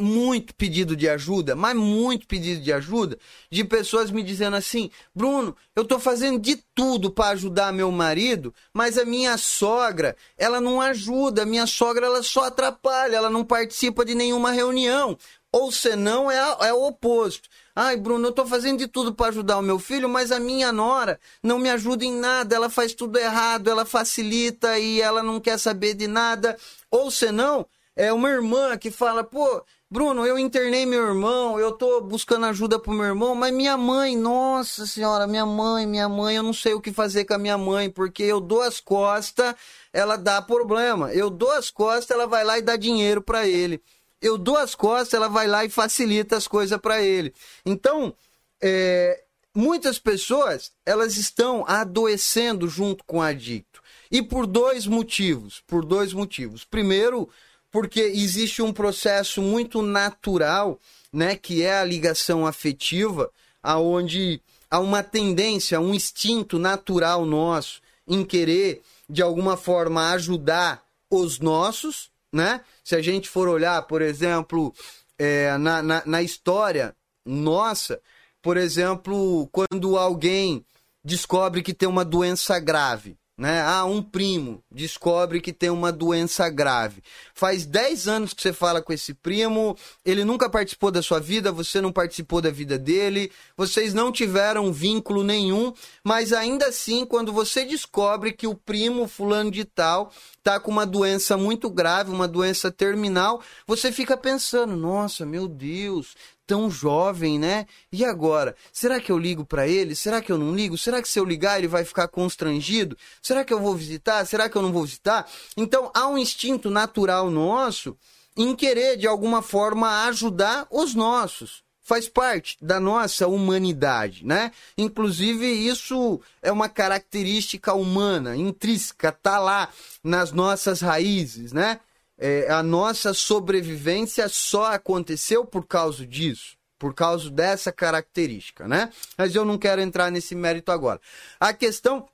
muito 0.00 0.54
pedido 0.54 0.96
de 0.96 1.08
ajuda, 1.08 1.54
mas 1.54 1.76
muito 1.76 2.26
pedido 2.26 2.60
de 2.60 2.72
ajuda, 2.72 3.18
de 3.50 3.64
pessoas 3.64 4.10
me 4.10 4.22
dizendo 4.22 4.56
assim: 4.56 4.90
Bruno, 5.14 5.54
eu 5.76 5.82
estou 5.82 5.98
fazendo 5.98 6.38
de 6.38 6.56
tudo 6.74 7.10
para 7.10 7.30
ajudar 7.30 7.72
meu 7.72 7.90
marido, 7.92 8.54
mas 8.72 8.98
a 8.98 9.04
minha 9.04 9.36
sogra, 9.36 10.16
ela 10.36 10.60
não 10.60 10.80
ajuda, 10.80 11.42
a 11.42 11.46
minha 11.46 11.66
sogra 11.66 12.06
ela 12.06 12.22
só 12.22 12.44
atrapalha, 12.44 13.16
ela 13.16 13.30
não 13.30 13.44
participa 13.44 14.04
de 14.04 14.14
nenhuma 14.14 14.50
reunião. 14.50 15.16
Ou 15.52 15.72
senão 15.72 16.30
é, 16.30 16.38
é 16.60 16.72
o 16.72 16.86
oposto. 16.86 17.48
Ai, 17.74 17.96
Bruno, 17.96 18.26
eu 18.26 18.30
estou 18.30 18.46
fazendo 18.46 18.78
de 18.78 18.86
tudo 18.86 19.12
para 19.12 19.28
ajudar 19.28 19.58
o 19.58 19.62
meu 19.62 19.78
filho, 19.80 20.08
mas 20.08 20.30
a 20.30 20.38
minha 20.38 20.70
nora 20.70 21.18
não 21.42 21.58
me 21.58 21.68
ajuda 21.68 22.04
em 22.04 22.12
nada, 22.12 22.54
ela 22.54 22.70
faz 22.70 22.94
tudo 22.94 23.18
errado, 23.18 23.68
ela 23.68 23.84
facilita 23.84 24.78
e 24.78 25.00
ela 25.00 25.22
não 25.22 25.40
quer 25.40 25.58
saber 25.58 25.94
de 25.94 26.06
nada. 26.06 26.56
Ou 26.88 27.10
senão, 27.10 27.66
é 27.96 28.12
uma 28.12 28.30
irmã 28.30 28.76
que 28.78 28.90
fala, 28.90 29.24
pô, 29.24 29.64
Bruno, 29.92 30.24
eu 30.24 30.38
internei 30.38 30.86
meu 30.86 31.04
irmão, 31.04 31.58
eu 31.58 31.72
tô 31.72 32.00
buscando 32.00 32.46
ajuda 32.46 32.78
pro 32.78 32.92
meu 32.92 33.06
irmão, 33.06 33.34
mas 33.34 33.52
minha 33.52 33.76
mãe, 33.76 34.16
nossa 34.16 34.86
senhora, 34.86 35.26
minha 35.26 35.44
mãe, 35.44 35.84
minha 35.84 36.08
mãe, 36.08 36.36
eu 36.36 36.44
não 36.44 36.52
sei 36.52 36.74
o 36.74 36.80
que 36.80 36.92
fazer 36.92 37.24
com 37.24 37.34
a 37.34 37.38
minha 37.38 37.58
mãe, 37.58 37.90
porque 37.90 38.22
eu 38.22 38.40
dou 38.40 38.62
as 38.62 38.78
costas, 38.78 39.52
ela 39.92 40.14
dá 40.14 40.40
problema. 40.40 41.12
Eu 41.12 41.28
dou 41.28 41.50
as 41.50 41.70
costas, 41.70 42.10
ela 42.10 42.28
vai 42.28 42.44
lá 42.44 42.56
e 42.56 42.62
dá 42.62 42.76
dinheiro 42.76 43.20
para 43.20 43.48
ele. 43.48 43.82
Eu 44.22 44.38
dou 44.38 44.56
as 44.56 44.76
costas, 44.76 45.14
ela 45.14 45.26
vai 45.28 45.48
lá 45.48 45.64
e 45.64 45.68
facilita 45.68 46.36
as 46.36 46.46
coisas 46.46 46.78
para 46.78 47.02
ele. 47.02 47.34
Então, 47.66 48.14
é, 48.62 49.24
muitas 49.52 49.98
pessoas 49.98 50.70
elas 50.86 51.16
estão 51.16 51.64
adoecendo 51.66 52.68
junto 52.68 53.02
com 53.04 53.18
o 53.18 53.22
adicto. 53.22 53.82
E 54.08 54.22
por 54.22 54.46
dois 54.46 54.86
motivos. 54.86 55.60
Por 55.66 55.84
dois 55.84 56.12
motivos. 56.12 56.64
Primeiro, 56.64 57.28
porque 57.70 58.00
existe 58.00 58.62
um 58.62 58.72
processo 58.72 59.40
muito 59.40 59.82
natural, 59.82 60.78
né, 61.12 61.36
que 61.36 61.62
é 61.62 61.78
a 61.78 61.84
ligação 61.84 62.46
afetiva, 62.46 63.30
aonde 63.62 64.40
há 64.70 64.78
uma 64.80 65.02
tendência, 65.02 65.80
um 65.80 65.94
instinto 65.94 66.58
natural 66.58 67.24
nosso 67.24 67.80
em 68.06 68.24
querer 68.24 68.82
de 69.08 69.22
alguma 69.22 69.56
forma 69.56 70.10
ajudar 70.12 70.82
os 71.10 71.40
nossos, 71.40 72.10
né? 72.32 72.60
Se 72.84 72.94
a 72.94 73.02
gente 73.02 73.28
for 73.28 73.48
olhar, 73.48 73.82
por 73.82 74.00
exemplo, 74.00 74.72
é, 75.18 75.56
na, 75.58 75.82
na, 75.82 76.02
na 76.06 76.22
história 76.22 76.94
nossa, 77.24 78.00
por 78.40 78.56
exemplo, 78.56 79.48
quando 79.52 79.98
alguém 79.98 80.64
descobre 81.04 81.62
que 81.62 81.74
tem 81.74 81.88
uma 81.88 82.04
doença 82.04 82.58
grave, 82.58 83.16
né? 83.40 83.62
Ah, 83.62 83.86
um 83.86 84.02
primo 84.02 84.62
descobre 84.70 85.40
que 85.40 85.50
tem 85.50 85.70
uma 85.70 85.90
doença 85.90 86.46
grave. 86.50 87.02
Faz 87.32 87.64
10 87.64 88.06
anos 88.06 88.34
que 88.34 88.42
você 88.42 88.52
fala 88.52 88.82
com 88.82 88.92
esse 88.92 89.14
primo, 89.14 89.74
ele 90.04 90.26
nunca 90.26 90.50
participou 90.50 90.90
da 90.90 91.00
sua 91.00 91.18
vida, 91.18 91.50
você 91.50 91.80
não 91.80 91.90
participou 91.90 92.42
da 92.42 92.50
vida 92.50 92.78
dele, 92.78 93.32
vocês 93.56 93.94
não 93.94 94.12
tiveram 94.12 94.70
vínculo 94.70 95.24
nenhum, 95.24 95.72
mas 96.04 96.34
ainda 96.34 96.66
assim, 96.66 97.06
quando 97.06 97.32
você 97.32 97.64
descobre 97.64 98.32
que 98.32 98.46
o 98.46 98.54
primo 98.54 99.08
fulano 99.08 99.50
de 99.50 99.64
tal 99.64 100.12
tá 100.42 100.60
com 100.60 100.70
uma 100.70 100.84
doença 100.84 101.34
muito 101.34 101.70
grave, 101.70 102.10
uma 102.10 102.28
doença 102.28 102.70
terminal, 102.70 103.40
você 103.66 103.90
fica 103.90 104.18
pensando: 104.18 104.76
"Nossa, 104.76 105.24
meu 105.24 105.48
Deus, 105.48 106.14
tão 106.50 106.68
jovem, 106.68 107.38
né? 107.38 107.64
E 107.92 108.04
agora? 108.04 108.56
Será 108.72 108.98
que 108.98 109.12
eu 109.12 109.16
ligo 109.16 109.44
para 109.44 109.68
ele? 109.68 109.94
Será 109.94 110.20
que 110.20 110.32
eu 110.32 110.36
não 110.36 110.52
ligo? 110.52 110.76
Será 110.76 111.00
que 111.00 111.08
se 111.08 111.16
eu 111.16 111.24
ligar 111.24 111.58
ele 111.58 111.68
vai 111.68 111.84
ficar 111.84 112.08
constrangido? 112.08 112.98
Será 113.22 113.44
que 113.44 113.54
eu 113.54 113.60
vou 113.60 113.76
visitar? 113.76 114.24
Será 114.26 114.48
que 114.48 114.56
eu 114.56 114.62
não 114.62 114.72
vou 114.72 114.84
visitar? 114.84 115.30
Então 115.56 115.92
há 115.94 116.08
um 116.08 116.18
instinto 116.18 116.68
natural 116.68 117.30
nosso 117.30 117.96
em 118.36 118.56
querer 118.56 118.96
de 118.96 119.06
alguma 119.06 119.42
forma 119.42 120.06
ajudar 120.06 120.66
os 120.72 120.92
nossos. 120.92 121.62
Faz 121.80 122.08
parte 122.08 122.56
da 122.60 122.80
nossa 122.80 123.28
humanidade, 123.28 124.26
né? 124.26 124.50
Inclusive, 124.76 125.46
isso 125.46 126.20
é 126.42 126.50
uma 126.50 126.68
característica 126.68 127.74
humana, 127.74 128.34
intrínseca, 128.34 129.12
tá 129.12 129.38
lá 129.38 129.68
nas 130.02 130.32
nossas 130.32 130.80
raízes, 130.80 131.52
né? 131.52 131.78
É, 132.20 132.52
a 132.52 132.62
nossa 132.62 133.14
sobrevivência 133.14 134.28
só 134.28 134.66
aconteceu 134.66 135.42
por 135.42 135.66
causa 135.66 136.06
disso, 136.06 136.54
por 136.78 136.94
causa 136.94 137.30
dessa 137.30 137.72
característica, 137.72 138.68
né? 138.68 138.92
Mas 139.16 139.34
eu 139.34 139.42
não 139.42 139.56
quero 139.56 139.80
entrar 139.80 140.10
nesse 140.12 140.34
mérito 140.34 140.70
agora. 140.70 141.00
A 141.40 141.54
questão 141.54 142.06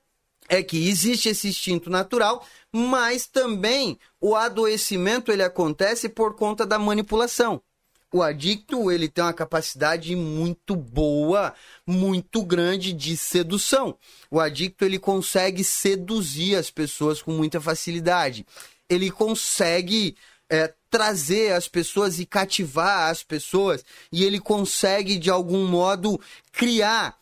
é 0.48 0.62
que 0.62 0.88
existe 0.88 1.28
esse 1.28 1.48
instinto 1.48 1.90
natural, 1.90 2.46
mas 2.72 3.26
também 3.26 3.98
o 4.20 4.36
adoecimento 4.36 5.32
ele 5.32 5.42
acontece 5.42 6.08
por 6.08 6.36
conta 6.36 6.64
da 6.64 6.78
manipulação. 6.78 7.60
O 8.12 8.22
adicto 8.22 8.92
ele 8.92 9.08
tem 9.08 9.24
uma 9.24 9.32
capacidade 9.32 10.14
muito 10.14 10.76
boa, 10.76 11.52
muito 11.84 12.44
grande 12.44 12.92
de 12.92 13.16
sedução. 13.16 13.98
O 14.30 14.38
adicto 14.38 14.84
ele 14.84 15.00
consegue 15.00 15.64
seduzir 15.64 16.54
as 16.54 16.70
pessoas 16.70 17.20
com 17.20 17.32
muita 17.32 17.60
facilidade 17.60 18.46
ele 18.88 19.10
consegue 19.10 20.16
é, 20.50 20.72
trazer 20.90 21.52
as 21.52 21.68
pessoas 21.68 22.18
e 22.18 22.26
cativar 22.26 23.10
as 23.10 23.22
pessoas, 23.22 23.84
e 24.10 24.24
ele 24.24 24.40
consegue, 24.40 25.16
de 25.16 25.30
algum 25.30 25.66
modo, 25.66 26.20
criar 26.52 27.18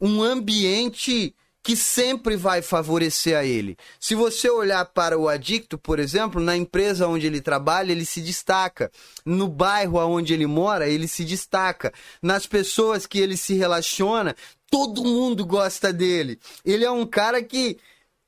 um 0.00 0.22
ambiente 0.22 1.34
que 1.64 1.74
sempre 1.74 2.36
vai 2.36 2.60
favorecer 2.60 3.34
a 3.34 3.42
ele. 3.42 3.78
Se 3.98 4.14
você 4.14 4.50
olhar 4.50 4.84
para 4.84 5.18
o 5.18 5.30
adicto, 5.30 5.78
por 5.78 5.98
exemplo, 5.98 6.38
na 6.38 6.54
empresa 6.54 7.08
onde 7.08 7.26
ele 7.26 7.40
trabalha, 7.40 7.90
ele 7.90 8.04
se 8.04 8.20
destaca. 8.20 8.92
No 9.24 9.48
bairro 9.48 9.96
onde 9.96 10.34
ele 10.34 10.46
mora, 10.46 10.86
ele 10.86 11.08
se 11.08 11.24
destaca. 11.24 11.90
Nas 12.20 12.46
pessoas 12.46 13.06
que 13.06 13.18
ele 13.18 13.34
se 13.34 13.54
relaciona, 13.54 14.36
todo 14.70 15.04
mundo 15.04 15.46
gosta 15.46 15.90
dele. 15.90 16.38
Ele 16.66 16.84
é 16.84 16.90
um 16.90 17.06
cara 17.06 17.42
que, 17.42 17.78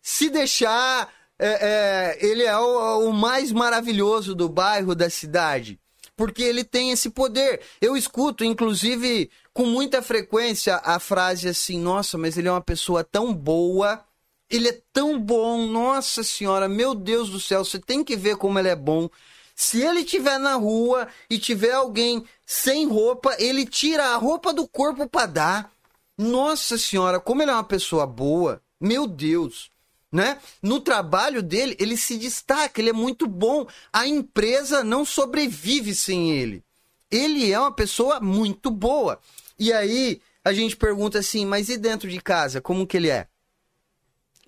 se 0.00 0.30
deixar, 0.30 1.12
é, 1.38 2.16
é, 2.18 2.26
ele 2.26 2.44
é 2.44 2.56
o, 2.56 3.08
o 3.08 3.12
mais 3.12 3.52
maravilhoso 3.52 4.34
do 4.34 4.48
bairro, 4.48 4.94
da 4.94 5.10
cidade 5.10 5.78
porque 6.16 6.42
ele 6.42 6.64
tem 6.64 6.90
esse 6.90 7.10
poder. 7.10 7.60
Eu 7.80 7.96
escuto, 7.96 8.42
inclusive, 8.42 9.30
com 9.52 9.66
muita 9.66 10.00
frequência 10.00 10.76
a 10.82 10.98
frase 10.98 11.48
assim: 11.48 11.78
nossa, 11.78 12.16
mas 12.16 12.38
ele 12.38 12.48
é 12.48 12.50
uma 12.50 12.60
pessoa 12.60 13.04
tão 13.04 13.34
boa, 13.34 14.02
ele 14.50 14.68
é 14.68 14.80
tão 14.92 15.20
bom, 15.20 15.66
nossa 15.66 16.22
senhora, 16.22 16.68
meu 16.68 16.94
Deus 16.94 17.28
do 17.28 17.38
céu, 17.38 17.64
você 17.64 17.78
tem 17.78 18.02
que 18.02 18.16
ver 18.16 18.36
como 18.36 18.58
ele 18.58 18.68
é 18.68 18.76
bom. 18.76 19.08
Se 19.54 19.80
ele 19.80 20.00
estiver 20.00 20.38
na 20.38 20.54
rua 20.54 21.08
e 21.30 21.38
tiver 21.38 21.72
alguém 21.72 22.24
sem 22.44 22.86
roupa, 22.86 23.34
ele 23.38 23.64
tira 23.64 24.08
a 24.08 24.16
roupa 24.16 24.52
do 24.52 24.68
corpo 24.68 25.08
para 25.08 25.26
dar. 25.26 25.72
Nossa 26.18 26.76
senhora, 26.78 27.20
como 27.20 27.42
ele 27.42 27.50
é 27.50 27.54
uma 27.54 27.64
pessoa 27.64 28.06
boa, 28.06 28.60
meu 28.80 29.06
Deus 29.06 29.70
né? 30.16 30.38
No 30.62 30.80
trabalho 30.80 31.42
dele, 31.42 31.76
ele 31.78 31.94
se 31.94 32.16
destaca, 32.16 32.80
ele 32.80 32.88
é 32.88 32.92
muito 32.92 33.26
bom. 33.26 33.66
A 33.92 34.06
empresa 34.06 34.82
não 34.82 35.04
sobrevive 35.04 35.94
sem 35.94 36.30
ele. 36.32 36.64
Ele 37.10 37.52
é 37.52 37.60
uma 37.60 37.70
pessoa 37.70 38.18
muito 38.18 38.70
boa. 38.70 39.20
E 39.58 39.74
aí 39.74 40.22
a 40.42 40.54
gente 40.54 40.74
pergunta 40.74 41.18
assim, 41.18 41.44
mas 41.44 41.68
e 41.68 41.76
dentro 41.76 42.08
de 42.08 42.18
casa, 42.18 42.62
como 42.62 42.86
que 42.86 42.96
ele 42.96 43.10
é? 43.10 43.28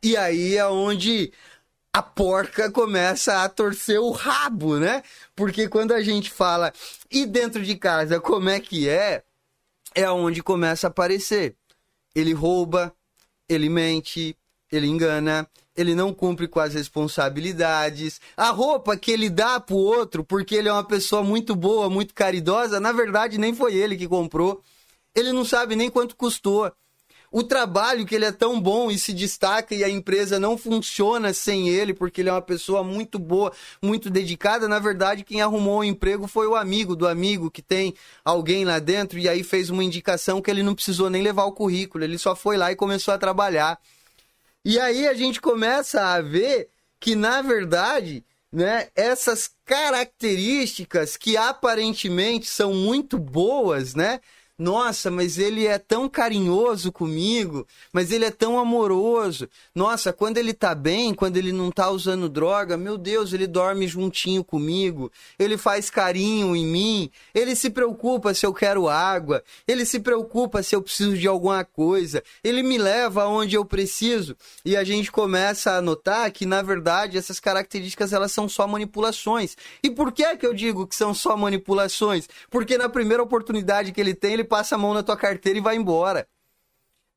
E 0.02 0.16
aí 0.16 0.56
é 0.56 0.66
onde 0.66 1.32
a 1.92 2.00
porca 2.00 2.70
começa 2.70 3.42
a 3.42 3.48
torcer 3.48 4.00
o 4.00 4.10
rabo, 4.10 4.78
né? 4.78 5.02
Porque 5.36 5.68
quando 5.68 5.92
a 5.92 6.00
gente 6.02 6.30
fala 6.30 6.72
e 7.10 7.26
dentro 7.26 7.62
de 7.62 7.76
casa, 7.76 8.18
como 8.18 8.48
é 8.48 8.58
que 8.58 8.88
é? 8.88 9.22
É 9.94 10.10
onde 10.10 10.42
começa 10.42 10.86
a 10.86 10.90
aparecer. 10.90 11.54
Ele 12.14 12.32
rouba, 12.32 12.94
ele 13.46 13.68
mente, 13.68 14.34
ele 14.76 14.86
engana, 14.86 15.48
ele 15.76 15.94
não 15.94 16.12
cumpre 16.12 16.48
com 16.48 16.60
as 16.60 16.74
responsabilidades. 16.74 18.20
A 18.36 18.50
roupa 18.50 18.96
que 18.96 19.10
ele 19.10 19.30
dá 19.30 19.60
pro 19.60 19.76
outro, 19.76 20.24
porque 20.24 20.54
ele 20.54 20.68
é 20.68 20.72
uma 20.72 20.84
pessoa 20.84 21.22
muito 21.22 21.54
boa, 21.54 21.88
muito 21.88 22.12
caridosa, 22.14 22.80
na 22.80 22.92
verdade 22.92 23.38
nem 23.38 23.54
foi 23.54 23.74
ele 23.74 23.96
que 23.96 24.08
comprou. 24.08 24.62
Ele 25.14 25.32
não 25.32 25.44
sabe 25.44 25.76
nem 25.76 25.90
quanto 25.90 26.16
custou. 26.16 26.72
O 27.30 27.42
trabalho 27.42 28.06
que 28.06 28.14
ele 28.14 28.24
é 28.24 28.32
tão 28.32 28.58
bom 28.58 28.90
e 28.90 28.98
se 28.98 29.12
destaca 29.12 29.74
e 29.74 29.84
a 29.84 29.88
empresa 29.88 30.40
não 30.40 30.56
funciona 30.56 31.34
sem 31.34 31.68
ele, 31.68 31.92
porque 31.92 32.22
ele 32.22 32.30
é 32.30 32.32
uma 32.32 32.40
pessoa 32.40 32.82
muito 32.82 33.18
boa, 33.18 33.52
muito 33.82 34.08
dedicada. 34.08 34.66
Na 34.66 34.78
verdade, 34.78 35.24
quem 35.24 35.42
arrumou 35.42 35.80
o 35.80 35.84
emprego 35.84 36.26
foi 36.26 36.46
o 36.46 36.56
amigo 36.56 36.96
do 36.96 37.06
amigo 37.06 37.50
que 37.50 37.60
tem 37.60 37.94
alguém 38.24 38.64
lá 38.64 38.78
dentro 38.78 39.18
e 39.18 39.28
aí 39.28 39.42
fez 39.42 39.68
uma 39.68 39.84
indicação 39.84 40.40
que 40.40 40.50
ele 40.50 40.62
não 40.62 40.74
precisou 40.74 41.10
nem 41.10 41.22
levar 41.22 41.44
o 41.44 41.52
currículo, 41.52 42.02
ele 42.02 42.16
só 42.16 42.34
foi 42.34 42.56
lá 42.56 42.72
e 42.72 42.76
começou 42.76 43.12
a 43.12 43.18
trabalhar. 43.18 43.78
E 44.70 44.78
aí 44.78 45.08
a 45.08 45.14
gente 45.14 45.40
começa 45.40 46.12
a 46.12 46.20
ver 46.20 46.68
que, 47.00 47.16
na 47.16 47.40
verdade, 47.40 48.22
né, 48.52 48.88
essas 48.94 49.50
características 49.64 51.16
que 51.16 51.38
aparentemente 51.38 52.46
são 52.46 52.74
muito 52.74 53.18
boas, 53.18 53.94
né, 53.94 54.20
nossa, 54.58 55.08
mas 55.08 55.38
ele 55.38 55.68
é 55.68 55.78
tão 55.78 56.08
carinhoso 56.08 56.90
comigo, 56.90 57.64
mas 57.92 58.10
ele 58.10 58.24
é 58.24 58.30
tão 58.30 58.58
amoroso. 58.58 59.48
Nossa, 59.72 60.12
quando 60.12 60.36
ele 60.36 60.52
tá 60.52 60.74
bem, 60.74 61.14
quando 61.14 61.36
ele 61.36 61.52
não 61.52 61.70
tá 61.70 61.88
usando 61.90 62.28
droga, 62.28 62.76
meu 62.76 62.98
Deus, 62.98 63.32
ele 63.32 63.46
dorme 63.46 63.86
juntinho 63.86 64.42
comigo, 64.42 65.12
ele 65.38 65.56
faz 65.56 65.88
carinho 65.90 66.56
em 66.56 66.66
mim, 66.66 67.08
ele 67.32 67.54
se 67.54 67.70
preocupa 67.70 68.34
se 68.34 68.44
eu 68.44 68.52
quero 68.52 68.88
água, 68.88 69.44
ele 69.66 69.84
se 69.84 70.00
preocupa 70.00 70.60
se 70.60 70.74
eu 70.74 70.82
preciso 70.82 71.16
de 71.16 71.28
alguma 71.28 71.64
coisa, 71.64 72.20
ele 72.42 72.64
me 72.64 72.78
leva 72.78 73.22
aonde 73.22 73.54
eu 73.54 73.64
preciso. 73.64 74.36
E 74.64 74.76
a 74.76 74.82
gente 74.82 75.12
começa 75.12 75.74
a 75.74 75.80
notar 75.80 76.28
que, 76.32 76.44
na 76.44 76.62
verdade, 76.62 77.16
essas 77.16 77.38
características 77.38 78.12
elas 78.12 78.32
são 78.32 78.48
só 78.48 78.66
manipulações. 78.66 79.56
E 79.84 79.88
por 79.88 80.10
que 80.10 80.24
é 80.24 80.36
que 80.36 80.44
eu 80.44 80.52
digo 80.52 80.84
que 80.84 80.96
são 80.96 81.14
só 81.14 81.36
manipulações? 81.36 82.28
Porque 82.50 82.76
na 82.76 82.88
primeira 82.88 83.22
oportunidade 83.22 83.92
que 83.92 84.00
ele 84.00 84.14
tem, 84.14 84.32
ele 84.32 84.47
passa 84.48 84.74
a 84.74 84.78
mão 84.78 84.94
na 84.94 85.02
tua 85.02 85.16
carteira 85.16 85.58
e 85.58 85.62
vai 85.62 85.76
embora. 85.76 86.26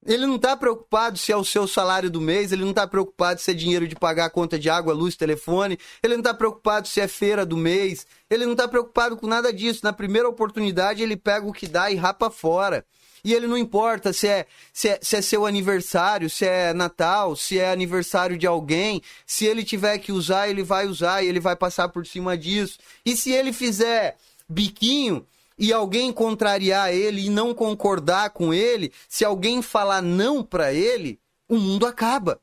Ele 0.03 0.25
não 0.25 0.35
está 0.35 0.57
preocupado 0.57 1.17
se 1.17 1.31
é 1.31 1.37
o 1.37 1.45
seu 1.45 1.67
salário 1.67 2.09
do 2.09 2.19
mês, 2.19 2.51
ele 2.51 2.63
não 2.63 2.71
está 2.71 2.87
preocupado 2.87 3.39
se 3.39 3.51
é 3.51 3.53
dinheiro 3.53 3.87
de 3.87 3.95
pagar 3.95 4.25
a 4.25 4.29
conta 4.31 4.57
de 4.57 4.67
água, 4.67 4.95
luz, 4.95 5.15
telefone, 5.15 5.77
ele 6.01 6.15
não 6.15 6.21
está 6.21 6.33
preocupado 6.33 6.87
se 6.87 6.99
é 6.99 7.07
feira 7.07 7.45
do 7.45 7.55
mês, 7.55 8.07
ele 8.27 8.45
não 8.45 8.53
está 8.53 8.67
preocupado 8.67 9.15
com 9.15 9.27
nada 9.27 9.53
disso. 9.53 9.81
Na 9.83 9.93
primeira 9.93 10.27
oportunidade, 10.27 11.03
ele 11.03 11.15
pega 11.15 11.45
o 11.45 11.53
que 11.53 11.67
dá 11.67 11.91
e 11.91 11.95
rapa 11.95 12.31
fora. 12.31 12.83
E 13.23 13.33
ele 13.33 13.45
não 13.45 13.57
importa 13.57 14.11
se 14.11 14.27
é, 14.27 14.47
se 14.73 14.89
é, 14.89 14.99
se 14.99 15.15
é 15.15 15.21
seu 15.21 15.45
aniversário, 15.45 16.29
se 16.31 16.45
é 16.45 16.73
Natal, 16.73 17.35
se 17.35 17.59
é 17.59 17.71
aniversário 17.71 18.37
de 18.37 18.47
alguém, 18.47 19.03
se 19.25 19.45
ele 19.45 19.63
tiver 19.63 19.99
que 19.99 20.11
usar, 20.11 20.49
ele 20.49 20.63
vai 20.63 20.87
usar 20.87 21.21
e 21.21 21.27
ele 21.27 21.39
vai 21.39 21.55
passar 21.55 21.89
por 21.89 22.07
cima 22.07 22.35
disso. 22.35 22.79
E 23.05 23.15
se 23.15 23.31
ele 23.31 23.53
fizer 23.53 24.17
biquinho, 24.49 25.25
e 25.61 25.71
alguém 25.71 26.11
contrariar 26.11 26.91
ele 26.91 27.27
e 27.27 27.29
não 27.29 27.53
concordar 27.53 28.31
com 28.31 28.51
ele, 28.51 28.91
se 29.07 29.23
alguém 29.23 29.61
falar 29.61 30.01
não 30.01 30.41
para 30.41 30.73
ele, 30.73 31.19
o 31.47 31.55
mundo 31.55 31.85
acaba. 31.85 32.41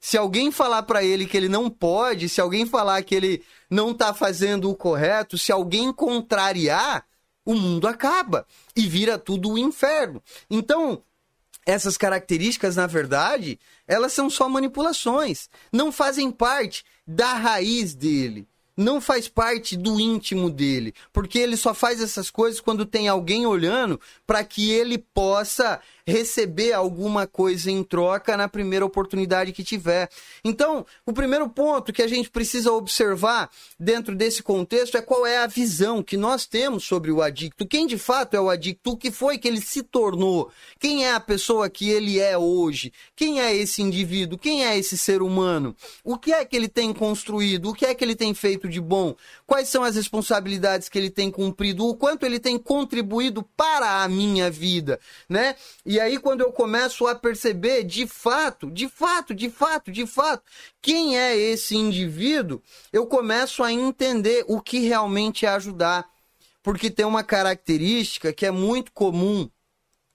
Se 0.00 0.16
alguém 0.16 0.50
falar 0.50 0.84
para 0.84 1.04
ele 1.04 1.26
que 1.26 1.36
ele 1.36 1.50
não 1.50 1.68
pode, 1.68 2.30
se 2.30 2.40
alguém 2.40 2.64
falar 2.64 3.02
que 3.02 3.14
ele 3.14 3.44
não 3.68 3.90
está 3.90 4.14
fazendo 4.14 4.70
o 4.70 4.74
correto, 4.74 5.36
se 5.36 5.52
alguém 5.52 5.92
contrariar, 5.92 7.04
o 7.44 7.54
mundo 7.54 7.86
acaba 7.86 8.46
e 8.74 8.88
vira 8.88 9.18
tudo 9.18 9.50
o 9.50 9.52
um 9.52 9.58
inferno. 9.58 10.22
Então, 10.48 11.02
essas 11.66 11.98
características, 11.98 12.76
na 12.76 12.86
verdade, 12.86 13.60
elas 13.86 14.14
são 14.14 14.30
só 14.30 14.48
manipulações, 14.48 15.50
não 15.70 15.92
fazem 15.92 16.30
parte 16.30 16.82
da 17.06 17.34
raiz 17.34 17.94
dele 17.94 18.48
não 18.82 19.00
faz 19.00 19.28
parte 19.28 19.76
do 19.76 19.98
íntimo 19.98 20.50
dele, 20.50 20.94
porque 21.12 21.38
ele 21.38 21.56
só 21.56 21.72
faz 21.72 22.02
essas 22.02 22.30
coisas 22.30 22.60
quando 22.60 22.84
tem 22.84 23.08
alguém 23.08 23.46
olhando 23.46 24.00
para 24.26 24.44
que 24.44 24.70
ele 24.70 24.98
possa 24.98 25.80
receber 26.06 26.72
alguma 26.72 27.26
coisa 27.26 27.70
em 27.70 27.82
troca 27.82 28.36
na 28.36 28.48
primeira 28.48 28.84
oportunidade 28.84 29.52
que 29.52 29.62
tiver. 29.62 30.08
Então, 30.44 30.84
o 31.06 31.12
primeiro 31.12 31.48
ponto 31.48 31.92
que 31.92 32.02
a 32.02 32.08
gente 32.08 32.30
precisa 32.30 32.72
observar 32.72 33.50
dentro 33.78 34.14
desse 34.14 34.42
contexto 34.42 34.96
é 34.96 35.02
qual 35.02 35.26
é 35.26 35.38
a 35.38 35.46
visão 35.46 36.02
que 36.02 36.16
nós 36.16 36.46
temos 36.46 36.84
sobre 36.84 37.10
o 37.10 37.22
adicto. 37.22 37.66
Quem 37.66 37.86
de 37.86 37.98
fato 37.98 38.34
é 38.34 38.40
o 38.40 38.50
adicto? 38.50 38.92
O 38.92 38.96
que 38.96 39.10
foi 39.10 39.38
que 39.38 39.48
ele 39.48 39.60
se 39.60 39.82
tornou? 39.82 40.50
Quem 40.78 41.06
é 41.06 41.12
a 41.12 41.20
pessoa 41.20 41.68
que 41.68 41.90
ele 41.90 42.18
é 42.18 42.36
hoje? 42.36 42.92
Quem 43.14 43.40
é 43.40 43.54
esse 43.54 43.82
indivíduo? 43.82 44.38
Quem 44.38 44.64
é 44.66 44.76
esse 44.76 44.98
ser 44.98 45.22
humano? 45.22 45.74
O 46.04 46.18
que 46.18 46.32
é 46.32 46.44
que 46.44 46.56
ele 46.56 46.68
tem 46.68 46.92
construído? 46.92 47.70
O 47.70 47.74
que 47.74 47.86
é 47.86 47.94
que 47.94 48.04
ele 48.04 48.16
tem 48.16 48.34
feito 48.34 48.68
de 48.68 48.80
bom? 48.80 49.14
Quais 49.46 49.68
são 49.68 49.82
as 49.82 49.96
responsabilidades 49.96 50.88
que 50.88 50.98
ele 50.98 51.10
tem 51.10 51.30
cumprido? 51.30 51.86
O 51.86 51.94
quanto 51.94 52.24
ele 52.24 52.40
tem 52.40 52.58
contribuído 52.58 53.42
para 53.56 54.02
a 54.02 54.08
minha 54.08 54.50
vida, 54.50 54.98
né? 55.28 55.54
E 55.84 55.91
aí, 55.98 56.18
quando 56.18 56.42
eu 56.42 56.52
começo 56.52 57.06
a 57.06 57.14
perceber 57.14 57.84
de 57.84 58.06
fato, 58.06 58.70
de 58.70 58.88
fato, 58.88 59.34
de 59.34 59.50
fato, 59.50 59.90
de 59.90 60.06
fato, 60.06 60.44
quem 60.80 61.18
é 61.18 61.36
esse 61.36 61.76
indivíduo, 61.76 62.62
eu 62.92 63.06
começo 63.06 63.62
a 63.62 63.72
entender 63.72 64.44
o 64.46 64.60
que 64.60 64.80
realmente 64.80 65.44
é 65.44 65.48
ajudar. 65.48 66.08
Porque 66.62 66.90
tem 66.90 67.04
uma 67.04 67.24
característica 67.24 68.32
que 68.32 68.46
é 68.46 68.50
muito 68.50 68.92
comum 68.92 69.50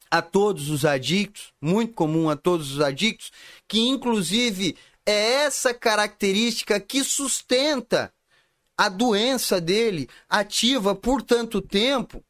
a 0.09 0.21
todos 0.21 0.69
os 0.69 0.85
adictos, 0.85 1.51
muito 1.61 1.93
comum 1.93 2.29
a 2.29 2.35
todos 2.37 2.71
os 2.71 2.81
adictos, 2.81 3.31
que 3.67 3.81
inclusive 3.81 4.77
é 5.05 5.43
essa 5.43 5.73
característica 5.73 6.79
que 6.79 7.03
sustenta 7.03 8.13
a 8.77 8.89
doença 8.89 9.59
dele 9.59 10.07
ativa 10.29 10.95
por 10.95 11.21
tanto 11.21 11.61
tempo 11.61 12.23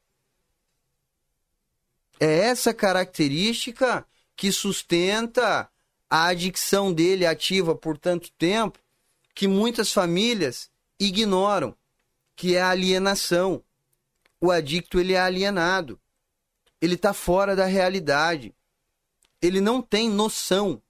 é 2.20 2.40
essa 2.40 2.74
característica 2.74 4.06
que 4.36 4.52
sustenta 4.52 5.70
a 6.10 6.28
adicção 6.28 6.94
dele 6.94 7.26
ativa 7.26 7.76
por 7.76 7.98
tanto 7.98 8.32
tempo 8.32 8.80
que 9.34 9.48
muitas 9.48 9.92
famílias 9.92 10.70
ignoram, 11.00 11.76
que 12.36 12.56
é 12.56 12.62
a 12.62 12.70
alienação. 12.70 13.64
O 14.40 14.52
adicto 14.52 15.00
ele 15.00 15.14
é 15.14 15.20
alienado. 15.20 16.00
Ele 16.82 16.96
está 16.96 17.14
fora 17.14 17.56
da 17.56 17.66
realidade. 17.66 18.54
Ele 19.42 19.62
não 19.62 19.82
tem 19.82 20.10
noção 20.10 20.82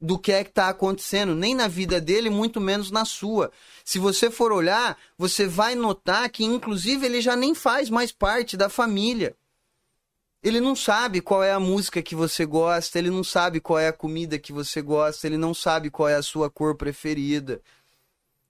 do 0.00 0.18
que 0.18 0.32
é 0.32 0.42
que 0.42 0.50
está 0.50 0.68
acontecendo, 0.68 1.34
nem 1.34 1.54
na 1.54 1.68
vida 1.68 2.00
dele, 2.00 2.28
muito 2.28 2.60
menos 2.60 2.90
na 2.90 3.04
sua. 3.04 3.52
Se 3.84 4.00
você 4.00 4.30
for 4.30 4.50
olhar, 4.50 4.98
você 5.16 5.46
vai 5.46 5.76
notar 5.76 6.28
que, 6.28 6.44
inclusive, 6.44 7.06
ele 7.06 7.20
já 7.20 7.36
nem 7.36 7.54
faz 7.54 7.88
mais 7.88 8.10
parte 8.10 8.56
da 8.56 8.68
família. 8.68 9.36
Ele 10.42 10.60
não 10.60 10.74
sabe 10.74 11.20
qual 11.20 11.42
é 11.44 11.52
a 11.52 11.60
música 11.60 12.02
que 12.02 12.16
você 12.16 12.44
gosta, 12.44 12.98
ele 12.98 13.10
não 13.10 13.22
sabe 13.22 13.60
qual 13.60 13.78
é 13.78 13.88
a 13.88 13.92
comida 13.92 14.38
que 14.40 14.52
você 14.52 14.82
gosta, 14.82 15.26
ele 15.26 15.36
não 15.36 15.54
sabe 15.54 15.88
qual 15.88 16.08
é 16.08 16.16
a 16.16 16.22
sua 16.22 16.50
cor 16.50 16.74
preferida. 16.74 17.62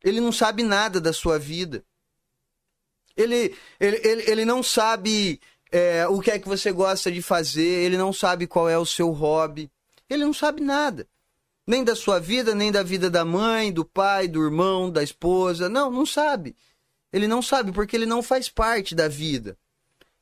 Ele 0.03 0.19
não 0.19 0.33
sabe 0.33 0.63
nada 0.63 0.99
da 0.99 1.13
sua 1.13 1.39
vida. 1.39 1.85
Ele, 3.15 3.55
ele, 3.79 4.01
ele, 4.03 4.31
ele 4.31 4.45
não 4.47 4.63
sabe 4.63 5.39
é, 5.71 6.07
o 6.09 6.19
que 6.21 6.31
é 6.31 6.39
que 6.39 6.49
você 6.49 6.73
gosta 6.73 7.13
de 7.13 7.21
fazer, 7.21 7.85
ele 7.85 7.99
não 7.99 8.11
sabe 8.11 8.47
qual 8.47 8.71
é 8.71 8.79
o 8.79 8.87
seu 8.87 9.11
hobby. 9.11 9.71
Ele 10.09 10.25
não 10.25 10.33
sabe 10.33 10.63
nada. 10.63 11.07
Nem 11.67 11.85
da 11.85 11.95
sua 11.95 12.19
vida, 12.19 12.55
nem 12.55 12.73
da 12.73 12.83
vida 12.83 13.11
da 13.11 13.25
mãe, 13.25 13.71
do 13.71 13.85
pai, 13.85 14.27
do 14.29 14.43
irmão, 14.43 14.91
da 14.91 15.03
esposa. 15.03 15.69
Não, 15.69 15.91
não 15.91 16.07
sabe. 16.07 16.57
Ele 17.13 17.29
não 17.29 17.43
sabe 17.43 17.71
porque 17.71 17.95
ele 17.97 18.07
não 18.07 18.23
faz 18.23 18.49
parte 18.49 18.95
da 18.95 19.09
vida. 19.09 19.59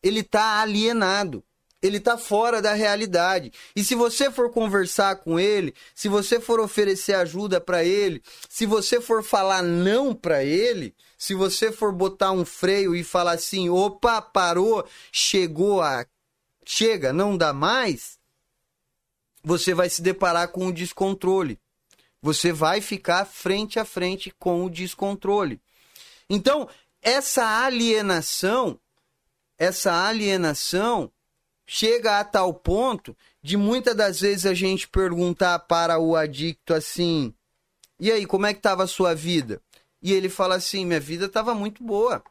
Ele 0.02 0.20
está 0.20 0.60
alienado 0.60 1.44
ele 1.82 1.96
está 1.96 2.18
fora 2.18 2.60
da 2.60 2.74
realidade. 2.74 3.52
E 3.74 3.82
se 3.82 3.94
você 3.94 4.30
for 4.30 4.50
conversar 4.50 5.16
com 5.16 5.40
ele, 5.40 5.74
se 5.94 6.08
você 6.08 6.38
for 6.38 6.60
oferecer 6.60 7.14
ajuda 7.14 7.60
para 7.60 7.82
ele, 7.84 8.22
se 8.48 8.66
você 8.66 9.00
for 9.00 9.22
falar 9.22 9.62
não 9.62 10.14
para 10.14 10.44
ele, 10.44 10.94
se 11.16 11.34
você 11.34 11.72
for 11.72 11.92
botar 11.92 12.32
um 12.32 12.44
freio 12.44 12.94
e 12.94 13.02
falar 13.02 13.32
assim, 13.32 13.68
opa, 13.68 14.20
parou, 14.20 14.86
chegou 15.10 15.80
a 15.80 16.06
chega, 16.64 17.12
não 17.12 17.36
dá 17.36 17.52
mais, 17.52 18.18
você 19.42 19.74
vai 19.74 19.88
se 19.88 20.02
deparar 20.02 20.48
com 20.48 20.66
o 20.66 20.72
descontrole. 20.72 21.58
Você 22.22 22.52
vai 22.52 22.80
ficar 22.80 23.24
frente 23.24 23.78
a 23.78 23.84
frente 23.84 24.30
com 24.38 24.64
o 24.64 24.70
descontrole. 24.70 25.60
Então, 26.28 26.68
essa 27.02 27.64
alienação, 27.64 28.78
essa 29.58 30.06
alienação 30.06 31.10
chega 31.72 32.18
a 32.18 32.24
tal 32.24 32.52
ponto 32.52 33.16
de 33.40 33.56
muitas 33.56 33.94
das 33.94 34.20
vezes 34.20 34.44
a 34.44 34.52
gente 34.52 34.88
perguntar 34.88 35.56
para 35.60 36.00
o 36.00 36.16
adicto 36.16 36.74
assim: 36.74 37.32
"E 38.00 38.10
aí, 38.10 38.26
como 38.26 38.44
é 38.44 38.52
que 38.52 38.58
estava 38.58 38.82
a 38.82 38.88
sua 38.88 39.14
vida?" 39.14 39.62
E 40.02 40.12
ele 40.12 40.28
fala 40.28 40.56
assim: 40.56 40.84
"Minha 40.84 40.98
vida 40.98 41.26
estava 41.26 41.54
muito 41.54 41.84
boa. 41.84 42.24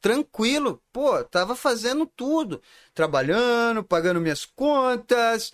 Tranquilo, 0.00 0.82
pô, 0.90 1.22
tava 1.24 1.54
fazendo 1.54 2.06
tudo, 2.06 2.62
trabalhando, 2.94 3.84
pagando 3.84 4.18
minhas 4.18 4.46
contas, 4.46 5.52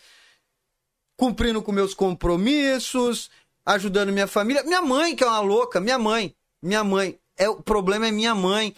cumprindo 1.16 1.60
com 1.60 1.72
meus 1.72 1.94
compromissos, 1.94 3.28
ajudando 3.64 4.12
minha 4.12 4.28
família. 4.28 4.62
Minha 4.62 4.82
mãe, 4.82 5.16
que 5.16 5.24
é 5.24 5.26
uma 5.26 5.40
louca, 5.40 5.80
minha 5.80 5.98
mãe, 5.98 6.32
minha 6.62 6.84
mãe. 6.84 7.18
É, 7.36 7.48
o 7.48 7.60
problema 7.60 8.06
é 8.06 8.12
minha 8.12 8.36
mãe. 8.36 8.72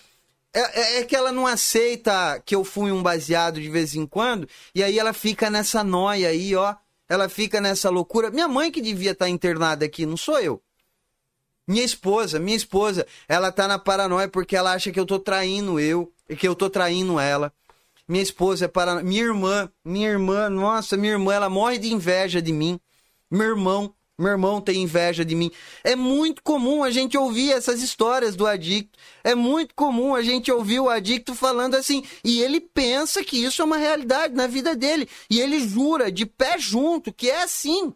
É, 0.58 0.80
é, 0.80 0.98
é, 0.98 1.04
que 1.04 1.14
ela 1.14 1.30
não 1.30 1.46
aceita 1.46 2.42
que 2.44 2.52
eu 2.52 2.64
fui 2.64 2.90
um 2.90 3.00
baseado 3.00 3.60
de 3.60 3.70
vez 3.70 3.94
em 3.94 4.04
quando, 4.04 4.48
e 4.74 4.82
aí 4.82 4.98
ela 4.98 5.12
fica 5.12 5.48
nessa 5.48 5.84
noia 5.84 6.30
aí, 6.30 6.52
ó. 6.56 6.74
Ela 7.08 7.28
fica 7.28 7.60
nessa 7.60 7.88
loucura. 7.88 8.28
Minha 8.28 8.48
mãe 8.48 8.70
que 8.70 8.80
devia 8.80 9.12
estar 9.12 9.26
tá 9.26 9.28
internada 9.30 9.84
aqui, 9.86 10.04
não 10.04 10.16
sou 10.16 10.40
eu. 10.40 10.60
Minha 11.66 11.84
esposa, 11.84 12.40
minha 12.40 12.56
esposa, 12.56 13.06
ela 13.28 13.52
tá 13.52 13.68
na 13.68 13.78
paranoia 13.78 14.26
porque 14.26 14.56
ela 14.56 14.72
acha 14.72 14.90
que 14.90 14.98
eu 14.98 15.06
tô 15.06 15.20
traindo 15.20 15.78
eu, 15.78 16.12
e 16.28 16.34
que 16.34 16.48
eu 16.48 16.56
tô 16.56 16.68
traindo 16.68 17.20
ela. 17.20 17.52
Minha 18.08 18.22
esposa 18.22 18.64
é 18.64 18.68
paranoia. 18.68 19.04
Minha 19.04 19.22
irmã, 19.22 19.70
minha 19.84 20.08
irmã, 20.08 20.50
nossa, 20.50 20.96
minha 20.96 21.12
irmã, 21.12 21.34
ela 21.34 21.48
morre 21.48 21.78
de 21.78 21.92
inveja 21.92 22.42
de 22.42 22.52
mim. 22.52 22.80
Meu 23.30 23.50
irmão, 23.50 23.94
meu 24.18 24.32
irmão 24.32 24.60
tem 24.60 24.82
inveja 24.82 25.24
de 25.24 25.36
mim. 25.36 25.48
É 25.84 25.94
muito 25.94 26.42
comum 26.42 26.82
a 26.82 26.90
gente 26.90 27.16
ouvir 27.16 27.52
essas 27.52 27.80
histórias 27.80 28.34
do 28.34 28.48
adicto. 28.48 28.98
É 29.22 29.32
muito 29.32 29.74
comum 29.76 30.12
a 30.12 30.22
gente 30.22 30.50
ouvir 30.50 30.80
o 30.80 30.88
adicto 30.88 31.36
falando 31.36 31.76
assim. 31.76 32.02
E 32.24 32.42
ele 32.42 32.60
pensa 32.60 33.22
que 33.22 33.36
isso 33.44 33.62
é 33.62 33.64
uma 33.64 33.76
realidade 33.76 34.34
na 34.34 34.48
vida 34.48 34.74
dele. 34.74 35.08
E 35.30 35.40
ele 35.40 35.60
jura 35.60 36.10
de 36.10 36.26
pé 36.26 36.58
junto 36.58 37.12
que 37.12 37.30
é 37.30 37.42
assim. 37.42 37.94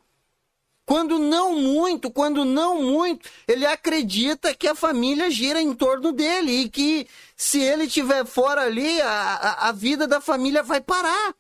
Quando 0.87 1.19
não 1.19 1.57
muito, 1.57 2.11
quando 2.11 2.45
não 2.45 2.81
muito, 2.81 3.29
ele 3.49 3.67
acredita 3.67 4.55
que 4.55 4.69
a 4.69 4.75
família 4.75 5.29
gira 5.29 5.61
em 5.61 5.75
torno 5.75 6.13
dele 6.13 6.53
e 6.53 6.69
que 6.69 7.07
se 7.37 7.61
ele 7.61 7.85
estiver 7.85 8.25
fora 8.27 8.63
ali, 8.63 9.01
a, 9.01 9.11
a, 9.11 9.69
a 9.69 9.73
vida 9.73 10.07
da 10.07 10.21
família 10.21 10.63
vai 10.63 10.81
parar. 10.81 11.35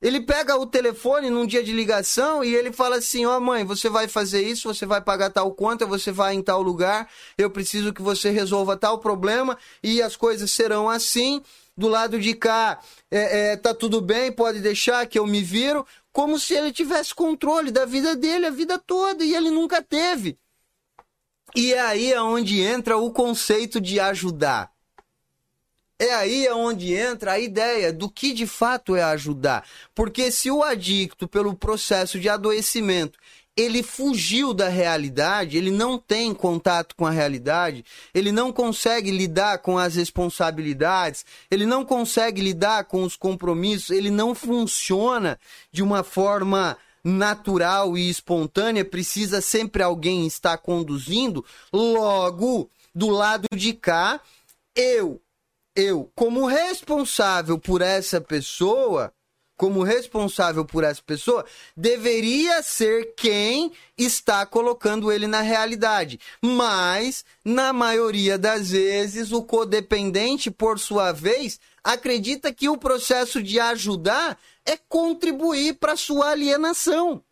Ele 0.00 0.20
pega 0.20 0.56
o 0.56 0.66
telefone 0.66 1.30
num 1.30 1.46
dia 1.46 1.64
de 1.64 1.72
ligação 1.72 2.44
e 2.44 2.54
ele 2.54 2.70
fala 2.70 2.96
assim: 2.96 3.24
Ó, 3.24 3.36
oh, 3.36 3.40
mãe, 3.40 3.64
você 3.64 3.88
vai 3.88 4.06
fazer 4.06 4.42
isso, 4.42 4.72
você 4.72 4.84
vai 4.84 5.00
pagar 5.00 5.30
tal 5.30 5.50
conta, 5.52 5.86
você 5.86 6.12
vai 6.12 6.34
em 6.34 6.42
tal 6.42 6.60
lugar, 6.60 7.08
eu 7.38 7.50
preciso 7.50 7.94
que 7.94 8.02
você 8.02 8.30
resolva 8.30 8.76
tal 8.76 8.98
problema 8.98 9.56
e 9.82 10.02
as 10.02 10.14
coisas 10.14 10.50
serão 10.50 10.88
assim. 10.88 11.42
Do 11.78 11.88
lado 11.88 12.18
de 12.18 12.32
cá, 12.32 12.80
é, 13.10 13.52
é, 13.52 13.56
tá 13.56 13.74
tudo 13.74 14.00
bem, 14.00 14.32
pode 14.32 14.60
deixar 14.60 15.06
que 15.06 15.18
eu 15.18 15.26
me 15.26 15.42
viro, 15.42 15.86
como 16.10 16.38
se 16.38 16.54
ele 16.54 16.72
tivesse 16.72 17.14
controle 17.14 17.70
da 17.70 17.84
vida 17.84 18.16
dele 18.16 18.46
a 18.46 18.50
vida 18.50 18.78
toda 18.78 19.22
e 19.22 19.34
ele 19.34 19.50
nunca 19.50 19.82
teve. 19.82 20.38
E 21.54 21.74
é 21.74 21.80
aí 21.80 22.12
é 22.12 22.20
onde 22.20 22.62
entra 22.62 22.96
o 22.96 23.10
conceito 23.12 23.78
de 23.78 24.00
ajudar. 24.00 24.70
É 25.98 26.14
aí 26.14 26.48
onde 26.50 26.92
entra 26.92 27.32
a 27.32 27.38
ideia 27.38 27.90
do 27.90 28.10
que 28.10 28.34
de 28.34 28.46
fato 28.46 28.94
é 28.94 29.02
ajudar. 29.02 29.66
Porque 29.94 30.30
se 30.30 30.50
o 30.50 30.62
adicto, 30.62 31.26
pelo 31.26 31.54
processo 31.54 32.20
de 32.20 32.28
adoecimento, 32.28 33.18
ele 33.56 33.82
fugiu 33.82 34.52
da 34.52 34.68
realidade, 34.68 35.56
ele 35.56 35.70
não 35.70 35.98
tem 35.98 36.34
contato 36.34 36.94
com 36.94 37.06
a 37.06 37.10
realidade, 37.10 37.82
ele 38.12 38.30
não 38.30 38.52
consegue 38.52 39.10
lidar 39.10 39.58
com 39.58 39.78
as 39.78 39.94
responsabilidades, 39.94 41.24
ele 41.50 41.64
não 41.64 41.82
consegue 41.82 42.42
lidar 42.42 42.84
com 42.84 43.02
os 43.02 43.16
compromissos, 43.16 43.88
ele 43.88 44.10
não 44.10 44.34
funciona 44.34 45.40
de 45.72 45.82
uma 45.82 46.02
forma 46.02 46.76
natural 47.02 47.96
e 47.96 48.10
espontânea, 48.10 48.84
precisa 48.84 49.40
sempre 49.40 49.82
alguém 49.82 50.26
estar 50.26 50.58
conduzindo. 50.58 51.42
Logo, 51.72 52.68
do 52.94 53.08
lado 53.08 53.46
de 53.54 53.72
cá, 53.72 54.20
eu, 54.74 55.18
eu, 55.76 56.10
como 56.14 56.46
responsável 56.46 57.58
por 57.58 57.82
essa 57.82 58.20
pessoa, 58.20 59.12
como 59.56 59.82
responsável 59.82 60.64
por 60.64 60.84
essa 60.84 61.02
pessoa, 61.02 61.44
deveria 61.76 62.62
ser 62.62 63.14
quem 63.14 63.72
está 63.96 64.44
colocando 64.44 65.12
ele 65.12 65.26
na 65.26 65.40
realidade. 65.40 66.18
Mas, 66.42 67.24
na 67.44 67.72
maioria 67.72 68.38
das 68.38 68.70
vezes, 68.70 69.32
o 69.32 69.42
codependente, 69.42 70.50
por 70.50 70.78
sua 70.78 71.12
vez, 71.12 71.58
acredita 71.84 72.52
que 72.52 72.68
o 72.68 72.76
processo 72.76 73.42
de 73.42 73.60
ajudar 73.60 74.38
é 74.64 74.76
contribuir 74.88 75.74
para 75.74 75.96
sua 75.96 76.30
alienação. 76.30 77.22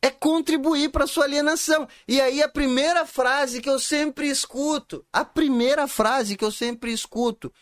É 0.00 0.10
contribuir 0.10 0.90
para 0.90 1.06
sua 1.06 1.24
alienação. 1.24 1.88
E 2.06 2.20
aí 2.20 2.42
a 2.42 2.48
primeira 2.48 3.04
frase 3.04 3.60
que 3.60 3.68
eu 3.68 3.78
sempre 3.78 4.28
escuto, 4.28 5.04
a 5.12 5.24
primeira 5.24 5.88
frase 5.88 6.36
que 6.36 6.44
eu 6.44 6.52
sempre 6.52 6.92
escuto, 6.92 7.52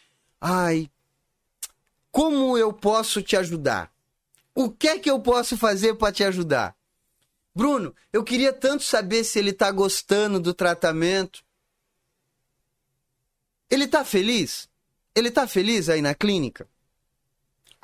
ai, 0.40 0.90
como 2.10 2.56
eu 2.56 2.72
posso 2.72 3.22
te 3.22 3.36
ajudar? 3.36 3.92
O 4.54 4.70
que 4.70 4.88
é 4.88 4.98
que 4.98 5.10
eu 5.10 5.20
posso 5.20 5.56
fazer 5.56 5.94
para 5.96 6.12
te 6.12 6.24
ajudar? 6.24 6.74
Bruno, 7.54 7.94
eu 8.12 8.24
queria 8.24 8.52
tanto 8.52 8.82
saber 8.84 9.24
se 9.24 9.38
ele 9.38 9.50
está 9.50 9.70
gostando 9.70 10.38
do 10.38 10.52
tratamento. 10.52 11.44
Ele 13.70 13.84
está 13.84 14.04
feliz? 14.04 14.68
Ele 15.14 15.28
está 15.28 15.46
feliz 15.46 15.88
aí 15.88 16.02
na 16.02 16.14
clínica? 16.14 16.68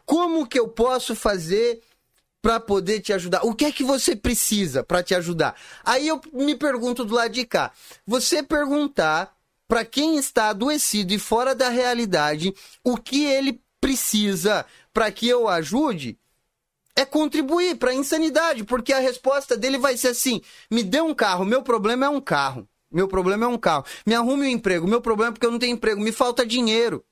Como 0.04 0.46
que 0.46 0.58
eu 0.58 0.68
posso 0.68 1.14
fazer 1.14 1.82
para 2.42 2.58
poder 2.58 3.00
te 3.00 3.12
ajudar? 3.12 3.46
O 3.46 3.54
que 3.54 3.64
é 3.64 3.72
que 3.72 3.84
você 3.84 4.16
precisa 4.16 4.82
para 4.82 5.02
te 5.02 5.14
ajudar? 5.14 5.56
Aí 5.84 6.08
eu 6.08 6.20
me 6.32 6.56
pergunto 6.56 7.04
do 7.04 7.14
lado 7.14 7.32
de 7.32 7.46
cá. 7.46 7.72
Você 8.04 8.42
perguntar 8.42 9.34
para 9.68 9.84
quem 9.84 10.18
está 10.18 10.48
adoecido 10.48 11.14
e 11.14 11.18
fora 11.18 11.54
da 11.54 11.68
realidade 11.68 12.52
o 12.84 12.98
que 12.98 13.24
ele 13.24 13.62
precisa 13.80 14.66
para 14.92 15.10
que 15.10 15.28
eu 15.28 15.48
ajude 15.48 16.18
é 16.94 17.06
contribuir 17.06 17.76
para 17.76 17.92
a 17.92 17.94
insanidade, 17.94 18.64
porque 18.64 18.92
a 18.92 18.98
resposta 18.98 19.56
dele 19.56 19.78
vai 19.78 19.96
ser 19.96 20.08
assim: 20.08 20.42
me 20.70 20.82
dê 20.82 21.00
um 21.00 21.14
carro, 21.14 21.44
meu 21.44 21.62
problema 21.62 22.06
é 22.06 22.08
um 22.08 22.20
carro. 22.20 22.68
Meu 22.92 23.08
problema 23.08 23.46
é 23.46 23.48
um 23.48 23.56
carro. 23.56 23.86
Me 24.04 24.14
arrume 24.14 24.46
um 24.46 24.50
emprego. 24.50 24.86
Meu 24.86 25.00
problema 25.00 25.30
é 25.30 25.32
porque 25.32 25.46
eu 25.46 25.50
não 25.50 25.58
tenho 25.58 25.72
emprego. 25.72 25.98
Me 25.98 26.12
falta 26.12 26.44
dinheiro. 26.44 27.02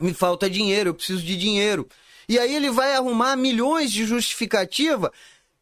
Me 0.00 0.14
falta 0.14 0.48
dinheiro. 0.48 0.90
Eu 0.90 0.94
preciso 0.94 1.22
de 1.22 1.36
dinheiro. 1.36 1.88
E 2.28 2.38
aí 2.38 2.54
ele 2.54 2.70
vai 2.70 2.94
arrumar 2.94 3.36
milhões 3.36 3.90
de 3.90 4.04
justificativa 4.04 5.12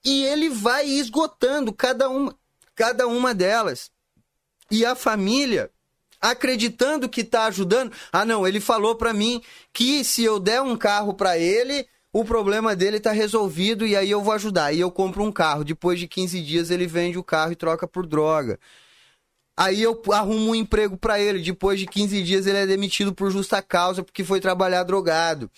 e 0.05 0.25
ele 0.25 0.49
vai 0.49 0.87
esgotando 0.87 1.73
cada 1.73 2.09
uma, 2.09 2.35
cada 2.75 3.07
uma 3.07 3.35
delas. 3.35 3.91
E 4.71 4.85
a 4.85 4.95
família 4.95 5.71
acreditando 6.21 7.09
que 7.09 7.21
está 7.21 7.45
ajudando. 7.47 7.93
Ah, 8.13 8.25
não, 8.25 8.47
ele 8.47 8.61
falou 8.61 8.95
para 8.95 9.13
mim 9.13 9.43
que 9.73 10.03
se 10.05 10.25
eu 10.25 10.41
der 10.41 10.61
um 10.61 10.77
carro 10.77 11.15
para 11.15 11.39
ele, 11.39 11.87
o 12.13 12.25
problema 12.25 12.75
dele 12.75 12.97
está 12.97 13.13
resolvido 13.13 13.87
e 13.87 13.95
aí 13.95 14.11
eu 14.11 14.23
vou 14.23 14.33
ajudar. 14.35 14.73
E 14.73 14.81
eu 14.81 14.91
compro 14.91 15.23
um 15.23 15.33
carro. 15.33 15.65
Depois 15.65 15.99
de 15.99 16.09
15 16.09 16.41
dias 16.43 16.71
ele 16.71 16.87
vende 16.87 17.19
o 17.19 17.25
carro 17.25 17.53
e 17.53 17.57
troca 17.57 17.87
por 17.87 18.07
droga. 18.07 18.59
Aí 19.57 19.83
eu 19.83 20.01
arrumo 20.13 20.51
um 20.51 20.55
emprego 20.55 20.97
para 20.97 21.21
ele. 21.21 21.41
Depois 21.41 21.79
de 21.79 21.87
15 21.87 22.23
dias 22.23 22.47
ele 22.47 22.59
é 22.59 22.67
demitido 22.67 23.15
por 23.15 23.31
justa 23.31 23.63
causa 23.63 24.03
porque 24.03 24.25
foi 24.25 24.41
trabalhar 24.41 24.83
drogado. 24.83 25.51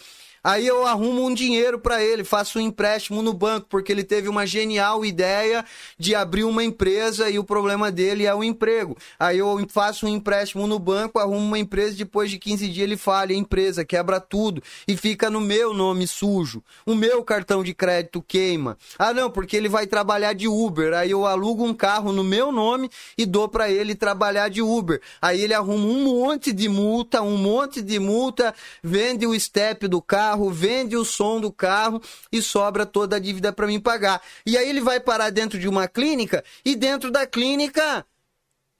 Aí 0.43 0.67
eu 0.67 0.87
arrumo 0.87 1.27
um 1.27 1.35
dinheiro 1.35 1.79
para 1.79 2.03
ele, 2.03 2.25
faço 2.25 2.59
um 2.59 2.63
empréstimo 2.63 3.23
no 3.23 3.33
banco, 3.33 3.67
porque 3.69 3.91
ele 3.91 4.05
teve 4.05 4.29
uma 4.29 4.47
genial 4.47 5.05
ideia 5.05 5.65
de 5.99 6.15
abrir 6.15 6.45
uma 6.45 6.63
empresa 6.63 7.29
e 7.29 7.39
o 7.39 7.45
problema 7.45 7.91
dele 7.91 8.25
é 8.25 8.35
o 8.35 8.45
emprego. 8.45 8.97
Aí 9.19 9.39
eu 9.39 9.67
faço 9.69 10.07
um 10.07 10.09
empréstimo 10.09 10.67
no 10.67 10.79
banco, 10.79 11.19
arrumo 11.19 11.39
uma 11.39 11.59
empresa, 11.59 11.97
depois 11.97 12.31
de 12.31 12.39
15 12.39 12.69
dias 12.69 12.85
ele 12.85 12.97
falha 12.97 13.35
a 13.35 13.39
empresa, 13.39 13.85
quebra 13.85 14.21
tudo 14.21 14.63
e 14.87 14.97
fica 14.97 15.29
no 15.29 15.41
meu 15.41 15.75
nome 15.75 16.07
sujo. 16.07 16.63
O 16.87 16.95
meu 16.95 17.23
cartão 17.25 17.63
de 17.63 17.75
crédito 17.75 18.23
queima. 18.23 18.79
Ah, 18.99 19.13
não, 19.13 19.31
porque 19.31 19.57
ele 19.57 19.69
vai 19.69 19.87
trabalhar 19.87 20.33
de 20.33 20.47
Uber. 20.47 20.95
Aí 20.95 21.11
eu 21.11 21.27
alugo 21.27 21.65
um 21.65 21.75
carro 21.75 22.13
no 22.13 22.23
meu 22.23 22.53
nome 22.53 22.89
e 23.17 23.27
dou 23.27 23.49
para 23.49 23.71
ele 23.71 23.95
trabalhar 23.95 24.49
de 24.49 24.63
Uber. 24.63 25.01
Aí 25.21 25.41
ele 25.41 25.55
arruma 25.55 25.87
um 25.87 26.05
monte 26.05 26.53
de 26.53 26.69
multa, 26.69 27.23
um 27.23 27.37
monte 27.37 27.83
de 27.83 27.99
multa, 27.99 28.55
vende 28.83 29.27
o 29.27 29.39
step 29.39 29.89
do 29.89 30.01
carro 30.01 30.28
carro, 30.29 30.51
vende 30.51 30.97
o 30.97 31.05
som 31.05 31.41
do 31.41 31.51
carro 31.51 32.03
e 32.31 32.43
sobra 32.43 32.85
toda 32.85 33.17
a 33.17 33.19
dívida 33.19 33.53
para 33.53 33.67
mim 33.67 33.81
pagar. 33.81 34.23
E 34.45 34.57
aí 34.59 34.69
ele 34.69 34.81
vai 34.81 35.01
parar 35.01 35.31
dentro 35.31 35.59
de 35.59 35.69
uma 35.69 35.89
clínica 35.89 36.45
e 36.65 36.77
dentro 36.77 37.11
da 37.11 37.27
clínica, 37.27 38.05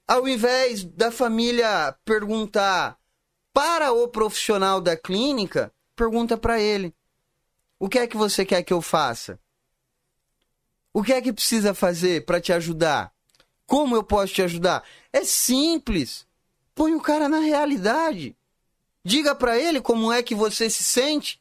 ao 0.07 0.29
invés 0.29 0.85
da 0.85 1.11
família 1.11 1.95
perguntar 2.05 2.99
para 3.53 3.93
o 3.93 4.07
profissional 4.09 4.81
da 4.81 4.97
clínica, 4.97 5.73
pergunta 5.97 6.37
para 6.37 6.61
ele: 6.61 6.95
"O 7.79 7.89
que 7.89 7.99
é 7.99 8.07
que 8.07 8.17
você 8.17 8.45
quer 8.45 8.63
que 8.63 8.73
eu 8.73 8.83
faça? 8.83 9.39
O 10.93 11.03
que 11.03 11.13
é 11.13 11.21
que 11.21 11.33
precisa 11.33 11.73
fazer 11.73 12.25
para 12.25 12.41
te 12.41 12.53
ajudar? 12.53 13.13
Como 13.67 13.97
eu 13.97 14.03
posso 14.03 14.35
te 14.35 14.43
ajudar?" 14.43 14.85
É 15.13 15.25
simples. 15.25 16.27
Põe 16.75 16.95
o 16.95 17.01
cara 17.01 17.29
na 17.29 17.41
realidade. 17.41 18.37
Diga 19.05 19.35
para 19.35 19.59
ele 19.59 19.81
como 19.81 20.13
é 20.13 20.23
que 20.23 20.35
você 20.35 20.69
se 20.69 20.83
sente. 20.83 21.41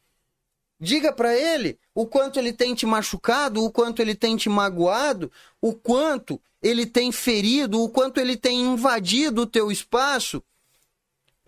Diga 0.80 1.12
para 1.12 1.34
ele 1.36 1.78
o 1.94 2.06
quanto 2.06 2.38
ele 2.38 2.52
tem 2.52 2.74
te 2.74 2.86
machucado, 2.86 3.64
o 3.64 3.70
quanto 3.70 4.00
ele 4.00 4.14
tem 4.14 4.36
te 4.36 4.48
magoado, 4.48 5.30
o 5.60 5.74
quanto 5.74 6.40
ele 6.62 6.86
tem 6.86 7.10
ferido, 7.10 7.82
o 7.82 7.88
quanto 7.88 8.18
ele 8.18 8.36
tem 8.36 8.60
invadido 8.60 9.42
o 9.42 9.46
teu 9.46 9.72
espaço 9.72 10.42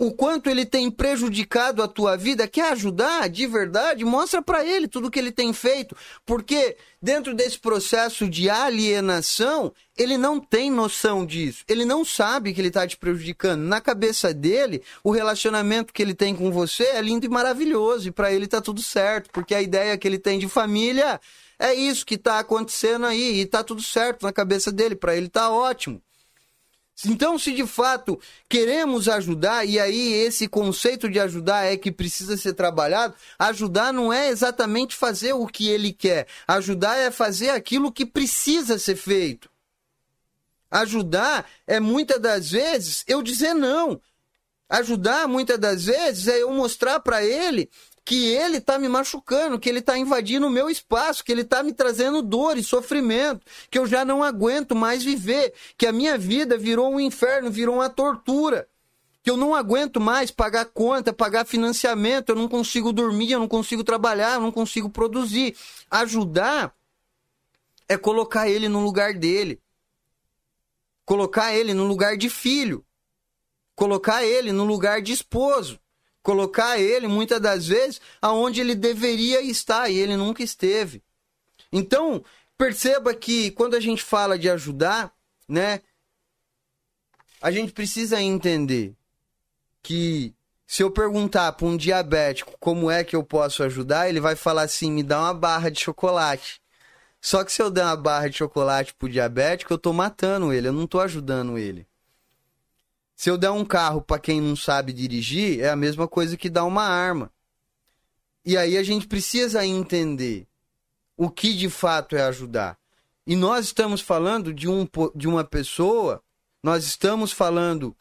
o 0.01 0.11
quanto 0.11 0.49
ele 0.49 0.65
tem 0.65 0.91
prejudicado 0.91 1.83
a 1.83 1.87
tua 1.87 2.17
vida, 2.17 2.49
quer 2.49 2.73
ajudar 2.73 3.29
de 3.29 3.47
verdade, 3.47 4.03
mostra 4.03 4.41
para 4.41 4.65
ele 4.65 4.89
tudo 4.89 5.11
que 5.11 5.19
ele 5.19 5.31
tem 5.31 5.53
feito, 5.53 5.95
porque 6.25 6.79
dentro 7.03 7.35
desse 7.35 7.59
processo 7.59 8.27
de 8.27 8.49
alienação, 8.49 9.71
ele 9.95 10.17
não 10.17 10.41
tem 10.41 10.71
noção 10.71 11.27
disso, 11.27 11.65
ele 11.69 11.85
não 11.85 12.03
sabe 12.03 12.55
que 12.55 12.63
ele 12.63 12.69
está 12.69 12.87
te 12.87 12.97
prejudicando. 12.97 13.61
Na 13.61 13.79
cabeça 13.79 14.33
dele, 14.33 14.83
o 15.05 15.11
relacionamento 15.11 15.93
que 15.93 16.01
ele 16.01 16.15
tem 16.15 16.35
com 16.35 16.51
você 16.51 16.85
é 16.85 17.03
lindo 17.03 17.27
e 17.27 17.29
maravilhoso, 17.29 18.09
e 18.09 18.11
para 18.11 18.33
ele 18.33 18.47
tá 18.47 18.63
tudo 18.63 18.81
certo, 18.81 19.29
porque 19.31 19.55
a 19.55 19.61
ideia 19.61 19.99
que 19.99 20.09
ele 20.09 20.19
tem 20.19 20.39
de 20.39 20.49
família 20.49 21.21
é 21.59 21.75
isso 21.75 22.07
que 22.07 22.15
está 22.15 22.39
acontecendo 22.39 23.05
aí, 23.05 23.43
e 23.43 23.45
tá 23.45 23.63
tudo 23.63 23.83
certo 23.83 24.23
na 24.23 24.33
cabeça 24.33 24.73
dele, 24.73 24.97
para 24.97 25.15
ele 25.15 25.29
tá 25.29 25.51
ótimo. 25.51 26.01
Então, 27.07 27.39
se 27.39 27.53
de 27.53 27.67
fato 27.67 28.21
queremos 28.49 29.09
ajudar, 29.09 29.65
e 29.67 29.79
aí 29.79 30.13
esse 30.13 30.47
conceito 30.47 31.09
de 31.09 31.19
ajudar 31.19 31.65
é 31.65 31.77
que 31.77 31.91
precisa 31.91 32.37
ser 32.37 32.53
trabalhado, 32.53 33.15
ajudar 33.39 33.93
não 33.93 34.13
é 34.13 34.29
exatamente 34.29 34.95
fazer 34.95 35.33
o 35.33 35.47
que 35.47 35.69
ele 35.69 35.93
quer, 35.93 36.27
ajudar 36.47 36.97
é 36.97 37.11
fazer 37.11 37.51
aquilo 37.51 37.93
que 37.93 38.05
precisa 38.05 38.79
ser 38.79 38.97
feito. 38.97 39.49
Ajudar 40.71 41.49
é 41.67 41.81
muitas 41.81 42.21
das 42.21 42.51
vezes 42.51 43.05
eu 43.07 43.23
dizer 43.23 43.55
não. 43.55 44.01
Ajudar 44.69 45.27
muitas 45.27 45.59
das 45.59 45.87
vezes 45.87 46.29
é 46.29 46.43
eu 46.43 46.53
mostrar 46.53 47.01
para 47.01 47.25
ele 47.25 47.69
que 48.11 48.27
ele 48.27 48.57
está 48.57 48.77
me 48.77 48.89
machucando, 48.89 49.57
que 49.57 49.69
ele 49.69 49.79
está 49.79 49.97
invadindo 49.97 50.45
o 50.45 50.51
meu 50.51 50.69
espaço, 50.69 51.25
que 51.25 51.31
ele 51.31 51.43
está 51.43 51.63
me 51.63 51.73
trazendo 51.73 52.21
dor 52.21 52.59
e 52.59 52.65
sofrimento, 52.65 53.47
que 53.71 53.79
eu 53.79 53.87
já 53.87 54.05
não 54.05 54.21
aguento 54.21 54.75
mais 54.75 55.05
viver, 55.05 55.55
que 55.79 55.87
a 55.87 55.93
minha 55.93 56.19
vida 56.19 56.59
virou 56.59 56.93
um 56.93 56.99
inferno, 56.99 57.53
virou 57.53 57.77
uma 57.77 57.89
tortura, 57.89 58.67
que 59.23 59.31
eu 59.31 59.37
não 59.37 59.55
aguento 59.55 60.01
mais 60.01 60.33
pagar 60.33 60.65
conta, 60.65 61.13
pagar 61.13 61.47
financiamento, 61.47 62.31
eu 62.31 62.35
não 62.35 62.49
consigo 62.49 62.93
dormir, 62.93 63.31
eu 63.31 63.39
não 63.39 63.47
consigo 63.47 63.85
trabalhar, 63.85 64.35
eu 64.35 64.41
não 64.41 64.51
consigo 64.51 64.91
produzir. 64.91 65.57
Ajudar 65.89 66.75
é 67.89 67.97
colocar 67.97 68.49
ele 68.49 68.69
no 68.69 68.83
lugar 68.83 69.15
dele. 69.15 69.61
Colocar 71.05 71.55
ele 71.55 71.73
no 71.75 71.85
lugar 71.85 72.17
de 72.17 72.29
filho. 72.29 72.85
Colocar 73.77 74.25
ele 74.25 74.51
no 74.51 74.65
lugar 74.65 75.01
de 75.01 75.13
esposo 75.13 75.79
colocar 76.23 76.79
ele 76.79 77.07
muitas 77.07 77.41
das 77.41 77.67
vezes 77.67 78.01
aonde 78.21 78.61
ele 78.61 78.75
deveria 78.75 79.41
estar 79.41 79.89
e 79.89 79.99
ele 79.99 80.17
nunca 80.17 80.43
esteve. 80.43 81.03
Então, 81.73 82.25
perceba 82.59 83.15
que 83.15 83.51
quando 83.53 83.75
a 83.75 83.81
gente 83.81 84.03
fala 84.03 84.39
de 84.39 84.51
ajudar, 84.51 85.13
né, 85.49 85.81
a 87.41 87.51
gente 87.51 87.73
precisa 87.73 88.21
entender 88.21 88.95
que 89.83 90.35
se 90.67 90.83
eu 90.83 90.91
perguntar 90.91 91.53
para 91.53 91.67
um 91.67 91.77
diabético 91.77 92.55
como 92.61 92.91
é 92.91 93.03
que 93.03 93.17
eu 93.17 93.25
posso 93.25 93.63
ajudar, 93.63 94.09
ele 94.09 94.21
vai 94.21 94.37
falar 94.37 94.63
assim: 94.63 94.91
me 94.93 95.03
dá 95.03 95.21
uma 95.21 95.35
barra 95.35 95.71
de 95.71 95.81
chocolate. 95.81 96.61
Só 97.21 97.45
que 97.45 97.53
se 97.53 97.61
eu 97.61 97.71
der 97.71 97.85
uma 97.85 97.97
barra 97.97 98.29
de 98.29 98.37
chocolate 98.39 98.95
pro 98.95 99.09
diabético, 99.09 99.73
eu 99.73 99.79
tô 99.79 99.93
matando 99.93 100.53
ele, 100.53 100.69
eu 100.69 100.73
não 100.73 100.87
tô 100.87 101.01
ajudando 101.01 101.59
ele. 101.59 101.87
Se 103.21 103.29
eu 103.29 103.37
der 103.37 103.51
um 103.51 103.67
carro 103.67 104.01
para 104.01 104.19
quem 104.19 104.41
não 104.41 104.57
sabe 104.57 104.95
dirigir, 104.95 105.61
é 105.61 105.69
a 105.69 105.77
mesma 105.77 106.09
coisa 106.09 106.39
que 106.39 106.49
dar 106.49 106.65
uma 106.65 106.85
arma. 106.85 107.31
E 108.47 108.57
aí 108.57 108.79
a 108.79 108.83
gente 108.83 109.07
precisa 109.07 109.67
entender 109.67 110.47
o 111.19 111.29
que 111.29 111.53
de 111.53 111.69
fato 111.69 112.17
é 112.17 112.23
ajudar. 112.23 112.79
E 113.27 113.37
nós 113.37 113.67
estamos 113.67 114.01
falando 114.01 114.55
de, 114.55 114.67
um, 114.67 114.89
de 115.15 115.29
uma 115.29 115.45
pessoa, 115.45 116.23
nós 116.63 116.87
estamos 116.87 117.31
falando 117.31 117.95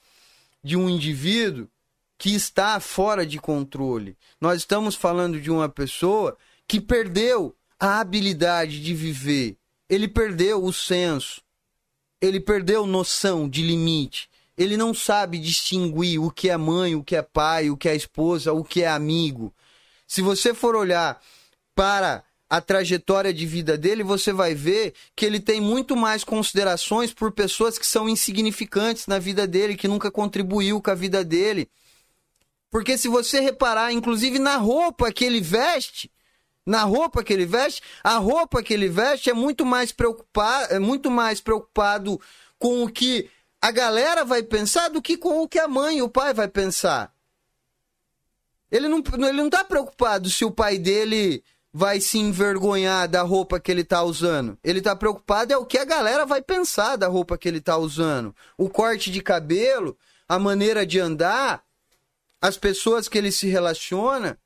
de 0.64 0.78
um 0.78 0.90
indivíduo 0.90 1.68
que 2.18 2.34
está 2.34 2.80
fora 2.80 3.26
de 3.26 3.40
controle. 3.40 4.16
Nós 4.40 4.60
estamos 4.60 4.96
falando 4.96 5.41
de 5.41 5.52
uma 5.52 5.68
pessoa 5.68 6.38
que 6.66 6.80
perdeu 6.80 7.54
a 7.78 8.00
habilidade 8.00 8.82
de 8.82 8.94
viver. 8.94 9.58
Ele 9.90 10.08
perdeu 10.08 10.64
o 10.64 10.72
senso. 10.72 11.41
Ele 12.22 12.40
perdeu 12.40 12.88
noção 12.88 13.50
de 13.50 13.62
limite. 13.62 14.28
Ele 14.60 14.76
não 14.76 14.94
sabe 14.94 15.40
distinguir 15.40 16.22
o 16.22 16.30
que 16.30 16.49
é 16.49 16.57
mãe, 16.57 16.94
o 16.94 17.02
que 17.02 17.15
é 17.15 17.22
pai, 17.22 17.69
o 17.69 17.77
que 17.77 17.88
é 17.88 17.95
esposa, 17.95 18.52
o 18.52 18.61
que 18.61 18.84
é 18.84 18.90
amigo. 18.90 19.53
Se 20.06 20.22
você 20.22 20.53
for 20.53 20.76
olhar 20.76 21.22
para 21.73 22.26
a 22.49 22.60
trajetória 22.60 23.34
de 23.34 23.45
vida 23.45 23.77
dele, 23.77 24.03
você 24.03 24.34
vai 24.34 24.53
ver 24.53 24.94
que 25.15 25.26
ele 25.26 25.40
tem 25.40 25.61
muito 25.61 25.95
mais 25.95 26.26
considerações 26.26 27.14
por 27.14 27.31
pessoas 27.31 27.80
que 27.80 27.88
são 27.88 28.10
insignificantes 28.10 29.07
na 29.07 29.18
vida 29.18 29.48
dele, 29.48 29.77
que 29.77 29.88
nunca 29.88 30.11
contribuiu 30.11 30.81
com 30.81 30.91
a 30.91 30.95
vida 30.95 31.23
dele. 31.23 31.69
Porque 32.69 32.98
se 32.98 33.07
você 33.07 33.40
reparar, 33.40 33.94
inclusive 33.94 34.40
na 34.40 34.57
roupa 34.57 35.10
que 35.10 35.23
ele 35.23 35.40
veste, 35.40 36.11
na 36.65 36.84
roupa 36.84 37.23
que 37.23 37.31
ele 37.31 37.45
veste, 37.45 37.81
a 38.03 38.18
roupa 38.18 38.61
que 38.61 38.73
ele 38.73 38.90
veste 38.90 39.30
é 39.30 39.34
muito 39.34 39.65
mais 39.65 39.94
preocupado, 39.94 40.73
é 40.73 40.80
muito 40.80 41.10
mais 41.10 41.40
preocupado 41.40 42.19
com 42.57 42.84
o 42.84 42.90
que 42.90 43.30
a 43.61 43.72
galera 43.72 44.23
vai 44.23 44.41
pensar 44.41 44.90
do 44.90 45.02
que 45.02 45.18
com 45.18 45.41
o 45.41 45.48
que 45.48 45.60
a 45.60 45.68
mãe 45.68 45.98
e 45.98 46.02
o 46.02 46.10
pai 46.10 46.34
vai 46.34 46.48
pensar. 46.48 47.14
Ele 48.72 48.88
não, 48.88 49.03
ele 49.27 49.41
não 49.41 49.49
tá 49.49 49.64
preocupado 49.64 50.30
se 50.30 50.45
o 50.45 50.52
pai 50.52 50.77
dele 50.77 51.44
vai 51.73 51.99
se 51.99 52.18
envergonhar 52.18 53.07
da 53.07 53.22
roupa 53.22 53.60
que 53.60 53.72
ele 53.72 53.84
tá 53.84 54.02
usando. 54.03 54.57
Ele 54.64 54.81
tá 54.81 54.95
preocupado 54.95 55.53
é 55.53 55.57
o 55.57 55.65
que 55.65 55.77
a 55.77 55.86
galera 55.86 56.26
vai 56.26 56.41
pensar 56.41 56.95
da 56.95 57.07
roupa 57.07 57.38
que 57.38 57.48
ele 57.48 57.61
tá 57.61 57.77
usando. 57.77 58.36
O 58.57 58.69
corte 58.69 59.11
de 59.11 59.22
cabelo, 59.22 59.98
a 60.27 60.40
maneira 60.40 60.86
de 60.86 60.99
andar, 60.99 61.64
as 62.41 62.57
pessoas 62.57 63.07
que 63.07 63.18
ele 63.18 63.31
se 63.31 63.48
relaciona. 63.48 64.40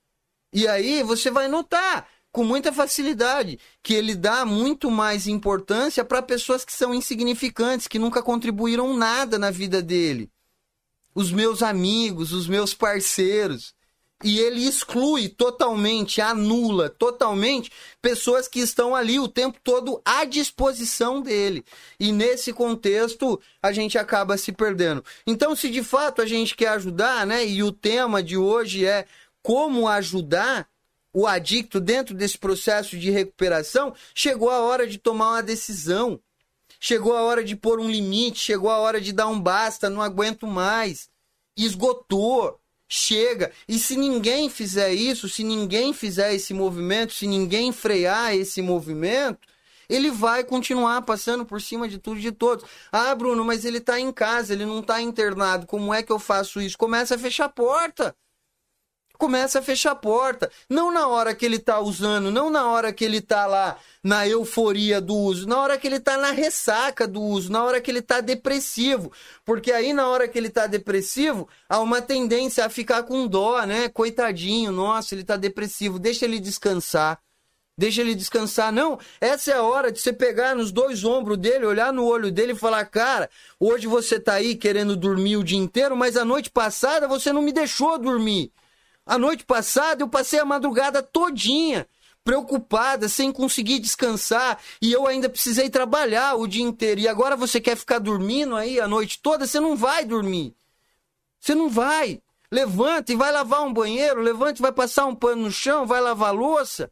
E 0.52 0.68
aí 0.68 1.04
você 1.04 1.30
vai 1.30 1.48
notar 1.48 2.08
com 2.34 2.44
muita 2.44 2.74
facilidade 2.74 3.60
que 3.82 3.94
ele 3.94 4.16
dá 4.16 4.44
muito 4.44 4.90
mais 4.90 5.28
importância 5.28 6.04
para 6.04 6.22
pessoas 6.22 6.66
que 6.66 6.74
são 6.74 6.94
insignificantes, 6.94 7.88
que 7.88 8.00
nunca 8.00 8.24
contribuíram 8.24 8.98
nada 8.98 9.38
na 9.38 9.52
vida 9.52 9.84
dele. 9.84 10.32
Os 11.14 11.32
meus 11.32 11.62
amigos, 11.62 12.34
os 12.34 12.48
meus 12.48 12.74
parceiros 12.74 13.76
e 14.24 14.40
ele 14.40 14.66
exclui 14.66 15.28
totalmente, 15.28 16.22
anula 16.22 16.90
totalmente 16.90 17.70
pessoas 18.02 18.48
que 18.48 18.62
estão 18.62 18.96
ali 18.96 19.20
o 19.20 19.28
tempo 19.28 19.60
todo 19.62 20.02
à 20.04 20.24
disposição 20.24 21.22
dele. 21.22 21.64
E 22.00 22.12
nesse 22.12 22.54
contexto 22.54 23.40
a 23.62 23.72
gente 23.72 23.98
acaba 23.98 24.38
se 24.38 24.52
perdendo. 24.52 25.04
Então, 25.28 25.56
se 25.56 25.70
de 25.70 25.84
fato 25.84 26.22
a 26.22 26.26
gente 26.26 26.56
quer 26.56 26.70
ajudar, 26.70 27.28
né, 27.28 27.46
e 27.46 27.62
o 27.62 27.72
tema 27.72 28.24
de 28.24 28.38
hoje 28.38 28.86
é 28.86 29.06
como 29.44 29.90
ajudar 29.90 30.68
o 31.14 31.28
adicto 31.28 31.80
dentro 31.80 32.16
desse 32.16 32.38
processo 32.38 32.98
de 32.98 33.12
recuperação, 33.12 33.94
chegou 34.16 34.50
a 34.50 34.62
hora 34.62 34.88
de 34.88 34.98
tomar 34.98 35.30
uma 35.30 35.44
decisão. 35.44 36.20
Chegou 36.80 37.16
a 37.16 37.22
hora 37.22 37.44
de 37.44 37.56
pôr 37.56 37.80
um 37.80 37.90
limite, 37.90 38.40
chegou 38.40 38.70
a 38.70 38.78
hora 38.78 39.00
de 39.00 39.14
dar 39.14 39.28
um 39.28 39.40
basta, 39.40 39.90
não 39.90 40.02
aguento 40.02 40.48
mais. 40.48 41.08
Esgotou 41.56 42.60
chega. 42.90 43.52
E 43.68 43.80
se 43.80 43.96
ninguém 43.96 44.50
fizer 44.50 44.92
isso, 44.94 45.30
se 45.30 45.44
ninguém 45.44 45.94
fizer 45.94 46.34
esse 46.34 46.54
movimento, 46.54 47.14
se 47.14 47.26
ninguém 47.26 47.72
frear 47.72 48.36
esse 48.36 48.62
movimento, 48.62 49.48
ele 49.90 50.12
vai 50.12 50.44
continuar 50.44 51.02
passando 51.04 51.46
por 51.46 51.62
cima 51.62 51.88
de 51.88 51.98
tudo 51.98 52.20
e 52.20 52.22
de 52.22 52.32
todos. 52.32 52.66
Ah, 52.92 53.14
Bruno, 53.16 53.44
mas 53.44 53.66
ele 53.66 53.78
está 53.78 54.00
em 54.00 54.12
casa, 54.12 54.54
ele 54.54 54.66
não 54.66 54.80
está 54.80 55.02
internado. 55.02 55.66
Como 55.66 55.94
é 55.94 56.04
que 56.04 56.12
eu 56.12 56.20
faço 56.20 56.62
isso? 56.62 56.78
Começa 56.78 57.16
a 57.16 57.20
fechar 57.20 57.46
a 57.46 57.50
porta 57.50 58.16
começa 59.24 59.60
a 59.60 59.62
fechar 59.62 59.92
a 59.92 59.96
porta. 59.96 60.52
Não 60.70 60.92
na 60.92 61.08
hora 61.08 61.34
que 61.34 61.46
ele 61.46 61.56
está 61.56 61.80
usando, 61.80 62.30
não 62.30 62.50
na 62.50 62.68
hora 62.68 62.92
que 62.92 63.06
ele 63.06 63.20
está 63.20 63.46
lá 63.46 63.78
na 64.04 64.28
euforia 64.28 65.00
do 65.00 65.16
uso, 65.16 65.48
na 65.48 65.62
hora 65.62 65.78
que 65.78 65.88
ele 65.88 65.96
está 65.96 66.18
na 66.18 66.32
ressaca 66.32 67.08
do 67.08 67.22
uso, 67.22 67.50
na 67.50 67.64
hora 67.64 67.80
que 67.80 67.90
ele 67.90 68.00
está 68.00 68.20
depressivo. 68.20 69.14
Porque 69.46 69.72
aí, 69.72 69.94
na 69.94 70.10
hora 70.10 70.28
que 70.28 70.38
ele 70.38 70.50
está 70.50 70.68
depressivo, 70.68 71.48
há 71.70 71.80
uma 71.80 72.02
tendência 72.02 72.66
a 72.66 72.70
ficar 72.70 73.04
com 73.04 73.26
dó, 73.26 73.64
né? 73.66 73.88
Coitadinho, 73.88 74.74
nossa, 74.74 75.16
ele 75.16 75.22
está 75.22 75.38
depressivo, 75.38 75.98
deixa 75.98 76.26
ele 76.26 76.38
descansar. 76.38 77.18
Deixa 77.78 78.02
ele 78.02 78.16
descansar. 78.16 78.74
Não, 78.74 79.00
essa 79.22 79.52
é 79.52 79.54
a 79.56 79.64
hora 79.64 79.90
de 79.90 80.02
você 80.02 80.12
pegar 80.12 80.54
nos 80.54 80.70
dois 80.70 81.06
ombros 81.06 81.38
dele, 81.38 81.66
olhar 81.66 81.94
no 81.94 82.06
olho 82.06 82.30
dele 82.30 82.52
e 82.52 82.56
falar: 82.56 82.84
Cara, 82.88 83.30
hoje 83.58 83.88
você 83.88 84.20
tá 84.20 84.34
aí 84.34 84.54
querendo 84.54 84.98
dormir 84.98 85.38
o 85.38 85.44
dia 85.46 85.58
inteiro, 85.58 85.96
mas 85.96 86.18
a 86.18 86.26
noite 86.26 86.52
passada 86.52 87.08
você 87.08 87.32
não 87.32 87.42
me 87.42 87.54
deixou 87.54 87.98
dormir. 87.98 88.52
A 89.06 89.18
noite 89.18 89.46
passada 89.46 90.04
eu 90.04 90.08
passei 90.08 90.40
a 90.40 90.46
madrugada 90.46 91.04
todinha 91.04 91.88
preocupada, 92.24 93.10
sem 93.10 93.32
conseguir 93.32 93.80
descansar, 93.80 94.58
e 94.82 94.92
eu 94.92 95.06
ainda 95.06 95.30
precisei 95.30 95.70
trabalhar 95.70 96.36
o 96.36 96.48
dia 96.48 96.64
inteiro. 96.64 97.02
E 97.02 97.08
agora 97.08 97.36
você 97.36 97.60
quer 97.60 97.76
ficar 97.76 98.00
dormindo 98.00 98.56
aí 98.56 98.80
a 98.80 98.88
noite 98.88 99.20
toda? 99.22 99.46
Você 99.46 99.60
não 99.60 99.76
vai 99.76 100.06
dormir. 100.06 100.56
Você 101.40 101.54
não 101.54 101.70
vai. 101.70 102.22
Levanta 102.50 103.12
e 103.12 103.16
vai 103.16 103.32
lavar 103.32 103.64
um 103.64 103.74
banheiro, 103.74 104.22
levanta 104.22 104.60
e 104.60 104.62
vai 104.62 104.72
passar 104.72 105.06
um 105.06 105.16
pano 105.16 105.44
no 105.44 105.52
chão, 105.52 105.86
vai 105.86 106.00
lavar 106.00 106.34
louça. 106.34 106.90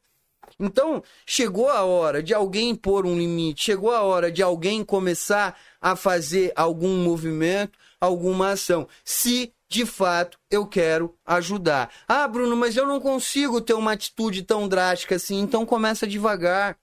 Então, 0.59 1.01
chegou 1.25 1.69
a 1.69 1.83
hora 1.83 2.21
de 2.21 2.33
alguém 2.33 2.75
pôr 2.75 3.05
um 3.05 3.17
limite, 3.17 3.63
chegou 3.63 3.91
a 3.91 4.01
hora 4.01 4.31
de 4.31 4.43
alguém 4.43 4.83
começar 4.83 5.57
a 5.79 5.95
fazer 5.95 6.51
algum 6.55 6.97
movimento, 7.03 7.77
alguma 7.99 8.49
ação. 8.49 8.87
Se 9.05 9.53
de 9.71 9.85
fato 9.85 10.37
eu 10.49 10.67
quero 10.67 11.17
ajudar. 11.25 11.89
Ah, 12.05 12.27
Bruno, 12.27 12.57
mas 12.57 12.75
eu 12.75 12.85
não 12.85 12.99
consigo 12.99 13.61
ter 13.61 13.73
uma 13.73 13.93
atitude 13.93 14.43
tão 14.43 14.67
drástica 14.67 15.15
assim, 15.15 15.39
então 15.39 15.65
começa 15.65 16.05
devagar. 16.05 16.77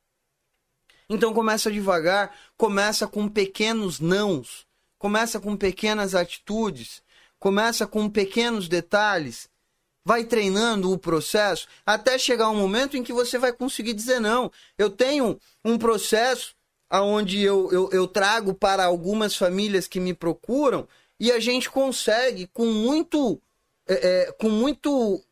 Então 1.06 1.34
começa 1.34 1.70
devagar, 1.70 2.34
começa 2.56 3.06
com 3.06 3.28
pequenos 3.28 4.00
nãos, 4.00 4.66
começa 4.98 5.38
com 5.38 5.54
pequenas 5.54 6.14
atitudes, 6.14 7.02
começa 7.38 7.86
com 7.86 8.08
pequenos 8.08 8.68
detalhes, 8.68 9.50
vai 10.02 10.24
treinando 10.24 10.90
o 10.90 10.96
processo 10.96 11.68
até 11.84 12.18
chegar 12.18 12.48
um 12.48 12.56
momento 12.56 12.96
em 12.96 13.02
que 13.02 13.12
você 13.12 13.36
vai 13.36 13.52
conseguir 13.52 13.92
dizer 13.92 14.18
não. 14.18 14.50
Eu 14.78 14.88
tenho 14.88 15.38
um 15.62 15.76
processo 15.76 16.54
onde 16.90 17.42
eu, 17.42 17.70
eu, 17.70 17.90
eu 17.92 18.08
trago 18.08 18.54
para 18.54 18.86
algumas 18.86 19.36
famílias 19.36 19.86
que 19.86 20.00
me 20.00 20.14
procuram 20.14 20.88
e 21.18 21.32
a 21.32 21.40
gente 21.40 21.68
consegue, 21.70 22.46
com 22.48 22.66
muito, 22.66 23.40
é, 23.88 24.26
é, 24.28 24.32
com 24.32 24.48
muito 24.48 25.22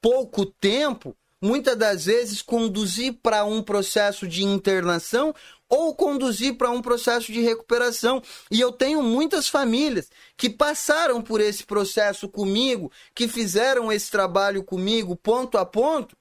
pouco 0.00 0.46
tempo, 0.46 1.16
muitas 1.40 1.76
das 1.76 2.04
vezes 2.04 2.40
conduzir 2.40 3.14
para 3.22 3.44
um 3.44 3.62
processo 3.62 4.28
de 4.28 4.44
internação 4.44 5.34
ou 5.68 5.94
conduzir 5.94 6.56
para 6.56 6.70
um 6.70 6.82
processo 6.82 7.32
de 7.32 7.40
recuperação. 7.40 8.22
E 8.50 8.60
eu 8.60 8.70
tenho 8.70 9.02
muitas 9.02 9.48
famílias 9.48 10.10
que 10.36 10.50
passaram 10.50 11.22
por 11.22 11.40
esse 11.40 11.64
processo 11.64 12.28
comigo, 12.28 12.92
que 13.14 13.26
fizeram 13.26 13.90
esse 13.90 14.10
trabalho 14.10 14.62
comigo 14.62 15.16
ponto 15.16 15.56
a 15.56 15.64
ponto, 15.64 16.14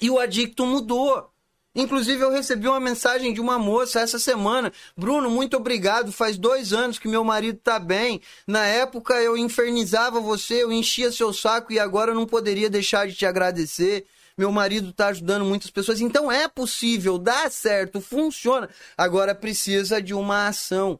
e 0.00 0.10
o 0.10 0.18
adicto 0.18 0.66
mudou. 0.66 1.29
Inclusive, 1.74 2.20
eu 2.22 2.32
recebi 2.32 2.66
uma 2.66 2.80
mensagem 2.80 3.32
de 3.32 3.40
uma 3.40 3.56
moça 3.58 4.00
essa 4.00 4.18
semana. 4.18 4.72
Bruno, 4.96 5.30
muito 5.30 5.56
obrigado. 5.56 6.10
Faz 6.10 6.36
dois 6.36 6.72
anos 6.72 6.98
que 6.98 7.06
meu 7.06 7.22
marido 7.22 7.58
está 7.58 7.78
bem. 7.78 8.20
Na 8.46 8.66
época 8.66 9.14
eu 9.20 9.36
infernizava 9.36 10.20
você, 10.20 10.64
eu 10.64 10.72
enchia 10.72 11.12
seu 11.12 11.32
saco 11.32 11.72
e 11.72 11.78
agora 11.78 12.10
eu 12.10 12.14
não 12.14 12.26
poderia 12.26 12.68
deixar 12.68 13.06
de 13.06 13.14
te 13.14 13.24
agradecer. 13.24 14.04
Meu 14.36 14.50
marido 14.50 14.90
está 14.90 15.08
ajudando 15.08 15.44
muitas 15.44 15.70
pessoas. 15.70 16.00
Então 16.00 16.30
é 16.30 16.48
possível, 16.48 17.18
dá 17.18 17.48
certo, 17.48 18.00
funciona. 18.00 18.68
Agora 18.96 19.34
precisa 19.34 20.02
de 20.02 20.12
uma 20.12 20.48
ação. 20.48 20.98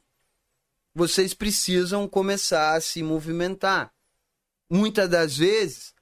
Vocês 0.95 1.35
precisam 1.35 2.07
começar 2.07 2.77
a 2.77 2.81
se 2.81 3.03
movimentar. 3.03 3.93
Muitas 4.71 5.09
das 5.09 5.37
vezes 5.37 5.93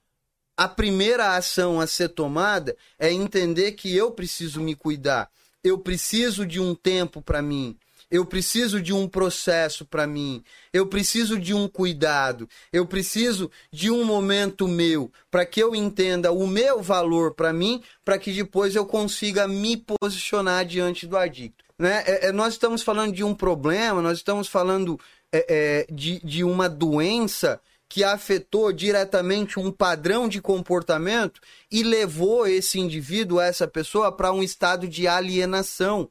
a 0.59 0.67
primeira 0.67 1.37
ação 1.37 1.79
a 1.79 1.87
ser 1.87 2.09
tomada 2.09 2.75
é 2.99 3.09
entender 3.09 3.71
que 3.71 3.95
eu 3.95 4.11
preciso 4.11 4.59
me 4.59 4.75
cuidar. 4.75 5.31
Eu 5.63 5.77
preciso 5.77 6.45
de 6.45 6.59
um 6.59 6.75
tempo 6.75 7.21
para 7.21 7.41
mim. 7.41 7.77
eu 8.11 8.25
preciso 8.25 8.81
de 8.81 8.91
um 8.91 9.07
processo 9.07 9.85
para 9.85 10.07
mim, 10.07 10.43
eu 10.73 10.87
preciso 10.87 11.39
de 11.39 11.53
um 11.53 11.67
cuidado, 11.67 12.49
eu 12.73 12.83
preciso 12.83 13.51
de 13.71 13.91
um 13.91 14.03
momento 14.03 14.67
meu 14.67 15.11
para 15.29 15.45
que 15.45 15.61
eu 15.61 15.75
entenda 15.75 16.31
o 16.31 16.47
meu 16.47 16.81
valor 16.81 17.35
para 17.35 17.53
mim, 17.53 17.83
para 18.03 18.17
que 18.17 18.33
depois 18.33 18.75
eu 18.75 18.83
consiga 18.83 19.47
me 19.47 19.77
posicionar 19.77 20.65
diante 20.65 21.05
do 21.05 21.15
adicto. 21.15 21.63
Né? 21.77 22.03
É, 22.05 22.27
é, 22.27 22.31
nós 22.31 22.53
estamos 22.53 22.81
falando 22.81 23.13
de 23.13 23.23
um 23.23 23.35
problema, 23.35 24.01
nós 24.01 24.17
estamos 24.17 24.47
falando 24.47 24.99
é, 25.31 25.45
é 25.47 25.93
de, 25.93 26.19
de 26.25 26.43
uma 26.43 26.67
doença 26.67 27.61
que 27.89 28.03
afetou 28.03 28.71
diretamente 28.71 29.59
um 29.59 29.71
padrão 29.71 30.29
de 30.29 30.39
comportamento 30.39 31.41
e 31.71 31.81
levou 31.81 32.45
esse 32.45 32.79
indivíduo, 32.79 33.41
essa 33.41 33.67
pessoa, 33.67 34.11
para 34.11 34.31
um 34.31 34.43
estado 34.43 34.87
de 34.87 35.07
alienação. 35.07 36.09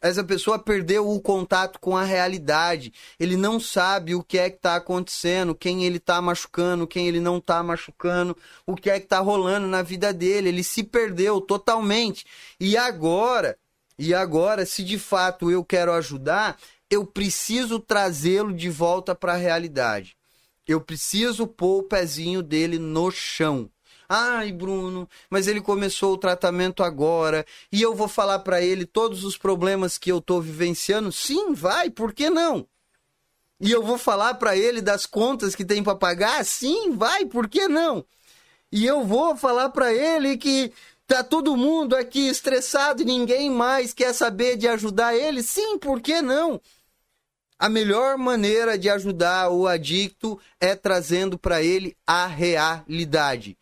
Essa 0.00 0.22
pessoa 0.22 0.58
perdeu 0.58 1.08
o 1.08 1.20
contato 1.20 1.78
com 1.80 1.96
a 1.96 2.04
realidade. 2.04 2.92
Ele 3.18 3.36
não 3.36 3.58
sabe 3.58 4.14
o 4.14 4.22
que 4.22 4.38
é 4.38 4.50
que 4.50 4.56
está 4.56 4.76
acontecendo, 4.76 5.54
quem 5.54 5.84
ele 5.84 5.98
está 5.98 6.20
machucando, 6.20 6.86
quem 6.86 7.06
ele 7.08 7.20
não 7.20 7.38
está 7.38 7.62
machucando, 7.62 8.36
o 8.66 8.76
que 8.76 8.90
é 8.90 8.98
que 8.98 9.06
está 9.06 9.20
rolando 9.20 9.66
na 9.66 9.82
vida 9.82 10.12
dele. 10.12 10.48
Ele 10.48 10.64
se 10.64 10.82
perdeu 10.82 11.40
totalmente. 11.40 12.26
E 12.60 12.76
agora, 12.76 13.56
e 13.96 14.14
agora, 14.14 14.66
se 14.66 14.84
de 14.84 14.98
fato 14.98 15.50
eu 15.50 15.64
quero 15.64 15.92
ajudar, 15.92 16.56
eu 16.90 17.04
preciso 17.04 17.78
trazê-lo 17.80 18.52
de 18.52 18.70
volta 18.70 19.14
para 19.14 19.34
a 19.34 19.36
realidade. 19.36 20.17
Eu 20.68 20.82
preciso 20.82 21.46
pôr 21.46 21.78
o 21.78 21.82
pezinho 21.82 22.42
dele 22.42 22.78
no 22.78 23.10
chão. 23.10 23.70
Ai, 24.06 24.52
Bruno, 24.52 25.08
mas 25.30 25.48
ele 25.48 25.62
começou 25.62 26.12
o 26.12 26.18
tratamento 26.18 26.82
agora 26.82 27.46
e 27.72 27.80
eu 27.80 27.94
vou 27.94 28.06
falar 28.06 28.40
para 28.40 28.60
ele 28.62 28.84
todos 28.84 29.24
os 29.24 29.38
problemas 29.38 29.96
que 29.96 30.12
eu 30.12 30.20
tô 30.20 30.42
vivenciando? 30.42 31.10
Sim, 31.10 31.54
vai, 31.54 31.88
por 31.88 32.12
que 32.12 32.28
não? 32.28 32.66
E 33.58 33.72
eu 33.72 33.82
vou 33.82 33.96
falar 33.96 34.34
para 34.34 34.56
ele 34.56 34.82
das 34.82 35.06
contas 35.06 35.54
que 35.54 35.64
tem 35.64 35.82
para 35.82 35.96
pagar? 35.96 36.44
Sim, 36.44 36.92
vai, 36.92 37.24
por 37.24 37.48
que 37.48 37.66
não? 37.66 38.04
E 38.70 38.84
eu 38.84 39.04
vou 39.04 39.36
falar 39.36 39.70
para 39.70 39.92
ele 39.92 40.36
que 40.36 40.70
tá 41.06 41.24
todo 41.24 41.56
mundo 41.56 41.96
aqui 41.96 42.28
estressado 42.28 43.00
e 43.00 43.06
ninguém 43.06 43.50
mais 43.50 43.94
quer 43.94 44.12
saber 44.12 44.56
de 44.56 44.68
ajudar 44.68 45.16
ele? 45.16 45.42
Sim, 45.42 45.78
por 45.78 46.00
que 46.00 46.20
não? 46.20 46.60
A 47.58 47.68
melhor 47.68 48.16
maneira 48.16 48.78
de 48.78 48.88
ajudar 48.88 49.50
o 49.50 49.66
adicto 49.66 50.38
é 50.60 50.76
trazendo 50.76 51.36
para 51.36 51.60
ele 51.60 51.96
a 52.06 52.24
realidade. 52.24 53.58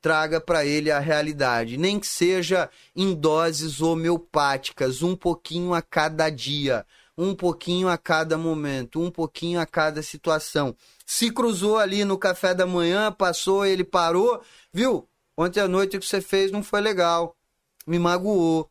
Traga 0.00 0.40
para 0.40 0.64
ele 0.64 0.88
a 0.88 1.00
realidade, 1.00 1.76
nem 1.76 1.98
que 1.98 2.06
seja 2.06 2.70
em 2.94 3.12
doses 3.12 3.80
homeopáticas, 3.80 5.02
um 5.02 5.16
pouquinho 5.16 5.74
a 5.74 5.82
cada 5.82 6.30
dia, 6.30 6.86
um 7.18 7.34
pouquinho 7.34 7.88
a 7.88 7.98
cada 7.98 8.38
momento, 8.38 9.02
um 9.02 9.10
pouquinho 9.10 9.60
a 9.60 9.66
cada 9.66 10.00
situação. 10.00 10.74
Se 11.04 11.28
cruzou 11.30 11.76
ali 11.76 12.04
no 12.04 12.16
café 12.16 12.54
da 12.54 12.64
manhã, 12.64 13.10
passou, 13.10 13.66
ele 13.66 13.82
parou, 13.82 14.40
viu? 14.72 15.08
Ontem 15.36 15.58
à 15.58 15.66
noite 15.66 15.96
o 15.96 16.00
que 16.00 16.06
você 16.06 16.20
fez 16.20 16.52
não 16.52 16.62
foi 16.62 16.80
legal, 16.80 17.36
me 17.84 17.98
magoou, 17.98 18.70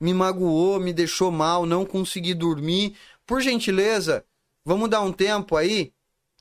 me 0.00 0.14
magoou, 0.14 0.78
me 0.78 0.92
deixou 0.92 1.30
mal, 1.30 1.66
não 1.66 1.84
consegui 1.84 2.32
dormir 2.32 2.96
por 3.28 3.42
gentileza, 3.42 4.24
vamos 4.64 4.88
dar 4.88 5.02
um 5.02 5.12
tempo 5.12 5.54
aí, 5.54 5.92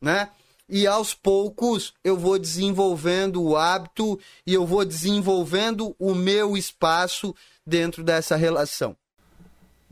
né? 0.02 0.30
E 0.70 0.88
aos 0.88 1.14
poucos 1.14 1.94
eu 2.02 2.18
vou 2.18 2.40
desenvolvendo 2.40 3.44
o 3.44 3.58
hábito 3.58 4.18
e 4.46 4.54
eu 4.54 4.66
vou 4.66 4.86
desenvolvendo 4.86 5.94
o 6.00 6.16
meu 6.16 6.56
espaço 6.56 7.36
dentro 7.66 8.04
dessa 8.04 8.38
relação. 8.38 8.96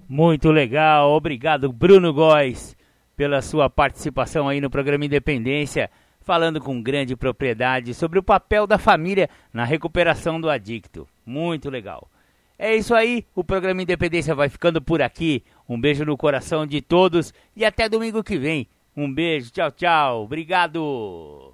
Muito 0.07 0.51
legal, 0.51 1.11
obrigado 1.11 1.71
Bruno 1.71 2.13
Góes 2.13 2.77
pela 3.15 3.41
sua 3.41 3.69
participação 3.69 4.47
aí 4.47 4.61
no 4.61 4.69
programa 4.69 5.05
Independência, 5.05 5.89
falando 6.21 6.61
com 6.61 6.81
grande 6.81 7.15
propriedade 7.15 7.93
sobre 7.93 8.19
o 8.19 8.23
papel 8.23 8.65
da 8.65 8.77
família 8.77 9.29
na 9.53 9.65
recuperação 9.65 10.39
do 10.39 10.49
adicto. 10.49 11.07
Muito 11.25 11.69
legal. 11.69 12.09
É 12.57 12.75
isso 12.75 12.95
aí, 12.95 13.25
o 13.35 13.43
programa 13.43 13.81
Independência 13.81 14.33
vai 14.33 14.47
ficando 14.47 14.81
por 14.81 15.01
aqui. 15.01 15.43
Um 15.67 15.79
beijo 15.79 16.05
no 16.05 16.15
coração 16.15 16.65
de 16.65 16.81
todos 16.81 17.33
e 17.55 17.65
até 17.65 17.89
domingo 17.89 18.23
que 18.23 18.37
vem. 18.37 18.67
Um 18.95 19.13
beijo, 19.13 19.51
tchau, 19.51 19.71
tchau. 19.71 20.23
Obrigado. 20.23 21.53